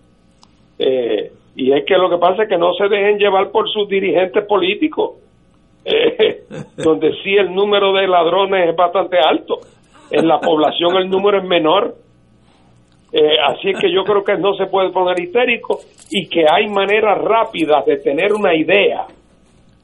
Eh, 0.78 1.32
y 1.56 1.72
es 1.72 1.84
que 1.84 1.98
lo 1.98 2.08
que 2.08 2.18
pasa 2.18 2.44
es 2.44 2.48
que 2.48 2.58
no 2.58 2.72
se 2.74 2.88
dejen 2.88 3.18
llevar 3.18 3.50
por 3.50 3.68
sus 3.68 3.88
dirigentes 3.88 4.44
políticos, 4.46 5.12
eh, 5.84 6.44
donde 6.76 7.12
sí 7.22 7.34
el 7.34 7.54
número 7.54 7.92
de 7.92 8.06
ladrones 8.06 8.70
es 8.70 8.76
bastante 8.76 9.18
alto. 9.18 9.58
En 10.10 10.28
la 10.28 10.40
población 10.40 10.96
el 10.96 11.10
número 11.10 11.38
es 11.38 11.44
menor 11.44 11.94
Eh, 13.16 13.36
así 13.46 13.70
es 13.70 13.78
que 13.78 13.92
yo 13.92 14.02
creo 14.02 14.24
que 14.24 14.36
no 14.36 14.54
se 14.54 14.66
puede 14.66 14.90
poner 14.90 15.20
histérico 15.20 15.78
y 16.10 16.26
que 16.26 16.46
hay 16.50 16.66
maneras 16.66 17.16
rápidas 17.22 17.86
de 17.86 17.98
tener 17.98 18.32
una 18.32 18.56
idea 18.56 19.06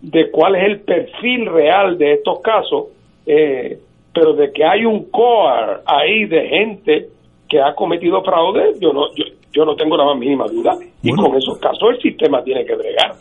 de 0.02 0.32
cuál 0.32 0.56
es 0.56 0.64
el 0.64 0.80
perfil 0.80 1.46
real 1.46 1.96
de 1.96 2.14
estos 2.14 2.40
casos, 2.40 2.88
eh, 3.26 3.78
pero 4.12 4.32
de 4.32 4.50
que 4.50 4.64
hay 4.64 4.84
un 4.84 5.08
core 5.12 5.78
ahí 5.86 6.24
de 6.26 6.48
gente 6.48 7.08
que 7.48 7.60
ha 7.60 7.72
cometido 7.76 8.20
fraude, 8.24 8.72
yo 8.80 8.92
no, 8.92 9.02
yo, 9.14 9.24
yo 9.52 9.64
no 9.64 9.76
tengo 9.76 9.96
la 9.96 10.06
más 10.06 10.18
mínima 10.18 10.46
duda. 10.46 10.72
Y 11.00 11.10
con 11.10 11.36
esos 11.36 11.56
casos 11.60 11.90
el 11.94 12.02
sistema 12.02 12.42
tiene 12.42 12.64
que 12.64 12.74
bregar. 12.74 13.12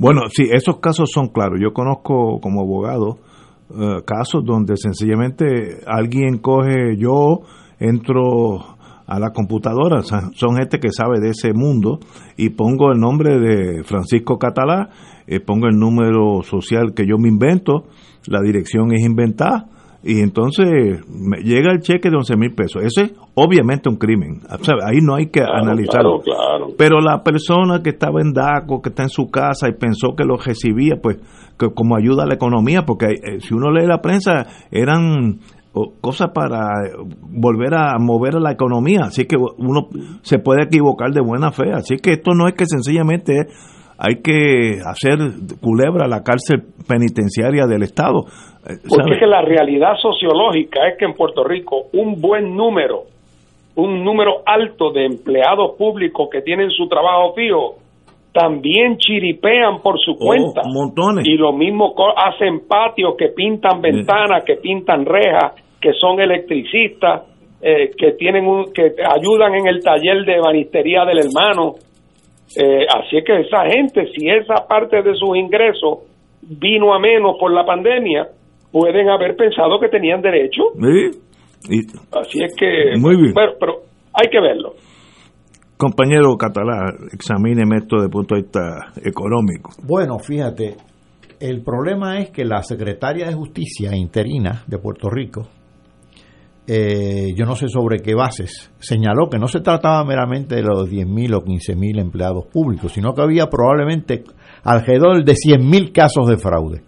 Bueno, 0.00 0.22
sí, 0.30 0.48
esos 0.52 0.80
casos 0.80 1.10
son 1.12 1.28
claros. 1.28 1.60
Yo 1.62 1.72
conozco 1.72 2.40
como 2.40 2.62
abogado 2.62 3.18
eh, 3.70 4.02
casos 4.04 4.44
donde 4.44 4.76
sencillamente 4.76 5.44
alguien 5.86 6.38
coge, 6.38 6.96
yo 6.98 7.42
entro 7.78 8.73
a 9.06 9.18
la 9.18 9.30
computadora, 9.30 10.02
son 10.02 10.56
gente 10.56 10.78
que 10.78 10.90
sabe 10.90 11.20
de 11.20 11.30
ese 11.30 11.52
mundo 11.52 11.98
y 12.36 12.50
pongo 12.50 12.92
el 12.92 12.98
nombre 12.98 13.38
de 13.38 13.84
Francisco 13.84 14.38
Catalá, 14.38 14.90
eh, 15.26 15.40
pongo 15.40 15.66
el 15.66 15.78
número 15.78 16.42
social 16.42 16.94
que 16.94 17.06
yo 17.06 17.18
me 17.18 17.28
invento, 17.28 17.84
la 18.26 18.40
dirección 18.40 18.92
es 18.92 19.04
inventada 19.04 19.68
y 20.06 20.20
entonces 20.20 21.00
me 21.08 21.38
llega 21.38 21.72
el 21.72 21.80
cheque 21.80 22.10
de 22.10 22.16
11 22.16 22.36
mil 22.36 22.54
pesos. 22.54 22.82
Eso 22.82 23.00
es 23.00 23.12
obviamente 23.34 23.88
un 23.88 23.96
crimen. 23.96 24.40
Ahí 24.86 24.98
no 25.00 25.14
hay 25.14 25.28
que 25.28 25.40
analizarlo. 25.40 26.20
Pero 26.76 27.00
la 27.00 27.22
persona 27.22 27.82
que 27.82 27.90
estaba 27.90 28.20
en 28.20 28.34
DACO, 28.34 28.82
que 28.82 28.90
está 28.90 29.04
en 29.04 29.08
su 29.08 29.30
casa 29.30 29.66
y 29.66 29.72
pensó 29.72 30.14
que 30.14 30.24
lo 30.24 30.36
recibía, 30.36 30.96
pues 31.02 31.16
que 31.58 31.72
como 31.72 31.96
ayuda 31.96 32.24
a 32.24 32.26
la 32.26 32.34
economía, 32.34 32.84
porque 32.84 33.06
eh, 33.06 33.40
si 33.40 33.54
uno 33.54 33.70
lee 33.70 33.86
la 33.86 34.02
prensa, 34.02 34.46
eran 34.70 35.38
cosas 36.00 36.30
para 36.32 36.68
volver 37.20 37.74
a 37.74 37.98
mover 37.98 38.36
a 38.36 38.40
la 38.40 38.52
economía. 38.52 39.00
Así 39.04 39.26
que 39.26 39.36
uno 39.36 39.88
se 40.22 40.38
puede 40.38 40.64
equivocar 40.64 41.10
de 41.10 41.20
buena 41.20 41.50
fe. 41.50 41.72
Así 41.72 41.96
que 41.96 42.12
esto 42.12 42.32
no 42.32 42.46
es 42.46 42.54
que 42.54 42.66
sencillamente 42.66 43.46
hay 43.98 44.22
que 44.22 44.78
hacer 44.84 45.18
culebra 45.60 46.06
la 46.08 46.22
cárcel 46.22 46.62
penitenciaria 46.86 47.66
del 47.66 47.82
Estado. 47.82 48.24
Eh, 48.66 48.78
Porque 48.88 49.14
es 49.14 49.20
que 49.20 49.26
la 49.26 49.42
realidad 49.42 49.94
sociológica 50.00 50.88
es 50.88 50.98
que 50.98 51.04
en 51.04 51.14
Puerto 51.14 51.44
Rico 51.44 51.86
un 51.92 52.20
buen 52.20 52.56
número, 52.56 53.04
un 53.76 54.04
número 54.04 54.42
alto 54.46 54.92
de 54.92 55.06
empleados 55.06 55.76
públicos 55.76 56.28
que 56.30 56.42
tienen 56.42 56.70
su 56.70 56.88
trabajo 56.88 57.34
fijo, 57.34 57.76
también 58.32 58.96
chiripean 58.98 59.80
por 59.80 59.98
su 60.00 60.12
oh, 60.12 60.18
cuenta. 60.18 60.62
montones. 60.66 61.24
Y 61.26 61.36
lo 61.36 61.52
mismo 61.52 61.94
hacen 62.16 62.66
patios, 62.66 63.14
que 63.16 63.28
pintan 63.28 63.80
ventanas, 63.80 64.44
que 64.44 64.56
pintan 64.56 65.06
rejas, 65.06 65.54
que 65.84 65.92
son 66.00 66.18
electricistas, 66.18 67.24
eh, 67.60 67.90
que 67.94 68.12
tienen 68.12 68.46
un, 68.46 68.72
que 68.72 68.94
ayudan 69.04 69.54
en 69.54 69.66
el 69.66 69.82
taller 69.82 70.24
de 70.24 70.40
banistería 70.40 71.04
del 71.04 71.18
hermano. 71.18 71.74
Eh, 72.56 72.86
así 72.88 73.18
es 73.18 73.24
que 73.24 73.40
esa 73.40 73.66
gente, 73.68 74.06
si 74.16 74.30
esa 74.30 74.66
parte 74.66 75.02
de 75.02 75.14
sus 75.14 75.36
ingresos 75.36 75.98
vino 76.40 76.94
a 76.94 76.98
menos 76.98 77.36
por 77.38 77.52
la 77.52 77.66
pandemia, 77.66 78.28
pueden 78.72 79.10
haber 79.10 79.36
pensado 79.36 79.78
que 79.78 79.88
tenían 79.90 80.22
derecho. 80.22 80.62
así 82.12 82.42
es 82.42 82.56
que, 82.58 82.98
Muy 82.98 83.16
bien. 83.20 83.34
pero 83.34 83.82
hay 84.14 84.30
que 84.30 84.40
verlo. 84.40 84.72
Compañero 85.76 86.34
Catalá, 86.38 86.94
examíneme 87.12 87.76
esto 87.76 87.96
desde 87.96 88.06
el 88.06 88.10
punto 88.10 88.36
de 88.36 88.40
vista 88.40 88.60
económico. 89.04 89.72
Bueno, 89.86 90.18
fíjate, 90.18 90.76
el 91.40 91.62
problema 91.62 92.20
es 92.20 92.30
que 92.30 92.46
la 92.46 92.62
secretaria 92.62 93.26
de 93.26 93.34
Justicia 93.34 93.94
interina 93.94 94.62
de 94.66 94.78
Puerto 94.78 95.10
Rico, 95.10 95.42
eh, 96.66 97.34
yo 97.36 97.44
no 97.44 97.56
sé 97.56 97.68
sobre 97.68 97.98
qué 97.98 98.14
bases, 98.14 98.70
señaló 98.78 99.28
que 99.30 99.38
no 99.38 99.48
se 99.48 99.60
trataba 99.60 100.02
meramente 100.04 100.56
de 100.56 100.62
los 100.62 100.88
10.000 100.88 101.34
o 101.34 101.44
15.000 101.44 102.00
empleados 102.00 102.46
públicos, 102.46 102.92
sino 102.92 103.14
que 103.14 103.22
había 103.22 103.48
probablemente 103.48 104.24
alrededor 104.62 105.24
de 105.24 105.34
100.000 105.34 105.92
casos 105.92 106.26
de 106.26 106.38
fraude. 106.38 106.82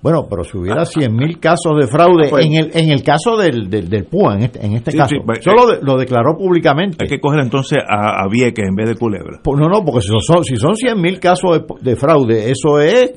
Bueno, 0.00 0.26
pero 0.28 0.44
si 0.44 0.58
hubiera 0.58 0.82
100.000 0.82 1.40
casos 1.40 1.72
de 1.80 1.86
fraude, 1.86 2.28
en, 2.38 2.54
el, 2.54 2.70
en 2.74 2.90
el 2.90 3.02
caso 3.02 3.38
del, 3.38 3.70
del, 3.70 4.04
PUA, 4.04 4.34
en 4.34 4.42
este, 4.42 4.66
en 4.66 4.72
este 4.74 4.92
caso, 4.92 5.16
pues, 5.24 5.42
solo 5.42 5.72
eh, 5.72 5.78
lo 5.80 5.96
declaró 5.96 6.36
públicamente. 6.36 6.98
Hay 7.04 7.08
que 7.08 7.20
coger 7.20 7.40
entonces 7.40 7.78
a, 7.86 8.22
a 8.22 8.28
Vieques 8.28 8.66
en 8.68 8.74
vez 8.74 8.88
de 8.88 8.96
Culebra. 8.96 9.40
Pues 9.42 9.58
no, 9.58 9.66
no, 9.66 9.82
porque 9.82 10.02
si 10.02 10.08
son, 10.20 10.44
si 10.44 10.56
son 10.56 10.74
100.000 10.74 11.18
casos 11.18 11.58
de, 11.58 11.90
de, 11.90 11.96
fraude, 11.96 12.50
eso 12.50 12.80
es 12.80 13.14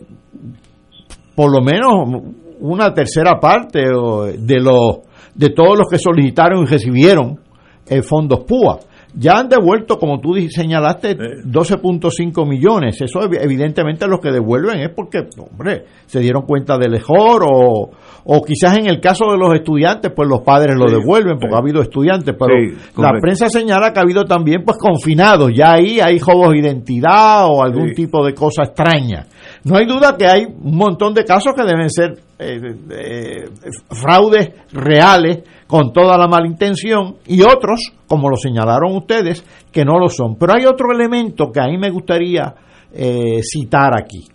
por 1.35 1.51
lo 1.51 1.61
menos 1.61 2.23
una 2.61 2.93
tercera 2.93 3.37
parte 3.39 3.79
de 3.81 4.59
los 4.61 5.06
de 5.37 5.49
todos 5.51 5.77
los 5.77 5.87
que 5.89 5.97
solicitaron 5.97 6.63
y 6.63 6.65
recibieron 6.65 7.39
eh, 7.87 8.01
fondos 8.01 8.43
PUA. 8.45 8.79
Ya 9.19 9.39
han 9.39 9.49
devuelto, 9.49 9.97
como 9.97 10.19
tú 10.19 10.35
señalaste, 10.49 11.17
12.5 11.17 12.47
millones. 12.47 13.01
Eso 13.01 13.21
evidentemente 13.23 14.05
los 14.05 14.19
que 14.19 14.31
devuelven 14.31 14.79
es 14.79 14.89
porque, 14.89 15.23
hombre, 15.39 15.85
se 16.05 16.19
dieron 16.19 16.43
cuenta 16.43 16.77
del 16.77 16.91
mejor 16.91 17.43
o, 17.43 17.89
o 18.25 18.41
quizás 18.43 18.77
en 18.77 18.87
el 18.87 18.99
caso 18.99 19.31
de 19.31 19.37
los 19.37 19.55
estudiantes, 19.55 20.11
pues 20.15 20.29
los 20.29 20.41
padres 20.41 20.75
lo 20.75 20.91
devuelven 20.91 21.39
porque 21.39 21.55
ha 21.55 21.59
habido 21.59 21.81
estudiantes, 21.81 22.35
pero 22.37 22.53
la 22.97 23.13
prensa 23.19 23.49
señala 23.49 23.91
que 23.91 23.99
ha 23.99 24.03
habido 24.03 24.25
también 24.25 24.63
pues 24.63 24.77
confinados, 24.77 25.51
ya 25.55 25.73
ahí 25.73 25.99
hay 25.99 26.19
juegos 26.19 26.51
de 26.51 26.59
identidad 26.59 27.47
o 27.47 27.63
algún 27.63 27.93
tipo 27.93 28.23
de 28.25 28.33
cosa 28.33 28.63
extraña. 28.63 29.25
No 29.67 29.77
hay 29.77 29.85
duda 29.85 30.15
que 30.17 30.25
hay 30.25 30.45
un 30.45 30.77
montón 30.77 31.13
de 31.13 31.25
casos 31.25 31.53
que 31.53 31.63
deben 31.63 31.89
ser 31.89 32.17
eh, 32.39 32.75
eh, 32.89 33.49
fraudes 33.89 34.51
reales 34.71 35.39
con 35.67 35.91
toda 35.91 36.17
la 36.17 36.27
mala 36.27 36.47
intención 36.47 37.17
y 37.25 37.41
otros, 37.41 37.91
como 38.07 38.29
lo 38.29 38.37
señalaron 38.37 38.95
ustedes, 38.95 39.43
que 39.71 39.83
no 39.83 39.99
lo 39.99 40.07
son. 40.07 40.37
Pero 40.37 40.53
hay 40.53 40.65
otro 40.65 40.93
elemento 40.93 41.51
que 41.51 41.59
a 41.59 41.67
mí 41.67 41.77
me 41.77 41.89
gustaría 41.89 42.55
eh, 42.93 43.41
citar 43.43 43.91
aquí. 43.97 44.25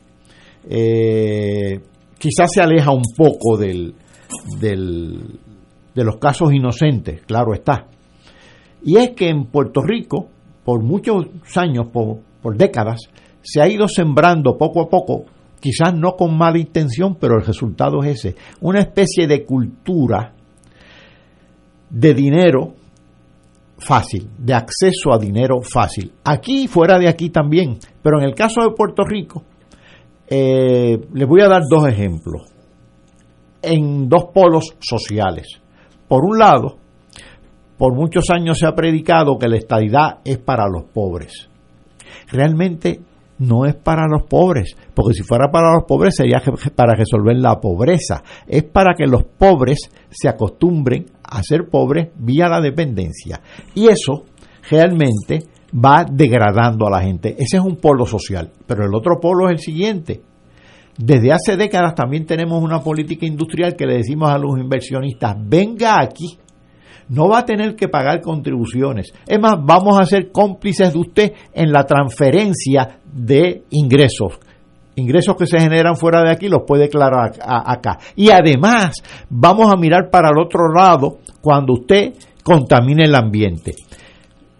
quizás 2.18 2.51
se 2.53 2.61
aleja 2.61 2.91
un 2.91 3.05
poco 3.16 3.57
del, 3.57 3.95
de 4.61 6.05
los 6.05 6.16
casos 6.16 6.53
inocentes, 6.53 7.22
claro 7.22 7.55
está. 7.55 7.87
Y 8.85 8.99
es 8.99 9.11
que 9.11 9.30
en 9.30 9.47
Puerto 9.47 9.80
Rico, 9.80 10.28
por 10.62 10.83
muchos 10.83 11.26
años, 11.57 11.87
por, 11.91 12.18
por 12.43 12.57
décadas, 12.57 13.01
se 13.43 13.61
ha 13.61 13.68
ido 13.68 13.88
sembrando 13.88 14.57
poco 14.57 14.82
a 14.82 14.88
poco, 14.88 15.24
quizás 15.61 15.95
no 15.95 16.16
con 16.16 16.36
mala 16.36 16.59
intención, 16.59 17.16
pero 17.16 17.36
el 17.36 17.45
resultado 17.45 18.03
es 18.03 18.24
ese, 18.24 18.36
una 18.61 18.80
especie 18.80 19.26
de 19.26 19.45
cultura 19.45 20.32
de 21.90 22.14
dinero 22.14 22.74
fácil, 23.78 24.28
de 24.38 24.55
acceso 24.55 25.12
a 25.12 25.18
dinero 25.18 25.61
fácil. 25.61 26.12
Aquí, 26.24 26.68
fuera 26.68 26.99
de 26.99 27.09
aquí 27.09 27.30
también, 27.30 27.78
pero 28.03 28.18
en 28.18 28.24
el 28.24 28.34
caso 28.34 28.62
de 28.62 28.74
Puerto 28.76 29.05
Rico, 29.05 29.43
eh, 30.28 30.99
les 31.12 31.28
voy 31.28 31.43
a 31.43 31.49
dar 31.49 31.62
dos 31.68 31.86
ejemplos, 31.88 32.43
en 33.61 34.09
dos 34.09 34.26
polos 34.32 34.74
sociales. 34.80 35.47
Por 36.09 36.24
un 36.24 36.38
lado, 36.38 36.78
por 37.78 37.95
muchos 37.95 38.30
años 38.30 38.59
se 38.59 38.66
ha 38.66 38.74
predicado 38.74 39.38
que 39.38 39.49
la 39.49 39.57
estadidad 39.57 40.18
es 40.24 40.38
para 40.38 40.68
los 40.68 40.84
pobres. 40.84 41.49
Realmente 42.28 43.01
no 43.43 43.66
es 43.66 43.74
para 43.74 44.07
los 44.07 44.22
pobres, 44.22 44.76
porque 44.95 45.14
si 45.14 45.22
fuera 45.22 45.51
para 45.51 45.74
los 45.74 45.84
pobres 45.86 46.14
sería 46.16 46.40
para 46.74 46.95
resolver 46.95 47.36
la 47.36 47.61
pobreza, 47.61 48.22
es 48.47 48.62
para 48.62 48.95
que 48.95 49.07
los 49.07 49.24
pobres 49.24 49.90
se 50.11 50.28
acostumbren 50.28 51.07
a 51.24 51.43
ser 51.43 51.68
pobres 51.68 52.11
vía 52.16 52.49
la 52.49 52.61
dependencia. 52.61 53.40
Y 53.74 53.88
eso 53.88 54.24
realmente 54.70 55.40
va 55.74 56.07
degradando 56.09 56.86
a 56.86 56.90
la 56.90 57.03
gente. 57.03 57.30
Ese 57.30 57.57
es 57.57 57.62
un 57.62 57.76
polo 57.76 58.07
social, 58.07 58.53
pero 58.66 58.84
el 58.84 58.95
otro 58.95 59.18
polo 59.20 59.49
es 59.49 59.53
el 59.53 59.59
siguiente. 59.59 60.22
Desde 60.97 61.32
hace 61.32 61.57
décadas 61.57 61.95
también 61.95 62.26
tenemos 62.26 62.62
una 62.62 62.80
política 62.80 63.26
industrial 63.26 63.74
que 63.74 63.86
le 63.86 63.97
decimos 63.97 64.30
a 64.30 64.38
los 64.38 64.59
inversionistas, 64.59 65.36
venga 65.38 66.01
aquí, 66.01 66.38
no 67.09 67.29
va 67.29 67.41
a 67.41 67.45
tener 67.45 67.75
que 67.75 67.89
pagar 67.89 68.21
contribuciones. 68.21 69.13
Es 69.27 69.41
más, 69.41 69.55
vamos 69.63 70.01
a 70.01 70.05
ser 70.05 70.31
cómplices 70.31 70.93
de 70.93 70.99
usted 70.99 71.33
en 71.53 71.73
la 71.73 71.85
transferencia 71.85 72.99
de 73.13 73.65
ingresos. 73.71 74.39
Ingresos 74.95 75.37
que 75.37 75.47
se 75.47 75.59
generan 75.59 75.97
fuera 75.97 76.23
de 76.23 76.31
aquí 76.31 76.49
los 76.49 76.63
puede 76.67 76.83
declarar 76.83 77.33
acá. 77.41 77.99
Y 78.15 78.31
además, 78.31 78.97
vamos 79.31 79.73
a 79.73 79.77
mirar 79.77 80.11
para 80.11 80.29
el 80.29 80.39
otro 80.39 80.73
lado 80.73 81.19
cuando 81.41 81.75
usted 81.75 82.13
contamine 82.43 83.05
el 83.05 83.15
ambiente. 83.15 83.75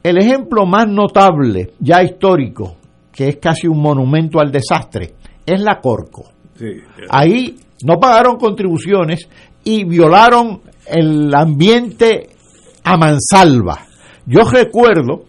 El 0.03 0.19
ejemplo 0.19 0.67
más 0.67 0.89
notable, 0.89 1.73
ya 1.79 2.03
histórico, 2.03 2.77
que 3.13 3.29
es 3.29 3.37
casi 3.37 3.69
un 3.69 3.81
monumento 3.81 4.41
al 4.41 4.51
desastre, 4.51 5.15
es 5.45 5.61
la 5.61 5.81
Corco. 5.81 6.25
Ahí 7.11 7.57
no 7.85 7.99
pagaron 7.99 8.37
contribuciones 8.37 9.29
y 9.65 9.85
violaron 9.85 10.61
el 10.87 11.33
ambiente 11.35 12.31
a 12.85 12.97
mansalva. 12.97 13.87
Yo 14.27 14.43
recuerdo, 14.45 15.25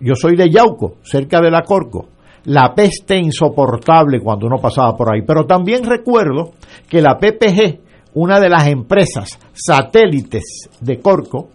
yo 0.00 0.14
soy 0.14 0.36
de 0.36 0.50
Yauco, 0.50 0.96
cerca 1.02 1.40
de 1.40 1.50
la 1.50 1.62
Corco, 1.62 2.08
la 2.44 2.74
peste 2.74 3.16
insoportable 3.16 4.20
cuando 4.20 4.46
uno 4.46 4.58
pasaba 4.58 4.96
por 4.96 5.12
ahí, 5.12 5.22
pero 5.26 5.46
también 5.46 5.84
recuerdo 5.84 6.52
que 6.88 7.00
la 7.00 7.18
PPG, 7.18 7.80
una 8.14 8.40
de 8.40 8.48
las 8.48 8.66
empresas 8.66 9.38
satélites 9.52 10.68
de 10.80 11.00
Corco, 11.00 11.50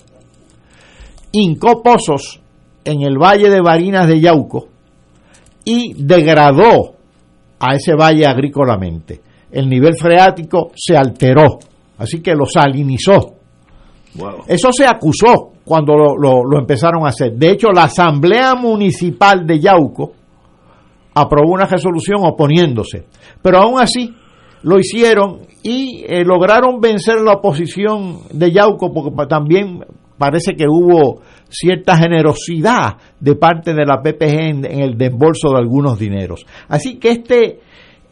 hincó 1.32 1.84
pozos 1.84 2.42
en 2.84 3.02
el 3.02 3.18
valle 3.18 3.50
de 3.50 3.62
Barinas 3.62 4.08
de 4.08 4.20
Yauco 4.20 4.68
y 5.66 5.94
degradó 6.02 6.96
a 7.60 7.76
ese 7.76 7.94
valle 7.96 8.26
agrícolamente. 8.26 9.22
El 9.52 9.70
nivel 9.70 9.96
freático 9.98 10.72
se 10.76 10.96
alteró, 10.96 11.60
así 11.98 12.22
que 12.22 12.34
lo 12.34 12.46
salinizó. 12.46 13.37
Eso 14.48 14.72
se 14.72 14.86
acusó 14.86 15.54
cuando 15.64 15.96
lo, 15.96 16.58
empezaron 16.58 17.06
a 17.06 17.10
hacer. 17.10 17.34
De 17.34 17.52
hecho, 17.52 17.72
la 17.72 17.84
Asamblea 17.84 18.56
Municipal 18.56 19.46
de 19.46 19.60
Yauco 19.60 20.14
aprobó 21.14 21.54
una 21.54 21.66
resolución 21.66 22.20
oponiéndose. 22.24 23.06
Pero 23.42 23.60
aún 23.60 23.80
así 23.80 24.14
lo 24.64 24.80
hicieron 24.80 25.40
y 25.64 26.04
eh, 26.08 26.24
lograron 26.24 26.80
vencer 26.80 27.22
la 27.22 27.34
oposición 27.34 28.20
de 28.32 28.52
Yauco 28.52 28.92
porque 28.94 29.12
también 29.28 29.84
parece 30.18 30.56
que 30.56 30.66
hubo 30.68 31.22
cierta 31.50 31.98
generosidad 31.98 32.98
de 33.20 33.36
parte 33.36 33.74
de 33.74 33.86
la 33.86 34.02
PPG 34.02 34.40
en, 34.40 34.66
en 34.66 34.80
el 34.82 34.98
desembolso 34.98 35.50
de 35.50 35.60
algunos 35.60 36.00
dineros. 36.00 36.46
Así 36.68 36.98
que 36.98 37.10
este, 37.10 37.60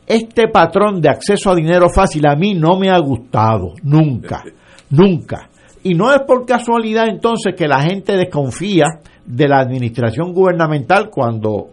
este 0.07 0.47
patrón 0.49 1.01
de 1.01 1.09
acceso 1.09 1.51
a 1.51 1.55
dinero 1.55 1.89
fácil 1.89 2.27
a 2.27 2.35
mí 2.35 2.53
no 2.53 2.77
me 2.77 2.89
ha 2.89 2.99
gustado, 2.99 3.73
nunca, 3.83 4.43
nunca. 4.89 5.49
Y 5.85 5.93
no 5.93 6.11
es 6.11 6.23
por 6.23 6.47
casualidad 6.47 7.07
entonces 7.07 7.53
que 7.55 7.67
la 7.67 7.79
gente 7.79 8.17
desconfía 8.17 8.85
de 9.23 9.47
la 9.47 9.59
administración 9.59 10.33
gubernamental 10.33 11.11
cuando 11.11 11.67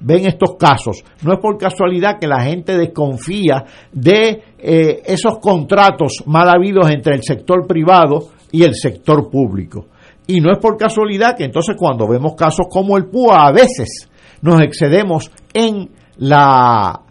ven 0.00 0.24
estos 0.24 0.56
casos. 0.58 1.04
No 1.22 1.34
es 1.34 1.38
por 1.38 1.58
casualidad 1.58 2.18
que 2.18 2.26
la 2.26 2.40
gente 2.40 2.78
desconfía 2.78 3.62
de 3.92 4.42
eh, 4.58 5.02
esos 5.04 5.38
contratos 5.38 6.22
mal 6.24 6.48
habidos 6.48 6.90
entre 6.90 7.14
el 7.14 7.22
sector 7.22 7.66
privado 7.66 8.30
y 8.50 8.62
el 8.62 8.74
sector 8.74 9.28
público. 9.30 9.84
Y 10.26 10.40
no 10.40 10.50
es 10.50 10.58
por 10.58 10.78
casualidad 10.78 11.36
que 11.36 11.44
entonces 11.44 11.76
cuando 11.78 12.08
vemos 12.08 12.32
casos 12.34 12.68
como 12.70 12.96
el 12.96 13.04
PUA 13.04 13.48
a 13.48 13.52
veces 13.52 14.08
nos 14.40 14.62
excedemos 14.62 15.30
en 15.52 15.90
la 16.16 17.01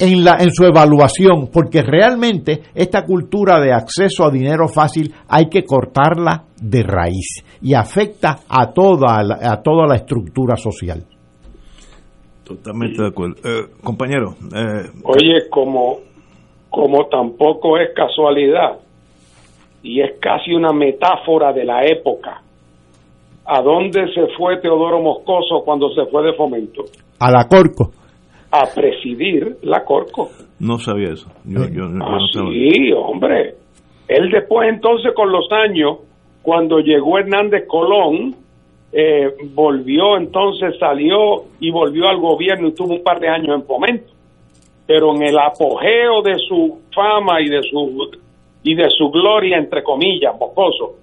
en, 0.00 0.24
la, 0.24 0.38
en 0.40 0.50
su 0.50 0.64
evaluación, 0.64 1.48
porque 1.52 1.82
realmente 1.82 2.62
esta 2.74 3.04
cultura 3.04 3.60
de 3.60 3.72
acceso 3.72 4.24
a 4.24 4.30
dinero 4.30 4.66
fácil 4.66 5.14
hay 5.28 5.48
que 5.50 5.62
cortarla 5.64 6.44
de 6.60 6.82
raíz 6.82 7.44
y 7.62 7.74
afecta 7.74 8.38
a 8.48 8.72
toda 8.72 9.22
la, 9.22 9.38
a 9.52 9.62
toda 9.62 9.86
la 9.86 9.96
estructura 9.96 10.56
social. 10.56 11.04
Totalmente 12.44 13.02
de 13.02 13.08
acuerdo. 13.08 13.36
Eh, 13.44 13.66
compañero. 13.84 14.34
Eh, 14.52 14.90
Oye, 15.04 15.48
como, 15.50 15.98
como 16.70 17.06
tampoco 17.06 17.78
es 17.78 17.90
casualidad 17.94 18.78
y 19.82 20.00
es 20.00 20.18
casi 20.20 20.52
una 20.52 20.72
metáfora 20.72 21.52
de 21.52 21.64
la 21.64 21.84
época. 21.84 22.42
¿A 23.44 23.62
dónde 23.62 24.06
se 24.14 24.28
fue 24.36 24.60
Teodoro 24.60 25.00
Moscoso 25.00 25.62
cuando 25.64 25.90
se 25.94 26.06
fue 26.06 26.24
de 26.24 26.34
fomento? 26.34 26.84
A 27.18 27.30
la 27.30 27.44
Corco. 27.48 27.99
A 28.52 28.66
presidir 28.74 29.58
la 29.62 29.84
Corco. 29.84 30.30
No 30.58 30.78
sabía 30.78 31.10
eso. 31.12 31.30
Yo, 31.44 31.60
yo, 31.66 31.68
yo 31.68 31.84
ah, 31.84 32.18
no 32.18 32.26
sabía. 32.28 32.72
sí, 32.72 32.92
hombre. 32.92 33.54
Él 34.08 34.30
después 34.30 34.68
entonces 34.68 35.12
con 35.14 35.30
los 35.30 35.46
años, 35.52 35.98
cuando 36.42 36.80
llegó 36.80 37.18
Hernández 37.18 37.66
Colón, 37.68 38.34
eh, 38.92 39.28
volvió 39.54 40.16
entonces, 40.16 40.76
salió 40.78 41.44
y 41.60 41.70
volvió 41.70 42.08
al 42.08 42.18
gobierno 42.18 42.68
y 42.68 42.74
tuvo 42.74 42.94
un 42.94 43.04
par 43.04 43.20
de 43.20 43.28
años 43.28 43.54
en 43.54 43.64
fomento. 43.64 44.12
Pero 44.86 45.14
en 45.14 45.22
el 45.22 45.38
apogeo 45.38 46.22
de 46.22 46.36
su 46.38 46.80
fama 46.92 47.40
y 47.40 47.48
de 47.48 47.62
su 47.62 48.10
y 48.62 48.74
de 48.74 48.90
su 48.90 49.10
gloria, 49.10 49.56
entre 49.58 49.82
comillas, 49.82 50.34
mocoso. 50.38 50.96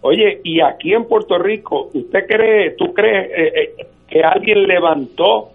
Oye, 0.00 0.40
y 0.44 0.60
aquí 0.60 0.92
en 0.92 1.06
Puerto 1.06 1.38
Rico, 1.38 1.90
¿usted 1.92 2.26
cree, 2.26 2.76
tú 2.76 2.94
crees 2.94 3.30
eh, 3.30 3.74
eh, 3.78 3.86
que 4.08 4.22
alguien 4.22 4.62
levantó, 4.62 5.50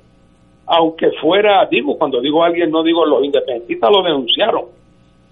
aunque 0.66 1.12
fuera, 1.22 1.66
digo, 1.70 1.98
cuando 1.98 2.22
digo 2.22 2.44
alguien, 2.44 2.72
no 2.72 2.84
digo 2.84 3.06
los 3.06 3.24
independentistas 3.24 3.92
lo 3.92 4.04
denunciaron, 4.04 4.66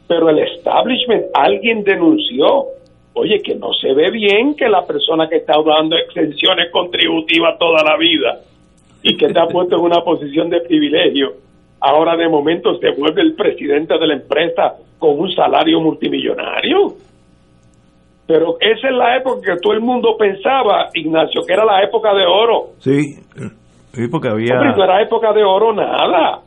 pero 0.08 0.30
el 0.30 0.40
establishment, 0.40 1.26
alguien 1.34 1.84
denunció, 1.84 2.66
oye, 3.14 3.42
que 3.42 3.56
no 3.56 3.72
se 3.74 3.94
ve 3.94 4.12
bien 4.12 4.56
que 4.56 4.68
la 4.68 4.86
persona 4.86 5.30
que 5.30 5.38
está 5.38 5.54
dando 5.66 5.96
exenciones 5.96 6.70
contributivas 6.72 7.58
toda 7.58 7.84
la 7.84 7.98
vida 7.98 8.42
y 9.04 9.16
que 9.16 9.28
ha 9.28 9.48
puesto 9.48 9.78
en 9.78 9.84
una 9.84 10.04
posición 10.04 10.50
de 10.50 10.62
privilegio, 10.62 11.34
ahora 11.80 12.16
de 12.16 12.28
momento 12.28 12.78
se 12.78 12.92
vuelve 12.92 13.22
el 13.22 13.36
presidente 13.36 13.98
de 13.98 14.08
la 14.08 14.14
empresa 14.16 14.76
con 15.00 15.20
un 15.20 15.32
salario 15.32 15.80
multimillonario. 15.80 16.94
Pero 18.28 18.58
esa 18.60 18.88
es 18.88 18.96
la 18.96 19.18
época 19.18 19.54
que 19.54 19.60
todo 19.62 19.74
el 19.74 19.82
mundo 19.82 20.16
pensaba, 20.18 20.90
Ignacio, 20.94 21.42
que 21.46 21.54
era 21.54 21.66
la 21.66 21.84
época 21.84 22.14
de 22.14 22.26
oro. 22.26 22.70
Sí, 22.80 23.16
porque 24.10 24.30
había... 24.30 24.56
No 24.56 24.84
era 24.84 25.02
época 25.02 25.34
de 25.34 25.44
oro 25.44 25.74
nada. 25.74 26.42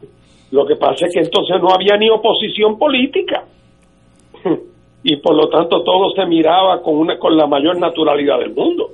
Lo 0.51 0.66
que 0.66 0.76
pasa 0.76 1.07
es 1.07 1.14
que 1.14 1.20
entonces 1.20 1.57
no 1.61 1.68
había 1.70 1.97
ni 1.97 2.09
oposición 2.11 2.78
política. 2.78 3.45
y 5.03 5.16
por 5.16 5.34
lo 5.34 5.49
tanto 5.49 5.82
todo 5.82 6.11
se 6.11 6.24
miraba 6.26 6.80
con, 6.82 6.97
una, 6.97 7.18
con 7.18 7.36
la 7.36 7.47
mayor 7.47 7.78
naturalidad 7.78 8.38
del 8.38 8.55
mundo. 8.55 8.88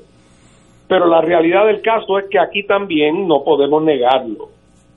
Pero 0.88 1.06
la 1.06 1.20
realidad 1.20 1.66
del 1.66 1.80
caso 1.80 2.18
es 2.18 2.26
que 2.28 2.38
aquí 2.38 2.64
también 2.64 3.28
no 3.28 3.44
podemos 3.44 3.82
negarlo. 3.82 4.48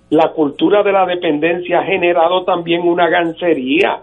La 0.10 0.30
cultura 0.30 0.84
de 0.84 0.92
la 0.92 1.06
dependencia 1.06 1.80
ha 1.80 1.84
generado 1.84 2.44
también 2.44 2.82
una 2.82 3.08
gancería 3.10 4.02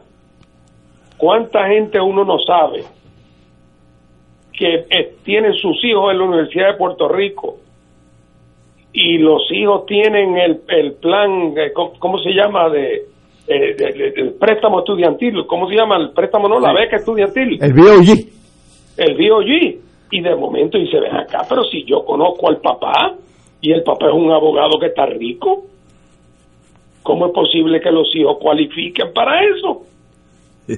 ¿Cuánta 1.20 1.66
gente 1.66 2.00
uno 2.00 2.24
no 2.24 2.38
sabe 2.38 2.82
que 4.54 4.86
eh, 4.88 5.16
tienen 5.22 5.52
sus 5.52 5.76
hijos 5.84 6.10
en 6.10 6.18
la 6.18 6.24
Universidad 6.24 6.68
de 6.68 6.78
Puerto 6.78 7.08
Rico 7.08 7.56
y 8.92 9.18
los 9.18 9.42
hijos 9.52 9.86
tienen 9.86 10.36
el, 10.36 10.60
el 10.68 10.94
plan, 10.94 11.54
eh, 11.56 11.72
¿cómo, 11.72 12.18
se 12.18 12.30
llama? 12.30 12.68
De, 12.70 13.02
eh, 13.46 13.74
de, 13.76 13.92
de, 13.92 14.10
de, 14.10 14.30
préstamo 14.32 14.80
estudiantil, 14.80 15.46
¿cómo 15.46 15.68
se 15.68 15.76
llama? 15.76 15.96
El 15.96 16.10
préstamo, 16.10 16.48
no, 16.48 16.58
la 16.58 16.72
beca 16.72 16.96
estudiantil. 16.96 17.58
El 17.62 17.72
BOG. 17.72 18.08
El 18.96 19.16
BOG. 19.16 19.80
Y 20.12 20.20
de 20.20 20.34
momento 20.34 20.76
dice, 20.76 20.98
ven 20.98 21.14
acá, 21.14 21.46
pero 21.48 21.62
si 21.64 21.84
yo 21.84 22.04
conozco 22.04 22.48
al 22.48 22.56
papá 22.56 23.14
y 23.60 23.70
el 23.70 23.84
papá 23.84 24.08
es 24.08 24.14
un 24.14 24.32
abogado 24.32 24.78
que 24.80 24.86
está 24.86 25.06
rico, 25.06 25.66
¿cómo 27.04 27.26
es 27.26 27.32
posible 27.32 27.80
que 27.80 27.92
los 27.92 28.08
hijos 28.16 28.38
cualifiquen 28.40 29.12
para 29.12 29.40
eso? 29.44 29.82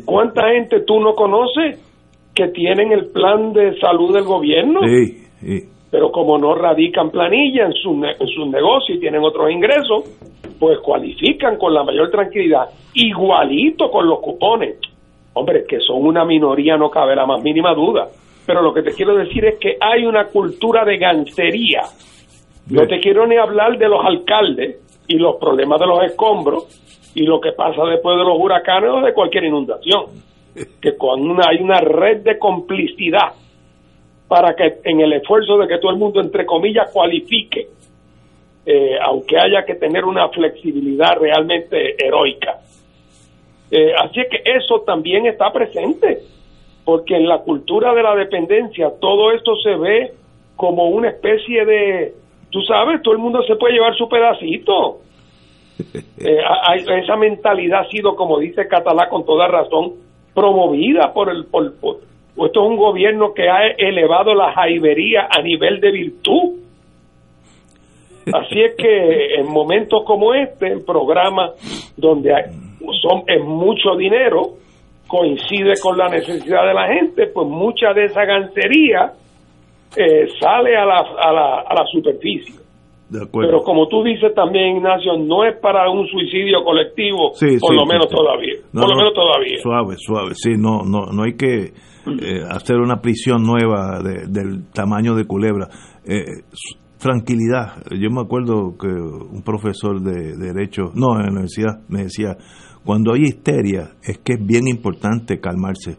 ¿Cuánta 0.05 0.51
gente 0.51 0.81
tú 0.81 1.01
no 1.01 1.15
conoces 1.15 1.81
que 2.35 2.49
tienen 2.49 2.93
el 2.93 3.07
plan 3.07 3.55
de 3.55 3.79
salud 3.79 4.13
del 4.13 4.25
gobierno? 4.25 4.81
Sí, 4.85 5.25
sí. 5.41 5.69
Pero 5.93 6.11
como 6.11 6.39
no 6.39 6.55
radican 6.55 7.11
planilla 7.11 7.67
en 7.67 7.75
sus 7.75 7.95
en 8.03 8.27
su 8.27 8.47
negocios 8.47 8.97
y 8.97 9.01
tienen 9.01 9.23
otros 9.23 9.51
ingresos, 9.51 10.05
pues 10.59 10.79
cualifican 10.79 11.59
con 11.59 11.75
la 11.75 11.85
mayor 11.85 12.11
tranquilidad, 12.11 12.65
igualito 12.95 13.91
con 13.91 14.09
los 14.09 14.21
cupones. 14.21 14.77
Hombre, 15.35 15.65
que 15.69 15.81
son 15.81 16.07
una 16.07 16.25
minoría, 16.25 16.79
no 16.79 16.89
cabe 16.89 17.15
la 17.15 17.27
más 17.27 17.43
mínima 17.43 17.75
duda. 17.75 18.09
Pero 18.47 18.63
lo 18.63 18.73
que 18.73 18.83
te 18.83 18.93
quiero 18.93 19.15
decir 19.15 19.45
es 19.45 19.59
que 19.59 19.77
hay 19.79 20.07
una 20.07 20.29
cultura 20.29 20.83
de 20.87 20.97
gancería. 20.97 21.83
No 22.71 22.87
te 22.87 22.99
quiero 22.99 23.27
ni 23.27 23.37
hablar 23.37 23.77
de 23.77 23.89
los 23.89 24.03
alcaldes 24.03 25.05
y 25.07 25.19
los 25.19 25.37
problemas 25.37 25.79
de 25.79 25.87
los 25.87 26.05
escombros, 26.05 27.13
y 27.15 27.25
lo 27.25 27.39
que 27.39 27.53
pasa 27.53 27.85
después 27.85 28.17
de 28.17 28.25
los 28.25 28.39
huracanes 28.39 28.91
o 28.91 29.01
de 29.03 29.13
cualquier 29.13 29.45
inundación. 29.45 30.07
Que 30.81 30.97
cuando 30.97 31.35
hay 31.47 31.63
una 31.63 31.81
red 31.81 32.23
de 32.23 32.39
complicidad 32.39 33.33
para 34.29 34.55
que 34.55 34.81
en 34.85 35.01
el 35.01 35.13
esfuerzo 35.13 35.59
de 35.59 35.69
que 35.69 35.79
todo 35.79 35.93
el 35.93 35.99
mundo, 35.99 36.21
entre 36.21 36.47
comillas, 36.47 36.91
cualifique, 36.93 37.69
eh, 38.65 38.97
aunque 39.03 39.37
haya 39.39 39.65
que 39.65 39.75
tener 39.75 40.05
una 40.05 40.29
flexibilidad 40.29 41.17
realmente 41.21 41.97
heroica. 41.99 42.61
Eh, 43.71 43.93
así 43.99 44.21
es 44.21 44.29
que 44.29 44.43
eso 44.45 44.83
también 44.83 45.27
está 45.27 45.53
presente, 45.53 46.21
porque 46.85 47.17
en 47.17 47.27
la 47.27 47.39
cultura 47.39 47.95
de 47.95 48.03
la 48.03 48.15
dependencia 48.15 48.93
todo 49.01 49.33
esto 49.33 49.57
se 49.57 49.77
ve 49.77 50.13
como 50.57 50.89
una 50.89 51.09
especie 51.09 51.65
de, 51.65 52.15
tú 52.51 52.61
sabes, 52.63 53.03
todo 53.03 53.15
el 53.15 53.21
mundo 53.21 53.43
se 53.43 53.57
puede 53.57 53.75
llevar 53.75 53.97
su 53.97 54.09
pedacito 54.09 55.01
eh, 56.19 56.39
esa 57.03 57.17
mentalidad 57.17 57.81
ha 57.81 57.91
sido, 57.91 58.15
como 58.15 58.39
dice 58.39 58.69
Catalá 58.69 59.09
con 59.09 59.25
toda 59.25 59.49
razón, 59.49 59.95
promovida 60.35 61.13
por 61.13 61.31
el... 61.31 61.47
Por, 61.47 61.75
por, 61.77 62.12
esto 62.37 62.65
es 62.65 62.71
un 62.71 62.77
gobierno 62.77 63.35
que 63.35 63.49
ha 63.49 63.67
elevado 63.77 64.35
la 64.35 64.53
jaibería 64.53 65.29
a 65.31 65.43
nivel 65.43 65.81
de 65.81 65.91
virtud. 65.91 66.61
Así 68.33 68.61
es 68.61 68.77
que 68.77 69.35
en 69.35 69.49
momentos 69.49 70.05
como 70.05 70.33
este, 70.33 70.69
en 70.73 70.85
programas 70.85 71.51
donde 71.97 72.33
hay, 72.33 72.45
son, 73.03 73.23
es 73.27 73.43
mucho 73.45 73.97
dinero, 73.97 74.55
coincide 75.07 75.75
con 75.83 75.99
la 75.99 76.09
necesidad 76.09 76.67
de 76.67 76.75
la 76.75 76.89
gente, 76.89 77.27
pues 77.27 77.47
mucha 77.49 77.93
de 77.93 78.05
esa 78.05 78.25
gancería 78.25 79.13
eh, 79.97 80.27
sale 80.41 80.77
a 80.77 80.87
la, 80.87 80.99
a, 80.99 81.33
la, 81.33 81.61
a 81.67 81.75
la 81.75 81.85
superficie. 81.87 82.63
Pero 83.11 83.61
como 83.61 83.89
tú 83.89 84.03
dices 84.03 84.35
también, 84.35 84.77
Ignacio, 84.77 85.19
no 85.19 85.45
es 85.45 85.59
para 85.59 85.91
un 85.91 86.07
suicidio 86.07 86.65
colectivo, 86.65 87.33
sí, 87.35 87.59
por 87.61 87.71
sí, 87.71 87.77
lo 87.77 87.85
menos 87.85 88.07
sí, 88.09 88.17
todavía. 88.17 88.55
por 88.73 88.89
lo 88.89 88.97
menos 88.97 89.13
todavía. 89.13 89.59
Suave, 89.59 89.97
suave, 89.99 90.31
sí, 90.35 90.53
no, 90.57 90.83
no, 90.83 91.13
no 91.13 91.25
hay 91.25 91.37
que 91.37 91.73
eh, 92.07 92.43
hacer 92.51 92.77
una 92.77 93.01
prisión 93.01 93.43
nueva 93.43 94.01
del 94.01 94.67
tamaño 94.73 95.15
de 95.15 95.25
Culebra. 95.25 95.69
Eh, 96.05 96.25
tranquilidad. 96.99 97.83
Yo 97.91 98.11
me 98.11 98.21
acuerdo 98.21 98.77
que 98.79 98.87
un 98.87 99.43
profesor 99.43 100.01
de, 100.01 100.37
Derecho, 100.37 100.93
no, 100.95 101.19
en 101.19 101.27
la 101.27 101.31
universidad, 101.33 101.81
me 101.89 102.05
decía, 102.05 102.37
cuando 102.85 103.13
hay 103.13 103.23
histeria 103.25 103.93
es 104.03 104.19
que 104.19 104.35
es 104.35 104.45
bien 104.45 104.69
importante 104.69 105.41
calmarse. 105.41 105.99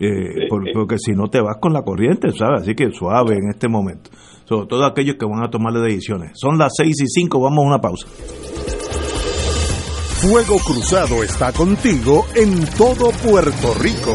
Eh, 0.00 0.46
porque 0.48 0.96
si 0.98 1.10
no 1.12 1.26
te 1.28 1.40
vas 1.40 1.56
con 1.60 1.72
la 1.72 1.82
corriente, 1.82 2.30
¿sabes? 2.30 2.62
Así 2.62 2.74
que 2.74 2.92
suave 2.92 3.34
en 3.34 3.50
este 3.50 3.68
momento. 3.68 4.10
Sobre 4.44 4.66
todo 4.68 4.86
aquellos 4.86 5.16
que 5.16 5.26
van 5.26 5.44
a 5.44 5.50
tomar 5.50 5.72
las 5.72 5.82
decisiones. 5.82 6.32
Son 6.34 6.56
las 6.56 6.72
6 6.76 7.02
y 7.02 7.06
5, 7.06 7.40
vamos 7.40 7.64
a 7.64 7.66
una 7.66 7.80
pausa. 7.80 8.06
Fuego 10.20 10.58
Cruzado 10.58 11.22
está 11.22 11.52
contigo 11.52 12.26
en 12.34 12.64
todo 12.76 13.10
Puerto 13.22 13.74
Rico. 13.80 14.14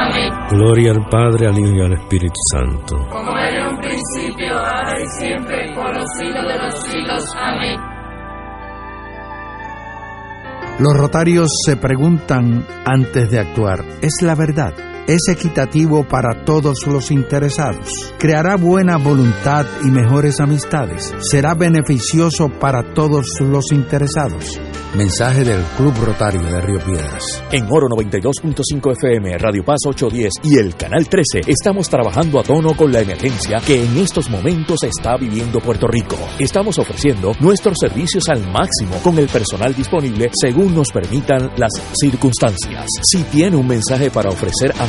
Amén. 0.00 0.30
Gloria 0.50 0.92
al 0.92 1.08
Padre, 1.08 1.48
al 1.48 1.58
Hijo 1.58 1.76
y 1.76 1.80
al 1.82 1.92
Espíritu 1.92 2.40
Santo. 2.52 2.96
Como 3.10 3.36
era 3.36 3.60
en 3.60 3.74
un 3.74 3.80
principio, 3.80 4.58
ahora 4.58 5.00
y 5.00 5.06
siempre, 5.18 5.74
por 5.74 5.94
los 5.94 6.06
siglos 6.18 6.44
de 6.46 6.58
los 6.58 6.82
siglos. 6.84 7.34
Amén. 7.36 7.80
Los 10.78 10.96
rotarios 10.96 11.50
se 11.66 11.76
preguntan 11.76 12.66
antes 12.86 13.30
de 13.30 13.38
actuar, 13.38 13.84
¿es 14.00 14.22
la 14.22 14.34
verdad? 14.34 14.72
Es 15.10 15.26
equitativo 15.28 16.04
para 16.04 16.44
todos 16.44 16.86
los 16.86 17.10
interesados, 17.10 18.14
creará 18.16 18.54
buena 18.54 18.96
voluntad 18.96 19.66
y 19.84 19.90
mejores 19.90 20.38
amistades, 20.38 21.12
será 21.18 21.54
beneficioso 21.54 22.48
para 22.60 22.94
todos 22.94 23.26
los 23.40 23.72
interesados. 23.72 24.60
Mensaje 24.96 25.44
del 25.44 25.62
Club 25.76 25.94
Rotario 26.04 26.42
de 26.42 26.60
Río 26.60 26.80
Piedras. 26.84 27.44
En 27.52 27.64
Oro 27.70 27.86
92.5 27.88 28.92
FM, 28.92 29.38
Radio 29.38 29.64
Paz 29.64 29.78
810 29.86 30.32
y 30.42 30.58
el 30.58 30.74
Canal 30.74 31.08
13 31.08 31.42
estamos 31.46 31.88
trabajando 31.88 32.40
a 32.40 32.42
tono 32.42 32.74
con 32.74 32.90
la 32.92 33.00
emergencia 33.00 33.60
que 33.64 33.84
en 33.84 33.98
estos 33.98 34.28
momentos 34.28 34.82
está 34.82 35.16
viviendo 35.16 35.60
Puerto 35.60 35.86
Rico. 35.86 36.16
Estamos 36.40 36.76
ofreciendo 36.80 37.32
nuestros 37.38 37.78
servicios 37.80 38.28
al 38.28 38.40
máximo 38.50 38.96
con 39.02 39.16
el 39.18 39.28
personal 39.28 39.72
disponible 39.76 40.28
según 40.32 40.74
nos 40.74 40.90
permitan 40.90 41.52
las 41.56 41.70
circunstancias. 41.94 42.86
Si 43.02 43.22
tiene 43.24 43.56
un 43.56 43.68
mensaje 43.68 44.10
para 44.10 44.30
ofrecer 44.30 44.72
a 44.80 44.88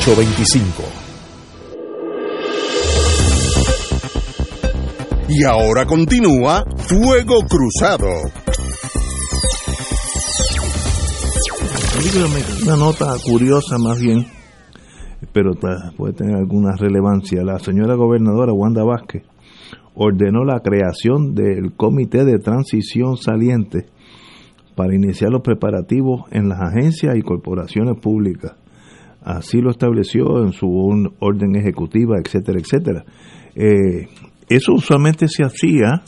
787-552-0825. 0.01 1.11
Y 5.29 5.43
ahora 5.43 5.85
continúa 5.85 6.65
Fuego 6.77 7.41
Cruzado. 7.47 8.07
Una 12.63 12.75
nota 12.75 13.13
curiosa 13.23 13.77
más 13.77 13.99
bien, 14.01 14.25
pero 15.31 15.51
puede 15.95 16.13
tener 16.13 16.35
alguna 16.35 16.75
relevancia. 16.75 17.43
La 17.43 17.59
señora 17.59 17.93
gobernadora 17.95 18.51
Wanda 18.51 18.83
Vázquez 18.83 19.23
ordenó 19.93 20.43
la 20.43 20.61
creación 20.61 21.35
del 21.35 21.73
Comité 21.75 22.25
de 22.25 22.39
Transición 22.39 23.17
Saliente 23.17 23.85
para 24.75 24.95
iniciar 24.95 25.29
los 25.31 25.41
preparativos 25.41 26.23
en 26.31 26.49
las 26.49 26.59
agencias 26.59 27.15
y 27.15 27.21
corporaciones 27.21 27.99
públicas. 28.01 28.53
Así 29.21 29.61
lo 29.61 29.71
estableció 29.71 30.43
en 30.43 30.51
su 30.51 30.67
orden 31.19 31.55
ejecutiva, 31.55 32.17
etcétera, 32.23 32.59
etcétera. 32.59 33.03
Eh, 33.55 34.07
eso 34.49 34.73
usualmente 34.73 35.27
se 35.27 35.43
hacía 35.43 36.01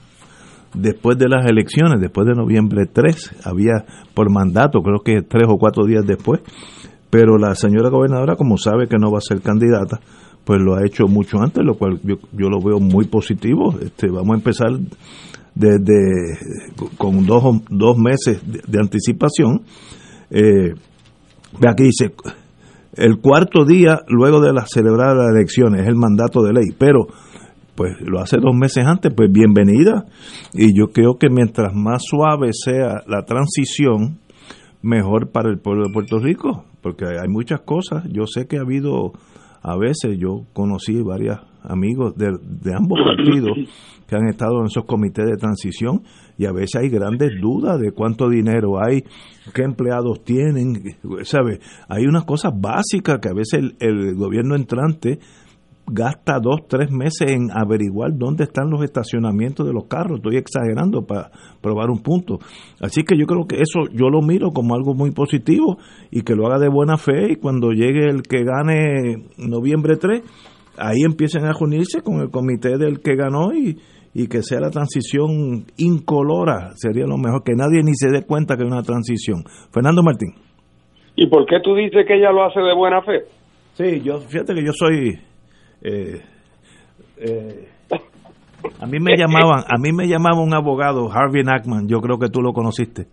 después 0.73 1.18
de 1.18 1.30
las 1.30 1.45
elecciones, 1.45 2.02
después 2.02 2.27
de 2.27 2.34
noviembre 2.34 2.85
3, 2.91 3.45
había 3.45 3.85
por 4.14 4.31
mandato, 4.31 4.81
creo 4.81 4.99
que 5.03 5.22
tres 5.22 5.48
o 5.48 5.57
cuatro 5.57 5.85
días 5.85 6.06
después, 6.06 6.41
pero 7.10 7.38
la 7.38 7.53
señora 7.53 7.90
gobernadora, 7.90 8.35
como 8.35 8.57
sabe 8.57 8.88
que 8.88 8.98
no 8.98 9.11
va 9.11 9.19
a 9.19 9.22
ser 9.22 9.41
candidata, 9.41 9.99
pues 10.44 10.60
lo 10.60 10.76
ha 10.76 10.85
hecho 10.85 11.06
mucho 11.07 11.40
antes, 11.40 11.64
lo 11.64 11.76
cual 11.76 11.99
yo, 12.03 12.15
yo 12.31 12.49
lo 12.49 12.60
veo 12.60 12.80
muy 12.80 13.06
positivo. 13.06 13.76
Este, 13.80 14.10
vamos 14.10 14.31
a 14.31 14.38
empezar 14.38 14.69
desde 15.56 16.38
con 16.98 17.26
dos, 17.26 17.61
dos 17.69 17.98
meses 17.98 18.41
de, 18.44 18.80
anticipación. 18.80 19.61
Eh, 20.30 20.73
ve 21.60 21.69
aquí 21.69 21.84
dice, 21.84 22.14
el 22.95 23.20
cuarto 23.20 23.65
día 23.65 24.02
luego 24.07 24.41
de 24.41 24.53
la 24.53 24.65
celebrar 24.65 25.15
las 25.15 25.36
elecciones, 25.36 25.82
es 25.82 25.88
el 25.88 25.95
mandato 25.95 26.44
de 26.44 26.53
ley, 26.53 26.68
pero 26.78 27.07
pues 27.76 27.94
lo 28.02 28.20
hace 28.20 28.38
dos 28.38 28.56
meses 28.56 28.86
antes, 28.86 29.11
pues 29.15 29.32
bienvenida. 29.32 30.06
Y 30.53 30.78
yo 30.78 30.88
creo 30.94 31.18
que 31.20 31.30
mientras 31.30 31.74
más 31.74 32.03
suave 32.06 32.52
sea 32.53 33.02
la 33.07 33.24
transición, 33.26 34.20
mejor 34.84 35.32
para 35.32 35.49
el 35.49 35.60
pueblo 35.60 35.88
de 35.88 35.94
Puerto 35.94 36.20
Rico, 36.20 36.65
porque 36.82 37.06
hay 37.06 37.28
muchas 37.30 37.61
cosas. 37.61 38.03
Yo 38.11 38.28
sé 38.28 38.48
que 38.48 38.57
ha 38.57 38.61
habido, 38.61 39.14
a 39.61 39.78
veces 39.78 40.18
yo 40.20 40.45
conocí 40.53 41.02
varios 41.02 41.40
amigos 41.64 42.15
de, 42.15 42.28
de 42.41 42.76
ambos 42.76 42.99
partidos 43.03 43.57
que 44.07 44.15
han 44.15 44.28
estado 44.28 44.60
en 44.60 44.65
esos 44.65 44.86
comités 44.86 45.26
de 45.26 45.38
transición 45.38 46.03
y 46.38 46.46
a 46.46 46.52
veces 46.52 46.82
hay 46.82 46.90
grandes 46.90 47.32
dudas 47.40 47.80
de 47.80 47.92
cuánto 47.92 48.30
dinero 48.30 48.84
hay, 48.84 49.04
qué 49.54 49.64
empleados 49.64 50.24
tienen, 50.24 50.98
¿sabe? 51.24 51.60
Hay 51.88 52.06
unas 52.06 52.26
cosas 52.26 52.54
básicas 52.56 53.20
que 53.20 53.30
a 53.30 53.34
veces 53.34 53.60
el, 53.60 53.76
el 53.80 54.16
gobierno 54.16 54.56
entrante 54.56 55.20
gasta 55.86 56.40
dos, 56.40 56.62
tres 56.68 56.92
meses 56.92 57.32
en 57.32 57.50
averiguar 57.52 58.12
dónde 58.16 58.46
están 58.46 58.70
los 58.70 58.84
estacionamientos 58.84 59.66
de 59.66 59.74
los 59.74 59.86
carros. 59.86 60.18
Estoy 60.18 60.38
exagerando 60.38 61.06
para 61.06 61.32
probar 61.62 61.90
un 61.90 62.02
punto. 62.02 62.40
Así 62.80 63.04
que 63.04 63.18
yo 63.18 63.26
creo 63.26 63.46
que 63.48 63.58
eso 63.58 63.92
yo 63.92 64.10
lo 64.10 64.22
miro 64.22 64.52
como 64.52 64.76
algo 64.76 64.94
muy 64.94 65.12
positivo 65.12 65.78
y 66.10 66.22
que 66.22 66.36
lo 66.36 66.48
haga 66.48 66.60
de 66.60 66.70
buena 66.70 66.98
fe 66.98 67.34
y 67.34 67.36
cuando 67.36 67.72
llegue 67.72 68.10
el 68.10 68.24
que 68.24 68.44
gane 68.44 69.26
noviembre 69.38 69.98
3, 69.98 70.22
ahí 70.78 71.02
empiecen 71.06 71.46
a 71.46 71.54
reunirse 71.54 72.02
con 72.02 72.22
el 72.22 72.30
comité 72.30 72.78
del 72.78 73.00
que 73.02 73.16
ganó 73.16 73.54
y, 73.54 73.78
y 74.14 74.27
que 74.27 74.44
sea 74.44 74.60
la 74.60 74.69
transición 74.69 75.65
incolora. 75.77 76.72
Sería 76.76 77.06
lo 77.06 77.18
mejor, 77.18 77.44
que 77.44 77.53
nadie 77.56 77.84
ni 77.84 77.94
se 77.95 78.10
dé 78.10 78.26
cuenta 78.26 78.56
que 78.56 78.64
es 78.64 78.72
una 78.72 78.84
transición. 78.84 79.44
Fernando 79.72 80.03
Martín. 80.03 80.34
¿Y 81.15 81.27
por 81.27 81.45
qué 81.45 81.60
tú 81.64 81.76
dices 81.76 82.06
que 82.07 82.15
ella 82.15 82.31
lo 82.31 82.45
hace 82.45 82.60
de 82.60 82.76
buena 82.76 83.02
fe? 83.02 83.23
Sí, 83.73 84.02
yo 84.02 84.19
fíjate 84.19 84.53
que 84.53 84.65
yo 84.65 84.72
soy 84.73 85.19
eh, 85.81 86.22
eh, 87.18 87.68
a 88.80 88.85
mí 88.85 88.99
me 88.99 89.18
llamaban, 89.18 89.64
a 89.68 89.77
mí 89.77 89.91
me 89.91 90.07
llamaba 90.07 90.41
un 90.41 90.53
abogado, 90.53 91.11
Harvey 91.11 91.44
Nackman, 91.44 91.88
yo 91.88 91.99
creo 91.99 92.18
que 92.18 92.30
tú 92.30 92.41
lo 92.41 92.53
conociste. 92.53 93.07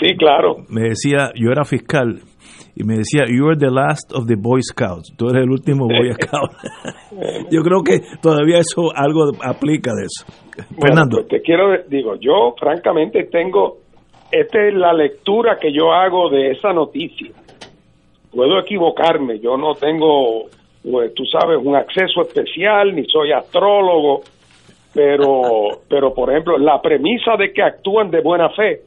Sí, 0.00 0.16
claro. 0.16 0.56
Me 0.68 0.88
decía, 0.88 1.30
yo 1.34 1.50
era 1.50 1.64
fiscal 1.64 2.20
y 2.74 2.84
me 2.84 2.96
decía, 2.96 3.24
you 3.28 3.46
are 3.46 3.56
the 3.56 3.70
last 3.70 4.12
of 4.12 4.26
the 4.26 4.34
Boy 4.36 4.62
Scouts, 4.62 5.14
tú 5.16 5.28
eres 5.28 5.44
el 5.44 5.50
último 5.50 5.86
Boy 5.86 6.12
Scout. 6.20 6.50
yo 7.50 7.62
creo 7.62 7.82
que 7.82 8.00
todavía 8.20 8.58
eso 8.58 8.90
algo 8.94 9.32
aplica 9.42 9.92
de 9.94 10.06
eso. 10.06 10.24
Fernando. 10.80 11.18
Pues 11.18 11.28
te 11.28 11.40
quiero, 11.42 11.76
digo, 11.88 12.16
yo 12.16 12.54
francamente 12.58 13.24
tengo, 13.24 13.78
esta 14.30 14.66
es 14.66 14.74
la 14.74 14.92
lectura 14.92 15.58
que 15.60 15.72
yo 15.72 15.92
hago 15.92 16.30
de 16.30 16.52
esa 16.52 16.72
noticia. 16.72 17.30
Puedo 18.32 18.58
equivocarme, 18.58 19.38
yo 19.38 19.56
no 19.56 19.74
tengo 19.74 20.48
pues, 20.90 21.14
tú 21.14 21.24
sabes, 21.24 21.58
un 21.62 21.74
acceso 21.74 22.22
especial, 22.22 22.94
ni 22.94 23.04
soy 23.06 23.32
astrólogo, 23.32 24.20
pero, 24.92 25.42
pero 25.88 26.12
por 26.12 26.30
ejemplo, 26.30 26.58
la 26.58 26.80
premisa 26.80 27.36
de 27.36 27.52
que 27.52 27.62
actúan 27.62 28.10
de 28.10 28.20
buena 28.20 28.50
fe 28.50 28.82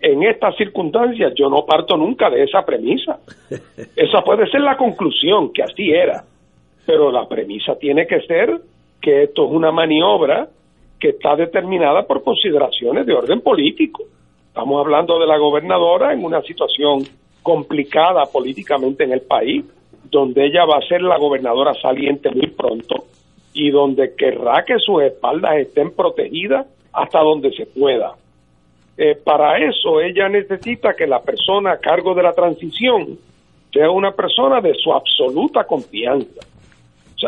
en 0.00 0.22
estas 0.22 0.56
circunstancias, 0.56 1.32
yo 1.36 1.48
no 1.48 1.64
parto 1.64 1.96
nunca 1.96 2.28
de 2.30 2.42
esa 2.42 2.62
premisa. 2.62 3.18
Esa 3.96 4.22
puede 4.22 4.46
ser 4.50 4.60
la 4.60 4.76
conclusión, 4.76 5.50
que 5.52 5.62
así 5.62 5.90
era, 5.90 6.24
pero 6.86 7.10
la 7.10 7.26
premisa 7.26 7.76
tiene 7.78 8.06
que 8.06 8.20
ser 8.22 8.60
que 9.00 9.24
esto 9.24 9.46
es 9.46 9.50
una 9.50 9.72
maniobra 9.72 10.48
que 10.98 11.10
está 11.10 11.36
determinada 11.36 12.06
por 12.06 12.22
consideraciones 12.22 13.06
de 13.06 13.14
orden 13.14 13.40
político. 13.40 14.04
Estamos 14.48 14.80
hablando 14.84 15.18
de 15.18 15.26
la 15.26 15.36
gobernadora 15.36 16.12
en 16.12 16.24
una 16.24 16.40
situación 16.42 17.04
complicada 17.42 18.24
políticamente 18.26 19.04
en 19.04 19.12
el 19.12 19.20
país 19.20 19.64
donde 20.10 20.46
ella 20.46 20.64
va 20.64 20.78
a 20.78 20.88
ser 20.88 21.02
la 21.02 21.18
gobernadora 21.18 21.74
saliente 21.74 22.30
muy 22.30 22.46
pronto 22.48 23.04
y 23.52 23.70
donde 23.70 24.14
querrá 24.14 24.64
que 24.64 24.78
sus 24.78 25.02
espaldas 25.02 25.56
estén 25.56 25.90
protegidas 25.92 26.66
hasta 26.92 27.20
donde 27.20 27.52
se 27.52 27.66
pueda. 27.66 28.14
Eh, 28.96 29.16
para 29.16 29.58
eso 29.58 30.00
ella 30.00 30.28
necesita 30.28 30.94
que 30.94 31.06
la 31.06 31.20
persona 31.20 31.72
a 31.72 31.78
cargo 31.78 32.14
de 32.14 32.22
la 32.22 32.32
transición 32.32 33.18
sea 33.72 33.90
una 33.90 34.12
persona 34.12 34.60
de 34.60 34.74
su 34.74 34.92
absoluta 34.92 35.64
confianza. 35.64 36.40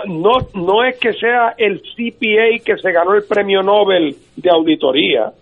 No, 0.07 0.39
no 0.55 0.85
es 0.85 0.99
que 0.99 1.13
sea 1.13 1.55
el 1.57 1.81
CPA 1.81 2.65
que 2.65 2.77
se 2.79 2.93
ganó 2.93 3.15
el 3.15 3.25
premio 3.25 3.63
Nobel 3.63 4.17
de 4.37 4.51
auditoría, 4.51 5.33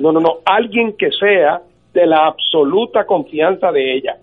no, 0.00 0.12
no, 0.12 0.20
no, 0.20 0.38
alguien 0.44 0.94
que 0.96 1.10
sea 1.10 1.60
de 1.92 2.06
la 2.06 2.26
absoluta 2.26 3.04
confianza 3.04 3.70
de 3.70 3.94
ella. 3.94 4.16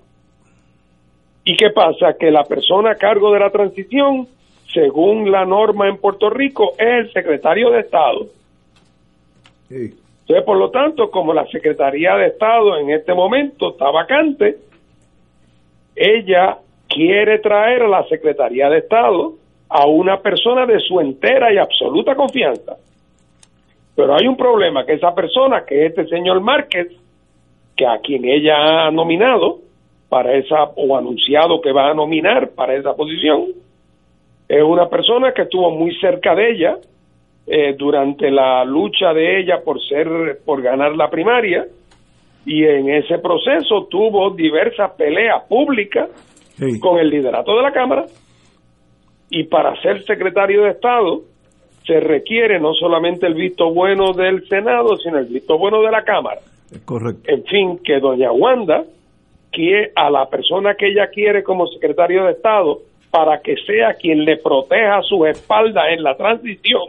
¿Y 1.43 1.55
qué 1.55 1.69
pasa? 1.69 2.13
Que 2.19 2.31
la 2.31 2.43
persona 2.43 2.91
a 2.91 2.95
cargo 2.95 3.31
de 3.31 3.39
la 3.39 3.49
transición, 3.49 4.27
según 4.73 5.31
la 5.31 5.45
norma 5.45 5.87
en 5.87 5.97
Puerto 5.97 6.29
Rico, 6.29 6.73
es 6.77 7.05
el 7.05 7.11
secretario 7.11 7.69
de 7.71 7.81
Estado. 7.81 8.27
Entonces, 9.69 10.45
por 10.45 10.57
lo 10.57 10.69
tanto, 10.69 11.09
como 11.11 11.33
la 11.33 11.45
Secretaría 11.47 12.15
de 12.15 12.27
Estado 12.27 12.77
en 12.77 12.91
este 12.91 13.13
momento 13.13 13.71
está 13.71 13.89
vacante, 13.91 14.57
ella 15.95 16.57
quiere 16.87 17.39
traer 17.39 17.83
a 17.83 17.87
la 17.87 18.03
Secretaría 18.05 18.69
de 18.69 18.79
Estado 18.79 19.33
a 19.69 19.85
una 19.87 20.17
persona 20.21 20.65
de 20.65 20.79
su 20.79 20.99
entera 20.99 21.53
y 21.53 21.57
absoluta 21.57 22.15
confianza. 22.15 22.77
Pero 23.95 24.15
hay 24.15 24.27
un 24.27 24.37
problema, 24.37 24.85
que 24.85 24.93
esa 24.93 25.13
persona, 25.13 25.63
que 25.65 25.85
es 25.85 25.89
este 25.91 26.07
señor 26.07 26.41
Márquez, 26.41 26.87
que 27.75 27.85
a 27.85 27.99
quien 27.99 28.25
ella 28.25 28.87
ha 28.87 28.91
nominado, 28.91 29.59
para 30.09 30.33
esa 30.33 30.63
o 30.75 30.97
anunciado 30.97 31.61
que 31.61 31.71
va 31.71 31.91
a 31.91 31.93
nominar 31.93 32.49
para 32.55 32.75
esa 32.75 32.95
posición 32.95 33.45
es 34.47 34.63
una 34.63 34.89
persona 34.89 35.31
que 35.31 35.43
estuvo 35.43 35.69
muy 35.69 35.95
cerca 35.99 36.33
de 36.33 36.51
ella 36.51 36.77
eh, 37.45 37.75
durante 37.77 38.31
la 38.31 38.65
lucha 38.65 39.13
de 39.13 39.39
ella 39.39 39.61
por 39.63 39.79
ser 39.83 40.07
por 40.43 40.61
ganar 40.63 40.95
la 40.95 41.09
primaria 41.09 41.67
y 42.45 42.63
en 42.63 42.89
ese 42.89 43.19
proceso 43.19 43.85
tuvo 43.89 44.31
diversas 44.31 44.91
peleas 44.93 45.43
públicas 45.47 46.09
con 46.81 46.99
el 46.99 47.09
liderato 47.09 47.55
de 47.55 47.61
la 47.61 47.71
cámara 47.71 48.05
y 49.29 49.43
para 49.43 49.79
ser 49.81 50.03
secretario 50.03 50.63
de 50.63 50.71
estado 50.71 51.21
se 51.85 51.99
requiere 51.99 52.59
no 52.59 52.73
solamente 52.73 53.27
el 53.27 53.33
visto 53.33 53.71
bueno 53.73 54.13
del 54.13 54.47
senado 54.47 54.97
sino 54.97 55.17
el 55.17 55.25
visto 55.25 55.57
bueno 55.57 55.81
de 55.81 55.91
la 55.91 56.03
cámara 56.03 56.41
correcto 56.85 57.23
en 57.31 57.43
fin 57.45 57.79
que 57.83 57.99
doña 57.99 58.31
Wanda 58.31 58.85
a 59.95 60.09
la 60.09 60.29
persona 60.29 60.75
que 60.75 60.87
ella 60.87 61.07
quiere 61.07 61.43
como 61.43 61.67
secretario 61.67 62.25
de 62.25 62.31
Estado 62.31 62.79
para 63.11 63.41
que 63.41 63.55
sea 63.65 63.95
quien 63.95 64.23
le 64.23 64.37
proteja 64.37 65.01
su 65.01 65.25
espalda 65.25 65.91
en 65.91 66.03
la 66.03 66.15
transición, 66.15 66.87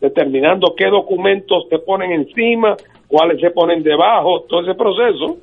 determinando 0.00 0.74
qué 0.76 0.86
documentos 0.86 1.66
se 1.68 1.78
ponen 1.78 2.12
encima, 2.12 2.76
cuáles 3.06 3.40
se 3.40 3.50
ponen 3.50 3.82
debajo, 3.82 4.42
todo 4.48 4.62
ese 4.62 4.74
proceso, 4.74 5.38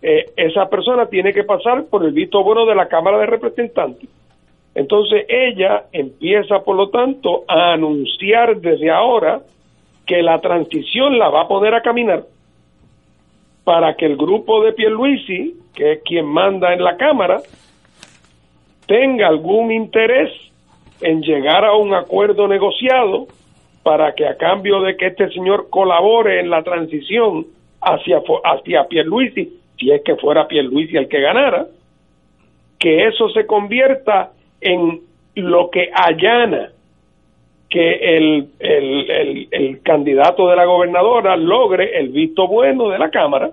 eh, 0.00 0.24
esa 0.36 0.68
persona 0.68 1.06
tiene 1.06 1.32
que 1.32 1.44
pasar 1.44 1.84
por 1.84 2.04
el 2.04 2.12
visto 2.12 2.42
bueno 2.42 2.64
de 2.64 2.74
la 2.74 2.88
Cámara 2.88 3.18
de 3.18 3.26
Representantes. 3.26 4.08
Entonces 4.76 5.24
ella 5.30 5.84
empieza, 5.90 6.62
por 6.62 6.76
lo 6.76 6.90
tanto, 6.90 7.44
a 7.48 7.72
anunciar 7.72 8.60
desde 8.60 8.90
ahora 8.90 9.40
que 10.04 10.22
la 10.22 10.38
transición 10.42 11.18
la 11.18 11.30
va 11.30 11.42
a 11.42 11.48
poner 11.48 11.74
a 11.74 11.80
caminar 11.80 12.24
para 13.64 13.96
que 13.96 14.04
el 14.04 14.18
grupo 14.18 14.62
de 14.62 14.74
Pierluisi, 14.74 15.54
que 15.74 15.92
es 15.92 16.02
quien 16.04 16.26
manda 16.26 16.74
en 16.74 16.84
la 16.84 16.98
Cámara, 16.98 17.40
tenga 18.86 19.28
algún 19.28 19.72
interés 19.72 20.30
en 21.00 21.22
llegar 21.22 21.64
a 21.64 21.74
un 21.74 21.94
acuerdo 21.94 22.46
negociado 22.46 23.28
para 23.82 24.14
que 24.14 24.26
a 24.26 24.36
cambio 24.36 24.82
de 24.82 24.94
que 24.98 25.06
este 25.06 25.30
señor 25.30 25.68
colabore 25.70 26.40
en 26.40 26.50
la 26.50 26.62
transición 26.62 27.46
hacia, 27.80 28.20
hacia 28.44 28.88
Pierluisi, 28.88 29.58
si 29.78 29.90
es 29.90 30.02
que 30.02 30.16
fuera 30.16 30.46
Pierluisi 30.46 30.98
el 30.98 31.08
que 31.08 31.20
ganara, 31.22 31.66
que 32.78 33.06
eso 33.06 33.30
se 33.30 33.46
convierta 33.46 34.32
en 34.60 35.00
lo 35.34 35.70
que 35.70 35.90
allana 35.92 36.70
que 37.68 38.16
el, 38.16 38.48
el, 38.58 39.48
el, 39.50 39.82
candidato 39.82 40.48
de 40.48 40.56
la 40.56 40.64
gobernadora 40.64 41.36
logre 41.36 41.98
el 41.98 42.10
visto 42.10 42.46
bueno 42.46 42.88
de 42.88 42.98
la 42.98 43.10
Cámara. 43.10 43.50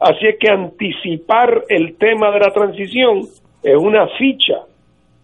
Así 0.00 0.26
es 0.26 0.38
que 0.38 0.50
anticipar 0.50 1.64
el 1.68 1.96
tema 1.96 2.30
de 2.30 2.40
la 2.40 2.52
transición 2.52 3.28
es 3.62 3.76
una 3.76 4.08
ficha 4.18 4.62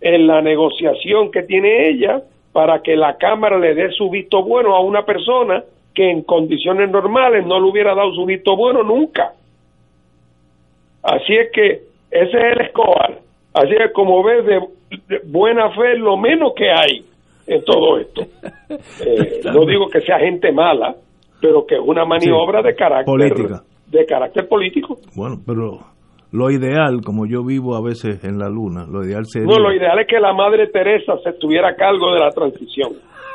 en 0.01 0.27
la 0.27 0.41
negociación 0.43 1.31
que 1.31 1.43
tiene 1.43 1.89
ella 1.89 2.23
para 2.53 2.83
que 2.83 2.95
la 2.95 3.17
Cámara 3.17 3.59
le 3.59 3.75
dé 3.75 3.91
su 3.93 4.11
visto 4.11 4.43
bueno 4.43 4.75
a 4.75 4.81
una 4.81 5.05
persona 5.05 5.65
que 5.95 6.11
en 6.11 6.23
condiciones 6.23 6.91
normales 6.91 7.45
no 7.45 7.59
le 7.59 7.71
hubiera 7.71 7.95
dado 7.95 8.13
su 8.15 8.25
visto 8.25 8.57
bueno 8.57 8.83
nunca. 8.83 9.33
Así 11.03 11.35
es 11.35 11.51
que 11.53 11.83
ese 12.11 12.37
es 12.37 12.53
el 12.53 12.61
escobar. 12.61 13.08
Así 13.59 13.75
es 13.75 13.93
como 13.93 14.23
ves 14.23 14.45
de, 14.47 15.21
buena 15.27 15.71
fe 15.71 15.97
lo 15.99 16.17
menos 16.17 16.53
que 16.57 16.71
hay 16.71 17.05
en 17.47 17.65
todo 17.65 17.99
esto. 17.99 18.23
Eh, 18.71 19.41
no 19.45 19.65
digo 19.65 19.89
que 19.89 20.03
sea 20.03 20.19
gente 20.19 20.53
mala, 20.53 20.95
pero 21.41 21.65
que 21.67 21.77
es 21.77 21.81
una 21.83 22.05
maniobra 22.05 22.61
de 22.61 22.75
carácter 22.75 23.63
de 23.87 24.05
carácter 24.05 24.47
político. 24.47 24.99
Bueno, 25.17 25.37
pero 25.47 25.79
lo 26.31 26.51
ideal, 26.51 27.01
como 27.03 27.27
yo 27.27 27.43
vivo 27.43 27.75
a 27.75 27.83
veces 27.83 28.23
en 28.25 28.39
la 28.39 28.51
luna, 28.51 28.85
lo 28.87 29.03
ideal 29.05 29.25
sería... 29.25 29.49
No, 29.49 29.59
lo 29.59 29.73
ideal 29.73 29.99
es 30.01 30.07
que 30.07 30.21
la 30.21 30.35
Madre 30.35 30.69
Teresa 30.69 31.15
se 31.25 31.31
estuviera 31.31 31.71
a 31.71 31.75
cargo 31.75 32.13
de 32.13 32.21
la 32.21 32.31
transición. 32.31 32.93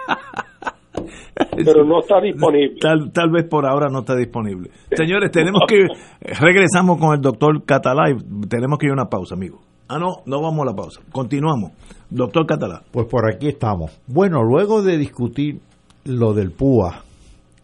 pero 1.66 1.84
no 1.84 2.00
está 2.00 2.22
disponible. 2.22 2.78
Tal, 2.80 3.12
tal 3.12 3.32
vez 3.32 3.45
por 3.50 3.66
ahora 3.66 3.88
no 3.91 4.00
está 4.00 4.16
disponible. 4.16 4.70
Señores, 4.91 5.32
tenemos 5.32 5.62
que 5.68 5.88
regresamos 6.40 7.00
con 7.00 7.16
el 7.16 7.22
doctor 7.22 7.66
Catalá 7.66 8.12
y 8.12 8.48
tenemos 8.48 8.78
que 8.78 8.86
ir 8.86 8.91
a 8.91 8.94
una 8.94 9.10
pausa, 9.10 9.36
amigo. 9.36 9.60
Ah, 9.94 9.99
no, 9.99 10.24
no 10.26 10.41
vamos 10.41 10.64
a 10.64 10.72
la 10.72 10.76
pausa. 10.76 11.02
Continuamos. 11.11 11.74
Doctor 12.10 12.48
Catalá. 12.48 12.82
Pues 12.91 13.06
por 13.06 13.32
aquí 13.32 13.48
estamos. 13.48 13.91
Bueno, 14.07 14.41
luego 14.41 14.82
de 14.82 14.98
discutir 14.98 15.60
lo 16.06 16.34
del 16.34 16.52
PUA 16.52 17.03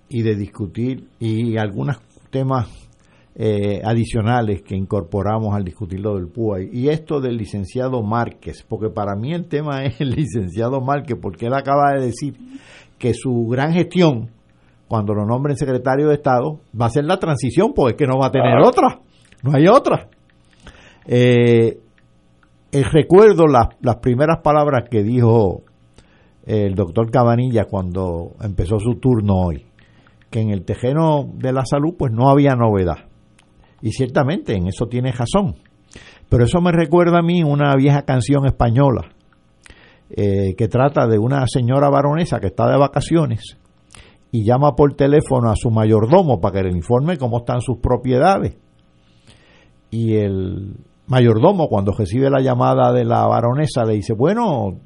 y 0.10 0.22
de 0.22 0.36
discutir 0.36 1.08
y 1.20 1.58
algunos 1.58 1.98
temas 2.30 2.68
eh, 3.36 3.82
adicionales 3.84 4.62
que 4.62 4.76
incorporamos 4.76 5.56
al 5.56 5.64
discutir 5.64 6.02
lo 6.02 6.18
del 6.18 6.28
PUA 6.28 6.62
y 6.72 6.90
esto 6.90 7.20
del 7.20 7.36
licenciado 7.36 8.04
Márquez, 8.04 8.64
porque 8.68 8.90
para 8.90 9.16
mí 9.16 9.34
el 9.34 9.48
tema 9.48 9.84
es 9.86 10.00
el 10.00 10.12
licenciado 10.12 10.82
Márquez, 10.82 11.18
porque 11.20 11.48
él 11.48 11.56
acaba 11.56 11.94
de 11.96 12.06
decir 12.06 12.36
que 13.00 13.16
su 13.16 13.48
gran 13.48 13.74
gestión, 13.74 14.30
cuando 14.88 15.16
lo 15.16 15.26
nombren 15.26 15.58
secretario 15.58 16.10
de 16.10 16.14
Estado, 16.14 16.60
va 16.80 16.86
a 16.86 16.92
ser 16.92 17.06
la 17.06 17.18
transición, 17.18 17.74
porque 17.74 17.94
es 17.94 17.98
que 17.98 18.06
no 18.06 18.20
va 18.20 18.28
a 18.28 18.32
tener 18.32 18.60
otra, 18.64 19.00
no 19.42 19.52
hay 19.56 19.68
otra. 19.68 20.10
Eh, 21.08 21.80
eh, 22.72 22.84
recuerdo 22.84 23.48
las, 23.48 23.70
las 23.82 23.98
primeras 23.98 24.42
palabras 24.44 24.90
que 24.90 25.04
dijo 25.04 25.64
el 26.46 26.74
doctor 26.76 27.12
Cabanilla 27.12 27.66
cuando 27.66 28.32
empezó 28.42 28.80
su 28.80 28.96
turno 28.96 29.36
hoy, 29.36 29.66
que 30.30 30.42
en 30.42 30.50
el 30.50 30.66
tejeno 30.66 31.30
de 31.36 31.54
la 31.54 31.66
salud 31.66 31.94
pues 31.98 32.12
no 32.12 32.30
había 32.30 32.56
novedad. 32.56 33.08
Y 33.82 33.92
ciertamente 33.92 34.56
en 34.56 34.68
eso 34.68 34.88
tiene 34.88 35.12
razón. 35.12 35.56
Pero 36.28 36.44
eso 36.44 36.62
me 36.62 36.72
recuerda 36.72 37.20
a 37.20 37.24
mí 37.24 37.44
una 37.44 37.76
vieja 37.76 38.04
canción 38.04 38.46
española 38.46 39.10
eh, 40.10 40.56
que 40.56 40.68
trata 40.68 41.08
de 41.08 41.18
una 41.18 41.46
señora 41.48 41.90
baronesa 41.90 42.40
que 42.40 42.48
está 42.48 42.70
de 42.70 42.78
vacaciones 42.78 43.58
y 44.32 44.44
llama 44.44 44.76
por 44.76 44.96
teléfono 44.96 45.50
a 45.50 45.56
su 45.56 45.72
mayordomo 45.72 46.40
para 46.40 46.62
que 46.62 46.70
le 46.70 46.76
informe 46.76 47.18
cómo 47.18 47.40
están 47.40 47.62
sus 47.62 47.78
propiedades. 47.78 48.58
Y 49.92 50.16
el 50.16 50.76
mayordomo, 51.10 51.68
cuando 51.68 51.92
recibe 51.92 52.30
la 52.30 52.40
llamada 52.40 52.94
de 52.94 53.04
la 53.04 53.26
baronesa, 53.28 53.84
le 53.84 53.96
dice, 53.96 54.14
bueno, 54.14 54.80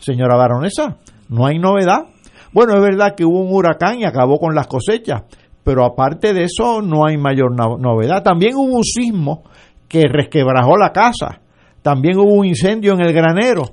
señora 0.00 0.36
baronesa, 0.36 0.98
no 1.28 1.46
hay 1.46 1.58
novedad. 1.58 2.06
Bueno, 2.52 2.74
es 2.74 2.82
verdad 2.82 3.14
que 3.16 3.24
hubo 3.24 3.40
un 3.40 3.54
huracán 3.54 4.00
y 4.00 4.04
acabó 4.04 4.38
con 4.38 4.54
las 4.54 4.66
cosechas, 4.66 5.22
pero 5.62 5.84
aparte 5.84 6.34
de 6.34 6.44
eso 6.44 6.82
no 6.82 7.06
hay 7.06 7.16
mayor 7.16 7.52
novedad. 7.54 8.22
También 8.22 8.56
hubo 8.56 8.76
un 8.76 8.84
sismo 8.84 9.44
que 9.88 10.04
resquebrajó 10.08 10.76
la 10.76 10.92
casa, 10.92 11.40
también 11.82 12.18
hubo 12.18 12.34
un 12.34 12.46
incendio 12.46 12.94
en 12.94 13.00
el 13.00 13.12
granero, 13.12 13.64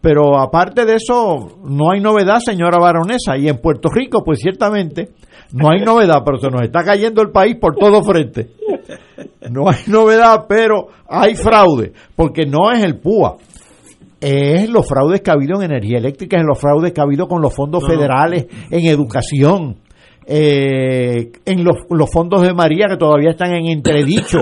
pero 0.00 0.38
aparte 0.38 0.86
de 0.86 0.94
eso 0.94 1.58
no 1.64 1.90
hay 1.92 2.00
novedad, 2.00 2.38
señora 2.40 2.78
baronesa. 2.78 3.36
Y 3.36 3.48
en 3.48 3.58
Puerto 3.58 3.88
Rico, 3.90 4.22
pues 4.24 4.40
ciertamente 4.40 5.10
no 5.52 5.70
hay 5.70 5.80
novedad, 5.80 6.22
pero 6.24 6.38
se 6.38 6.48
nos 6.48 6.62
está 6.62 6.84
cayendo 6.84 7.22
el 7.22 7.30
país 7.30 7.56
por 7.60 7.76
todo 7.76 8.02
frente. 8.02 8.48
No 9.50 9.68
hay 9.68 9.78
novedad, 9.86 10.44
pero 10.48 10.88
hay 11.08 11.34
fraude, 11.34 11.92
porque 12.14 12.46
no 12.46 12.70
es 12.72 12.82
el 12.82 12.98
PUA. 12.98 13.36
Es 14.20 14.68
los 14.68 14.86
fraudes 14.86 15.22
que 15.22 15.30
ha 15.30 15.34
habido 15.34 15.56
en 15.56 15.70
energía 15.70 15.98
eléctrica, 15.98 16.36
es 16.36 16.44
los 16.44 16.58
fraudes 16.58 16.92
que 16.92 17.00
ha 17.00 17.04
habido 17.04 17.26
con 17.26 17.40
los 17.40 17.54
fondos 17.54 17.86
federales 17.86 18.46
en 18.70 18.86
educación, 18.86 19.76
eh, 20.26 21.32
en 21.46 21.64
los, 21.64 21.76
los 21.88 22.10
fondos 22.12 22.42
de 22.42 22.52
María 22.52 22.86
que 22.88 22.98
todavía 22.98 23.30
están 23.30 23.54
en 23.54 23.70
entredicho. 23.70 24.38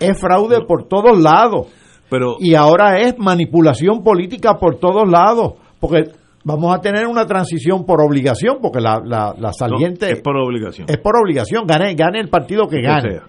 es 0.00 0.18
fraude 0.18 0.60
por 0.66 0.88
todos 0.88 1.18
lados. 1.20 1.66
Pero, 2.10 2.36
y 2.40 2.54
ahora 2.54 2.98
es 2.98 3.18
manipulación 3.18 4.02
política 4.02 4.58
por 4.58 4.78
todos 4.78 5.08
lados, 5.08 5.54
porque 5.78 6.10
vamos 6.44 6.74
a 6.74 6.80
tener 6.80 7.06
una 7.06 7.26
transición 7.26 7.84
por 7.84 8.00
obligación, 8.02 8.58
porque 8.60 8.80
la, 8.80 9.00
la, 9.04 9.52
saliente... 9.52 10.10
es 10.10 10.20
por 10.20 10.36
obligación. 10.36 10.86
Es 10.88 10.98
por 10.98 11.14
obligación, 11.16 11.66
gane, 11.66 11.94
gane 11.94 12.20
el 12.20 12.28
partido 12.28 12.66
que 12.66 12.80
gane. 12.82 13.20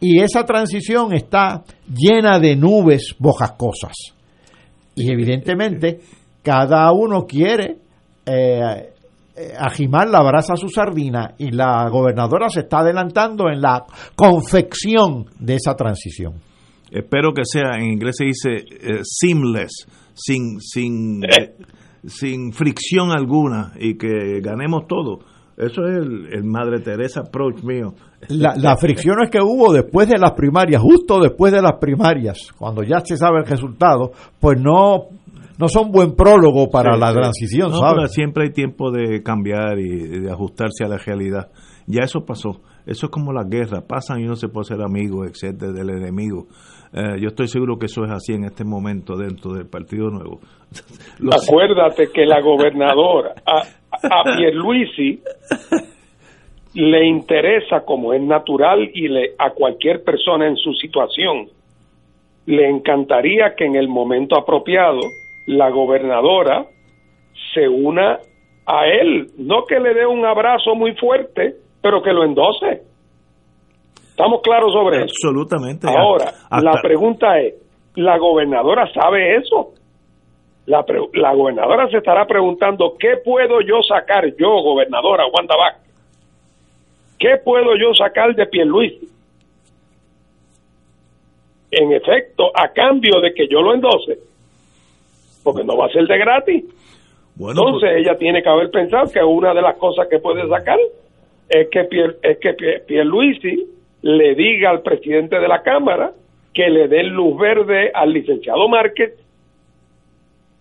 Y 0.00 0.20
esa 0.20 0.44
transición 0.44 1.12
está 1.12 1.62
llena 1.86 2.38
de 2.38 2.56
nubes 2.56 3.14
bojascosas. 3.18 4.14
Y 4.94 5.12
evidentemente 5.12 6.00
cada 6.42 6.90
uno 6.92 7.26
quiere 7.26 7.76
eh, 8.26 8.92
eh, 9.36 9.52
agimar 9.58 10.08
la 10.08 10.22
brasa 10.22 10.54
a 10.54 10.56
su 10.56 10.68
sardina 10.68 11.34
y 11.38 11.50
la 11.50 11.88
gobernadora 11.88 12.48
se 12.48 12.60
está 12.60 12.80
adelantando 12.80 13.48
en 13.48 13.60
la 13.60 13.84
confección 14.14 15.26
de 15.38 15.54
esa 15.54 15.74
transición. 15.74 16.34
Espero 16.90 17.32
que 17.32 17.42
sea, 17.44 17.78
en 17.78 17.92
inglés 17.92 18.16
se 18.18 18.24
dice 18.24 18.50
eh, 18.68 19.00
seamless, 19.02 19.86
sin, 20.14 20.60
sin, 20.60 21.22
sin 22.04 22.52
fricción 22.52 23.10
alguna 23.10 23.72
y 23.78 23.96
que 23.96 24.40
ganemos 24.40 24.86
todo. 24.86 25.20
Eso 25.56 25.82
es 25.84 25.98
el, 25.98 26.44
Madre 26.44 26.80
Teresa 26.80 27.20
approach 27.20 27.62
mío. 27.62 27.94
La, 28.28 28.54
la 28.56 28.76
fricción 28.76 29.16
es 29.22 29.30
que 29.30 29.40
hubo 29.42 29.72
después 29.72 30.08
de 30.08 30.18
las 30.18 30.32
primarias, 30.32 30.80
justo 30.80 31.20
después 31.20 31.52
de 31.52 31.60
las 31.60 31.74
primarias, 31.78 32.50
cuando 32.56 32.82
ya 32.82 33.00
se 33.04 33.16
sabe 33.16 33.40
el 33.40 33.46
resultado, 33.46 34.12
pues 34.40 34.58
no 34.58 35.08
no 35.60 35.68
son 35.68 35.92
buen 35.92 36.14
prólogo 36.16 36.70
para 36.70 36.96
la 36.96 37.12
transición, 37.12 37.70
siempre 38.08 38.44
hay 38.44 38.50
tiempo 38.50 38.90
de 38.90 39.22
cambiar 39.22 39.78
y 39.78 40.20
de 40.20 40.30
ajustarse 40.30 40.84
a 40.84 40.88
la 40.88 40.96
realidad. 40.96 41.50
Ya 41.86 42.04
eso 42.04 42.24
pasó. 42.24 42.62
Eso 42.86 43.06
es 43.06 43.12
como 43.12 43.30
la 43.30 43.44
guerra. 43.44 43.82
Pasan 43.86 44.20
y 44.20 44.24
uno 44.24 44.36
se 44.36 44.48
puede 44.48 44.64
ser 44.64 44.80
amigo, 44.80 45.26
etcétera, 45.26 45.72
del 45.72 45.90
enemigo. 45.90 46.46
Eh, 46.92 47.20
yo 47.20 47.28
estoy 47.28 47.46
seguro 47.46 47.78
que 47.78 47.86
eso 47.86 48.04
es 48.04 48.10
así 48.10 48.32
en 48.32 48.44
este 48.44 48.64
momento 48.64 49.16
dentro 49.16 49.52
del 49.52 49.68
Partido 49.68 50.10
Nuevo. 50.10 50.40
Acuérdate 51.30 52.08
que 52.12 52.26
la 52.26 52.40
gobernadora, 52.40 53.34
a, 53.46 53.62
a 54.02 54.36
Pierluisi, 54.36 55.20
le 56.74 57.06
interesa, 57.06 57.84
como 57.84 58.12
es 58.12 58.22
natural, 58.22 58.90
y 58.92 59.08
le, 59.08 59.34
a 59.38 59.50
cualquier 59.50 60.02
persona 60.02 60.46
en 60.46 60.56
su 60.56 60.72
situación, 60.74 61.48
le 62.46 62.68
encantaría 62.68 63.54
que 63.56 63.64
en 63.64 63.76
el 63.76 63.88
momento 63.88 64.36
apropiado 64.36 65.00
la 65.46 65.70
gobernadora 65.70 66.66
se 67.54 67.68
una 67.68 68.18
a 68.66 68.86
él, 68.86 69.28
no 69.38 69.64
que 69.66 69.80
le 69.80 69.94
dé 69.94 70.06
un 70.06 70.24
abrazo 70.24 70.74
muy 70.74 70.94
fuerte, 70.94 71.54
pero 71.82 72.02
que 72.02 72.12
lo 72.12 72.24
endose. 72.24 72.82
¿Estamos 74.20 74.42
claros 74.42 74.72
sobre 74.72 74.98
eso? 74.98 75.14
Absolutamente. 75.24 75.86
Ahora, 75.88 76.34
la 76.60 76.78
pregunta 76.82 77.40
es, 77.40 77.54
¿la 77.94 78.18
gobernadora 78.18 78.86
sabe 78.92 79.36
eso? 79.36 79.72
La, 80.66 80.84
la, 81.14 81.34
gobernadora 81.34 81.88
se 81.88 81.96
estará 81.96 82.26
preguntando, 82.26 82.96
¿qué 82.98 83.16
puedo 83.24 83.62
yo 83.62 83.82
sacar 83.82 84.24
yo, 84.38 84.62
gobernadora 84.62 85.24
Wanda 85.26 85.56
Vázquez? 85.56 85.90
¿Qué 87.18 87.38
puedo 87.42 87.76
yo 87.76 87.94
sacar 87.94 88.34
de 88.34 88.46
Pierluisi? 88.46 89.08
En 91.70 91.92
efecto, 91.92 92.50
a 92.54 92.68
cambio 92.68 93.20
de 93.22 93.32
que 93.32 93.48
yo 93.48 93.62
lo 93.62 93.72
endose, 93.72 94.18
porque 95.42 95.64
no 95.64 95.78
va 95.78 95.86
a 95.86 95.90
ser 95.90 96.06
de 96.06 96.18
gratis. 96.18 96.64
Bueno, 97.36 97.62
Entonces 97.62 97.90
pues- 97.94 98.06
ella 98.06 98.18
tiene 98.18 98.42
que 98.42 98.48
haber 98.50 98.70
pensado 98.70 99.10
que 99.10 99.22
una 99.24 99.54
de 99.54 99.62
las 99.62 99.76
cosas 99.78 100.08
que 100.08 100.18
puede 100.18 100.46
sacar 100.46 100.78
es 101.48 101.68
que 101.70 101.84
Pier, 101.84 102.18
es 102.22 102.38
que 102.38 102.52
Pierluisi 102.86 103.79
le 104.02 104.34
diga 104.34 104.70
al 104.70 104.82
presidente 104.82 105.38
de 105.38 105.48
la 105.48 105.62
Cámara 105.62 106.12
que 106.52 106.68
le 106.68 106.88
dé 106.88 107.02
luz 107.04 107.38
verde 107.38 107.90
al 107.94 108.12
licenciado 108.12 108.68
Márquez, 108.68 109.12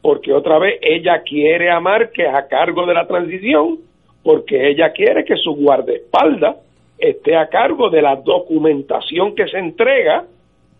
porque 0.02 0.34
otra 0.34 0.60
vez 0.60 0.80
ella 0.82 1.22
quiere 1.24 1.72
a 1.72 1.80
Márquez 1.80 2.28
a 2.34 2.48
cargo 2.48 2.86
de 2.86 2.94
la 2.94 3.08
transición, 3.08 3.80
porque 4.24 4.70
ella 4.70 4.92
quiere 4.92 5.26
que 5.26 5.36
su 5.38 5.56
guardaespaldas 5.56 6.58
esté 6.98 7.36
a 7.36 7.48
cargo 7.48 7.90
de 7.90 8.02
la 8.02 8.18
documentación 8.18 9.34
que 9.34 9.48
se 9.48 9.58
entrega 9.58 10.26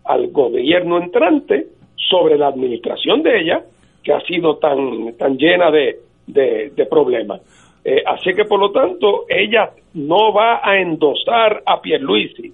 al 0.04 0.28
gobierno 0.28 0.98
entrante 0.98 1.66
sobre 1.96 2.36
la 2.36 2.48
administración 2.48 3.22
de 3.22 3.40
ella, 3.40 3.62
que 4.02 4.12
ha 4.12 4.20
sido 4.22 4.56
tan, 4.56 5.14
tan 5.16 5.36
llena 5.36 5.70
de, 5.70 5.98
de, 6.26 6.86
problemas. 6.86 7.40
Eh, 7.84 8.02
así 8.06 8.34
que, 8.34 8.44
por 8.44 8.60
lo 8.60 8.70
tanto, 8.72 9.24
ella 9.28 9.70
no 9.94 10.32
va 10.32 10.60
a 10.62 10.78
endosar 10.78 11.62
a 11.64 11.80
Pierluisi 11.80 12.52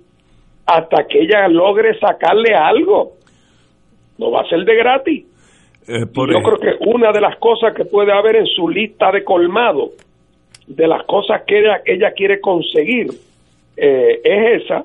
hasta 0.66 1.06
que 1.06 1.20
ella 1.20 1.48
logre 1.48 1.98
sacarle 1.98 2.54
algo. 2.54 3.12
No 4.18 4.30
va 4.30 4.42
a 4.42 4.48
ser 4.48 4.64
de 4.64 4.76
gratis. 4.76 5.24
Eh, 5.88 6.04
yo 6.14 6.42
creo 6.42 6.58
que 6.58 6.76
una 6.86 7.12
de 7.12 7.20
las 7.20 7.36
cosas 7.36 7.74
que 7.74 7.84
puede 7.84 8.12
haber 8.12 8.36
en 8.36 8.46
su 8.46 8.68
lista 8.68 9.12
de 9.12 9.22
colmado, 9.22 9.92
de 10.66 10.86
las 10.88 11.04
cosas 11.04 11.42
que 11.46 11.60
ella, 11.60 11.80
ella 11.84 12.12
quiere 12.12 12.40
conseguir, 12.40 13.08
eh, 13.76 14.20
es 14.24 14.62
esa, 14.64 14.84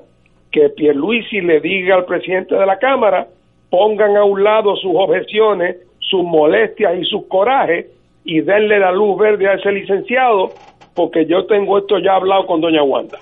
que 0.50 0.68
Pierluisi 0.68 1.40
le 1.40 1.60
diga 1.60 1.96
al 1.96 2.04
presidente 2.04 2.54
de 2.54 2.66
la 2.66 2.78
Cámara, 2.78 3.26
pongan 3.70 4.16
a 4.16 4.24
un 4.24 4.44
lado 4.44 4.76
sus 4.76 4.92
objeciones, 4.94 5.78
sus 5.98 6.22
molestias 6.22 6.98
y 7.00 7.04
sus 7.04 7.26
corajes 7.26 7.86
y 8.24 8.40
denle 8.40 8.78
la 8.78 8.92
luz 8.92 9.18
verde 9.18 9.48
a 9.48 9.54
ese 9.54 9.72
licenciado, 9.72 10.50
porque 10.94 11.26
yo 11.26 11.46
tengo 11.46 11.78
esto 11.78 11.96
ya 11.98 12.14
hablado 12.14 12.46
con 12.46 12.60
doña 12.60 12.82
Wanda. 12.82 13.18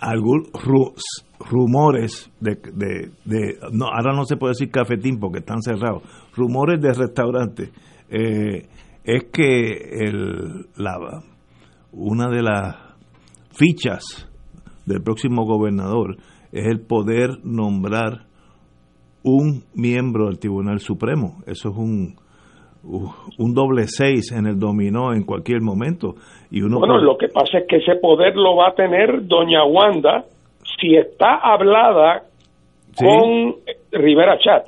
Algunos 0.00 0.48
rumores 1.38 2.30
de, 2.40 2.56
de, 3.24 3.58
no, 3.72 3.86
ahora 3.86 4.14
no 4.14 4.24
se 4.24 4.36
puede 4.36 4.52
decir 4.52 4.70
cafetín 4.70 5.18
porque 5.18 5.38
están 5.38 5.60
cerrados, 5.62 6.02
rumores 6.34 6.80
de 6.80 6.92
restaurantes. 6.92 7.70
Eh, 8.08 8.66
es 9.04 9.24
que 9.32 10.06
el, 10.06 10.66
la, 10.76 11.22
una 11.92 12.28
de 12.28 12.42
las 12.42 12.76
fichas 13.52 14.28
del 14.86 15.02
próximo 15.02 15.44
gobernador 15.44 16.16
es 16.52 16.66
el 16.66 16.80
poder 16.80 17.30
nombrar 17.44 18.26
un 19.22 19.64
miembro 19.74 20.26
del 20.26 20.38
Tribunal 20.38 20.80
Supremo. 20.80 21.42
Eso 21.46 21.70
es 21.70 21.76
un, 21.76 22.16
un 22.82 23.54
doble 23.54 23.84
seis 23.86 24.32
en 24.32 24.46
el 24.46 24.58
dominó 24.58 25.12
en 25.12 25.24
cualquier 25.24 25.60
momento. 25.60 26.14
Y 26.50 26.62
uno 26.62 26.78
bueno, 26.78 26.98
lo 26.98 27.16
que 27.16 27.28
pasa 27.28 27.58
es 27.58 27.66
que 27.68 27.76
ese 27.76 27.96
poder 27.96 28.36
lo 28.36 28.56
va 28.56 28.68
a 28.68 28.74
tener 28.74 29.26
doña 29.26 29.64
Wanda 29.64 30.24
si 30.80 30.96
está 30.96 31.36
hablada 31.36 32.22
con 32.96 33.56
Rivera 33.92 34.38
Chat. 34.38 34.66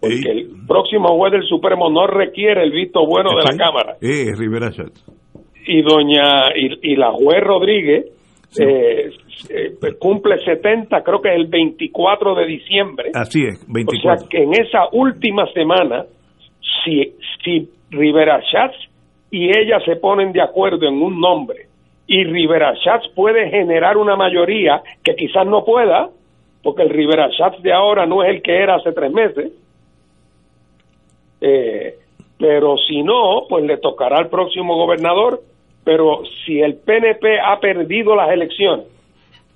Porque 0.00 0.30
el 0.30 0.66
próximo 0.66 1.08
juez 1.16 1.32
del 1.32 1.44
Supremo 1.44 1.90
no 1.90 2.06
requiere 2.06 2.62
el 2.62 2.70
visto 2.70 3.04
bueno 3.06 3.30
de 3.36 3.44
la 3.44 3.56
Cámara. 3.56 3.96
Eh, 4.00 4.32
Rivera 4.34 4.70
Chat. 4.70 4.92
Y 5.66 5.82
doña 5.82 6.54
y, 6.54 6.96
la 6.96 7.12
juez 7.12 7.40
Rodríguez 7.42 8.06
eh, 8.58 9.10
eh, 9.50 9.76
cumple 9.98 10.38
70, 10.38 11.02
creo 11.02 11.20
que 11.20 11.28
es 11.28 11.36
el 11.36 11.46
24 11.48 12.34
de 12.34 12.46
diciembre. 12.46 13.10
Así 13.14 13.42
es, 13.42 13.64
24. 13.68 13.98
O 13.98 14.16
sea 14.16 14.28
que 14.28 14.42
en 14.42 14.52
esa 14.54 14.88
última 14.92 15.46
semana, 15.52 16.06
si, 16.84 17.68
Rivera 17.90 18.40
Schatz 18.42 18.76
y 19.30 19.48
ella 19.48 19.80
se 19.84 19.96
ponen 19.96 20.32
de 20.32 20.42
acuerdo 20.42 20.86
en 20.86 21.02
un 21.02 21.20
nombre 21.20 21.66
y 22.06 22.24
Rivera 22.24 22.74
Schatz 22.76 23.08
puede 23.14 23.50
generar 23.50 23.96
una 23.96 24.16
mayoría 24.16 24.82
que 25.02 25.14
quizás 25.14 25.46
no 25.46 25.64
pueda, 25.64 26.10
porque 26.62 26.82
el 26.82 26.90
Rivera 26.90 27.30
Schatz 27.30 27.62
de 27.62 27.72
ahora 27.72 28.06
no 28.06 28.22
es 28.22 28.30
el 28.30 28.42
que 28.42 28.56
era 28.56 28.76
hace 28.76 28.92
tres 28.92 29.12
meses, 29.12 29.52
eh, 31.40 31.94
pero 32.40 32.76
si 32.78 33.02
no, 33.02 33.42
pues 33.48 33.64
le 33.64 33.76
tocará 33.76 34.16
al 34.16 34.28
próximo 34.28 34.76
gobernador. 34.76 35.42
Pero 35.84 36.22
si 36.44 36.60
el 36.60 36.76
PNP 36.76 37.40
ha 37.40 37.58
perdido 37.60 38.14
las 38.14 38.30
elecciones, 38.30 38.86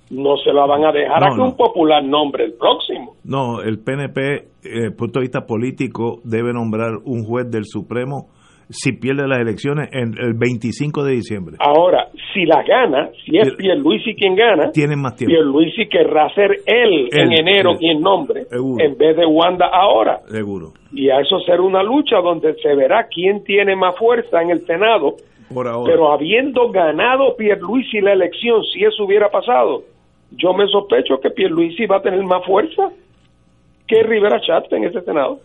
no 0.09 0.37
se 0.37 0.53
la 0.53 0.65
van 0.65 0.85
a 0.85 0.91
dejar 0.91 1.23
a 1.23 1.35
que 1.35 1.41
un 1.41 1.55
popular 1.55 2.03
nombre 2.03 2.45
el 2.45 2.53
próximo. 2.53 3.15
No, 3.23 3.61
el 3.61 3.79
PNP, 3.79 4.21
desde 4.61 4.85
el 4.85 4.95
punto 4.95 5.19
de 5.19 5.23
vista 5.23 5.45
político, 5.45 6.19
debe 6.23 6.53
nombrar 6.53 6.91
un 7.05 7.23
juez 7.23 7.49
del 7.49 7.65
Supremo 7.65 8.27
si 8.69 8.93
pierde 8.93 9.27
las 9.27 9.39
elecciones 9.39 9.89
en 9.93 10.15
el 10.19 10.33
25 10.33 11.03
de 11.03 11.13
diciembre. 11.13 11.57
Ahora, 11.59 12.07
si 12.33 12.45
la 12.45 12.63
gana, 12.63 13.09
si 13.23 13.37
es 13.37 13.53
Pierluisi 13.55 14.15
quien 14.15 14.35
gana, 14.35 14.71
tienen 14.71 14.99
más 14.99 15.15
tiempo. 15.15 15.31
Pierluisi 15.31 15.87
querrá 15.87 16.29
ser 16.33 16.51
él, 16.65 17.09
en 17.11 17.31
enero 17.31 17.73
quien 17.77 18.01
nombre, 18.01 18.45
en 18.51 18.97
vez 18.97 19.17
de 19.17 19.25
Wanda 19.25 19.67
ahora. 19.71 20.21
Seguro. 20.27 20.73
Y 20.91 21.09
a 21.09 21.19
eso 21.19 21.39
será 21.41 21.61
una 21.61 21.83
lucha 21.83 22.17
donde 22.21 22.55
se 22.55 22.73
verá 22.75 23.07
quién 23.07 23.43
tiene 23.43 23.75
más 23.75 23.95
fuerza 23.97 24.41
en 24.41 24.49
el 24.49 24.61
Senado. 24.61 25.15
Por 25.53 25.67
ahora. 25.67 25.91
Pero 25.91 26.11
habiendo 26.11 26.71
ganado 26.71 27.35
Pierluisi 27.37 28.01
la 28.01 28.13
elección, 28.13 28.63
si 28.73 28.83
eso 28.83 29.03
hubiera 29.03 29.29
pasado, 29.29 29.83
yo 30.37 30.53
me 30.53 30.67
sospecho 30.67 31.19
que 31.21 31.29
Pierluisi 31.29 31.85
va 31.85 31.97
a 31.97 32.01
tener 32.01 32.23
más 32.23 32.45
fuerza 32.45 32.89
que 33.87 34.03
Rivera 34.03 34.39
Chatz 34.41 34.71
en 34.71 34.85
ese 34.85 35.01
Senado. 35.01 35.39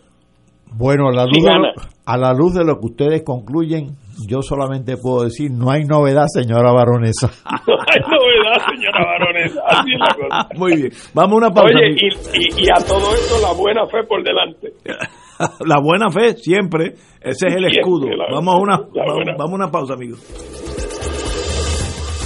Bueno, 0.73 1.09
a 1.09 1.11
la, 1.11 1.25
luz 1.25 1.43
de 1.43 1.53
lo, 1.53 1.67
a 2.05 2.17
la 2.17 2.33
luz 2.33 2.53
de 2.53 2.63
lo 2.63 2.79
que 2.79 2.85
ustedes 2.85 3.23
concluyen, 3.25 3.97
yo 4.25 4.41
solamente 4.41 4.95
puedo 4.95 5.25
decir, 5.25 5.51
no 5.51 5.69
hay 5.69 5.83
novedad, 5.83 6.25
señora 6.27 6.71
baronesa. 6.71 7.27
No 7.67 7.75
hay 7.75 7.99
novedad, 7.99 8.67
señora 8.69 9.05
baronesa. 9.05 9.61
Así 9.67 9.91
es 9.93 9.99
la 9.99 10.15
cosa. 10.15 10.49
Muy 10.57 10.75
bien, 10.77 10.91
vamos 11.13 11.33
a 11.33 11.37
una 11.37 11.49
pausa. 11.51 11.73
Oye, 11.75 11.89
y, 11.91 12.07
y, 12.07 12.63
y, 12.63 12.65
a 12.71 12.77
todo 12.85 13.13
esto 13.13 13.35
la 13.41 13.53
buena 13.53 13.85
fe 13.87 14.03
por 14.07 14.23
delante. 14.23 14.69
la 15.65 15.79
buena 15.81 16.09
fe, 16.09 16.37
siempre. 16.37 16.93
Ese 17.21 17.47
es 17.47 17.55
el 17.55 17.65
escudo. 17.65 18.07
vamos, 18.31 18.55
a 18.55 18.57
una, 18.57 18.77
vamos, 18.77 19.25
vamos 19.37 19.51
a 19.51 19.55
una 19.55 19.71
pausa, 19.71 19.93
amigos. 19.95 20.19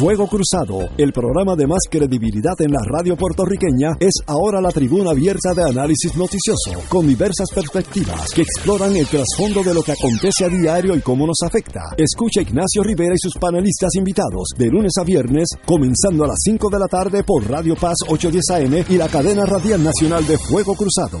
Fuego 0.00 0.26
Cruzado, 0.28 0.88
el 0.96 1.12
programa 1.12 1.54
de 1.56 1.66
más 1.66 1.80
credibilidad 1.90 2.58
en 2.60 2.72
la 2.72 2.80
radio 2.90 3.18
puertorriqueña, 3.18 3.98
es 4.00 4.14
ahora 4.26 4.58
la 4.58 4.70
tribuna 4.70 5.10
abierta 5.10 5.52
de 5.52 5.62
análisis 5.62 6.16
noticioso, 6.16 6.72
con 6.88 7.06
diversas 7.06 7.50
perspectivas 7.54 8.32
que 8.32 8.40
exploran 8.40 8.96
el 8.96 9.06
trasfondo 9.06 9.62
de 9.62 9.74
lo 9.74 9.82
que 9.82 9.92
acontece 9.92 10.46
a 10.46 10.48
diario 10.48 10.96
y 10.96 11.02
cómo 11.02 11.26
nos 11.26 11.42
afecta. 11.44 11.82
Escucha 11.98 12.40
Ignacio 12.40 12.82
Rivera 12.82 13.12
y 13.14 13.18
sus 13.18 13.34
panelistas 13.34 13.94
invitados 13.94 14.48
de 14.56 14.68
lunes 14.68 14.92
a 14.98 15.04
viernes, 15.04 15.50
comenzando 15.66 16.24
a 16.24 16.28
las 16.28 16.38
5 16.44 16.70
de 16.70 16.78
la 16.78 16.88
tarde 16.88 17.22
por 17.22 17.46
Radio 17.46 17.76
Paz 17.76 17.96
810 18.08 18.50
AM 18.52 18.84
y 18.88 18.96
la 18.96 19.08
cadena 19.08 19.44
radial 19.44 19.84
nacional 19.84 20.26
de 20.26 20.38
Fuego 20.38 20.76
Cruzado. 20.76 21.20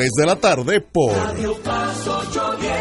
de 0.09 0.25
la 0.25 0.35
tarde 0.35 0.81
por 0.81 1.13
Radio 1.13 1.53
Paz 1.63 2.07
810. 2.07 2.71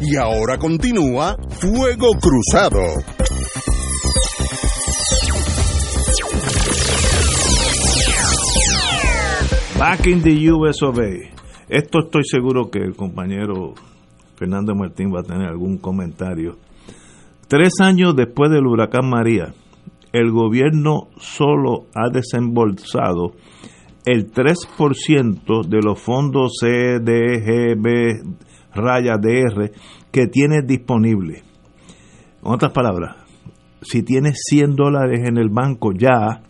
Y 0.00 0.16
ahora 0.16 0.56
continúa 0.58 1.36
Fuego 1.50 2.12
Cruzado. 2.18 2.80
Back 9.78 10.06
in 10.06 10.22
the 10.22 10.50
US 10.52 10.82
of 10.82 10.98
A. 10.98 11.10
Esto 11.68 11.98
estoy 12.04 12.22
seguro 12.24 12.70
que 12.70 12.78
el 12.78 12.96
compañero 12.96 13.74
Fernando 14.36 14.74
Martín 14.74 15.12
va 15.14 15.20
a 15.20 15.24
tener 15.24 15.48
algún 15.48 15.76
comentario. 15.76 16.56
Tres 17.46 17.74
años 17.80 18.16
después 18.16 18.50
del 18.50 18.66
huracán 18.66 19.08
María, 19.10 19.52
el 20.12 20.30
gobierno 20.30 21.08
solo 21.18 21.86
ha 21.94 22.10
desembolsado 22.10 23.32
el 24.04 24.32
3% 24.32 25.66
de 25.66 25.82
los 25.82 26.00
fondos 26.00 26.52
CDGB 26.60 28.22
raya 28.74 29.16
DR 29.18 29.70
que 30.10 30.26
tiene 30.26 30.62
disponible. 30.62 31.42
En 32.42 32.52
otras 32.52 32.72
palabras, 32.72 33.16
si 33.82 34.02
tienes 34.02 34.40
100 34.48 34.74
dólares 34.74 35.20
en 35.26 35.38
el 35.38 35.48
banco 35.48 35.92
ya, 35.92 36.42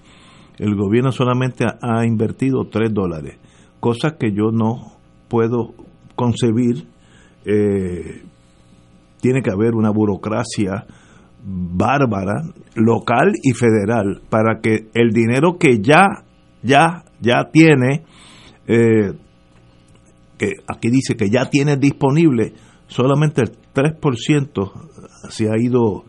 el 0.58 0.74
gobierno 0.76 1.12
solamente 1.12 1.64
ha 1.64 2.04
invertido 2.04 2.68
3 2.70 2.92
dólares, 2.92 3.38
cosa 3.80 4.16
que 4.18 4.32
yo 4.32 4.50
no 4.52 4.92
puedo 5.28 5.74
concebir. 6.14 6.86
Eh, 7.44 8.22
tiene 9.20 9.42
que 9.42 9.50
haber 9.50 9.74
una 9.74 9.90
burocracia 9.90 10.86
bárbara, 11.42 12.42
local 12.74 13.32
y 13.42 13.52
federal, 13.52 14.22
para 14.28 14.60
que 14.60 14.88
el 14.94 15.10
dinero 15.10 15.56
que 15.58 15.80
ya, 15.80 16.24
ya, 16.62 17.04
ya 17.20 17.50
tiene, 17.52 18.04
eh, 18.66 19.12
que 20.38 20.52
aquí 20.66 20.90
dice 20.90 21.16
que 21.16 21.30
ya 21.30 21.48
tiene 21.50 21.76
disponible, 21.76 22.52
solamente 22.86 23.42
el 23.42 23.50
3% 23.74 24.72
se 25.28 25.48
ha 25.50 25.54
ido, 25.58 26.04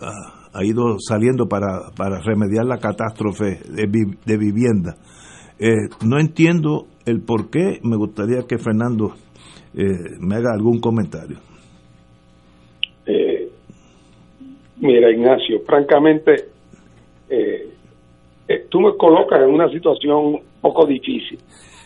ah, 0.00 0.50
ha 0.52 0.64
ido 0.64 0.98
saliendo 0.98 1.46
para, 1.46 1.90
para 1.96 2.20
remediar 2.20 2.64
la 2.64 2.78
catástrofe 2.78 3.60
de, 3.68 4.16
de 4.24 4.36
vivienda. 4.36 4.96
Eh, 5.58 5.88
no 6.04 6.18
entiendo 6.18 6.86
el 7.06 7.22
por 7.22 7.50
qué, 7.50 7.80
me 7.82 7.96
gustaría 7.96 8.42
que 8.48 8.58
Fernando 8.58 9.14
eh, 9.74 10.18
me 10.20 10.36
haga 10.36 10.52
algún 10.52 10.80
comentario. 10.80 11.38
Eh, 13.06 13.50
mira, 14.84 15.10
Ignacio, 15.10 15.60
francamente, 15.66 16.48
tú 18.68 18.80
me 18.80 18.96
colocas 18.96 19.42
en 19.42 19.50
una 19.50 19.68
situación 19.70 20.16
un 20.16 20.42
poco 20.60 20.86
difícil. 20.86 21.38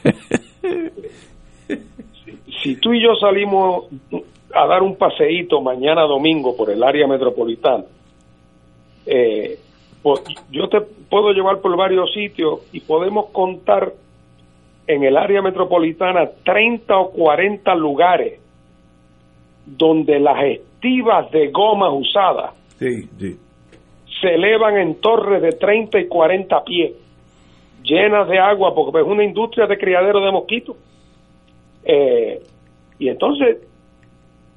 si, 2.62 2.76
tú 2.76 2.92
y 2.92 3.02
yo 3.02 3.14
salimos 3.16 3.86
a 4.54 4.66
dar 4.66 4.82
un 4.82 4.96
paseíto 4.96 5.60
mañana 5.60 6.02
domingo 6.02 6.56
por 6.56 6.70
el 6.70 6.82
área 6.82 7.06
metropolitana, 7.06 7.84
eh, 9.06 9.58
pues 10.02 10.22
yo 10.50 10.68
te 10.68 10.80
puedo 10.80 11.32
llevar 11.32 11.60
por 11.60 11.76
varios 11.76 12.12
sitios 12.12 12.60
y 12.72 12.80
podemos 12.80 13.26
contar 13.26 13.92
en 14.86 15.04
el 15.04 15.16
área 15.16 15.42
metropolitana 15.42 16.30
30 16.44 16.96
o 16.96 17.10
40 17.10 17.74
lugares 17.74 18.40
donde 19.66 20.18
las 20.18 20.42
estivas 20.44 21.30
de 21.30 21.48
gomas 21.48 21.92
usadas 21.92 22.57
se 22.78 24.34
elevan 24.34 24.76
en 24.78 25.00
torres 25.00 25.42
de 25.42 25.52
30 25.52 26.00
y 26.00 26.09
40 26.09 26.64
pies, 26.64 26.92
llenas 27.82 28.28
de 28.28 28.38
agua, 28.38 28.74
porque 28.74 29.00
es 29.00 29.06
una 29.06 29.24
industria 29.24 29.66
de 29.66 29.78
criadero 29.78 30.20
de 30.20 30.32
mosquitos. 30.32 30.76
Eh, 31.84 32.40
y 32.98 33.09
entonces, 33.09 33.59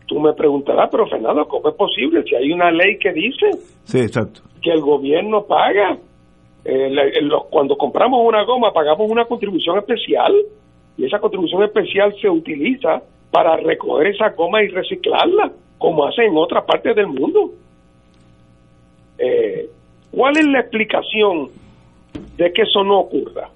tú 0.07 0.19
me 0.19 0.33
preguntarás, 0.33 0.89
pero 0.91 1.07
Fernando, 1.07 1.47
¿cómo 1.47 1.69
es 1.69 1.75
posible 1.75 2.23
si 2.23 2.35
hay 2.35 2.51
una 2.51 2.71
ley 2.71 2.97
que 2.97 3.13
dice 3.13 3.51
sí, 3.83 3.99
exacto. 3.99 4.41
que 4.61 4.71
el 4.71 4.81
gobierno 4.81 5.45
paga? 5.45 5.97
Eh, 6.63 6.91
cuando 7.49 7.75
compramos 7.75 8.19
una 8.23 8.43
goma 8.43 8.71
pagamos 8.71 9.09
una 9.09 9.25
contribución 9.25 9.79
especial 9.79 10.31
y 10.95 11.05
esa 11.05 11.17
contribución 11.17 11.63
especial 11.63 12.13
se 12.21 12.29
utiliza 12.29 13.01
para 13.31 13.57
recoger 13.57 14.07
esa 14.07 14.29
goma 14.29 14.61
y 14.61 14.67
reciclarla, 14.67 15.51
como 15.79 16.05
hacen 16.05 16.25
en 16.25 16.37
otras 16.37 16.65
partes 16.65 16.95
del 16.95 17.07
mundo. 17.07 17.51
Eh, 19.17 19.69
¿Cuál 20.11 20.37
es 20.37 20.45
la 20.45 20.59
explicación 20.59 21.49
de 22.37 22.51
que 22.51 22.63
eso 22.63 22.83
no 22.83 22.99
ocurra? 22.99 23.49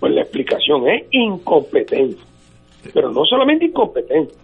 Pues 0.00 0.12
la 0.12 0.22
explicación 0.22 0.88
es 0.88 1.04
incompetencia. 1.10 2.24
Pero 2.92 3.10
no 3.10 3.24
solamente 3.24 3.66
incompetencia, 3.66 4.38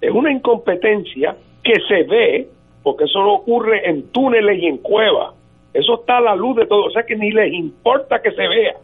es 0.00 0.10
una 0.10 0.32
incompetencia 0.32 1.36
que 1.62 1.74
se 1.86 2.02
ve, 2.04 2.48
porque 2.82 3.04
eso 3.04 3.20
no 3.20 3.34
ocurre 3.34 3.88
en 3.88 4.08
túneles 4.10 4.62
y 4.62 4.66
en 4.66 4.78
cuevas. 4.78 5.34
Eso 5.74 6.00
está 6.00 6.18
a 6.18 6.20
la 6.20 6.36
luz 6.36 6.56
de 6.56 6.66
todo, 6.66 6.86
o 6.86 6.90
sea 6.90 7.02
que 7.04 7.16
ni 7.16 7.30
les 7.30 7.52
importa 7.52 8.22
que 8.22 8.30
se 8.32 8.48
vea. 8.48 8.74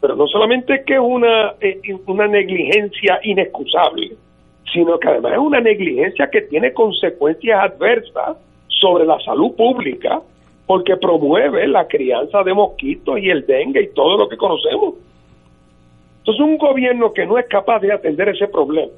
Pero 0.00 0.16
no 0.16 0.26
solamente 0.26 0.74
es 0.74 0.84
que 0.84 0.94
es 0.94 1.00
una, 1.00 1.54
eh, 1.60 1.80
una 2.06 2.26
negligencia 2.26 3.20
inexcusable, 3.22 4.12
sino 4.72 4.98
que 4.98 5.08
además 5.08 5.32
es 5.32 5.38
una 5.38 5.60
negligencia 5.60 6.30
que 6.30 6.42
tiene 6.42 6.72
consecuencias 6.72 7.60
adversas 7.62 8.36
sobre 8.80 9.04
la 9.04 9.20
salud 9.20 9.54
pública, 9.54 10.20
porque 10.66 10.96
promueve 10.96 11.66
la 11.66 11.86
crianza 11.86 12.42
de 12.42 12.54
mosquitos 12.54 13.18
y 13.18 13.28
el 13.28 13.46
dengue 13.46 13.82
y 13.82 13.94
todo 13.94 14.16
lo 14.16 14.28
que 14.28 14.36
conocemos. 14.36 14.94
Entonces, 16.18 16.44
un 16.44 16.58
gobierno 16.58 17.12
que 17.12 17.26
no 17.26 17.38
es 17.38 17.46
capaz 17.46 17.80
de 17.80 17.92
atender 17.92 18.28
ese 18.28 18.46
problema, 18.48 18.92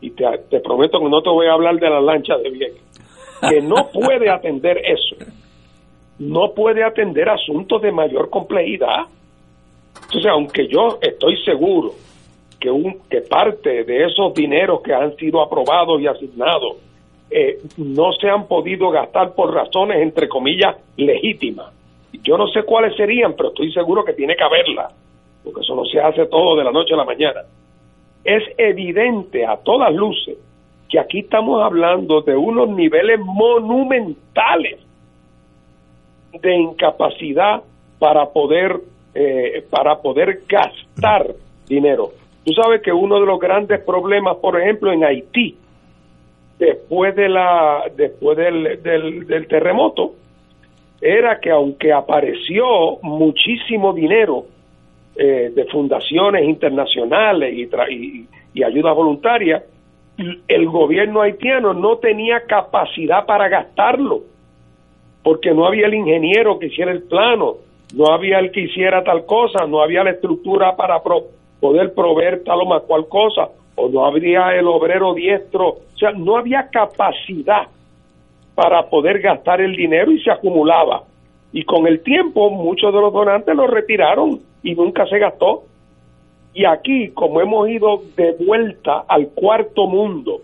y 0.00 0.10
te, 0.10 0.24
te 0.50 0.60
prometo 0.60 0.98
que 1.00 1.08
no 1.08 1.20
te 1.20 1.28
voy 1.28 1.46
a 1.46 1.52
hablar 1.52 1.78
de 1.78 1.90
la 1.90 2.00
lancha 2.00 2.36
de 2.38 2.50
bien, 2.50 2.72
que 3.48 3.60
no 3.60 3.88
puede 3.92 4.30
atender 4.30 4.78
eso, 4.78 5.16
no 6.18 6.52
puede 6.54 6.82
atender 6.82 7.28
asuntos 7.28 7.82
de 7.82 7.92
mayor 7.92 8.30
complejidad. 8.30 9.04
Entonces, 10.06 10.30
aunque 10.30 10.68
yo 10.68 10.98
estoy 11.02 11.36
seguro 11.44 11.92
que, 12.58 12.70
un, 12.70 13.00
que 13.10 13.20
parte 13.20 13.84
de 13.84 14.06
esos 14.06 14.32
dineros 14.34 14.80
que 14.80 14.94
han 14.94 15.14
sido 15.16 15.42
aprobados 15.42 16.00
y 16.00 16.06
asignados 16.06 16.87
eh, 17.30 17.58
no 17.76 18.12
se 18.12 18.28
han 18.28 18.46
podido 18.46 18.90
gastar 18.90 19.34
por 19.34 19.52
razones, 19.52 20.02
entre 20.02 20.28
comillas, 20.28 20.76
legítimas. 20.96 21.72
Yo 22.22 22.36
no 22.36 22.46
sé 22.48 22.62
cuáles 22.64 22.96
serían, 22.96 23.34
pero 23.36 23.50
estoy 23.50 23.72
seguro 23.72 24.04
que 24.04 24.14
tiene 24.14 24.34
que 24.34 24.44
haberla 24.44 24.90
porque 25.48 25.60
eso 25.60 25.74
no 25.74 25.84
se 25.84 26.00
hace 26.00 26.26
todo 26.26 26.56
de 26.56 26.64
la 26.64 26.72
noche 26.72 26.94
a 26.94 26.98
la 26.98 27.04
mañana. 27.04 27.40
Es 28.24 28.42
evidente 28.58 29.46
a 29.46 29.56
todas 29.56 29.94
luces 29.94 30.36
que 30.90 30.98
aquí 30.98 31.20
estamos 31.20 31.62
hablando 31.62 32.22
de 32.22 32.36
unos 32.36 32.68
niveles 32.70 33.18
monumentales 33.20 34.80
de 36.32 36.54
incapacidad 36.54 37.62
para 37.98 38.26
poder 38.26 38.80
eh, 39.14 39.64
para 39.70 40.00
poder 40.00 40.42
gastar 40.46 41.34
dinero. 41.66 42.10
Tú 42.44 42.52
sabes 42.52 42.82
que 42.82 42.92
uno 42.92 43.18
de 43.18 43.26
los 43.26 43.40
grandes 43.40 43.80
problemas, 43.80 44.36
por 44.36 44.60
ejemplo, 44.60 44.92
en 44.92 45.04
Haití, 45.04 45.56
después 46.58 47.14
de 47.14 47.28
la 47.28 47.84
después 47.96 48.36
del, 48.36 48.82
del, 48.82 49.46
terremoto, 49.46 50.14
era 51.00 51.38
que 51.40 51.50
aunque 51.50 51.92
apareció 51.92 52.98
muchísimo 53.02 53.92
dinero 53.92 54.46
eh, 55.16 55.52
de 55.54 55.64
fundaciones 55.66 56.44
internacionales 56.44 57.54
y, 57.54 57.94
y, 57.94 58.28
y 58.54 58.62
ayuda 58.62 58.92
voluntaria, 58.92 59.62
el 60.48 60.66
gobierno 60.66 61.22
haitiano 61.22 61.74
no 61.74 61.98
tenía 61.98 62.40
capacidad 62.40 63.24
para 63.24 63.48
gastarlo, 63.48 64.22
porque 65.22 65.52
no 65.52 65.66
había 65.66 65.86
el 65.86 65.94
ingeniero 65.94 66.58
que 66.58 66.66
hiciera 66.66 66.90
el 66.90 67.04
plano, 67.04 67.58
no 67.94 68.12
había 68.12 68.40
el 68.40 68.50
que 68.50 68.62
hiciera 68.62 69.04
tal 69.04 69.24
cosa, 69.26 69.66
no 69.66 69.80
había 69.80 70.02
la 70.02 70.10
estructura 70.10 70.74
para 70.76 71.00
poder 71.60 71.94
proveer 71.94 72.42
tal 72.42 72.62
o 72.62 72.66
más 72.66 72.82
cual 72.82 73.06
cosa, 73.08 73.48
o 73.78 73.88
no 73.88 74.04
habría 74.04 74.54
el 74.56 74.66
obrero 74.66 75.14
diestro, 75.14 75.68
o 75.68 75.98
sea, 75.98 76.10
no 76.12 76.36
había 76.36 76.68
capacidad 76.68 77.68
para 78.54 78.82
poder 78.90 79.20
gastar 79.20 79.60
el 79.60 79.76
dinero 79.76 80.10
y 80.10 80.20
se 80.20 80.32
acumulaba. 80.32 81.04
Y 81.52 81.64
con 81.64 81.86
el 81.86 82.02
tiempo 82.02 82.50
muchos 82.50 82.92
de 82.92 83.00
los 83.00 83.12
donantes 83.12 83.54
lo 83.54 83.66
retiraron 83.66 84.40
y 84.62 84.74
nunca 84.74 85.06
se 85.06 85.18
gastó. 85.18 85.62
Y 86.52 86.64
aquí, 86.64 87.10
como 87.10 87.40
hemos 87.40 87.68
ido 87.68 88.02
de 88.16 88.32
vuelta 88.44 89.04
al 89.06 89.28
cuarto 89.28 89.86
mundo 89.86 90.40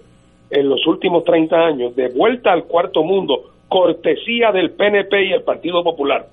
en 0.51 0.69
los 0.69 0.87
últimos 0.87 1.25
30 1.25 1.57
años, 1.57 1.97
de 1.97 2.09
vuelta 2.09 2.53
al 2.53 2.65
cuarto 2.65 3.03
mundo, 3.03 3.51
cortesía 3.69 4.53
del 4.53 4.71
PNP 4.71 5.25
y 5.25 5.33
el 5.33 5.43
Partido 5.43 5.83
Popular, 5.83 6.27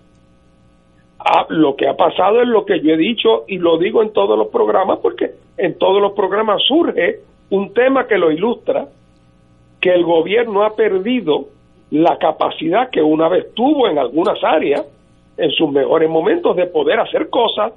ah, 1.25 1.45
lo 1.49 1.75
que 1.75 1.87
ha 1.87 1.95
pasado 1.95 2.41
es 2.41 2.47
lo 2.47 2.65
que 2.65 2.79
yo 2.81 2.93
he 2.93 2.97
dicho 2.97 3.43
y 3.47 3.57
lo 3.57 3.77
digo 3.77 4.01
en 4.01 4.13
todos 4.13 4.37
los 4.37 4.47
programas, 4.47 4.99
porque 4.99 5.31
en 5.57 5.77
todos 5.77 6.01
los 6.01 6.13
programas 6.13 6.61
surge 6.67 7.19
un 7.49 7.73
tema 7.73 8.07
que 8.07 8.17
lo 8.17 8.31
ilustra, 8.31 8.87
que 9.79 9.93
el 9.93 10.03
gobierno 10.03 10.63
ha 10.63 10.75
perdido 10.75 11.47
la 11.91 12.17
capacidad 12.17 12.89
que 12.89 13.01
una 13.01 13.27
vez 13.27 13.53
tuvo 13.53 13.87
en 13.87 13.97
algunas 13.97 14.41
áreas 14.43 14.85
en 15.37 15.51
sus 15.51 15.71
mejores 15.71 16.09
momentos 16.09 16.55
de 16.55 16.67
poder 16.67 16.99
hacer 16.99 17.29
cosas, 17.29 17.73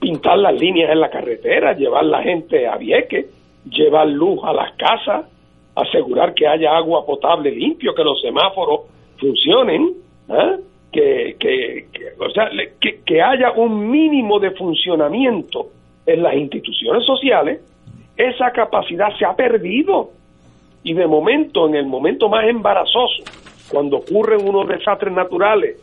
pintar 0.00 0.38
las 0.38 0.54
líneas 0.54 0.90
en 0.90 1.00
la 1.00 1.10
carretera, 1.10 1.72
llevar 1.72 2.04
la 2.04 2.22
gente 2.22 2.66
a 2.66 2.76
Vieques, 2.76 3.26
llevar 3.70 4.08
luz 4.08 4.40
a 4.42 4.52
las 4.52 4.72
casas, 4.72 5.26
asegurar 5.74 6.34
que 6.34 6.46
haya 6.46 6.76
agua 6.76 7.06
potable 7.06 7.50
limpio, 7.50 7.94
que 7.94 8.04
los 8.04 8.20
semáforos 8.20 8.80
funcionen, 9.18 9.94
¿eh? 10.28 10.56
Que, 10.94 11.36
que, 11.40 11.86
o 12.18 12.30
sea, 12.30 12.48
que, 12.80 13.00
que 13.04 13.20
haya 13.20 13.50
un 13.52 13.90
mínimo 13.90 14.38
de 14.38 14.52
funcionamiento 14.52 15.70
en 16.06 16.22
las 16.22 16.34
instituciones 16.34 17.04
sociales, 17.04 17.60
esa 18.16 18.52
capacidad 18.52 19.08
se 19.18 19.24
ha 19.24 19.34
perdido. 19.34 20.10
Y 20.84 20.94
de 20.94 21.06
momento, 21.06 21.66
en 21.66 21.74
el 21.74 21.86
momento 21.86 22.28
más 22.28 22.46
embarazoso, 22.46 23.24
cuando 23.70 23.96
ocurren 23.96 24.46
unos 24.46 24.68
desastres 24.68 25.12
naturales 25.12 25.78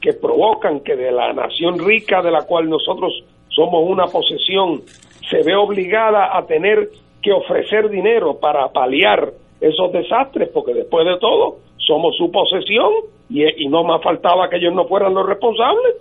que 0.00 0.14
provocan 0.14 0.80
que 0.80 0.96
de 0.96 1.12
la 1.12 1.32
nación 1.32 1.78
rica 1.78 2.20
de 2.22 2.32
la 2.32 2.42
cual 2.42 2.68
nosotros 2.68 3.12
somos 3.48 3.88
una 3.88 4.06
posesión 4.06 4.82
se 5.30 5.42
ve 5.42 5.54
obligada 5.54 6.36
a 6.36 6.44
tener 6.46 6.88
que 7.22 7.32
ofrecer 7.32 7.88
dinero 7.88 8.38
para 8.40 8.68
paliar 8.68 9.32
esos 9.60 9.92
desastres, 9.92 10.48
porque 10.48 10.74
después 10.74 11.06
de 11.06 11.18
todo 11.18 11.58
somos 11.78 12.16
su 12.16 12.30
posesión 12.30 12.92
y, 13.28 13.68
no 13.68 13.84
más 13.84 14.02
faltaba 14.02 14.48
que 14.48 14.56
ellos 14.56 14.74
no 14.74 14.86
fueran 14.86 15.14
los 15.14 15.26
responsables. 15.26 15.96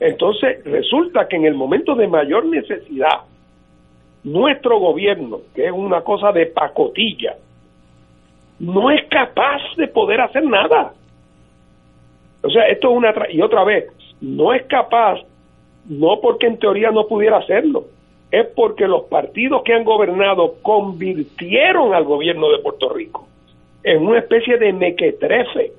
Entonces 0.00 0.64
resulta 0.64 1.28
que 1.28 1.36
en 1.36 1.44
el 1.44 1.54
momento 1.54 1.94
de 1.94 2.08
mayor 2.08 2.46
necesidad, 2.46 3.20
nuestro 4.22 4.78
gobierno, 4.78 5.40
que 5.54 5.66
es 5.66 5.72
una 5.72 6.00
cosa 6.00 6.32
de 6.32 6.46
pacotilla, 6.46 7.36
no 8.58 8.90
es 8.90 9.04
capaz 9.08 9.60
de 9.76 9.88
poder 9.88 10.22
hacer 10.22 10.44
nada. 10.44 10.94
O 12.42 12.50
sea, 12.50 12.66
esto 12.68 12.90
es 12.90 12.96
una... 12.96 13.12
Y 13.30 13.42
otra 13.42 13.64
vez, 13.64 13.86
no 14.20 14.54
es 14.54 14.64
capaz, 14.64 15.20
no 15.86 16.20
porque 16.22 16.46
en 16.46 16.58
teoría 16.58 16.90
no 16.90 17.06
pudiera 17.06 17.38
hacerlo, 17.38 17.84
es 18.30 18.46
porque 18.56 18.88
los 18.88 19.04
partidos 19.04 19.62
que 19.64 19.74
han 19.74 19.84
gobernado 19.84 20.54
convirtieron 20.62 21.94
al 21.94 22.04
gobierno 22.04 22.50
de 22.50 22.58
Puerto 22.58 22.88
Rico 22.88 23.28
en 23.84 24.06
una 24.06 24.18
especie 24.18 24.56
de 24.56 24.72
mequetrefe, 24.72 25.72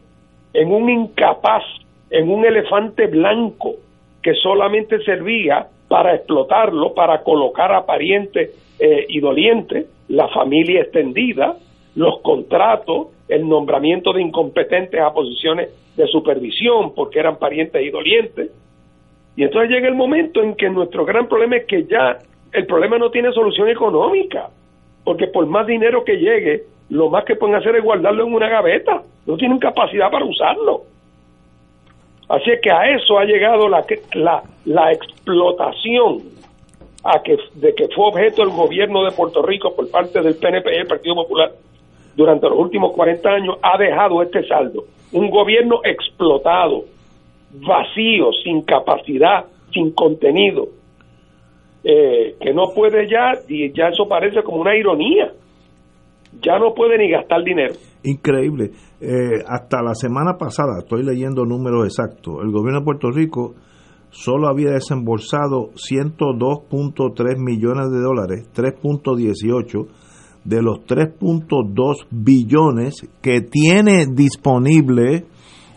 en 0.56 0.72
un 0.72 0.90
incapaz, 0.90 1.64
en 2.10 2.30
un 2.30 2.46
elefante 2.46 3.08
blanco 3.08 3.76
que 4.24 4.34
solamente 4.36 5.04
servía 5.04 5.68
para 5.88 6.16
explotarlo, 6.16 6.94
para 6.94 7.22
colocar 7.24 7.74
a 7.74 7.86
parientes 7.86 8.52
eh, 8.80 9.06
y 9.10 9.20
dolientes, 9.20 9.86
la 10.08 10.28
familia 10.30 10.82
extendida, 10.82 11.58
los 11.96 12.22
contratos, 12.22 13.08
el 13.28 13.48
nombramiento 13.48 14.14
de 14.14 14.22
incompetentes 14.22 15.00
a 15.00 15.14
posiciones 15.14 15.70
de 15.96 16.08
supervisión 16.08 16.94
porque 16.96 17.20
eran 17.20 17.38
parientes 17.38 17.84
y 17.84 17.90
dolientes. 17.90 18.52
Y 19.36 19.44
entonces 19.44 19.70
llega 19.70 19.88
el 19.88 19.96
momento 19.96 20.42
en 20.42 20.56
que 20.56 20.70
nuestro 20.70 21.06
gran 21.06 21.28
problema 21.28 21.58
es 21.58 21.66
que 21.66 21.84
ya 21.84 22.18
el 22.54 22.66
problema 22.66 22.98
no 22.98 23.12
tiene 23.12 23.34
solución 23.34 23.68
económica, 23.68 24.50
porque 25.04 25.28
por 25.28 25.46
más 25.46 25.68
dinero 25.68 26.04
que 26.06 26.18
llegue, 26.18 26.64
lo 26.90 27.10
más 27.10 27.26
que 27.26 27.36
pueden 27.36 27.56
hacer 27.56 27.76
es 27.76 27.84
guardarlo 27.84 28.26
en 28.26 28.34
una 28.34 28.48
gaveta, 28.48 29.04
no 29.26 29.38
tienen 29.38 29.60
capacidad 29.60 30.12
para 30.12 30.26
usarlo. 30.26 30.84
Así 32.28 32.52
es 32.52 32.62
que 32.62 32.72
a 32.72 32.90
eso 32.96 33.20
ha 33.20 33.26
llegado 33.26 33.68
la, 33.70 33.86
la, 34.14 34.44
la 34.66 34.92
explotación 34.92 36.24
a 37.04 37.22
que, 37.22 37.38
de 37.54 37.76
que 37.76 37.88
fue 37.90 38.08
objeto 38.08 38.42
el 38.42 38.50
gobierno 38.50 39.04
de 39.04 39.12
Puerto 39.12 39.44
Rico 39.44 39.76
por 39.76 39.90
parte 39.92 40.22
del 40.22 40.36
PNP 40.36 40.76
el 40.76 40.88
Partido 40.88 41.16
Popular 41.16 41.52
durante 42.16 42.50
los 42.50 42.58
últimos 42.58 42.94
40 42.94 43.30
años, 43.30 43.58
ha 43.62 43.78
dejado 43.78 44.22
este 44.22 44.48
saldo. 44.48 44.86
Un 45.12 45.30
gobierno 45.30 45.82
explotado, 45.84 46.86
vacío, 47.52 48.32
sin 48.44 48.62
capacidad, 48.62 49.46
sin 49.74 49.92
contenido, 49.92 50.68
eh, 51.84 52.36
que 52.40 52.54
no 52.54 52.74
puede 52.74 53.08
ya, 53.08 53.34
y 53.48 53.72
ya 53.74 53.90
eso 53.90 54.08
parece 54.08 54.44
como 54.44 54.62
una 54.62 54.76
ironía, 54.76 55.32
ya 56.42 56.60
no 56.60 56.74
puede 56.74 56.98
ni 56.98 57.10
gastar 57.10 57.44
dinero. 57.44 57.74
Increíble. 58.04 58.72
Eh, 59.02 59.44
hasta 59.48 59.82
la 59.82 59.94
semana 59.96 60.38
pasada, 60.38 60.80
estoy 60.80 61.04
leyendo 61.04 61.46
números 61.46 61.86
exactos, 61.86 62.44
el 62.44 62.52
gobierno 62.52 62.80
de 62.80 62.86
Puerto 62.86 63.12
Rico 63.12 63.56
solo 64.16 64.48
había 64.48 64.72
desembolsado 64.72 65.72
102.3 65.74 67.38
millones 67.38 67.92
de 67.92 68.00
dólares, 68.00 68.50
3.18 68.56 69.88
de 70.46 70.62
los 70.62 70.86
3.2 70.86 72.06
billones 72.12 73.08
que 73.22 73.42
tiene 73.42 74.06
disponible. 74.06 75.26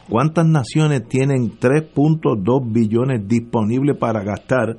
¿Cuántas 0.09 0.47
naciones 0.47 1.07
tienen 1.09 1.59
3.2 1.59 2.73
billones 2.73 3.27
disponibles 3.27 3.99
para 3.99 4.23
gastar 4.23 4.79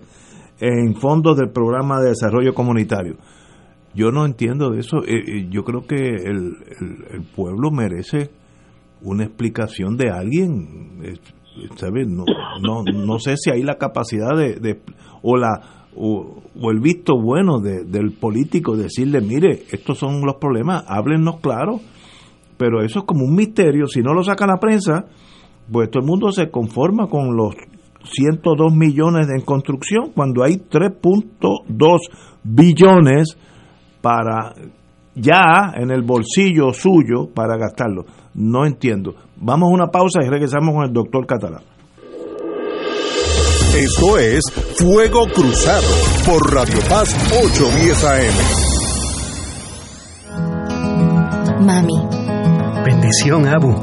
en 0.59 0.95
fondos 0.95 1.37
del 1.37 1.51
programa 1.51 1.99
de 1.99 2.09
desarrollo 2.09 2.53
comunitario? 2.53 3.17
Yo 3.93 4.11
no 4.11 4.25
entiendo 4.25 4.69
de 4.71 4.79
eso. 4.79 5.03
Eh, 5.05 5.23
eh, 5.27 5.47
yo 5.49 5.63
creo 5.63 5.85
que 5.87 5.95
el, 5.95 6.57
el, 7.11 7.23
pueblo 7.35 7.71
merece 7.71 8.29
una 9.01 9.23
explicación 9.23 9.97
de 9.97 10.09
alguien. 10.11 10.99
Eh, 11.03 11.13
No, 12.07 12.25
no, 12.61 12.83
no 12.83 13.19
sé 13.19 13.35
si 13.35 13.49
hay 13.49 13.63
la 13.63 13.77
capacidad 13.77 14.37
de, 14.37 14.81
o 15.21 15.35
la 15.35 15.87
o, 15.95 16.41
el 16.71 16.79
visto 16.79 17.19
bueno 17.19 17.59
del 17.59 18.13
político 18.13 18.77
decirle, 18.77 19.19
mire, 19.21 19.63
estos 19.71 19.97
son 19.97 20.21
los 20.25 20.35
problemas, 20.35 20.85
háblennos 20.87 21.39
claro. 21.41 21.79
Pero 22.57 22.83
eso 22.83 22.99
es 22.99 23.05
como 23.05 23.23
un 23.25 23.35
misterio. 23.35 23.87
Si 23.87 24.01
no 24.01 24.13
lo 24.13 24.21
saca 24.21 24.45
la 24.45 24.57
prensa, 24.57 25.05
pues 25.71 25.89
todo 25.89 26.01
el 26.01 26.07
mundo 26.07 26.31
se 26.31 26.49
conforma 26.49 27.07
con 27.07 27.35
los 27.35 27.55
102 28.03 28.73
millones 28.73 29.27
en 29.29 29.41
construcción 29.41 30.11
cuando 30.13 30.43
hay 30.43 30.55
3.2 30.55 31.99
billones 32.43 33.37
para 34.01 34.53
ya 35.15 35.73
en 35.75 35.91
el 35.91 36.03
bolsillo 36.03 36.73
suyo 36.73 37.29
para 37.33 37.57
gastarlo. 37.57 38.05
No 38.35 38.65
entiendo. 38.65 39.15
Vamos 39.37 39.69
a 39.69 39.73
una 39.73 39.87
pausa 39.87 40.19
y 40.23 40.29
regresamos 40.29 40.73
con 40.73 40.83
el 40.85 40.93
doctor 40.93 41.25
Catalán. 41.25 41.63
Esto 43.75 44.17
es 44.17 44.43
Fuego 44.77 45.25
Cruzado 45.33 45.87
por 46.25 46.53
Radio 46.53 46.79
Paz 46.89 47.15
810 47.43 48.03
AM. 48.03 48.33
Mami. 51.65 52.01
Bendición, 52.83 53.47
Abu. 53.47 53.73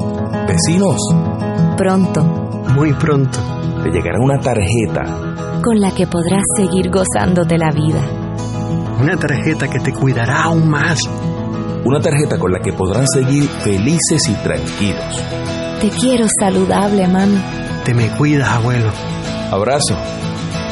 Vecinos. 0.49 0.99
Pronto. 1.77 2.23
Muy 2.75 2.93
pronto. 2.95 3.39
Te 3.85 3.91
llegará 3.91 4.19
una 4.21 4.41
tarjeta. 4.41 5.61
Con 5.63 5.81
la 5.81 5.93
que 5.95 6.07
podrás 6.07 6.43
seguir 6.57 6.91
gozándote 6.91 7.57
la 7.57 7.71
vida. 7.71 8.26
Una 8.98 9.16
tarjeta 9.16 9.68
que 9.68 9.78
te 9.81 9.93
cuidará 9.93 10.44
aún 10.44 10.68
más. 10.68 10.98
Una 11.85 12.01
tarjeta 12.01 12.39
con 12.39 12.51
la 12.51 12.60
que 12.60 12.73
podrán 12.73 13.06
seguir 13.06 13.47
felices 13.62 14.28
y 14.28 14.35
tranquilos. 14.43 15.23
Te 15.81 15.90
quiero 15.90 16.27
saludable, 16.40 17.06
mami. 17.06 17.39
Te 17.85 17.93
me 17.93 18.09
cuidas, 18.16 18.48
abuelo. 18.48 18.90
Abrazo. 19.51 19.97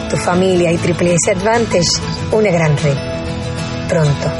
Tu 0.09 0.17
familia 0.17 0.73
y 0.73 0.77
Triple 0.79 1.15
S 1.15 1.31
Advantage, 1.33 1.91
una 2.33 2.51
gran 2.51 2.77
red. 2.79 2.97
Pronto. 3.89 4.31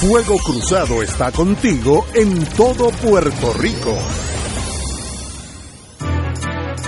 Fuego 0.00 0.36
Cruzado 0.38 1.02
está 1.02 1.32
contigo 1.32 2.06
en 2.14 2.44
todo 2.56 2.90
Puerto 2.90 3.52
Rico. 3.54 3.96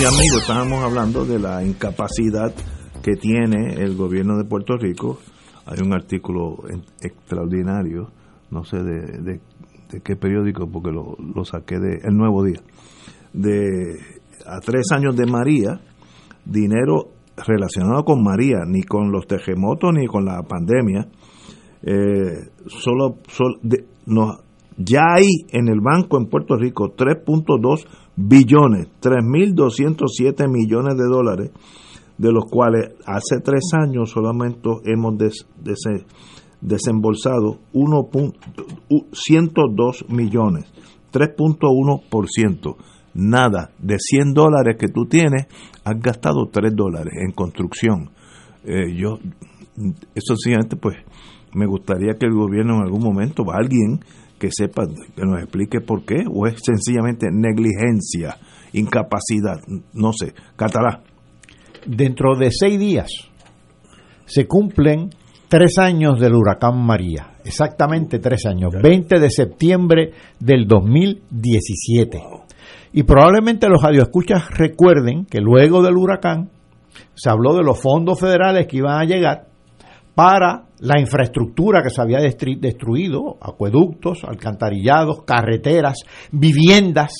Y 0.00 0.04
amigos, 0.04 0.40
estábamos 0.40 0.82
hablando 0.82 1.26
de 1.26 1.38
la 1.38 1.62
incapacidad 1.62 2.54
que 3.02 3.16
tiene 3.16 3.74
el 3.82 3.96
gobierno 3.96 4.38
de 4.38 4.44
Puerto 4.44 4.78
Rico. 4.78 5.18
Hay 5.66 5.84
un 5.84 5.92
artículo 5.92 6.56
extraordinario, 7.02 8.08
no 8.50 8.64
sé 8.64 8.78
de, 8.78 9.40
qué 10.02 10.16
periódico, 10.16 10.66
porque 10.70 10.90
lo, 10.90 11.16
lo 11.18 11.44
saqué 11.44 11.78
de 11.78 12.00
El 12.02 12.16
Nuevo 12.16 12.44
Día, 12.44 12.60
de 13.34 13.98
a 14.46 14.60
tres 14.60 14.86
años 14.92 15.16
de 15.16 15.26
María, 15.26 15.80
dinero 16.46 17.10
relacionado 17.36 18.02
con 18.04 18.22
María, 18.22 18.60
ni 18.66 18.82
con 18.82 19.12
los 19.12 19.26
terremotos 19.26 19.90
ni 19.92 20.06
con 20.06 20.24
la 20.24 20.42
pandemia. 20.42 21.08
Eh, 21.82 22.48
solo, 22.68 23.18
ya 24.82 25.02
hay 25.16 25.28
en 25.50 25.68
el 25.68 25.80
banco 25.80 26.18
en 26.18 26.26
Puerto 26.26 26.56
Rico 26.56 26.94
3.2 26.96 27.86
billones, 28.16 28.88
3.207 29.02 30.48
millones 30.48 30.96
de 30.96 31.04
dólares, 31.04 31.50
de 32.16 32.32
los 32.32 32.46
cuales 32.46 32.94
hace 33.04 33.40
tres 33.42 33.72
años 33.72 34.08
solamente 34.10 34.70
hemos 34.86 35.18
desembolsado 36.60 37.58
1.102 37.74 40.08
millones, 40.08 40.64
3.1% 41.12 42.76
nada. 43.14 43.70
De 43.78 43.98
100 43.98 44.34
dólares 44.34 44.76
que 44.78 44.88
tú 44.88 45.06
tienes, 45.06 45.46
has 45.84 45.98
gastado 46.00 46.48
3 46.50 46.74
dólares 46.74 47.14
en 47.20 47.30
construcción. 47.32 48.10
Eh, 48.64 48.96
yo, 48.96 49.18
eso 50.14 50.36
sencillamente, 50.36 50.76
pues, 50.76 50.96
me 51.54 51.66
gustaría 51.66 52.14
que 52.18 52.26
el 52.26 52.34
gobierno 52.34 52.76
en 52.76 52.82
algún 52.82 53.02
momento, 53.02 53.44
alguien 53.52 54.00
que 54.40 54.48
sepa, 54.50 54.86
que 55.14 55.22
nos 55.22 55.40
explique 55.40 55.80
por 55.80 56.04
qué, 56.04 56.24
o 56.28 56.46
es 56.46 56.56
sencillamente 56.64 57.28
negligencia, 57.30 58.36
incapacidad, 58.72 59.60
no 59.92 60.12
sé. 60.12 60.32
Catalá. 60.56 61.02
Dentro 61.86 62.36
de 62.36 62.50
seis 62.50 62.78
días 62.78 63.10
se 64.24 64.46
cumplen 64.46 65.10
tres 65.48 65.78
años 65.78 66.18
del 66.18 66.34
huracán 66.34 66.78
María, 66.78 67.34
exactamente 67.44 68.18
tres 68.18 68.46
años, 68.46 68.72
20 68.82 69.20
de 69.20 69.30
septiembre 69.30 70.12
del 70.38 70.66
2017. 70.66 72.18
Y 72.92 73.02
probablemente 73.02 73.68
los 73.68 73.82
radioescuchas 73.82 74.50
recuerden 74.50 75.26
que 75.26 75.40
luego 75.40 75.82
del 75.82 75.96
huracán 75.96 76.50
se 77.14 77.30
habló 77.30 77.54
de 77.54 77.62
los 77.62 77.80
fondos 77.80 78.18
federales 78.18 78.66
que 78.66 78.78
iban 78.78 79.00
a 79.00 79.04
llegar 79.04 79.49
para 80.14 80.66
la 80.80 81.00
infraestructura 81.00 81.82
que 81.82 81.90
se 81.90 82.00
había 82.00 82.20
destruido, 82.20 83.36
acueductos, 83.40 84.24
alcantarillados, 84.24 85.22
carreteras, 85.24 85.98
viviendas. 86.32 87.12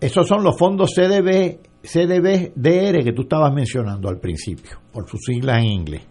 Esos 0.00 0.26
son 0.26 0.44
los 0.44 0.56
fondos 0.56 0.92
CDB, 0.94 1.58
CDBDR 1.82 3.04
que 3.04 3.12
tú 3.12 3.22
estabas 3.22 3.52
mencionando 3.52 4.08
al 4.08 4.18
principio, 4.18 4.78
por 4.92 5.08
sus 5.08 5.20
siglas 5.24 5.58
en 5.58 5.66
inglés. 5.66 6.02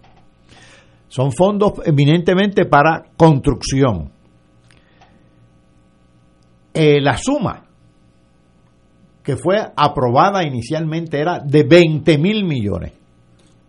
Son 1.08 1.32
fondos 1.32 1.74
eminentemente 1.86 2.66
para 2.66 3.06
construcción. 3.16 4.12
Eh, 6.74 7.02
la 7.02 7.18
suma 7.18 7.64
que 9.24 9.36
fue 9.36 9.58
aprobada 9.76 10.44
inicialmente 10.44 11.20
era 11.20 11.40
de 11.40 11.64
20 11.64 12.18
mil 12.18 12.46
millones, 12.46 12.94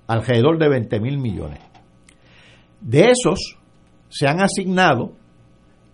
alrededor 0.06 0.58
de 0.58 0.68
20 0.68 1.00
mil 1.00 1.18
millones. 1.18 1.58
De 2.80 3.10
esos 3.10 3.58
se 4.08 4.26
han 4.26 4.40
asignado 4.40 5.12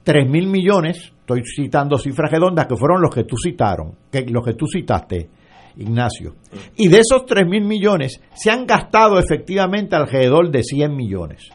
3 0.04 0.28
mil 0.28 0.46
millones, 0.46 1.12
estoy 1.20 1.42
citando 1.44 1.96
cifras 1.98 2.30
redondas 2.30 2.66
que 2.66 2.76
fueron 2.76 3.00
los 3.00 3.14
que 3.14 3.24
tú 3.24 3.36
citaron, 3.36 3.94
que, 4.10 4.24
los 4.26 4.44
que 4.44 4.54
tú 4.54 4.66
citaste, 4.66 5.28
Ignacio. 5.76 6.36
Y 6.76 6.88
de 6.88 6.98
esos 6.98 7.26
3 7.26 7.46
mil 7.48 7.64
millones 7.64 8.20
se 8.34 8.50
han 8.50 8.66
gastado 8.66 9.18
efectivamente 9.18 9.96
alrededor 9.96 10.50
de 10.50 10.62
100 10.62 10.94
millones. 10.94 11.48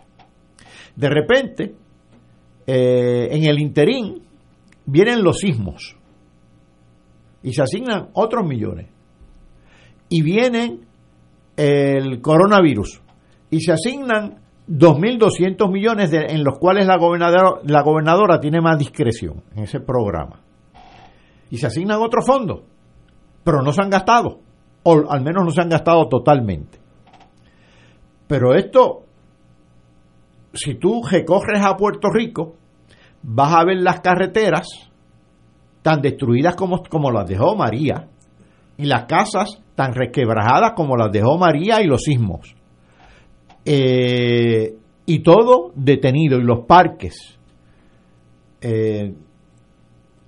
De 0.96 1.10
repente, 1.10 1.76
eh, 2.68 3.30
en 3.32 3.46
el 3.46 3.60
interín 3.60 4.22
vienen 4.86 5.24
los 5.24 5.40
sismos 5.40 5.96
y 7.44 7.54
se 7.54 7.62
asignan 7.62 8.10
otros 8.14 8.46
millones. 8.46 8.88
Y 10.10 10.22
vienen 10.22 10.82
el 11.56 12.20
coronavirus 12.22 13.02
y 13.52 13.62
se 13.62 13.72
asignan 13.72 14.39
2.200 14.70 15.72
millones 15.72 16.14
en 16.14 16.44
los 16.44 16.60
cuales 16.60 16.86
la 16.86 16.98
gobernadora, 16.98 17.60
la 17.64 17.82
gobernadora 17.82 18.40
tiene 18.40 18.62
más 18.62 18.78
discreción 18.78 19.44
en 19.56 19.64
ese 19.64 19.80
programa. 19.80 20.41
Y 21.50 21.58
se 21.58 21.66
asignan 21.66 22.00
otros 22.00 22.26
fondos, 22.26 22.62
pero 23.44 23.64
no 23.64 23.72
se 23.74 23.82
han 23.82 23.90
gastado, 23.90 24.41
o 24.84 25.10
al 25.10 25.24
menos 25.24 25.44
no 25.44 25.50
se 25.50 25.62
han 25.62 25.70
gastado 25.70 26.08
totalmente. 26.08 26.78
Pero 28.28 28.54
esto, 28.54 29.06
si 30.54 30.76
tú 30.76 31.02
recorres 31.04 31.66
a 31.66 31.76
Puerto 31.76 32.10
Rico, 32.14 32.56
vas 33.24 33.56
a 33.56 33.66
ver 33.66 33.78
las 33.78 34.02
carreteras 34.02 34.68
tan 35.82 36.00
destruidas 36.02 36.56
como, 36.56 36.84
como 36.84 37.10
las 37.10 37.28
dejó 37.28 37.56
María, 37.56 38.08
y 38.78 38.86
las 38.86 39.06
casas 39.06 39.64
tan 39.74 39.96
requebrajadas 39.96 40.74
como 40.76 40.96
las 40.96 41.12
dejó 41.12 41.40
María 41.40 41.82
y 41.82 41.88
los 41.88 42.04
sismos. 42.04 42.56
Eh, 43.72 44.76
y 45.06 45.20
todo 45.20 45.72
detenido, 45.76 46.40
y 46.40 46.44
los 46.44 46.66
parques. 46.66 47.38
Eh, 48.62 49.14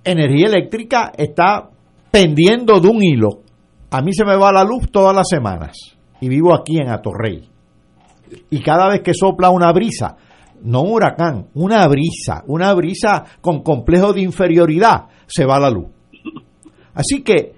energía 0.04 0.46
eléctrica 0.46 1.10
está 1.18 1.68
pendiendo 2.08 2.78
de 2.78 2.86
un 2.88 3.02
hilo. 3.02 3.40
A 3.90 4.00
mí 4.00 4.12
se 4.12 4.24
me 4.24 4.36
va 4.36 4.52
la 4.52 4.62
luz 4.62 4.92
todas 4.92 5.14
las 5.14 5.26
semanas 5.28 5.76
y 6.20 6.28
vivo 6.28 6.54
aquí 6.54 6.78
en 6.78 6.88
Atorrey. 6.88 7.48
Y 8.48 8.60
cada 8.60 8.88
vez 8.88 9.00
que 9.00 9.12
sopla 9.12 9.50
una 9.50 9.72
brisa, 9.72 10.16
no 10.62 10.82
un 10.82 10.92
huracán, 10.92 11.48
una 11.54 11.88
brisa, 11.88 12.44
una 12.46 12.72
brisa 12.74 13.24
con 13.40 13.64
complejo 13.64 14.12
de 14.12 14.20
inferioridad, 14.20 15.06
se 15.26 15.44
va 15.44 15.58
la 15.58 15.68
luz. 15.68 15.88
Así 16.94 17.24
que 17.24 17.54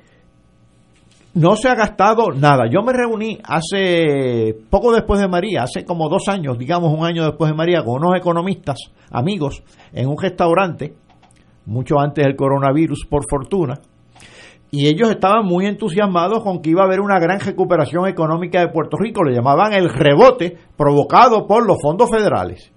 no 1.34 1.56
se 1.56 1.68
ha 1.68 1.74
gastado 1.74 2.30
nada. 2.30 2.64
Yo 2.70 2.82
me 2.82 2.92
reuní 2.92 3.38
hace 3.44 4.56
poco 4.70 4.92
después 4.92 5.20
de 5.20 5.28
María, 5.28 5.64
hace 5.64 5.84
como 5.84 6.08
dos 6.08 6.28
años, 6.28 6.58
digamos 6.58 6.92
un 6.96 7.04
año 7.04 7.24
después 7.24 7.50
de 7.50 7.56
María, 7.56 7.82
con 7.84 7.96
unos 7.96 8.16
economistas, 8.16 8.78
amigos, 9.10 9.62
en 9.92 10.08
un 10.08 10.16
restaurante, 10.20 10.94
mucho 11.66 11.98
antes 11.98 12.24
del 12.24 12.36
coronavirus, 12.36 13.06
por 13.08 13.24
fortuna, 13.28 13.80
y 14.70 14.88
ellos 14.88 15.10
estaban 15.10 15.44
muy 15.44 15.66
entusiasmados 15.66 16.42
con 16.42 16.60
que 16.60 16.70
iba 16.70 16.82
a 16.82 16.86
haber 16.86 17.00
una 17.00 17.20
gran 17.20 17.38
recuperación 17.38 18.08
económica 18.08 18.60
de 18.60 18.68
Puerto 18.68 18.96
Rico, 18.96 19.22
le 19.22 19.34
llamaban 19.34 19.72
el 19.72 19.88
rebote 19.88 20.56
provocado 20.76 21.46
por 21.46 21.66
los 21.66 21.78
fondos 21.80 22.10
federales. 22.10 22.72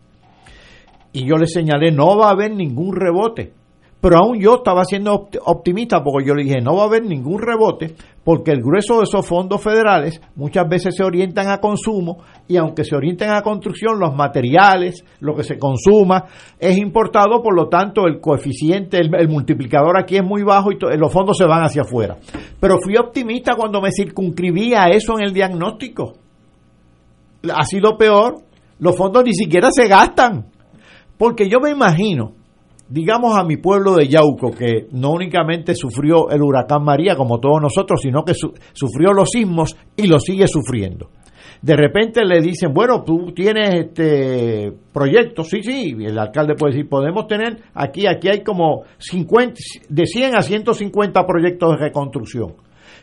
Y 1.11 1.27
yo 1.27 1.37
les 1.37 1.51
señalé, 1.51 1.91
no 1.91 2.17
va 2.17 2.27
a 2.27 2.33
haber 2.33 2.51
ningún 2.53 2.95
rebote. 2.95 3.53
Pero 3.99 4.17
aún 4.17 4.39
yo 4.39 4.55
estaba 4.57 4.85
siendo 4.85 5.27
optimista 5.45 6.03
porque 6.03 6.27
yo 6.27 6.35
le 6.35 6.43
dije, 6.43 6.61
no 6.61 6.75
va 6.75 6.83
a 6.83 6.85
haber 6.85 7.03
ningún 7.03 7.41
rebote 7.41 7.95
porque 8.23 8.51
el 8.51 8.61
grueso 8.61 8.97
de 8.97 9.05
esos 9.05 9.25
fondos 9.25 9.61
federales 9.61 10.21
muchas 10.35 10.67
veces 10.69 10.95
se 10.95 11.03
orientan 11.03 11.49
a 11.49 11.59
consumo 11.59 12.19
y 12.47 12.57
aunque 12.57 12.83
se 12.83 12.95
orienten 12.95 13.31
a 13.31 13.41
construcción, 13.41 13.99
los 13.99 14.13
materiales, 14.15 15.03
lo 15.19 15.33
que 15.33 15.43
se 15.43 15.57
consuma 15.57 16.25
es 16.59 16.77
importado, 16.77 17.41
por 17.41 17.55
lo 17.55 17.69
tanto 17.69 18.05
el 18.05 18.19
coeficiente, 18.19 18.97
el, 18.99 19.29
multiplicador 19.29 19.97
aquí 19.99 20.17
es 20.17 20.23
muy 20.23 20.43
bajo 20.43 20.71
y 20.71 20.77
los 20.97 21.11
fondos 21.11 21.37
se 21.37 21.45
van 21.45 21.63
hacia 21.63 21.81
afuera. 21.81 22.17
Pero 22.59 22.77
fui 22.83 22.97
optimista 22.97 23.55
cuando 23.55 23.81
me 23.81 23.91
circunscribí 23.91 24.75
a 24.75 24.89
eso 24.89 25.17
en 25.17 25.25
el 25.25 25.33
diagnóstico. 25.33 26.13
Ha 27.51 27.63
sido 27.63 27.97
peor, 27.97 28.35
los 28.79 28.95
fondos 28.95 29.23
ni 29.23 29.33
siquiera 29.33 29.69
se 29.71 29.87
gastan 29.87 30.45
porque 31.17 31.49
yo 31.49 31.59
me 31.59 31.71
imagino, 31.71 32.33
digamos 32.89 33.37
a 33.37 33.43
mi 33.43 33.57
pueblo 33.57 33.95
de 33.95 34.07
Yauco, 34.07 34.51
que 34.51 34.87
no 34.91 35.11
únicamente 35.11 35.75
sufrió 35.75 36.29
el 36.29 36.41
huracán 36.41 36.83
María 36.83 37.15
como 37.15 37.39
todos 37.39 37.61
nosotros, 37.61 38.01
sino 38.01 38.23
que 38.23 38.33
sufrió 38.33 39.13
los 39.13 39.29
sismos 39.29 39.75
y 39.95 40.07
lo 40.07 40.19
sigue 40.19 40.47
sufriendo. 40.47 41.09
De 41.61 41.75
repente 41.75 42.23
le 42.23 42.39
dicen, 42.39 42.71
bueno, 42.71 43.03
tú 43.03 43.31
tienes 43.33 43.87
este 43.87 44.71
proyecto, 44.93 45.43
sí, 45.43 45.63
sí, 45.63 45.95
el 45.99 46.17
alcalde 46.19 46.53
puede 46.55 46.73
decir, 46.73 46.89
podemos 46.89 47.27
tener, 47.27 47.57
aquí, 47.73 48.05
aquí 48.05 48.29
hay 48.29 48.43
como 48.43 48.83
50, 48.99 49.55
de 49.89 50.05
100 50.05 50.35
a 50.35 50.41
150 50.41 51.25
proyectos 51.25 51.71
de 51.71 51.77
reconstrucción. 51.77 52.55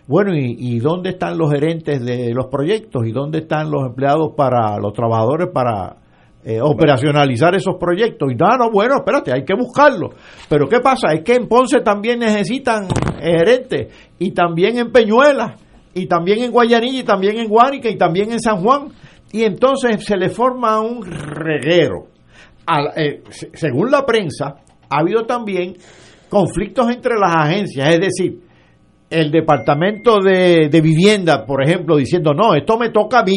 Bueno, 0.07 0.35
¿y, 0.37 0.55
¿y, 0.59 0.79
dónde 0.81 1.11
están 1.11 1.39
los 1.39 1.51
gerentes 1.51 2.05
de 2.05 2.33
los 2.35 2.47
proyectos? 2.47 3.07
¿Y 3.07 3.13
dónde 3.13 3.39
están 3.39 3.71
los 3.71 3.87
empleados 3.87 4.35
para, 4.37 4.79
los 4.79 4.93
trabajadores 4.93 5.49
para 5.53 5.97
eh, 6.47 6.61
operacionalizar 6.61 7.55
esos 7.55 7.77
proyectos. 7.81 8.31
Y 8.31 8.35
no, 8.35 8.57
no, 8.59 8.71
bueno, 8.71 8.97
espérate, 8.97 9.33
hay 9.33 9.45
que 9.45 9.55
buscarlo. 9.55 10.11
Pero 10.49 10.69
¿qué 10.69 10.81
pasa? 10.81 11.13
Es 11.15 11.23
que 11.23 11.35
en 11.35 11.49
Ponce 11.49 11.81
también 11.81 12.19
necesitan 12.19 12.87
gerentes, 13.19 13.95
y 14.19 14.33
también 14.33 14.79
en 14.79 14.93
Peñuelas, 14.93 15.59
y 15.95 16.07
también 16.07 16.43
en 16.43 16.51
Guayanilla, 16.51 17.01
y 17.01 17.05
también 17.05 17.39
en 17.39 17.49
Guánica, 17.49 17.89
y 17.89 17.97
también 17.97 18.31
en 18.33 18.41
San 18.41 18.63
Juan. 18.63 18.89
Y 19.33 19.45
entonces 19.45 20.05
se 20.05 20.17
le 20.17 20.29
forma 20.29 20.81
un 20.81 21.03
reguero. 21.03 22.09
Eh, 22.97 23.23
según 23.55 23.91
la 23.91 24.05
prensa, 24.05 24.57
ha 24.91 25.01
habido 25.01 25.25
también 25.25 25.75
conflictos 26.29 26.91
entre 26.91 27.15
las 27.19 27.35
agencias, 27.35 27.89
es 27.89 28.01
decir, 28.01 28.41
el 29.09 29.31
Departamento 29.31 30.19
de, 30.21 30.69
de 30.69 30.81
Vivienda, 30.81 31.45
por 31.47 31.63
ejemplo, 31.63 31.97
diciendo, 31.97 32.33
no, 32.35 32.55
esto 32.55 32.79
me 32.79 32.91
toca 32.91 33.21
a 33.21 33.25
mí, 33.25 33.37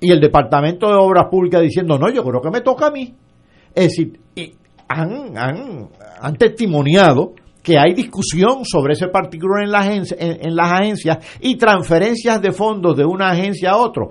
y 0.00 0.10
el 0.10 0.20
Departamento 0.20 0.88
de 0.88 0.94
Obras 0.94 1.26
Públicas 1.30 1.62
diciendo, 1.62 1.98
no, 1.98 2.10
yo 2.10 2.22
creo 2.22 2.40
que 2.40 2.50
me 2.50 2.60
toca 2.60 2.86
a 2.86 2.90
mí. 2.90 3.14
Es 3.74 3.88
decir, 3.88 4.18
han, 4.88 5.36
han, 5.36 5.88
han 6.20 6.36
testimoniado 6.36 7.32
que 7.62 7.78
hay 7.78 7.94
discusión 7.94 8.64
sobre 8.64 8.92
ese 8.92 9.08
particular 9.08 9.64
en, 9.64 9.72
la 9.72 9.78
agencia, 9.78 10.16
en, 10.20 10.54
las 10.54 10.70
agencias 10.70 11.18
y 11.40 11.56
transferencias 11.56 12.40
de 12.42 12.52
fondos 12.52 12.96
de 12.96 13.06
una 13.06 13.30
agencia 13.30 13.70
a 13.70 13.76
otro 13.78 14.10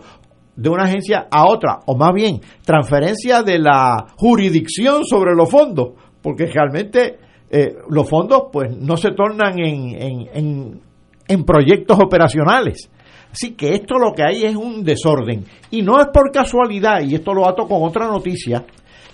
de 0.55 0.69
una 0.69 0.83
agencia 0.83 1.27
a 1.31 1.49
otra, 1.49 1.79
o 1.87 1.95
más 1.95 2.13
bien, 2.13 2.39
transferencia 2.63 3.41
de 3.41 3.57
la 3.57 4.05
jurisdicción 4.17 5.03
sobre 5.03 5.33
los 5.33 5.49
fondos, 5.49 5.93
porque 6.21 6.45
realmente 6.45 7.17
eh, 7.49 7.75
los 7.89 8.07
fondos 8.07 8.43
pues 8.51 8.75
no 8.77 8.95
se 8.95 9.13
tornan 9.13 9.57
en, 9.57 9.99
en, 9.99 10.27
en, 10.31 10.81
en 11.27 11.43
proyectos 11.43 11.99
operacionales. 11.99 12.91
Así 13.33 13.55
que 13.55 13.73
esto 13.73 13.97
lo 13.97 14.13
que 14.13 14.21
hay 14.23 14.43
es 14.43 14.55
un 14.55 14.83
desorden. 14.83 15.43
Y 15.71 15.81
no 15.81 15.99
es 15.99 16.07
por 16.13 16.31
casualidad, 16.31 17.01
y 17.01 17.15
esto 17.15 17.33
lo 17.33 17.49
ato 17.49 17.67
con 17.67 17.81
otra 17.81 18.05
noticia, 18.05 18.63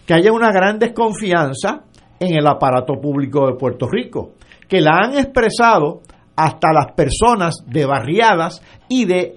que 0.06 0.14
haya 0.14 0.34
una 0.34 0.52
gran 0.52 0.78
desconfianza 0.78 1.86
en 2.20 2.36
el 2.36 2.46
aparato 2.46 2.96
público 3.02 3.48
de 3.48 3.54
Puerto 3.54 3.88
Rico, 3.90 4.34
que 4.68 4.82
la 4.82 4.98
han 5.02 5.18
expresado 5.18 6.02
hasta 6.36 6.74
las 6.74 6.91
personas 6.91 7.64
de 7.66 7.86
barriadas 7.86 8.62
y 8.90 9.06
de 9.06 9.36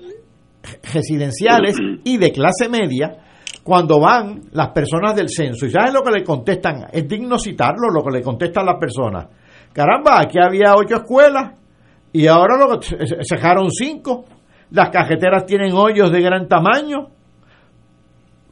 residenciales 0.93 1.77
y 2.05 2.17
de 2.17 2.33
clase 2.33 2.69
media 2.69 3.19
cuando 3.63 4.01
van 4.01 4.43
las 4.51 4.71
personas 4.71 5.15
del 5.15 5.29
censo. 5.29 5.65
¿Y 5.67 5.71
saben 5.71 5.95
lo 5.95 6.03
que 6.03 6.11
le 6.11 6.25
contestan? 6.25 6.89
Es 6.93 7.07
digno 7.07 7.39
citarlo 7.39 7.89
lo 7.89 8.03
que 8.03 8.19
le 8.19 8.23
contestan 8.23 8.67
las 8.67 8.81
personas. 8.81 9.29
Caramba, 9.73 10.21
aquí 10.21 10.39
había 10.43 10.75
ocho 10.75 10.97
escuelas 10.97 11.53
y 12.13 12.27
ahora 12.27 12.57
lo 12.59 12.81
que 12.81 12.97
se 12.97 13.35
dejaron 13.37 13.71
cinco. 13.71 14.25
Las 14.73 14.89
cajeteras 14.91 15.45
tienen 15.45 15.75
hoyos 15.75 16.11
de 16.11 16.21
gran 16.23 16.49
tamaño. 16.49 17.09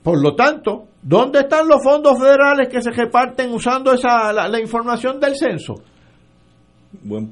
Por 0.02 0.22
lo 0.22 0.34
tanto, 0.34 0.84
¿dónde 1.02 1.40
están 1.40 1.66
los 1.66 1.82
fondos 1.82 2.18
federales 2.18 2.68
que 2.68 2.82
se 2.82 2.90
reparten 2.90 3.52
usando 3.52 3.92
esa 3.92 4.32
la, 4.32 4.60
información 4.60 5.18
del 5.18 5.34
censo? 5.36 5.74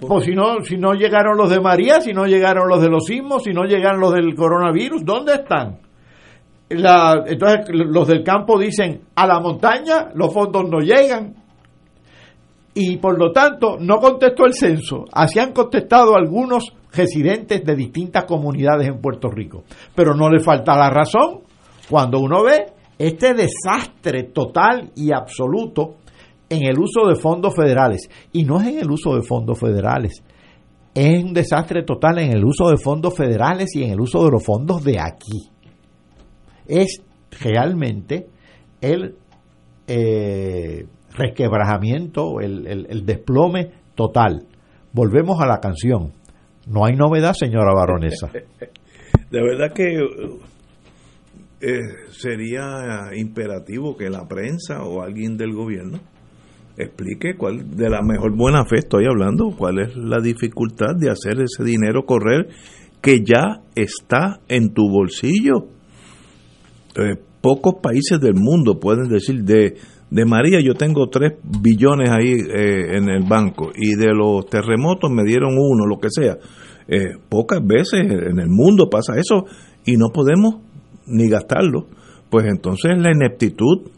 pues 0.01 0.25
si 0.25 0.35
no, 0.35 0.61
si 0.63 0.77
no 0.77 0.95
llegaron 0.95 1.37
los 1.37 1.51
de 1.51 1.61
María, 1.61 2.01
si 2.01 2.13
no 2.13 2.27
llegaron 2.27 2.69
los 2.69 2.81
de 2.81 2.89
los 2.89 3.05
sismos, 3.07 3.43
si 3.43 3.51
no 3.51 3.65
llegaron 3.65 4.01
los 4.01 4.15
del 4.15 4.35
coronavirus, 4.37 5.05
¿dónde 5.05 5.35
están? 5.35 5.79
La, 6.69 7.25
entonces 7.27 7.67
los 7.71 8.07
del 8.07 8.23
campo 8.23 8.59
dicen, 8.59 9.03
a 9.17 9.27
la 9.27 9.41
montaña 9.41 10.11
los 10.15 10.33
fondos 10.33 10.71
no 10.71 10.79
llegan. 10.79 11.35
Y 12.81 12.97
por 12.99 13.19
lo 13.19 13.33
tanto 13.33 13.77
no 13.81 13.99
contestó 13.99 14.47
el 14.47 14.55
censo. 14.55 15.05
Así 15.13 15.41
han 15.41 15.53
contestado 15.53 16.15
algunos 16.15 16.73
residentes 16.93 17.65
de 17.65 17.75
distintas 17.75 18.25
comunidades 18.25 18.87
en 18.87 19.01
Puerto 19.01 19.29
Rico. 19.29 19.65
Pero 19.97 20.15
no 20.15 20.31
le 20.31 20.39
falta 20.39 20.77
la 20.77 20.89
razón 20.89 21.41
cuando 21.91 22.21
uno 22.21 22.45
ve 22.45 22.67
este 22.97 23.35
desastre 23.35 24.31
total 24.33 24.93
y 24.95 25.11
absoluto 25.11 25.97
en 26.49 26.69
el 26.69 26.79
uso 26.79 27.09
de 27.09 27.17
fondos 27.17 27.53
federales. 27.57 28.09
Y 28.33 28.45
no 28.45 28.61
es 28.61 28.69
en 28.69 28.79
el 28.79 28.91
uso 28.93 29.17
de 29.17 29.23
fondos 29.23 29.59
federales, 29.59 30.23
es 30.95 31.25
un 31.25 31.35
desastre 31.35 31.83
total 31.83 32.21
en 32.21 32.31
el 32.31 32.45
uso 32.45 32.71
de 32.71 32.77
fondos 32.77 33.17
federales 33.17 33.75
y 33.75 33.83
en 33.83 33.91
el 33.91 34.01
uso 34.01 34.25
de 34.25 34.31
los 34.31 34.45
fondos 34.45 34.85
de 34.85 35.01
aquí. 35.01 35.51
Es 36.69 37.03
realmente 37.41 38.29
el 38.81 39.17
eh, 39.89 40.87
resquebrajamiento, 41.19 42.41
el, 42.41 42.67
el 42.67 43.05
desplome 43.05 43.73
total. 43.95 44.47
Volvemos 44.93 45.41
a 45.41 45.47
la 45.47 45.59
canción. 45.59 46.13
No 46.67 46.85
hay 46.85 46.95
novedad, 46.97 47.33
señora 47.33 47.75
baronesa. 47.75 48.31
De 49.31 49.43
verdad 49.43 49.73
que 49.75 49.99
eh, 51.61 51.81
sería 52.11 53.11
imperativo 53.17 53.97
que 53.97 54.09
la 54.09 54.27
prensa 54.27 54.85
o 54.85 55.03
alguien 55.03 55.37
del 55.37 55.53
gobierno 55.53 55.99
explique 56.77 57.35
cuál, 57.37 57.77
de 57.77 57.91
la 57.91 58.01
mejor 58.03 58.37
buena 58.37 58.65
fe 58.65 58.77
estoy 58.77 59.07
hablando, 59.07 59.51
cuál 59.57 59.81
es 59.81 59.97
la 59.97 60.21
dificultad 60.21 60.95
de 60.97 61.11
hacer 61.11 61.41
ese 61.41 61.65
dinero 61.65 62.05
correr 62.07 62.49
que 63.03 63.25
ya 63.25 63.63
está 63.75 64.41
en 64.49 64.73
tu 64.73 64.89
bolsillo. 64.89 65.67
Eh, 66.95 67.17
pocos 67.41 67.75
países 67.83 68.21
del 68.21 68.35
mundo 68.35 68.79
pueden 68.79 69.09
decir 69.09 69.43
de, 69.43 69.75
de 70.11 70.25
María 70.25 70.61
yo 70.61 70.75
tengo 70.75 71.09
tres 71.09 71.35
billones 71.43 72.11
ahí 72.11 72.33
eh, 72.33 72.97
en 72.97 73.11
el 73.11 73.25
banco 73.29 73.71
y 73.75 73.95
de 73.95 74.15
los 74.15 74.47
terremotos 74.47 75.11
me 75.11 75.25
dieron 75.25 75.55
uno, 75.59 75.87
lo 75.87 75.99
que 75.99 76.09
sea. 76.11 76.39
Eh, 76.89 77.19
pocas 77.29 77.61
veces 77.65 78.01
en 78.01 78.39
el 78.39 78.49
mundo 78.49 78.89
pasa 78.91 79.19
eso 79.19 79.45
y 79.85 79.97
no 79.97 80.09
podemos 80.13 80.57
ni 81.07 81.29
gastarlo. 81.29 81.87
Pues 82.31 82.47
entonces 82.47 82.93
la 82.99 83.11
ineptitud, 83.11 83.91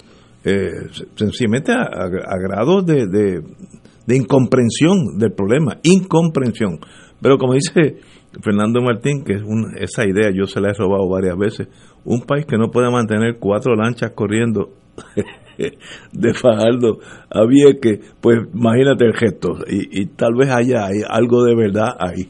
eh, 0.45 0.89
sencillamente 1.15 1.73
a, 1.73 2.09
grado 2.39 2.83
de, 2.83 3.07
de, 3.07 4.17
incomprensión 4.17 5.19
del 5.19 5.33
problema, 5.33 5.79
incomprensión. 5.83 6.81
Pero 7.21 7.39
como 7.39 7.55
dice 7.55 8.01
Fernando 8.43 8.81
Martín, 8.81 9.23
que 9.23 9.35
es 9.35 9.43
esa 9.79 10.05
idea 10.05 10.31
yo 10.35 10.47
se 10.47 10.61
la 10.61 10.71
he 10.71 10.75
robado 10.75 11.09
varias 11.09 11.37
veces, 11.37 11.69
un 12.05 12.23
país 12.23 12.47
que 12.47 12.57
no 12.57 12.71
puede 12.71 12.91
mantener 12.91 13.37
cuatro 13.39 13.77
lanchas 13.77 14.13
corriendo 14.13 14.71
de 16.13 16.35
Fajardo 16.35 16.99
a 17.31 17.45
Vieques, 17.45 18.15
pues 18.21 18.39
imagínate 18.55 19.05
el 19.05 19.15
gesto, 19.15 19.59
y, 19.67 20.03
y 20.03 20.07
tal 20.07 20.35
vez 20.35 20.51
haya 20.51 20.89
algo 21.09 21.45
de 21.45 21.55
verdad 21.55 21.95
ahí. 21.99 22.29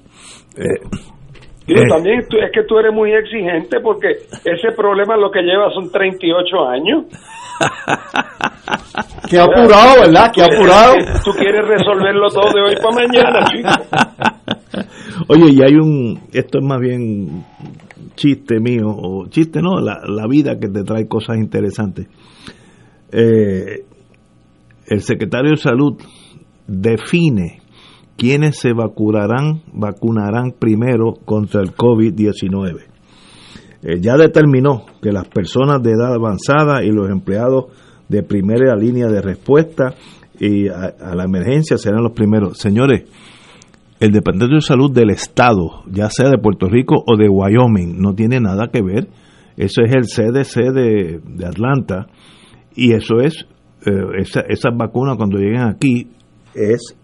Eh, 0.57 1.09
y 1.67 1.89
también 1.89 2.19
es 2.19 2.27
que 2.53 2.65
tú 2.65 2.79
eres 2.79 2.93
muy 2.93 3.13
exigente 3.13 3.79
porque 3.81 4.09
ese 4.45 4.73
problema 4.77 5.17
lo 5.17 5.31
que 5.31 5.41
lleva 5.41 5.71
son 5.73 5.91
38 5.91 6.69
años. 6.69 7.05
Qué 9.31 9.39
apurado, 9.39 10.01
¿verdad? 10.01 10.33
Qué 10.35 10.43
apurado. 10.43 10.95
Tú 11.25 11.31
quieres 11.33 11.61
resolverlo 11.69 12.29
todo 12.29 12.51
de 12.53 12.63
hoy 12.63 12.75
para 12.83 12.97
mañana, 12.97 13.45
chico. 13.45 13.69
Oye, 15.29 15.53
y 15.53 15.63
hay 15.63 15.75
un, 15.75 16.21
esto 16.33 16.59
es 16.59 16.65
más 16.65 16.81
bien 16.81 17.45
chiste 18.17 18.59
mío, 18.59 18.89
o 18.89 19.29
chiste 19.29 19.61
no, 19.63 19.81
la, 19.81 20.01
la 20.07 20.27
vida 20.27 20.59
que 20.59 20.69
te 20.69 20.83
trae 20.83 21.07
cosas 21.07 21.37
interesantes. 21.37 22.09
Eh, 23.13 23.85
el 24.87 25.01
secretario 25.03 25.51
de 25.51 25.57
Salud 25.57 25.99
define 26.67 27.61
quiénes 28.17 28.59
se 28.59 28.73
vacunarán, 28.73 29.63
vacunarán 29.73 30.53
primero 30.59 31.15
contra 31.25 31.63
el 31.63 31.75
COVID-19. 31.75 32.91
Eh, 33.83 34.01
ya 34.01 34.17
determinó 34.17 34.85
que 35.01 35.11
las 35.11 35.27
personas 35.29 35.83
de 35.83 35.93
edad 35.93 36.15
avanzada 36.15 36.85
y 36.85 36.91
los 36.91 37.09
empleados 37.09 37.67
de 38.09 38.23
primera 38.23 38.77
línea 38.77 39.07
de 39.07 39.23
respuesta 39.23 39.95
y 40.39 40.69
a, 40.69 41.15
la 41.15 41.25
emergencia 41.25 41.79
serán 41.79 42.03
los 42.03 42.13
primeros. 42.13 42.59
Señores, 42.59 43.05
el 44.01 44.13
Departamento 44.13 44.57
de 44.57 44.63
Salud 44.63 44.93
del 44.93 45.11
Estado, 45.11 45.83
ya 45.91 46.11
sea 46.11 46.29
de 46.29 46.39
Puerto 46.39 46.67
Rico 46.67 47.03
o 47.07 47.17
de 47.17 47.29
Wyoming, 47.29 48.01
no 48.01 48.15
tiene 48.15 48.41
nada 48.41 48.69
que 48.73 48.83
ver. 48.83 49.09
Eso 49.57 49.83
es 49.83 49.95
el 49.95 50.05
CDC 50.05 50.73
de, 50.73 51.21
de 51.25 51.47
Atlanta 51.47 52.07
y 52.75 52.93
eso 52.93 53.21
es, 53.21 53.47
eh, 53.87 54.25
esas 54.49 54.77
vacunas 54.77 55.17
cuando 55.17 55.39
lleguen 55.39 55.63
aquí 55.63 56.09
es 56.55 56.97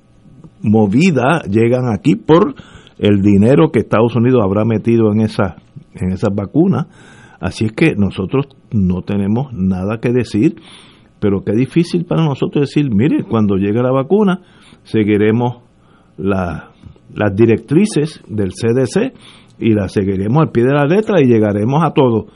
movida 0.62 1.42
llegan 1.48 1.92
aquí 1.92 2.16
por 2.16 2.54
el 2.98 3.20
dinero 3.20 3.70
que 3.70 3.80
Estados 3.80 4.16
Unidos 4.16 4.42
habrá 4.44 4.64
metido 4.64 5.12
en 5.12 5.20
esa 5.20 5.56
en 6.00 6.12
esas 6.12 6.34
vacunas. 6.34 6.86
Así 7.40 7.66
es 7.66 7.72
que 7.72 7.94
nosotros 7.96 8.46
no 8.72 9.02
tenemos 9.02 9.52
nada 9.52 9.98
que 10.00 10.10
decir, 10.10 10.56
pero 11.20 11.44
qué 11.44 11.52
difícil 11.52 12.04
para 12.04 12.24
nosotros 12.24 12.68
decir, 12.68 12.90
mire, 12.94 13.24
cuando 13.24 13.56
llegue 13.56 13.82
la 13.82 13.92
vacuna, 13.92 14.40
seguiremos 14.84 15.62
la, 16.16 16.70
las 17.14 17.34
directrices 17.34 18.22
del 18.28 18.52
CDC 18.52 19.12
y 19.58 19.74
las 19.74 19.92
seguiremos 19.92 20.42
al 20.42 20.50
pie 20.50 20.64
de 20.64 20.72
la 20.72 20.84
letra 20.84 21.20
y 21.20 21.26
llegaremos 21.26 21.82
a 21.84 21.92
todo. 21.92 22.26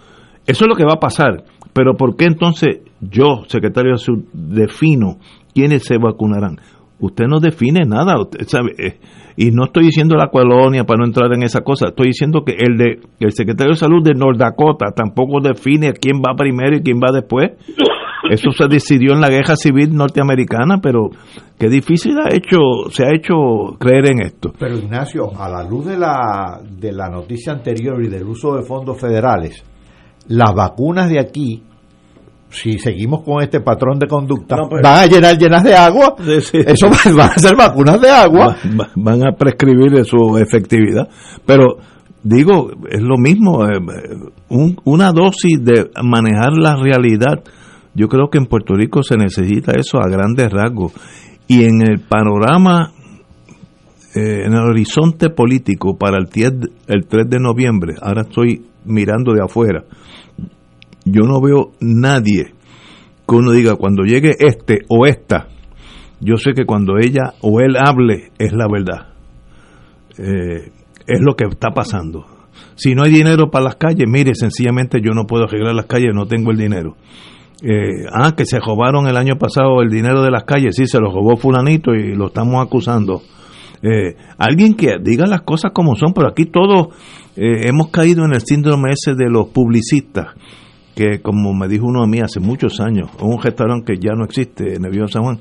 Eso 0.46 0.64
es 0.64 0.68
lo 0.68 0.74
que 0.74 0.84
va 0.84 0.94
a 0.94 1.00
pasar. 1.00 1.44
Pero 1.72 1.94
¿por 1.96 2.16
qué 2.16 2.26
entonces 2.26 2.80
yo, 3.00 3.44
secretario 3.48 3.92
de 3.92 3.98
Salud, 3.98 4.24
defino 4.32 5.18
quiénes 5.54 5.84
se 5.84 5.98
vacunarán? 5.98 6.58
usted 7.00 7.26
no 7.26 7.40
define 7.40 7.84
nada, 7.86 8.14
sabe, 8.46 8.72
eh, 8.78 9.00
y 9.36 9.50
no 9.50 9.64
estoy 9.64 9.84
diciendo 9.84 10.16
la 10.16 10.28
colonia 10.28 10.84
para 10.84 10.98
no 10.98 11.06
entrar 11.06 11.32
en 11.32 11.42
esa 11.42 11.62
cosa, 11.62 11.88
estoy 11.88 12.08
diciendo 12.08 12.42
que 12.44 12.52
el 12.52 12.76
de 12.76 13.00
el 13.20 13.32
secretario 13.32 13.72
de 13.72 13.78
salud 13.78 14.02
de 14.04 14.14
North 14.14 14.38
Dakota 14.38 14.92
tampoco 14.94 15.40
define 15.40 15.92
quién 15.94 16.18
va 16.18 16.34
primero 16.36 16.76
y 16.76 16.82
quién 16.82 16.98
va 16.98 17.12
después. 17.12 17.52
Eso 18.30 18.50
se 18.52 18.68
decidió 18.68 19.12
en 19.12 19.20
la 19.20 19.28
guerra 19.28 19.56
civil 19.56 19.92
norteamericana, 19.92 20.78
pero 20.80 21.08
qué 21.58 21.68
difícil 21.68 22.16
ha 22.18 22.28
hecho, 22.32 22.58
se 22.90 23.04
ha 23.04 23.12
hecho 23.12 23.34
creer 23.78 24.12
en 24.12 24.20
esto. 24.20 24.52
Pero 24.56 24.76
Ignacio, 24.76 25.30
a 25.36 25.48
la 25.48 25.64
luz 25.64 25.86
de 25.86 25.98
la, 25.98 26.60
de 26.62 26.92
la 26.92 27.08
noticia 27.08 27.54
anterior 27.54 28.00
y 28.04 28.08
del 28.08 28.24
uso 28.24 28.54
de 28.54 28.62
fondos 28.62 29.00
federales, 29.00 29.64
las 30.28 30.54
vacunas 30.54 31.10
de 31.10 31.18
aquí 31.18 31.64
si 32.50 32.78
seguimos 32.78 33.22
con 33.22 33.42
este 33.42 33.60
patrón 33.60 33.98
de 33.98 34.06
conducta, 34.06 34.56
pues, 34.68 34.82
van 34.82 34.98
a 34.98 35.06
llenar 35.06 35.38
llenas 35.38 35.62
de 35.62 35.74
agua. 35.74 36.16
Eso 36.52 36.88
van 36.88 37.20
a 37.20 37.38
ser 37.38 37.56
vacunas 37.56 38.00
de 38.00 38.10
agua. 38.10 38.56
van 38.96 39.26
a 39.26 39.32
prescribir 39.36 40.04
su 40.04 40.36
efectividad. 40.36 41.08
Pero 41.46 41.78
digo, 42.22 42.70
es 42.90 43.00
lo 43.00 43.16
mismo, 43.16 43.66
eh, 43.66 43.78
una 44.48 45.12
dosis 45.12 45.62
de 45.62 45.90
manejar 46.02 46.52
la 46.52 46.76
realidad. 46.76 47.42
Yo 47.94 48.08
creo 48.08 48.28
que 48.30 48.38
en 48.38 48.46
Puerto 48.46 48.74
Rico 48.74 49.02
se 49.02 49.16
necesita 49.16 49.72
eso 49.72 49.98
a 49.98 50.08
grandes 50.08 50.50
rasgos. 50.50 50.92
Y 51.46 51.64
en 51.64 51.82
el 51.82 52.00
panorama, 52.00 52.92
eh, 54.14 54.42
en 54.44 54.52
el 54.52 54.60
horizonte 54.60 55.30
político 55.30 55.96
para 55.96 56.18
el, 56.18 56.28
el 56.86 57.06
3 57.06 57.28
de 57.28 57.40
noviembre, 57.40 57.94
ahora 58.00 58.22
estoy 58.22 58.64
mirando 58.84 59.32
de 59.32 59.42
afuera, 59.42 59.84
yo 61.04 61.22
no 61.22 61.40
veo 61.40 61.72
nadie 61.80 62.54
que 63.30 63.36
uno 63.36 63.52
diga 63.52 63.76
cuando 63.76 64.02
llegue 64.02 64.34
este 64.38 64.80
o 64.88 65.06
esta, 65.06 65.48
yo 66.20 66.36
sé 66.36 66.52
que 66.52 66.66
cuando 66.66 66.98
ella 66.98 67.34
o 67.40 67.60
él 67.60 67.76
hable 67.76 68.30
es 68.38 68.52
la 68.52 68.66
verdad. 68.70 69.08
Eh, 70.18 70.70
es 71.06 71.20
lo 71.20 71.34
que 71.34 71.44
está 71.44 71.70
pasando. 71.70 72.26
Si 72.74 72.94
no 72.94 73.04
hay 73.04 73.12
dinero 73.12 73.50
para 73.50 73.64
las 73.64 73.76
calles, 73.76 74.06
mire, 74.06 74.34
sencillamente 74.34 75.00
yo 75.02 75.12
no 75.12 75.26
puedo 75.26 75.44
arreglar 75.44 75.74
las 75.74 75.86
calles, 75.86 76.10
no 76.14 76.26
tengo 76.26 76.50
el 76.50 76.58
dinero. 76.58 76.96
Eh, 77.62 78.06
ah, 78.12 78.34
que 78.36 78.44
se 78.44 78.58
robaron 78.58 79.06
el 79.06 79.16
año 79.16 79.36
pasado 79.38 79.82
el 79.82 79.90
dinero 79.90 80.22
de 80.22 80.30
las 80.30 80.44
calles, 80.44 80.76
sí, 80.76 80.86
se 80.86 80.98
lo 80.98 81.10
robó 81.10 81.36
fulanito 81.36 81.92
y 81.94 82.14
lo 82.14 82.26
estamos 82.26 82.64
acusando. 82.64 83.22
Eh, 83.82 84.14
alguien 84.36 84.74
que 84.74 84.96
diga 85.02 85.26
las 85.26 85.42
cosas 85.42 85.72
como 85.72 85.94
son, 85.94 86.12
pero 86.12 86.28
aquí 86.28 86.46
todos 86.46 86.88
hemos 87.36 87.88
caído 87.88 88.24
en 88.26 88.34
el 88.34 88.42
síndrome 88.42 88.90
ese 88.92 89.14
de 89.14 89.30
los 89.30 89.48
publicistas 89.48 90.34
que 91.00 91.22
como 91.22 91.54
me 91.54 91.66
dijo 91.66 91.86
uno 91.86 92.02
de 92.02 92.08
mí 92.08 92.18
hace 92.20 92.40
muchos 92.40 92.78
años, 92.78 93.08
un 93.22 93.40
restaurante 93.40 93.94
que 93.94 93.98
ya 93.98 94.12
no 94.12 94.24
existe 94.24 94.74
en 94.74 94.84
el 94.84 95.08
San 95.08 95.22
Juan, 95.22 95.38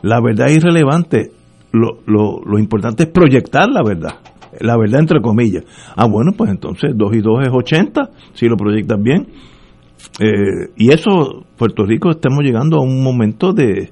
la 0.00 0.18
verdad 0.22 0.46
es 0.46 0.56
irrelevante, 0.56 1.30
lo, 1.72 1.98
lo, 2.06 2.40
lo 2.42 2.58
importante 2.58 3.02
es 3.02 3.10
proyectar 3.10 3.68
la 3.68 3.82
verdad, 3.82 4.14
la 4.58 4.78
verdad 4.78 5.00
entre 5.00 5.20
comillas. 5.20 5.64
Ah, 5.94 6.06
bueno, 6.06 6.32
pues 6.34 6.50
entonces 6.50 6.92
2 6.96 7.16
y 7.16 7.20
2 7.20 7.40
es 7.42 7.50
80, 7.52 8.10
si 8.32 8.46
lo 8.46 8.56
proyectas 8.56 8.98
bien. 9.02 9.26
Eh, 10.20 10.70
y 10.76 10.90
eso, 10.90 11.44
Puerto 11.58 11.84
Rico, 11.84 12.10
estamos 12.10 12.42
llegando 12.42 12.78
a 12.78 12.82
un 12.82 13.02
momento 13.02 13.52
de 13.52 13.90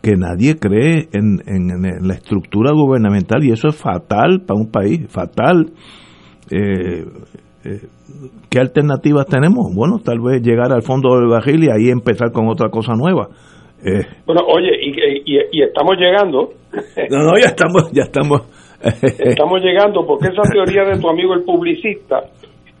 que 0.00 0.16
nadie 0.16 0.56
cree 0.56 1.10
en, 1.12 1.42
en, 1.44 2.08
la 2.08 2.14
estructura 2.14 2.70
gubernamental 2.72 3.44
y 3.44 3.50
eso 3.50 3.68
es 3.68 3.76
fatal 3.76 4.44
para 4.46 4.58
un 4.58 4.70
país, 4.70 5.02
fatal. 5.10 5.72
Eh, 6.50 7.04
¿Qué 8.50 8.60
alternativas 8.60 9.26
tenemos? 9.26 9.74
Bueno, 9.74 9.98
tal 10.04 10.20
vez 10.20 10.42
llegar 10.42 10.72
al 10.72 10.82
fondo 10.82 11.16
del 11.16 11.28
barril 11.28 11.64
y 11.64 11.70
ahí 11.70 11.90
empezar 11.90 12.32
con 12.32 12.48
otra 12.48 12.68
cosa 12.68 12.94
nueva. 12.94 13.28
Eh, 13.84 14.02
bueno, 14.24 14.42
oye, 14.46 14.70
y, 15.24 15.62
estamos 15.62 15.96
llegando. 15.98 16.50
No, 17.10 17.22
no, 17.22 17.38
ya 17.38 17.48
estamos, 17.48 17.90
ya 17.92 18.02
estamos. 18.02 18.42
estamos 19.18 19.62
llegando 19.62 20.06
porque 20.06 20.28
esa 20.28 20.42
teoría 20.42 20.84
de 20.84 21.00
tu 21.00 21.08
amigo 21.08 21.32
el 21.34 21.42
publicista 21.42 22.24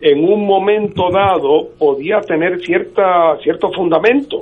en 0.00 0.22
un 0.22 0.46
momento 0.46 1.10
dado 1.10 1.68
podía 1.78 2.20
tener 2.20 2.60
cierta 2.60 3.38
cierto 3.42 3.70
fundamento 3.72 4.40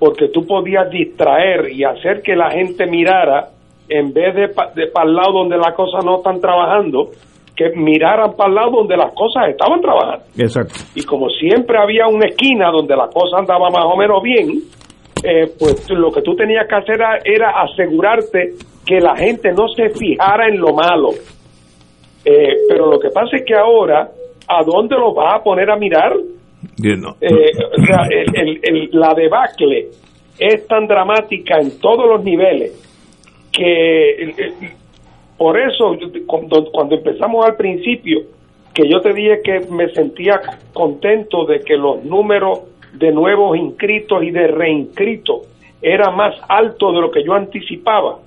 porque 0.00 0.28
tú 0.28 0.44
podías 0.46 0.90
distraer 0.90 1.70
y 1.70 1.84
hacer 1.84 2.22
que 2.22 2.34
la 2.34 2.50
gente 2.50 2.86
mirara 2.86 3.50
en 3.88 4.12
vez 4.12 4.34
de, 4.34 4.48
de 4.74 4.88
para 4.88 5.08
el 5.08 5.14
lado 5.14 5.32
donde 5.32 5.56
las 5.56 5.74
cosas 5.74 6.04
no 6.04 6.16
están 6.16 6.40
trabajando 6.40 7.10
que 7.60 7.68
miraran 7.76 8.32
para 8.36 8.48
el 8.48 8.54
lado 8.54 8.70
donde 8.70 8.96
las 8.96 9.12
cosas 9.12 9.50
estaban 9.50 9.82
trabajando. 9.82 10.24
Exacto. 10.38 10.74
Y 10.94 11.04
como 11.04 11.28
siempre 11.28 11.76
había 11.76 12.06
una 12.06 12.26
esquina 12.26 12.70
donde 12.70 12.96
la 12.96 13.08
cosa 13.08 13.36
andaba 13.38 13.68
más 13.68 13.84
o 13.84 13.96
menos 13.98 14.22
bien, 14.22 14.48
eh, 15.22 15.52
pues 15.58 15.90
lo 15.90 16.10
que 16.10 16.22
tú 16.22 16.34
tenías 16.34 16.66
que 16.66 16.74
hacer 16.74 16.98
era, 17.22 17.50
asegurarte 17.60 18.54
que 18.86 18.98
la 18.98 19.14
gente 19.14 19.52
no 19.52 19.68
se 19.68 19.90
fijara 19.90 20.48
en 20.48 20.58
lo 20.58 20.72
malo. 20.72 21.10
Eh, 22.24 22.64
pero 22.66 22.90
lo 22.90 22.98
que 22.98 23.10
pasa 23.10 23.36
es 23.36 23.44
que 23.44 23.54
ahora, 23.54 24.08
¿a 24.48 24.64
dónde 24.64 24.96
lo 24.96 25.12
vas 25.12 25.34
a 25.34 25.44
poner 25.44 25.70
a 25.70 25.76
mirar? 25.76 26.14
Eh, 27.20 27.50
o 27.78 27.84
sea, 27.84 28.08
la 28.92 29.12
debacle 29.14 29.88
es 30.38 30.66
tan 30.66 30.86
dramática 30.86 31.58
en 31.60 31.78
todos 31.78 32.08
los 32.08 32.24
niveles 32.24 32.72
que 33.52 34.32
por 35.40 35.58
eso, 35.58 35.96
cuando, 36.26 36.94
empezamos 36.94 37.46
al 37.46 37.56
principio, 37.56 38.24
que 38.74 38.86
yo 38.86 39.00
te 39.00 39.14
dije 39.14 39.40
que 39.42 39.60
me 39.70 39.88
sentía 39.88 40.38
contento 40.74 41.46
de 41.46 41.60
que 41.60 41.78
los 41.78 42.04
números 42.04 42.64
de 42.92 43.10
nuevos 43.10 43.56
inscritos 43.56 44.22
y 44.22 44.32
de 44.32 44.48
reinscritos 44.48 45.48
era 45.80 46.10
más 46.10 46.34
alto 46.46 46.92
de 46.92 47.00
lo 47.00 47.10
que 47.10 47.24
yo 47.24 47.32
anticipaba, 47.32 48.18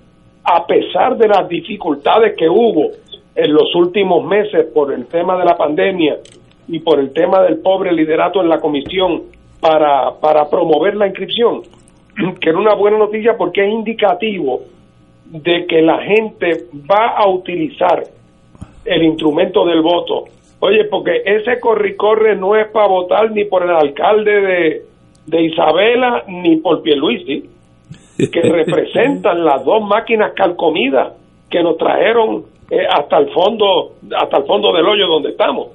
a 0.44 0.66
pesar 0.66 1.16
de 1.16 1.28
las 1.28 1.48
dificultades 1.48 2.36
que 2.36 2.50
hubo 2.50 2.90
en 3.36 3.54
los 3.54 3.76
últimos 3.76 4.26
meses 4.26 4.66
por 4.74 4.92
el 4.92 5.06
tema 5.06 5.38
de 5.38 5.46
la 5.46 5.56
pandemia 5.56 6.18
y 6.68 6.80
por 6.80 7.00
el 7.00 7.14
tema 7.14 7.44
del 7.44 7.60
pobre 7.60 7.92
liderato 7.92 8.42
en 8.42 8.50
la 8.50 8.58
comisión 8.58 9.22
para, 9.62 10.20
para 10.20 10.50
promover 10.50 10.96
la 10.96 11.06
inscripción, 11.06 11.62
que 12.42 12.50
era 12.50 12.58
una 12.58 12.74
buena 12.74 12.98
noticia 12.98 13.38
porque 13.38 13.64
es 13.64 13.72
indicativo 13.72 14.62
de 15.26 15.66
que 15.66 15.82
la 15.82 16.00
gente 16.04 16.66
va 16.90 17.16
a 17.18 17.28
utilizar 17.28 18.04
el 18.86 19.04
instrumento 19.04 19.66
del 19.66 19.82
voto. 19.82 20.26
Oye, 20.60 20.86
porque 20.86 21.22
ese 21.26 21.60
corre-corre 21.60 22.36
no 22.36 22.56
es 22.56 22.70
para 22.72 22.88
votar 22.88 23.32
ni 23.32 23.46
por 23.46 23.64
el 23.64 23.72
alcalde 23.72 24.86
de, 25.28 25.42
Isabela 25.42 26.24
ni 26.28 26.58
por 26.58 26.82
Pierluisi, 26.82 27.50
que 28.18 28.42
representan 28.44 29.44
las 29.44 29.64
dos 29.66 29.82
máquinas 29.84 30.34
calcomidas 30.34 31.14
que 31.50 31.62
nos 31.62 31.78
trajeron 31.78 32.46
eh, 32.70 32.86
hasta 32.90 33.18
el 33.18 33.30
fondo 33.32 33.94
hasta 34.16 34.38
el 34.38 34.46
fondo 34.46 34.72
del 34.74 34.86
hoyo 34.86 35.08
donde 35.08 35.30
estamos. 35.30 35.68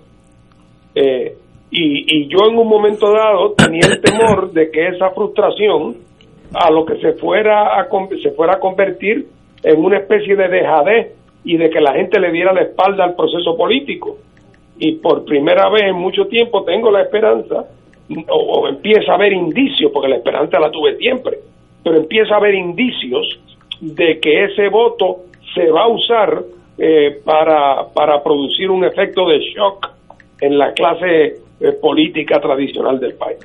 Eh, 0.94 1.34
y, 1.70 2.16
y 2.16 2.28
yo 2.28 2.48
en 2.48 2.58
un 2.58 2.66
momento 2.66 3.12
dado 3.12 3.52
tenía 3.52 3.86
el 3.86 4.00
temor 4.00 4.52
de 4.52 4.70
que 4.70 4.88
esa 4.88 5.10
frustración 5.10 5.96
a 6.54 6.70
lo 6.70 6.84
que 6.84 6.96
se 6.96 7.12
fuera 7.12 7.78
a 7.78 7.88
se 8.22 8.30
fuera 8.30 8.54
a 8.54 8.58
convertir 8.58 9.26
en 9.62 9.84
una 9.84 9.98
especie 9.98 10.36
de 10.36 10.48
dejadez 10.48 11.14
y 11.44 11.56
de 11.56 11.70
que 11.70 11.80
la 11.80 11.94
gente 11.94 12.20
le 12.20 12.32
diera 12.32 12.52
la 12.52 12.62
espalda 12.62 13.04
al 13.04 13.14
proceso 13.14 13.56
político. 13.56 14.18
Y 14.78 14.96
por 14.96 15.24
primera 15.24 15.68
vez 15.70 15.84
en 15.84 15.96
mucho 15.96 16.26
tiempo 16.26 16.64
tengo 16.64 16.90
la 16.90 17.02
esperanza, 17.02 17.64
o, 18.28 18.68
empieza 18.68 19.12
a 19.12 19.14
haber 19.16 19.32
indicios, 19.32 19.90
porque 19.92 20.08
la 20.08 20.16
esperanza 20.16 20.58
la 20.58 20.70
tuve 20.70 20.96
siempre, 20.96 21.38
pero 21.82 21.96
empieza 21.96 22.34
a 22.34 22.38
haber 22.38 22.54
indicios 22.54 23.40
de 23.80 24.18
que 24.20 24.44
ese 24.44 24.68
voto 24.68 25.24
se 25.54 25.70
va 25.70 25.84
a 25.84 25.88
usar 25.88 26.42
eh, 26.78 27.18
para, 27.24 27.86
para 27.94 28.22
producir 28.22 28.70
un 28.70 28.84
efecto 28.84 29.26
de 29.26 29.38
shock 29.38 29.90
en 30.40 30.58
la 30.58 30.72
clase 30.72 31.40
eh, 31.60 31.72
política 31.80 32.38
tradicional 32.40 33.00
del 33.00 33.14
país. 33.14 33.38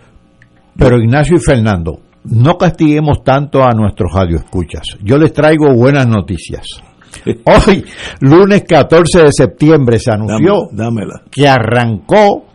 Pero 0.77 0.97
Ignacio 0.97 1.37
y 1.37 1.39
Fernando, 1.39 1.97
no 2.25 2.57
castiguemos 2.57 3.23
tanto 3.23 3.63
a 3.63 3.71
nuestros 3.71 4.11
radioescuchas. 4.13 4.97
Yo 5.01 5.17
les 5.17 5.33
traigo 5.33 5.73
buenas 5.73 6.07
noticias. 6.07 6.65
Hoy, 7.25 7.85
lunes 8.21 8.63
14 8.67 9.23
de 9.23 9.31
septiembre, 9.31 9.99
se 9.99 10.11
anunció 10.11 10.69
que 11.31 11.47
arrancó 11.47 12.45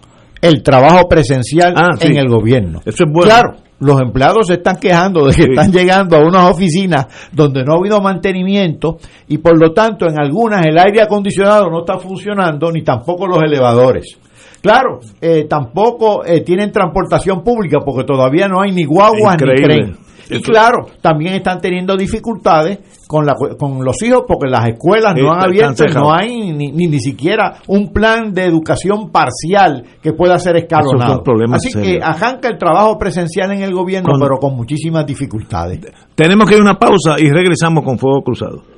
el 0.40 0.62
trabajo 0.62 1.08
presencial 1.08 1.74
ah, 1.76 1.96
en 2.00 2.16
el 2.16 2.28
gobierno. 2.28 2.80
Eso 2.84 3.04
es 3.04 3.12
bueno. 3.12 3.30
Claro, 3.30 3.56
los 3.80 4.00
empleados 4.00 4.46
se 4.48 4.54
están 4.54 4.76
quejando 4.76 5.26
de 5.26 5.34
que 5.34 5.42
están 5.50 5.72
llegando 5.72 6.16
a 6.16 6.20
unas 6.20 6.50
oficinas 6.50 7.06
donde 7.32 7.64
no 7.64 7.74
ha 7.74 7.78
habido 7.78 8.00
mantenimiento 8.00 8.98
y 9.28 9.38
por 9.38 9.58
lo 9.58 9.72
tanto 9.72 10.06
en 10.06 10.20
algunas 10.20 10.66
el 10.66 10.78
aire 10.78 11.02
acondicionado 11.02 11.70
no 11.70 11.80
está 11.80 11.98
funcionando 11.98 12.70
ni 12.72 12.82
tampoco 12.82 13.26
los 13.26 13.42
elevadores. 13.42 14.18
Claro, 14.60 15.00
eh, 15.20 15.46
tampoco 15.48 16.24
eh, 16.24 16.42
tienen 16.42 16.72
transportación 16.72 17.42
pública 17.42 17.78
porque 17.84 18.04
todavía 18.04 18.48
no 18.48 18.60
hay 18.60 18.72
ni 18.72 18.84
guagua 18.84 19.36
ni 19.36 19.54
tren. 19.62 19.96
Y 20.30 20.42
claro, 20.42 20.86
también 21.00 21.34
están 21.34 21.60
teniendo 21.60 21.96
dificultades 21.96 22.80
con, 23.06 23.24
la, 23.24 23.34
con 23.34 23.82
los 23.82 24.02
hijos 24.02 24.24
porque 24.28 24.50
las 24.50 24.66
escuelas 24.68 25.14
no 25.16 25.32
han 25.32 25.40
abierto, 25.40 25.84
no 25.94 26.12
hay 26.12 26.52
ni, 26.52 26.70
ni, 26.70 27.00
siquiera 27.00 27.56
un 27.66 27.92
plan 27.92 28.32
de 28.32 28.44
educación 28.44 29.10
parcial 29.10 29.84
que 30.02 30.12
pueda 30.12 30.38
ser 30.38 30.56
escalonado. 30.56 31.22
Así 31.52 31.72
que 31.72 32.00
arranca 32.02 32.48
el 32.48 32.58
trabajo 32.58 32.98
presencial 32.98 33.52
en 33.52 33.62
el 33.62 33.72
gobierno, 33.72 34.12
pero 34.20 34.36
con 34.38 34.54
muchísimas 34.54 35.06
dificultades. 35.06 35.80
Tenemos 36.14 36.46
que 36.46 36.56
ir 36.56 36.60
a 36.60 36.64
una 36.64 36.78
pausa 36.78 37.16
y 37.18 37.30
regresamos 37.30 37.84
con 37.84 37.98
Fuego 37.98 38.22
Cruzado. 38.22 38.77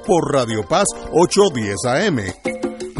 por 0.05 0.33
Radio 0.33 0.63
Paz 0.67 0.85
810 1.11 1.85
AM. 1.85 2.70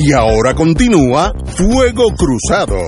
Y 0.00 0.12
ahora 0.12 0.54
continúa 0.54 1.32
Fuego 1.44 2.04
Cruzado. 2.16 2.78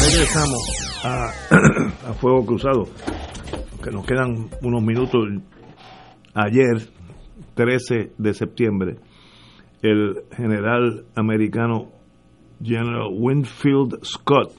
regresamos 0.00 0.62
a, 1.02 1.32
a 2.10 2.12
Fuego 2.14 2.46
Cruzado, 2.46 2.84
que 3.82 3.90
nos 3.90 4.06
quedan 4.06 4.48
unos 4.62 4.80
minutos. 4.80 5.24
Ayer, 6.34 6.88
13 7.54 8.12
de 8.16 8.34
septiembre, 8.34 8.96
el 9.82 10.22
general 10.36 11.06
americano 11.16 11.90
General 12.62 13.08
Winfield 13.12 14.04
Scott 14.04 14.52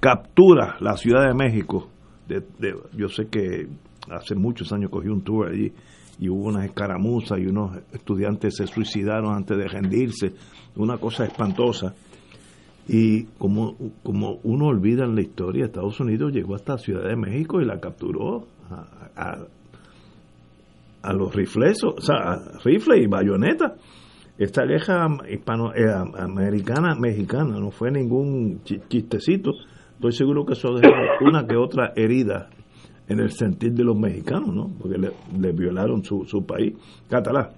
captura 0.00 0.76
la 0.80 0.96
Ciudad 0.96 1.28
de 1.28 1.34
México. 1.34 1.88
De, 2.26 2.40
de, 2.58 2.74
yo 2.96 3.08
sé 3.08 3.28
que 3.28 3.68
hace 4.10 4.34
muchos 4.34 4.72
años 4.72 4.90
cogió 4.90 5.12
un 5.12 5.22
tour 5.22 5.48
allí 5.48 5.72
y 6.18 6.28
hubo 6.28 6.48
unas 6.48 6.66
escaramuzas 6.66 7.38
y 7.38 7.46
unos 7.46 7.76
estudiantes 7.92 8.56
se 8.56 8.66
suicidaron 8.66 9.34
antes 9.34 9.56
de 9.56 9.68
rendirse, 9.68 10.32
una 10.76 10.98
cosa 10.98 11.24
espantosa. 11.24 11.94
Y 12.86 13.24
como, 13.38 13.76
como 14.02 14.40
uno 14.42 14.66
olvida 14.66 15.04
en 15.04 15.14
la 15.14 15.22
historia, 15.22 15.66
Estados 15.66 15.98
Unidos 16.00 16.32
llegó 16.32 16.54
hasta 16.54 16.76
Ciudad 16.76 17.08
de 17.08 17.16
México 17.16 17.60
y 17.60 17.64
la 17.64 17.80
capturó 17.80 18.46
a, 18.70 19.46
a, 21.02 21.12
los 21.12 21.34
riflesos, 21.34 21.94
o 21.96 22.00
sea, 22.00 22.16
a 22.16 22.58
rifle 22.62 22.98
y 22.98 23.06
bayoneta. 23.06 23.74
Esta 24.36 24.64
guerra 24.64 25.06
hispano, 25.30 25.72
eh, 25.74 25.84
americana, 26.18 26.94
mexicana, 26.94 27.58
no 27.58 27.70
fue 27.70 27.90
ningún 27.90 28.62
chistecito. 28.64 29.52
Estoy 29.94 30.12
seguro 30.12 30.44
que 30.44 30.54
eso 30.54 30.74
dejó 30.74 30.92
una 31.24 31.46
que 31.46 31.56
otra 31.56 31.92
herida 31.94 32.50
en 33.08 33.20
el 33.20 33.30
sentir 33.30 33.72
de 33.72 33.84
los 33.84 33.96
mexicanos, 33.96 34.54
¿no? 34.54 34.70
Porque 34.80 34.98
le, 34.98 35.10
le 35.38 35.52
violaron 35.52 36.04
su, 36.04 36.24
su 36.24 36.44
país. 36.44 36.74
Catalá. 37.08 37.52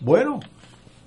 Bueno, 0.00 0.40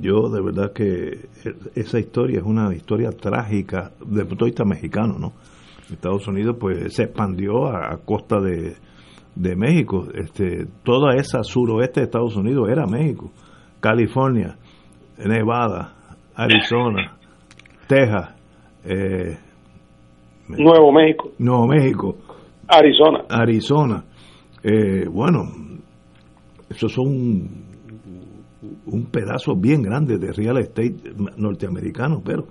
Yo 0.00 0.30
de 0.30 0.40
verdad 0.40 0.72
que 0.72 1.28
esa 1.74 1.98
historia 1.98 2.38
es 2.38 2.44
una 2.44 2.74
historia 2.74 3.10
trágica 3.10 3.92
de 4.00 4.24
punto 4.24 4.46
de 4.46 4.50
vista 4.52 4.64
mexicano, 4.64 5.18
¿no? 5.18 5.34
Estados 5.92 6.26
Unidos 6.26 6.56
pues 6.58 6.94
se 6.94 7.02
expandió 7.02 7.66
a, 7.66 7.92
a 7.92 7.98
costa 7.98 8.40
de, 8.40 8.76
de, 9.34 9.56
México. 9.56 10.08
Este, 10.14 10.66
toda 10.82 11.14
esa 11.16 11.42
suroeste 11.42 12.00
de 12.00 12.06
Estados 12.06 12.34
Unidos 12.34 12.70
era 12.70 12.86
México. 12.86 13.30
California, 13.78 14.56
Nevada, 15.18 15.96
Arizona, 16.34 17.15
Texas, 17.86 18.30
eh, 18.84 19.36
Nuevo 20.48 20.92
México. 20.92 21.32
Nuevo 21.38 21.66
México. 21.66 22.16
Arizona. 22.68 23.24
Arizona. 23.28 24.04
Eh, 24.62 25.06
bueno, 25.08 25.42
esos 26.68 26.92
son 26.92 27.06
un, 27.06 27.64
un, 28.86 29.06
pedazo 29.06 29.54
bien 29.56 29.82
grande 29.82 30.18
de 30.18 30.32
real 30.32 30.58
estate 30.58 30.96
norteamericano, 31.36 32.22
pero 32.24 32.46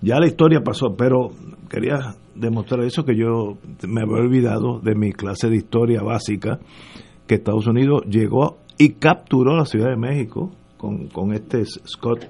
ya 0.00 0.18
la 0.18 0.26
historia 0.26 0.60
pasó, 0.60 0.96
pero 0.96 1.30
quería 1.68 2.16
demostrar 2.34 2.84
eso 2.84 3.04
que 3.04 3.16
yo 3.16 3.58
me 3.86 4.02
había 4.02 4.16
olvidado 4.16 4.80
de 4.80 4.94
mi 4.94 5.12
clase 5.12 5.48
de 5.48 5.56
historia 5.56 6.02
básica, 6.02 6.58
que 7.26 7.36
Estados 7.36 7.66
Unidos 7.66 8.02
llegó 8.08 8.58
y 8.78 8.94
capturó 8.94 9.56
la 9.56 9.64
Ciudad 9.64 9.90
de 9.90 9.96
México 9.96 10.50
con, 10.76 11.06
con 11.08 11.32
este 11.32 11.64
Scott 11.64 12.28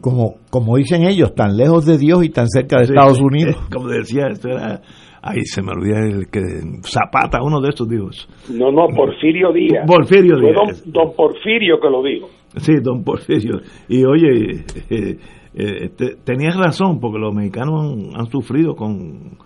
como, 0.00 0.36
como 0.50 0.76
dicen 0.76 1.04
ellos, 1.04 1.34
tan 1.34 1.56
lejos 1.56 1.86
de 1.86 1.98
Dios 1.98 2.24
y 2.24 2.30
tan 2.30 2.48
cerca 2.48 2.78
de 2.78 2.84
Estados 2.84 3.20
Unidos. 3.20 3.56
Como 3.72 3.88
decía, 3.88 4.28
esto 4.28 4.48
era, 4.48 4.80
ahí 5.22 5.42
se 5.44 5.62
me 5.62 5.72
olvida 5.72 6.00
el 6.00 6.28
que 6.28 6.40
Zapata, 6.82 7.42
uno 7.42 7.60
de 7.60 7.68
estos 7.68 7.88
dios. 7.88 8.28
No, 8.50 8.70
no, 8.70 8.86
Porfirio 8.88 9.52
Díaz. 9.52 9.86
Porfirio 9.86 10.38
Díaz. 10.38 10.54
Don, 10.54 10.92
don, 10.92 11.14
Porfirio 11.14 11.78
que 11.80 11.90
lo 11.90 12.02
dijo. 12.02 12.28
Sí, 12.56 12.74
don 12.82 13.04
Porfirio. 13.04 13.60
Y 13.88 14.04
oye, 14.04 14.64
eh, 14.90 15.18
eh, 15.54 15.90
tenías 16.24 16.56
razón, 16.56 16.98
porque 17.00 17.18
los 17.18 17.34
mexicanos 17.34 17.80
han, 17.80 18.20
han 18.20 18.26
sufrido 18.26 18.74
con, 18.74 19.36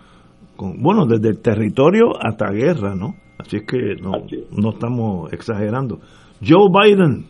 con, 0.57 0.81
bueno, 0.83 1.07
desde 1.07 1.31
el 1.31 1.43
territorio 1.43 2.13
hasta 2.21 2.51
guerra, 2.51 2.95
¿no? 2.95 3.15
Así 3.39 3.57
es 3.57 3.67
que 3.67 3.97
no, 4.01 4.13
no 4.57 4.71
estamos 4.71 5.33
exagerando. 5.33 5.99
Joe 6.41 6.69
Biden, 6.71 7.27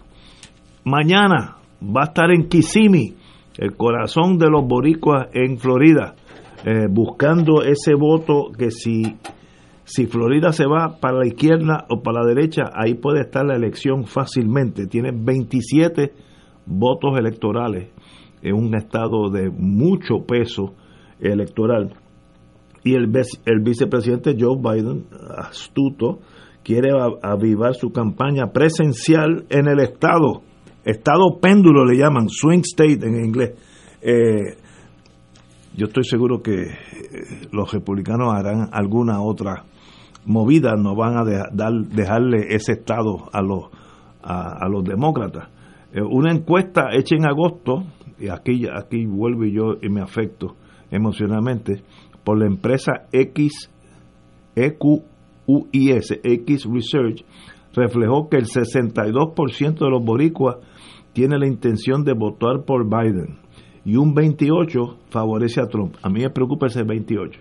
mañana 0.84 1.56
va 1.84 2.02
a 2.02 2.04
estar 2.04 2.30
en 2.30 2.48
Kissimmee, 2.48 3.14
el 3.58 3.76
corazón 3.76 4.38
de 4.38 4.48
los 4.48 4.66
boricuas 4.66 5.28
en 5.32 5.58
Florida, 5.58 6.14
eh, 6.64 6.86
buscando 6.90 7.62
ese 7.62 7.94
voto 7.94 8.50
que 8.56 8.70
si, 8.70 9.16
si 9.84 10.06
Florida 10.06 10.52
se 10.52 10.66
va 10.66 10.98
para 11.00 11.18
la 11.18 11.26
izquierda 11.26 11.86
o 11.90 12.02
para 12.02 12.22
la 12.22 12.26
derecha, 12.26 12.62
ahí 12.74 12.94
puede 12.94 13.20
estar 13.20 13.44
la 13.44 13.54
elección 13.54 14.04
fácilmente. 14.04 14.86
Tiene 14.86 15.10
27 15.12 16.12
votos 16.66 17.18
electorales 17.18 17.90
en 18.42 18.54
un 18.54 18.74
estado 18.74 19.30
de 19.30 19.50
mucho 19.50 20.24
peso 20.26 20.74
electoral. 21.20 21.94
Y 22.82 22.94
el, 22.94 23.10
el 23.46 23.60
vicepresidente 23.62 24.36
Joe 24.38 24.58
Biden, 24.58 25.06
astuto, 25.36 26.20
quiere 26.62 26.90
avivar 27.22 27.74
su 27.74 27.90
campaña 27.90 28.52
presencial 28.52 29.46
en 29.48 29.68
el 29.68 29.80
estado 29.80 30.42
estado 30.84 31.38
péndulo 31.40 31.84
le 31.84 31.96
llaman, 31.96 32.28
swing 32.28 32.60
state 32.60 33.06
en 33.06 33.24
inglés. 33.24 33.52
Eh, 34.02 34.56
yo 35.76 35.86
estoy 35.86 36.04
seguro 36.04 36.42
que 36.42 36.62
eh, 36.62 36.68
los 37.50 37.72
republicanos 37.72 38.32
harán 38.32 38.68
alguna 38.72 39.20
otra 39.20 39.64
movida, 40.24 40.74
no 40.76 40.94
van 40.94 41.16
a 41.16 41.24
dar, 41.52 41.72
dejarle 41.72 42.54
ese 42.54 42.72
estado 42.72 43.28
a 43.32 43.42
los, 43.42 43.64
a, 44.22 44.68
los 44.68 44.84
demócratas. 44.84 45.48
Eh, 45.92 46.00
una 46.02 46.32
encuesta 46.32 46.88
hecha 46.92 47.16
en 47.16 47.26
agosto, 47.26 47.84
y 48.18 48.28
aquí, 48.28 48.66
aquí 48.72 49.06
vuelvo 49.06 49.44
yo 49.44 49.74
y 49.82 49.88
me 49.88 50.00
afecto 50.00 50.54
emocionalmente, 50.90 51.82
por 52.24 52.38
la 52.38 52.46
empresa 52.46 53.06
X, 53.12 53.70
EQUIS, 54.54 56.20
X 56.22 56.66
Research, 56.70 57.24
reflejó 57.74 58.28
que 58.28 58.36
el 58.36 58.46
62% 58.46 59.78
de 59.78 59.90
los 59.90 60.04
boricuas 60.04 60.56
tiene 61.14 61.38
la 61.38 61.46
intención 61.46 62.04
de 62.04 62.12
votar 62.12 62.64
por 62.66 62.84
Biden 62.84 63.38
y 63.84 63.96
un 63.96 64.14
28 64.14 64.98
favorece 65.10 65.60
a 65.60 65.66
Trump. 65.66 65.94
A 66.02 66.10
mí 66.10 66.20
me 66.20 66.30
preocupa 66.30 66.66
ese 66.66 66.82
28. 66.82 67.40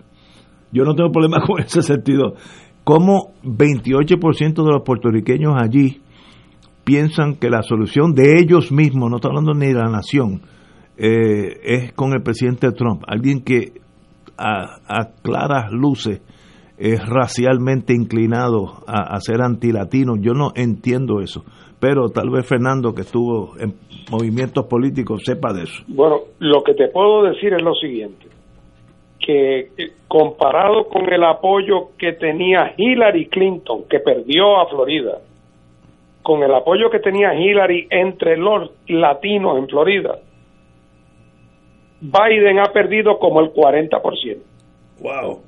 Yo 0.72 0.84
no 0.84 0.94
tengo 0.94 1.10
problema 1.10 1.40
con 1.46 1.60
ese 1.60 1.82
sentido. 1.82 2.34
¿Cómo 2.84 3.32
28% 3.42 4.54
de 4.54 4.72
los 4.72 4.82
puertorriqueños 4.84 5.54
allí 5.56 6.02
piensan 6.84 7.36
que 7.36 7.50
la 7.50 7.62
solución 7.62 8.14
de 8.14 8.38
ellos 8.38 8.70
mismos, 8.70 9.10
no 9.10 9.16
está 9.16 9.28
hablando 9.28 9.54
ni 9.54 9.66
de 9.66 9.74
la 9.74 9.90
nación, 9.90 10.42
eh, 10.96 11.60
es 11.64 11.92
con 11.94 12.12
el 12.12 12.22
presidente 12.22 12.70
Trump? 12.72 13.02
Alguien 13.06 13.40
que 13.40 13.72
a, 14.36 15.08
claras 15.22 15.72
luces 15.72 16.20
es 16.76 17.00
racialmente 17.06 17.94
inclinado 17.94 18.84
a, 18.86 19.14
a 19.14 19.20
ser 19.20 19.40
antilatino. 19.40 20.16
Yo 20.16 20.34
no 20.34 20.52
entiendo 20.54 21.20
eso 21.20 21.44
pero 21.84 22.08
tal 22.08 22.30
vez 22.30 22.48
Fernando, 22.48 22.94
que 22.94 23.02
estuvo 23.02 23.58
en 23.60 23.74
movimientos 24.10 24.64
políticos, 24.64 25.20
sepa 25.22 25.52
de 25.52 25.64
eso. 25.64 25.84
Bueno, 25.86 26.20
lo 26.38 26.62
que 26.62 26.72
te 26.72 26.88
puedo 26.88 27.24
decir 27.24 27.52
es 27.52 27.60
lo 27.60 27.74
siguiente, 27.74 28.24
que 29.20 29.68
comparado 30.08 30.88
con 30.88 31.12
el 31.12 31.22
apoyo 31.22 31.90
que 31.98 32.14
tenía 32.14 32.72
Hillary 32.74 33.26
Clinton, 33.26 33.82
que 33.86 34.00
perdió 34.00 34.62
a 34.62 34.66
Florida, 34.70 35.18
con 36.22 36.42
el 36.42 36.54
apoyo 36.54 36.88
que 36.88 37.00
tenía 37.00 37.34
Hillary 37.34 37.86
entre 37.90 38.38
los 38.38 38.70
latinos 38.88 39.58
en 39.58 39.68
Florida, 39.68 40.20
Biden 42.00 42.60
ha 42.60 42.72
perdido 42.72 43.18
como 43.18 43.40
el 43.40 43.52
40%. 43.52 44.38
Wow. 45.00 45.42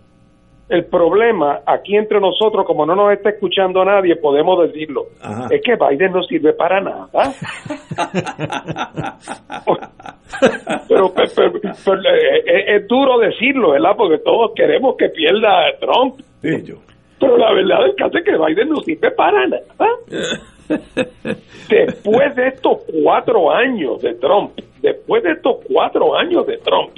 El 0.69 0.87
problema 0.87 1.61
aquí 1.65 1.97
entre 1.97 2.19
nosotros, 2.19 2.67
como 2.67 2.85
no 2.85 2.97
nos 2.97 3.13
está 3.13 3.31
escuchando 3.31 3.85
nadie, 3.85 4.17
podemos 4.17 4.67
decirlo, 4.67 5.05
es 5.49 5.63
que 5.63 5.77
Biden 5.77 6.11
no 6.13 6.25
sirve 6.25 6.55
para 6.55 6.81
nada. 6.81 7.07
pero, 10.89 11.13
es, 11.17 12.89
duro 12.89 13.19
decirlo, 13.19 13.71
¿verdad? 13.71 13.93
Porque 13.97 14.19
todos 14.19 14.51
queremos 14.57 14.97
que 14.97 15.09
pierda 15.11 15.71
Trump. 15.79 16.21
Pero 17.21 17.37
la 17.37 17.53
verdad 17.53 17.87
es 17.87 17.95
que 17.95 18.25
que 18.25 18.37
Biden 18.37 18.69
no 18.69 18.81
sirve 18.81 19.13
para 19.13 19.47
nada. 19.47 19.63
después 21.69 22.35
de 22.35 22.49
estos 22.49 22.79
cuatro 23.03 23.53
años 23.53 24.03
de 24.03 24.15
Trump, 24.15 24.59
después 24.83 25.23
de 25.23 25.33
estos 25.33 25.59
cuatro 25.73 26.17
años 26.17 26.45
de 26.47 26.59
Trump, 26.59 26.91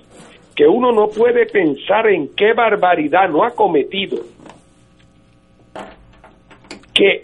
que 0.59 0.67
uno 0.67 0.91
no 0.91 1.07
puede 1.07 1.47
pensar 1.47 2.09
en 2.09 2.35
qué 2.35 2.53
barbaridad 2.53 3.29
no 3.29 3.45
ha 3.45 3.51
cometido. 3.53 4.19
Que 6.93 7.23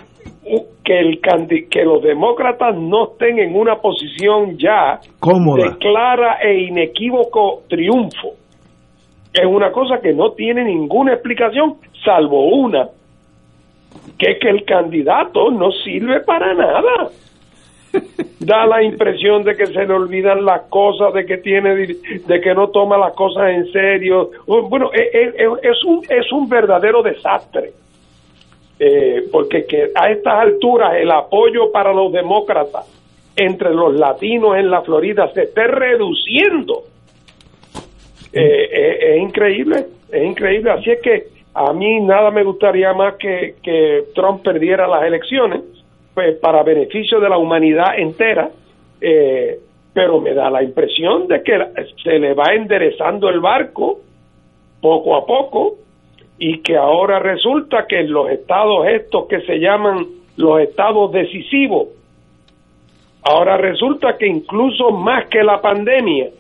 que 0.85 1.01
el 1.01 1.21
que 1.69 1.85
los 1.85 2.01
demócratas 2.03 2.77
no 2.77 3.11
estén 3.11 3.41
en 3.41 3.57
una 3.57 3.77
posición 3.81 4.57
ya 4.57 5.01
de 5.01 5.79
clara 5.79 6.37
e 6.43 6.61
inequívoco 6.69 7.63
triunfo. 7.69 8.35
Es 9.33 9.47
una 9.47 9.73
cosa 9.73 10.01
que 10.01 10.13
no 10.13 10.31
tiene 10.33 10.63
ninguna 10.63 11.15
explicación 11.15 11.79
salvo 12.05 12.47
una 12.55 12.89
que 14.17 14.33
es 14.33 14.39
que 14.39 14.51
el 14.51 14.65
candidato 14.65 15.51
no 15.51 15.73
sirve 15.73 16.21
para 16.21 16.55
nada 16.55 17.11
da 18.41 18.67
la 18.67 18.83
impresión 18.83 19.43
de 19.45 19.57
que 19.57 19.67
se 19.67 19.87
le 19.87 19.95
olvidan 19.95 20.45
las 20.45 20.63
cosas, 20.63 21.13
de 21.15 21.25
que 21.25 21.39
tiene, 21.39 21.75
de 21.75 22.41
que 22.41 22.55
no 22.55 22.69
toma 22.69 22.99
las 22.99 23.15
cosas 23.15 23.51
en 23.51 23.71
serio. 23.73 24.31
Bueno, 24.47 24.91
e, 24.93 25.03
e, 25.03 25.45
e, 25.45 25.49
es, 25.63 25.85
un, 25.85 26.03
es 26.09 26.31
un 26.33 26.49
verdadero 26.49 27.03
desastre. 27.03 27.73
Eh, 28.79 29.29
porque 29.31 29.67
que 29.67 29.91
a 29.95 30.11
estas 30.11 30.35
alturas 30.35 30.95
el 30.97 31.09
apoyo 31.11 31.71
para 31.71 31.93
los 31.93 32.13
demócratas 32.13 32.85
entre 33.37 33.73
los 33.73 33.95
latinos 33.95 34.57
en 34.57 34.69
la 34.69 34.83
Florida 34.83 35.31
se 35.33 35.45
esté 35.45 35.67
reduciendo. 35.69 36.83
Eh, 38.33 38.69
eh, 38.73 39.15
es 39.15 39.23
increíble, 39.23 39.87
es 40.11 40.25
increíble. 40.25 40.73
Así 40.73 40.91
es 40.91 41.01
que 41.01 41.29
a 41.55 41.73
mí 41.73 42.01
nada 42.01 42.33
me 42.33 42.43
gustaría 42.43 42.93
más 42.93 43.15
que, 43.15 43.55
que 43.63 44.07
Trump 44.13 44.43
perdiera 44.43 44.89
las 44.89 45.05
elecciones 45.05 45.61
pues, 46.15 46.37
para 46.39 46.63
beneficio 46.63 47.21
de 47.21 47.29
la 47.29 47.39
humanidad 47.39 47.99
entera, 47.99 48.51
eh, 49.01 49.59
pero 49.93 50.21
me 50.21 50.33
da 50.33 50.51
la 50.51 50.63
impresión 50.63 51.27
de 51.29 51.43
que 51.43 51.59
se 52.03 52.19
le 52.19 52.35
va 52.35 52.55
enderezando 52.55 53.29
el 53.29 53.41
barco 53.41 54.01
poco 54.81 55.17
a 55.17 55.27
poco 55.27 55.77
y 56.39 56.59
que 56.59 56.77
ahora 56.77 57.19
resulta 57.19 57.87
que 57.87 58.03
los 58.05 58.31
estados 58.31 58.87
estos 58.87 59.27
que 59.27 59.41
se 59.43 59.59
llaman 59.59 60.07
los 60.37 60.61
estados 60.61 61.13
decisivos, 61.13 61.89
ahora 63.23 63.57
resulta 63.57 64.17
que 64.19 64.27
incluso 64.27 64.91
más 64.91 65.29
que 65.29 65.43
la 65.43 65.61
pandemia, 65.61 66.31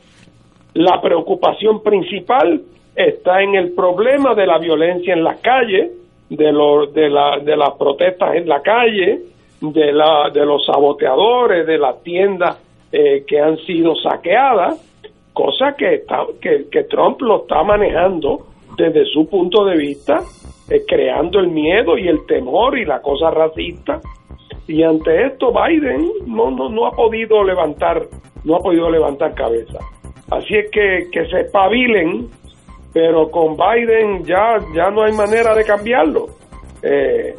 la 0.74 1.01
preocupación 1.01 1.82
principal 1.82 2.60
está 2.96 3.42
en 3.42 3.55
el 3.55 3.72
problema 3.72 4.34
de 4.34 4.46
la 4.46 4.59
violencia 4.59 5.14
en 5.14 5.22
las 5.22 5.38
calles, 5.40 5.92
de, 6.28 6.52
lo, 6.52 6.86
de, 6.86 7.09
la, 7.09 7.38
de 7.38 7.56
las 7.56 7.72
protestas 7.72 8.34
en 8.34 8.48
la 8.48 8.60
calle, 8.62 9.20
de, 9.73 9.93
la, 9.93 10.31
de 10.32 10.45
los 10.45 10.65
saboteadores 10.66 11.66
de 11.66 11.78
las 11.78 12.03
tiendas 12.03 12.59
eh, 12.93 13.24
que 13.27 13.41
han 13.41 13.57
sido 13.59 13.95
saqueadas, 13.97 14.81
cosa 15.32 15.74
que, 15.77 15.95
está, 15.95 16.24
que, 16.41 16.85
Trump 16.85 17.20
lo 17.23 17.43
está 17.43 17.62
manejando 17.62 18.47
desde 18.77 19.05
su 19.07 19.28
punto 19.28 19.65
de 19.65 19.77
vista, 19.77 20.20
eh, 20.70 20.82
creando 20.86 21.41
el 21.41 21.49
miedo 21.49 21.99
y 21.99 22.09
el 22.09 22.24
temor 22.27 22.78
y 22.78 22.85
la 22.85 23.01
cosa 23.01 23.31
racista. 23.31 24.01
Y 24.66 24.82
ante 24.82 25.27
esto 25.27 25.53
Biden 25.53 26.11
no, 26.27 26.51
no, 26.51 26.69
no 26.69 26.86
ha 26.86 26.93
podido 26.93 27.43
levantar, 27.43 28.03
no 28.45 28.57
ha 28.57 28.61
podido 28.61 28.91
levantar 28.91 29.35
cabeza. 29.35 29.78
Así 30.31 30.55
es 30.55 30.70
que, 30.70 31.09
que 31.12 31.27
se 31.27 31.41
espabilen, 31.41 32.28
pero 32.93 33.31
con 33.31 33.57
Biden 33.57 34.24
ya, 34.24 34.59
ya 34.74 34.91
no 34.91 35.03
hay 35.03 35.12
manera 35.12 35.55
de 35.55 35.65
cambiarlo. 35.65 36.27
Eh, 36.82 37.35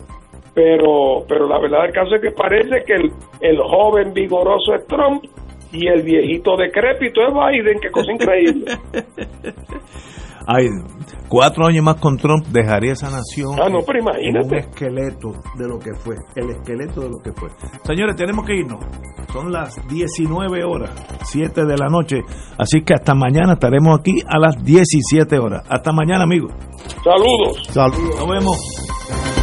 pero 0.56 1.26
pero 1.28 1.48
la 1.48 1.60
verdad 1.60 1.84
del 1.84 1.92
caso 1.92 2.16
es 2.16 2.22
que 2.22 2.32
parece 2.32 2.84
que 2.86 2.94
el, 2.94 3.12
el 3.42 3.60
joven 3.60 4.14
vigoroso 4.14 4.74
es 4.74 4.88
Trump 4.88 5.24
y 5.72 5.88
el 5.88 6.02
viejito 6.04 6.56
decrépito 6.56 7.22
es 7.22 7.34
Biden, 7.34 7.80
qué 7.82 7.92
cosa 7.92 8.12
increíble. 8.12 8.66
Ay, 10.48 10.68
cuatro 11.28 11.66
años 11.66 11.84
más 11.84 11.96
con 11.96 12.18
Trump 12.18 12.46
dejaría 12.48 12.94
esa 12.94 13.10
nación 13.10 13.56
ah, 13.60 13.68
no, 13.68 13.80
pero 13.82 14.00
imagínate. 14.00 14.48
un 14.48 14.56
esqueleto 14.56 15.32
de 15.58 15.68
lo 15.68 15.80
que 15.80 15.92
fue, 15.96 16.16
el 16.36 16.52
esqueleto 16.52 17.02
de 17.02 17.10
lo 17.10 17.18
que 17.18 17.32
fue. 17.34 17.50
Señores, 17.84 18.16
tenemos 18.16 18.46
que 18.46 18.56
irnos. 18.56 18.80
Son 19.34 19.52
las 19.52 19.76
19 19.88 20.64
horas, 20.64 20.92
7 21.24 21.66
de 21.66 21.78
la 21.78 21.88
noche, 21.90 22.22
así 22.60 22.84
que 22.84 22.94
hasta 22.94 23.16
mañana 23.16 23.54
estaremos 23.54 24.00
aquí 24.00 24.22
a 24.28 24.38
las 24.38 24.64
17 24.64 25.40
horas. 25.40 25.64
Hasta 25.68 25.92
mañana, 25.92 26.24
amigos. 26.24 26.54
Saludos. 27.04 27.66
Saludos. 27.68 28.16
Nos 28.20 28.30
vemos. 28.30 29.35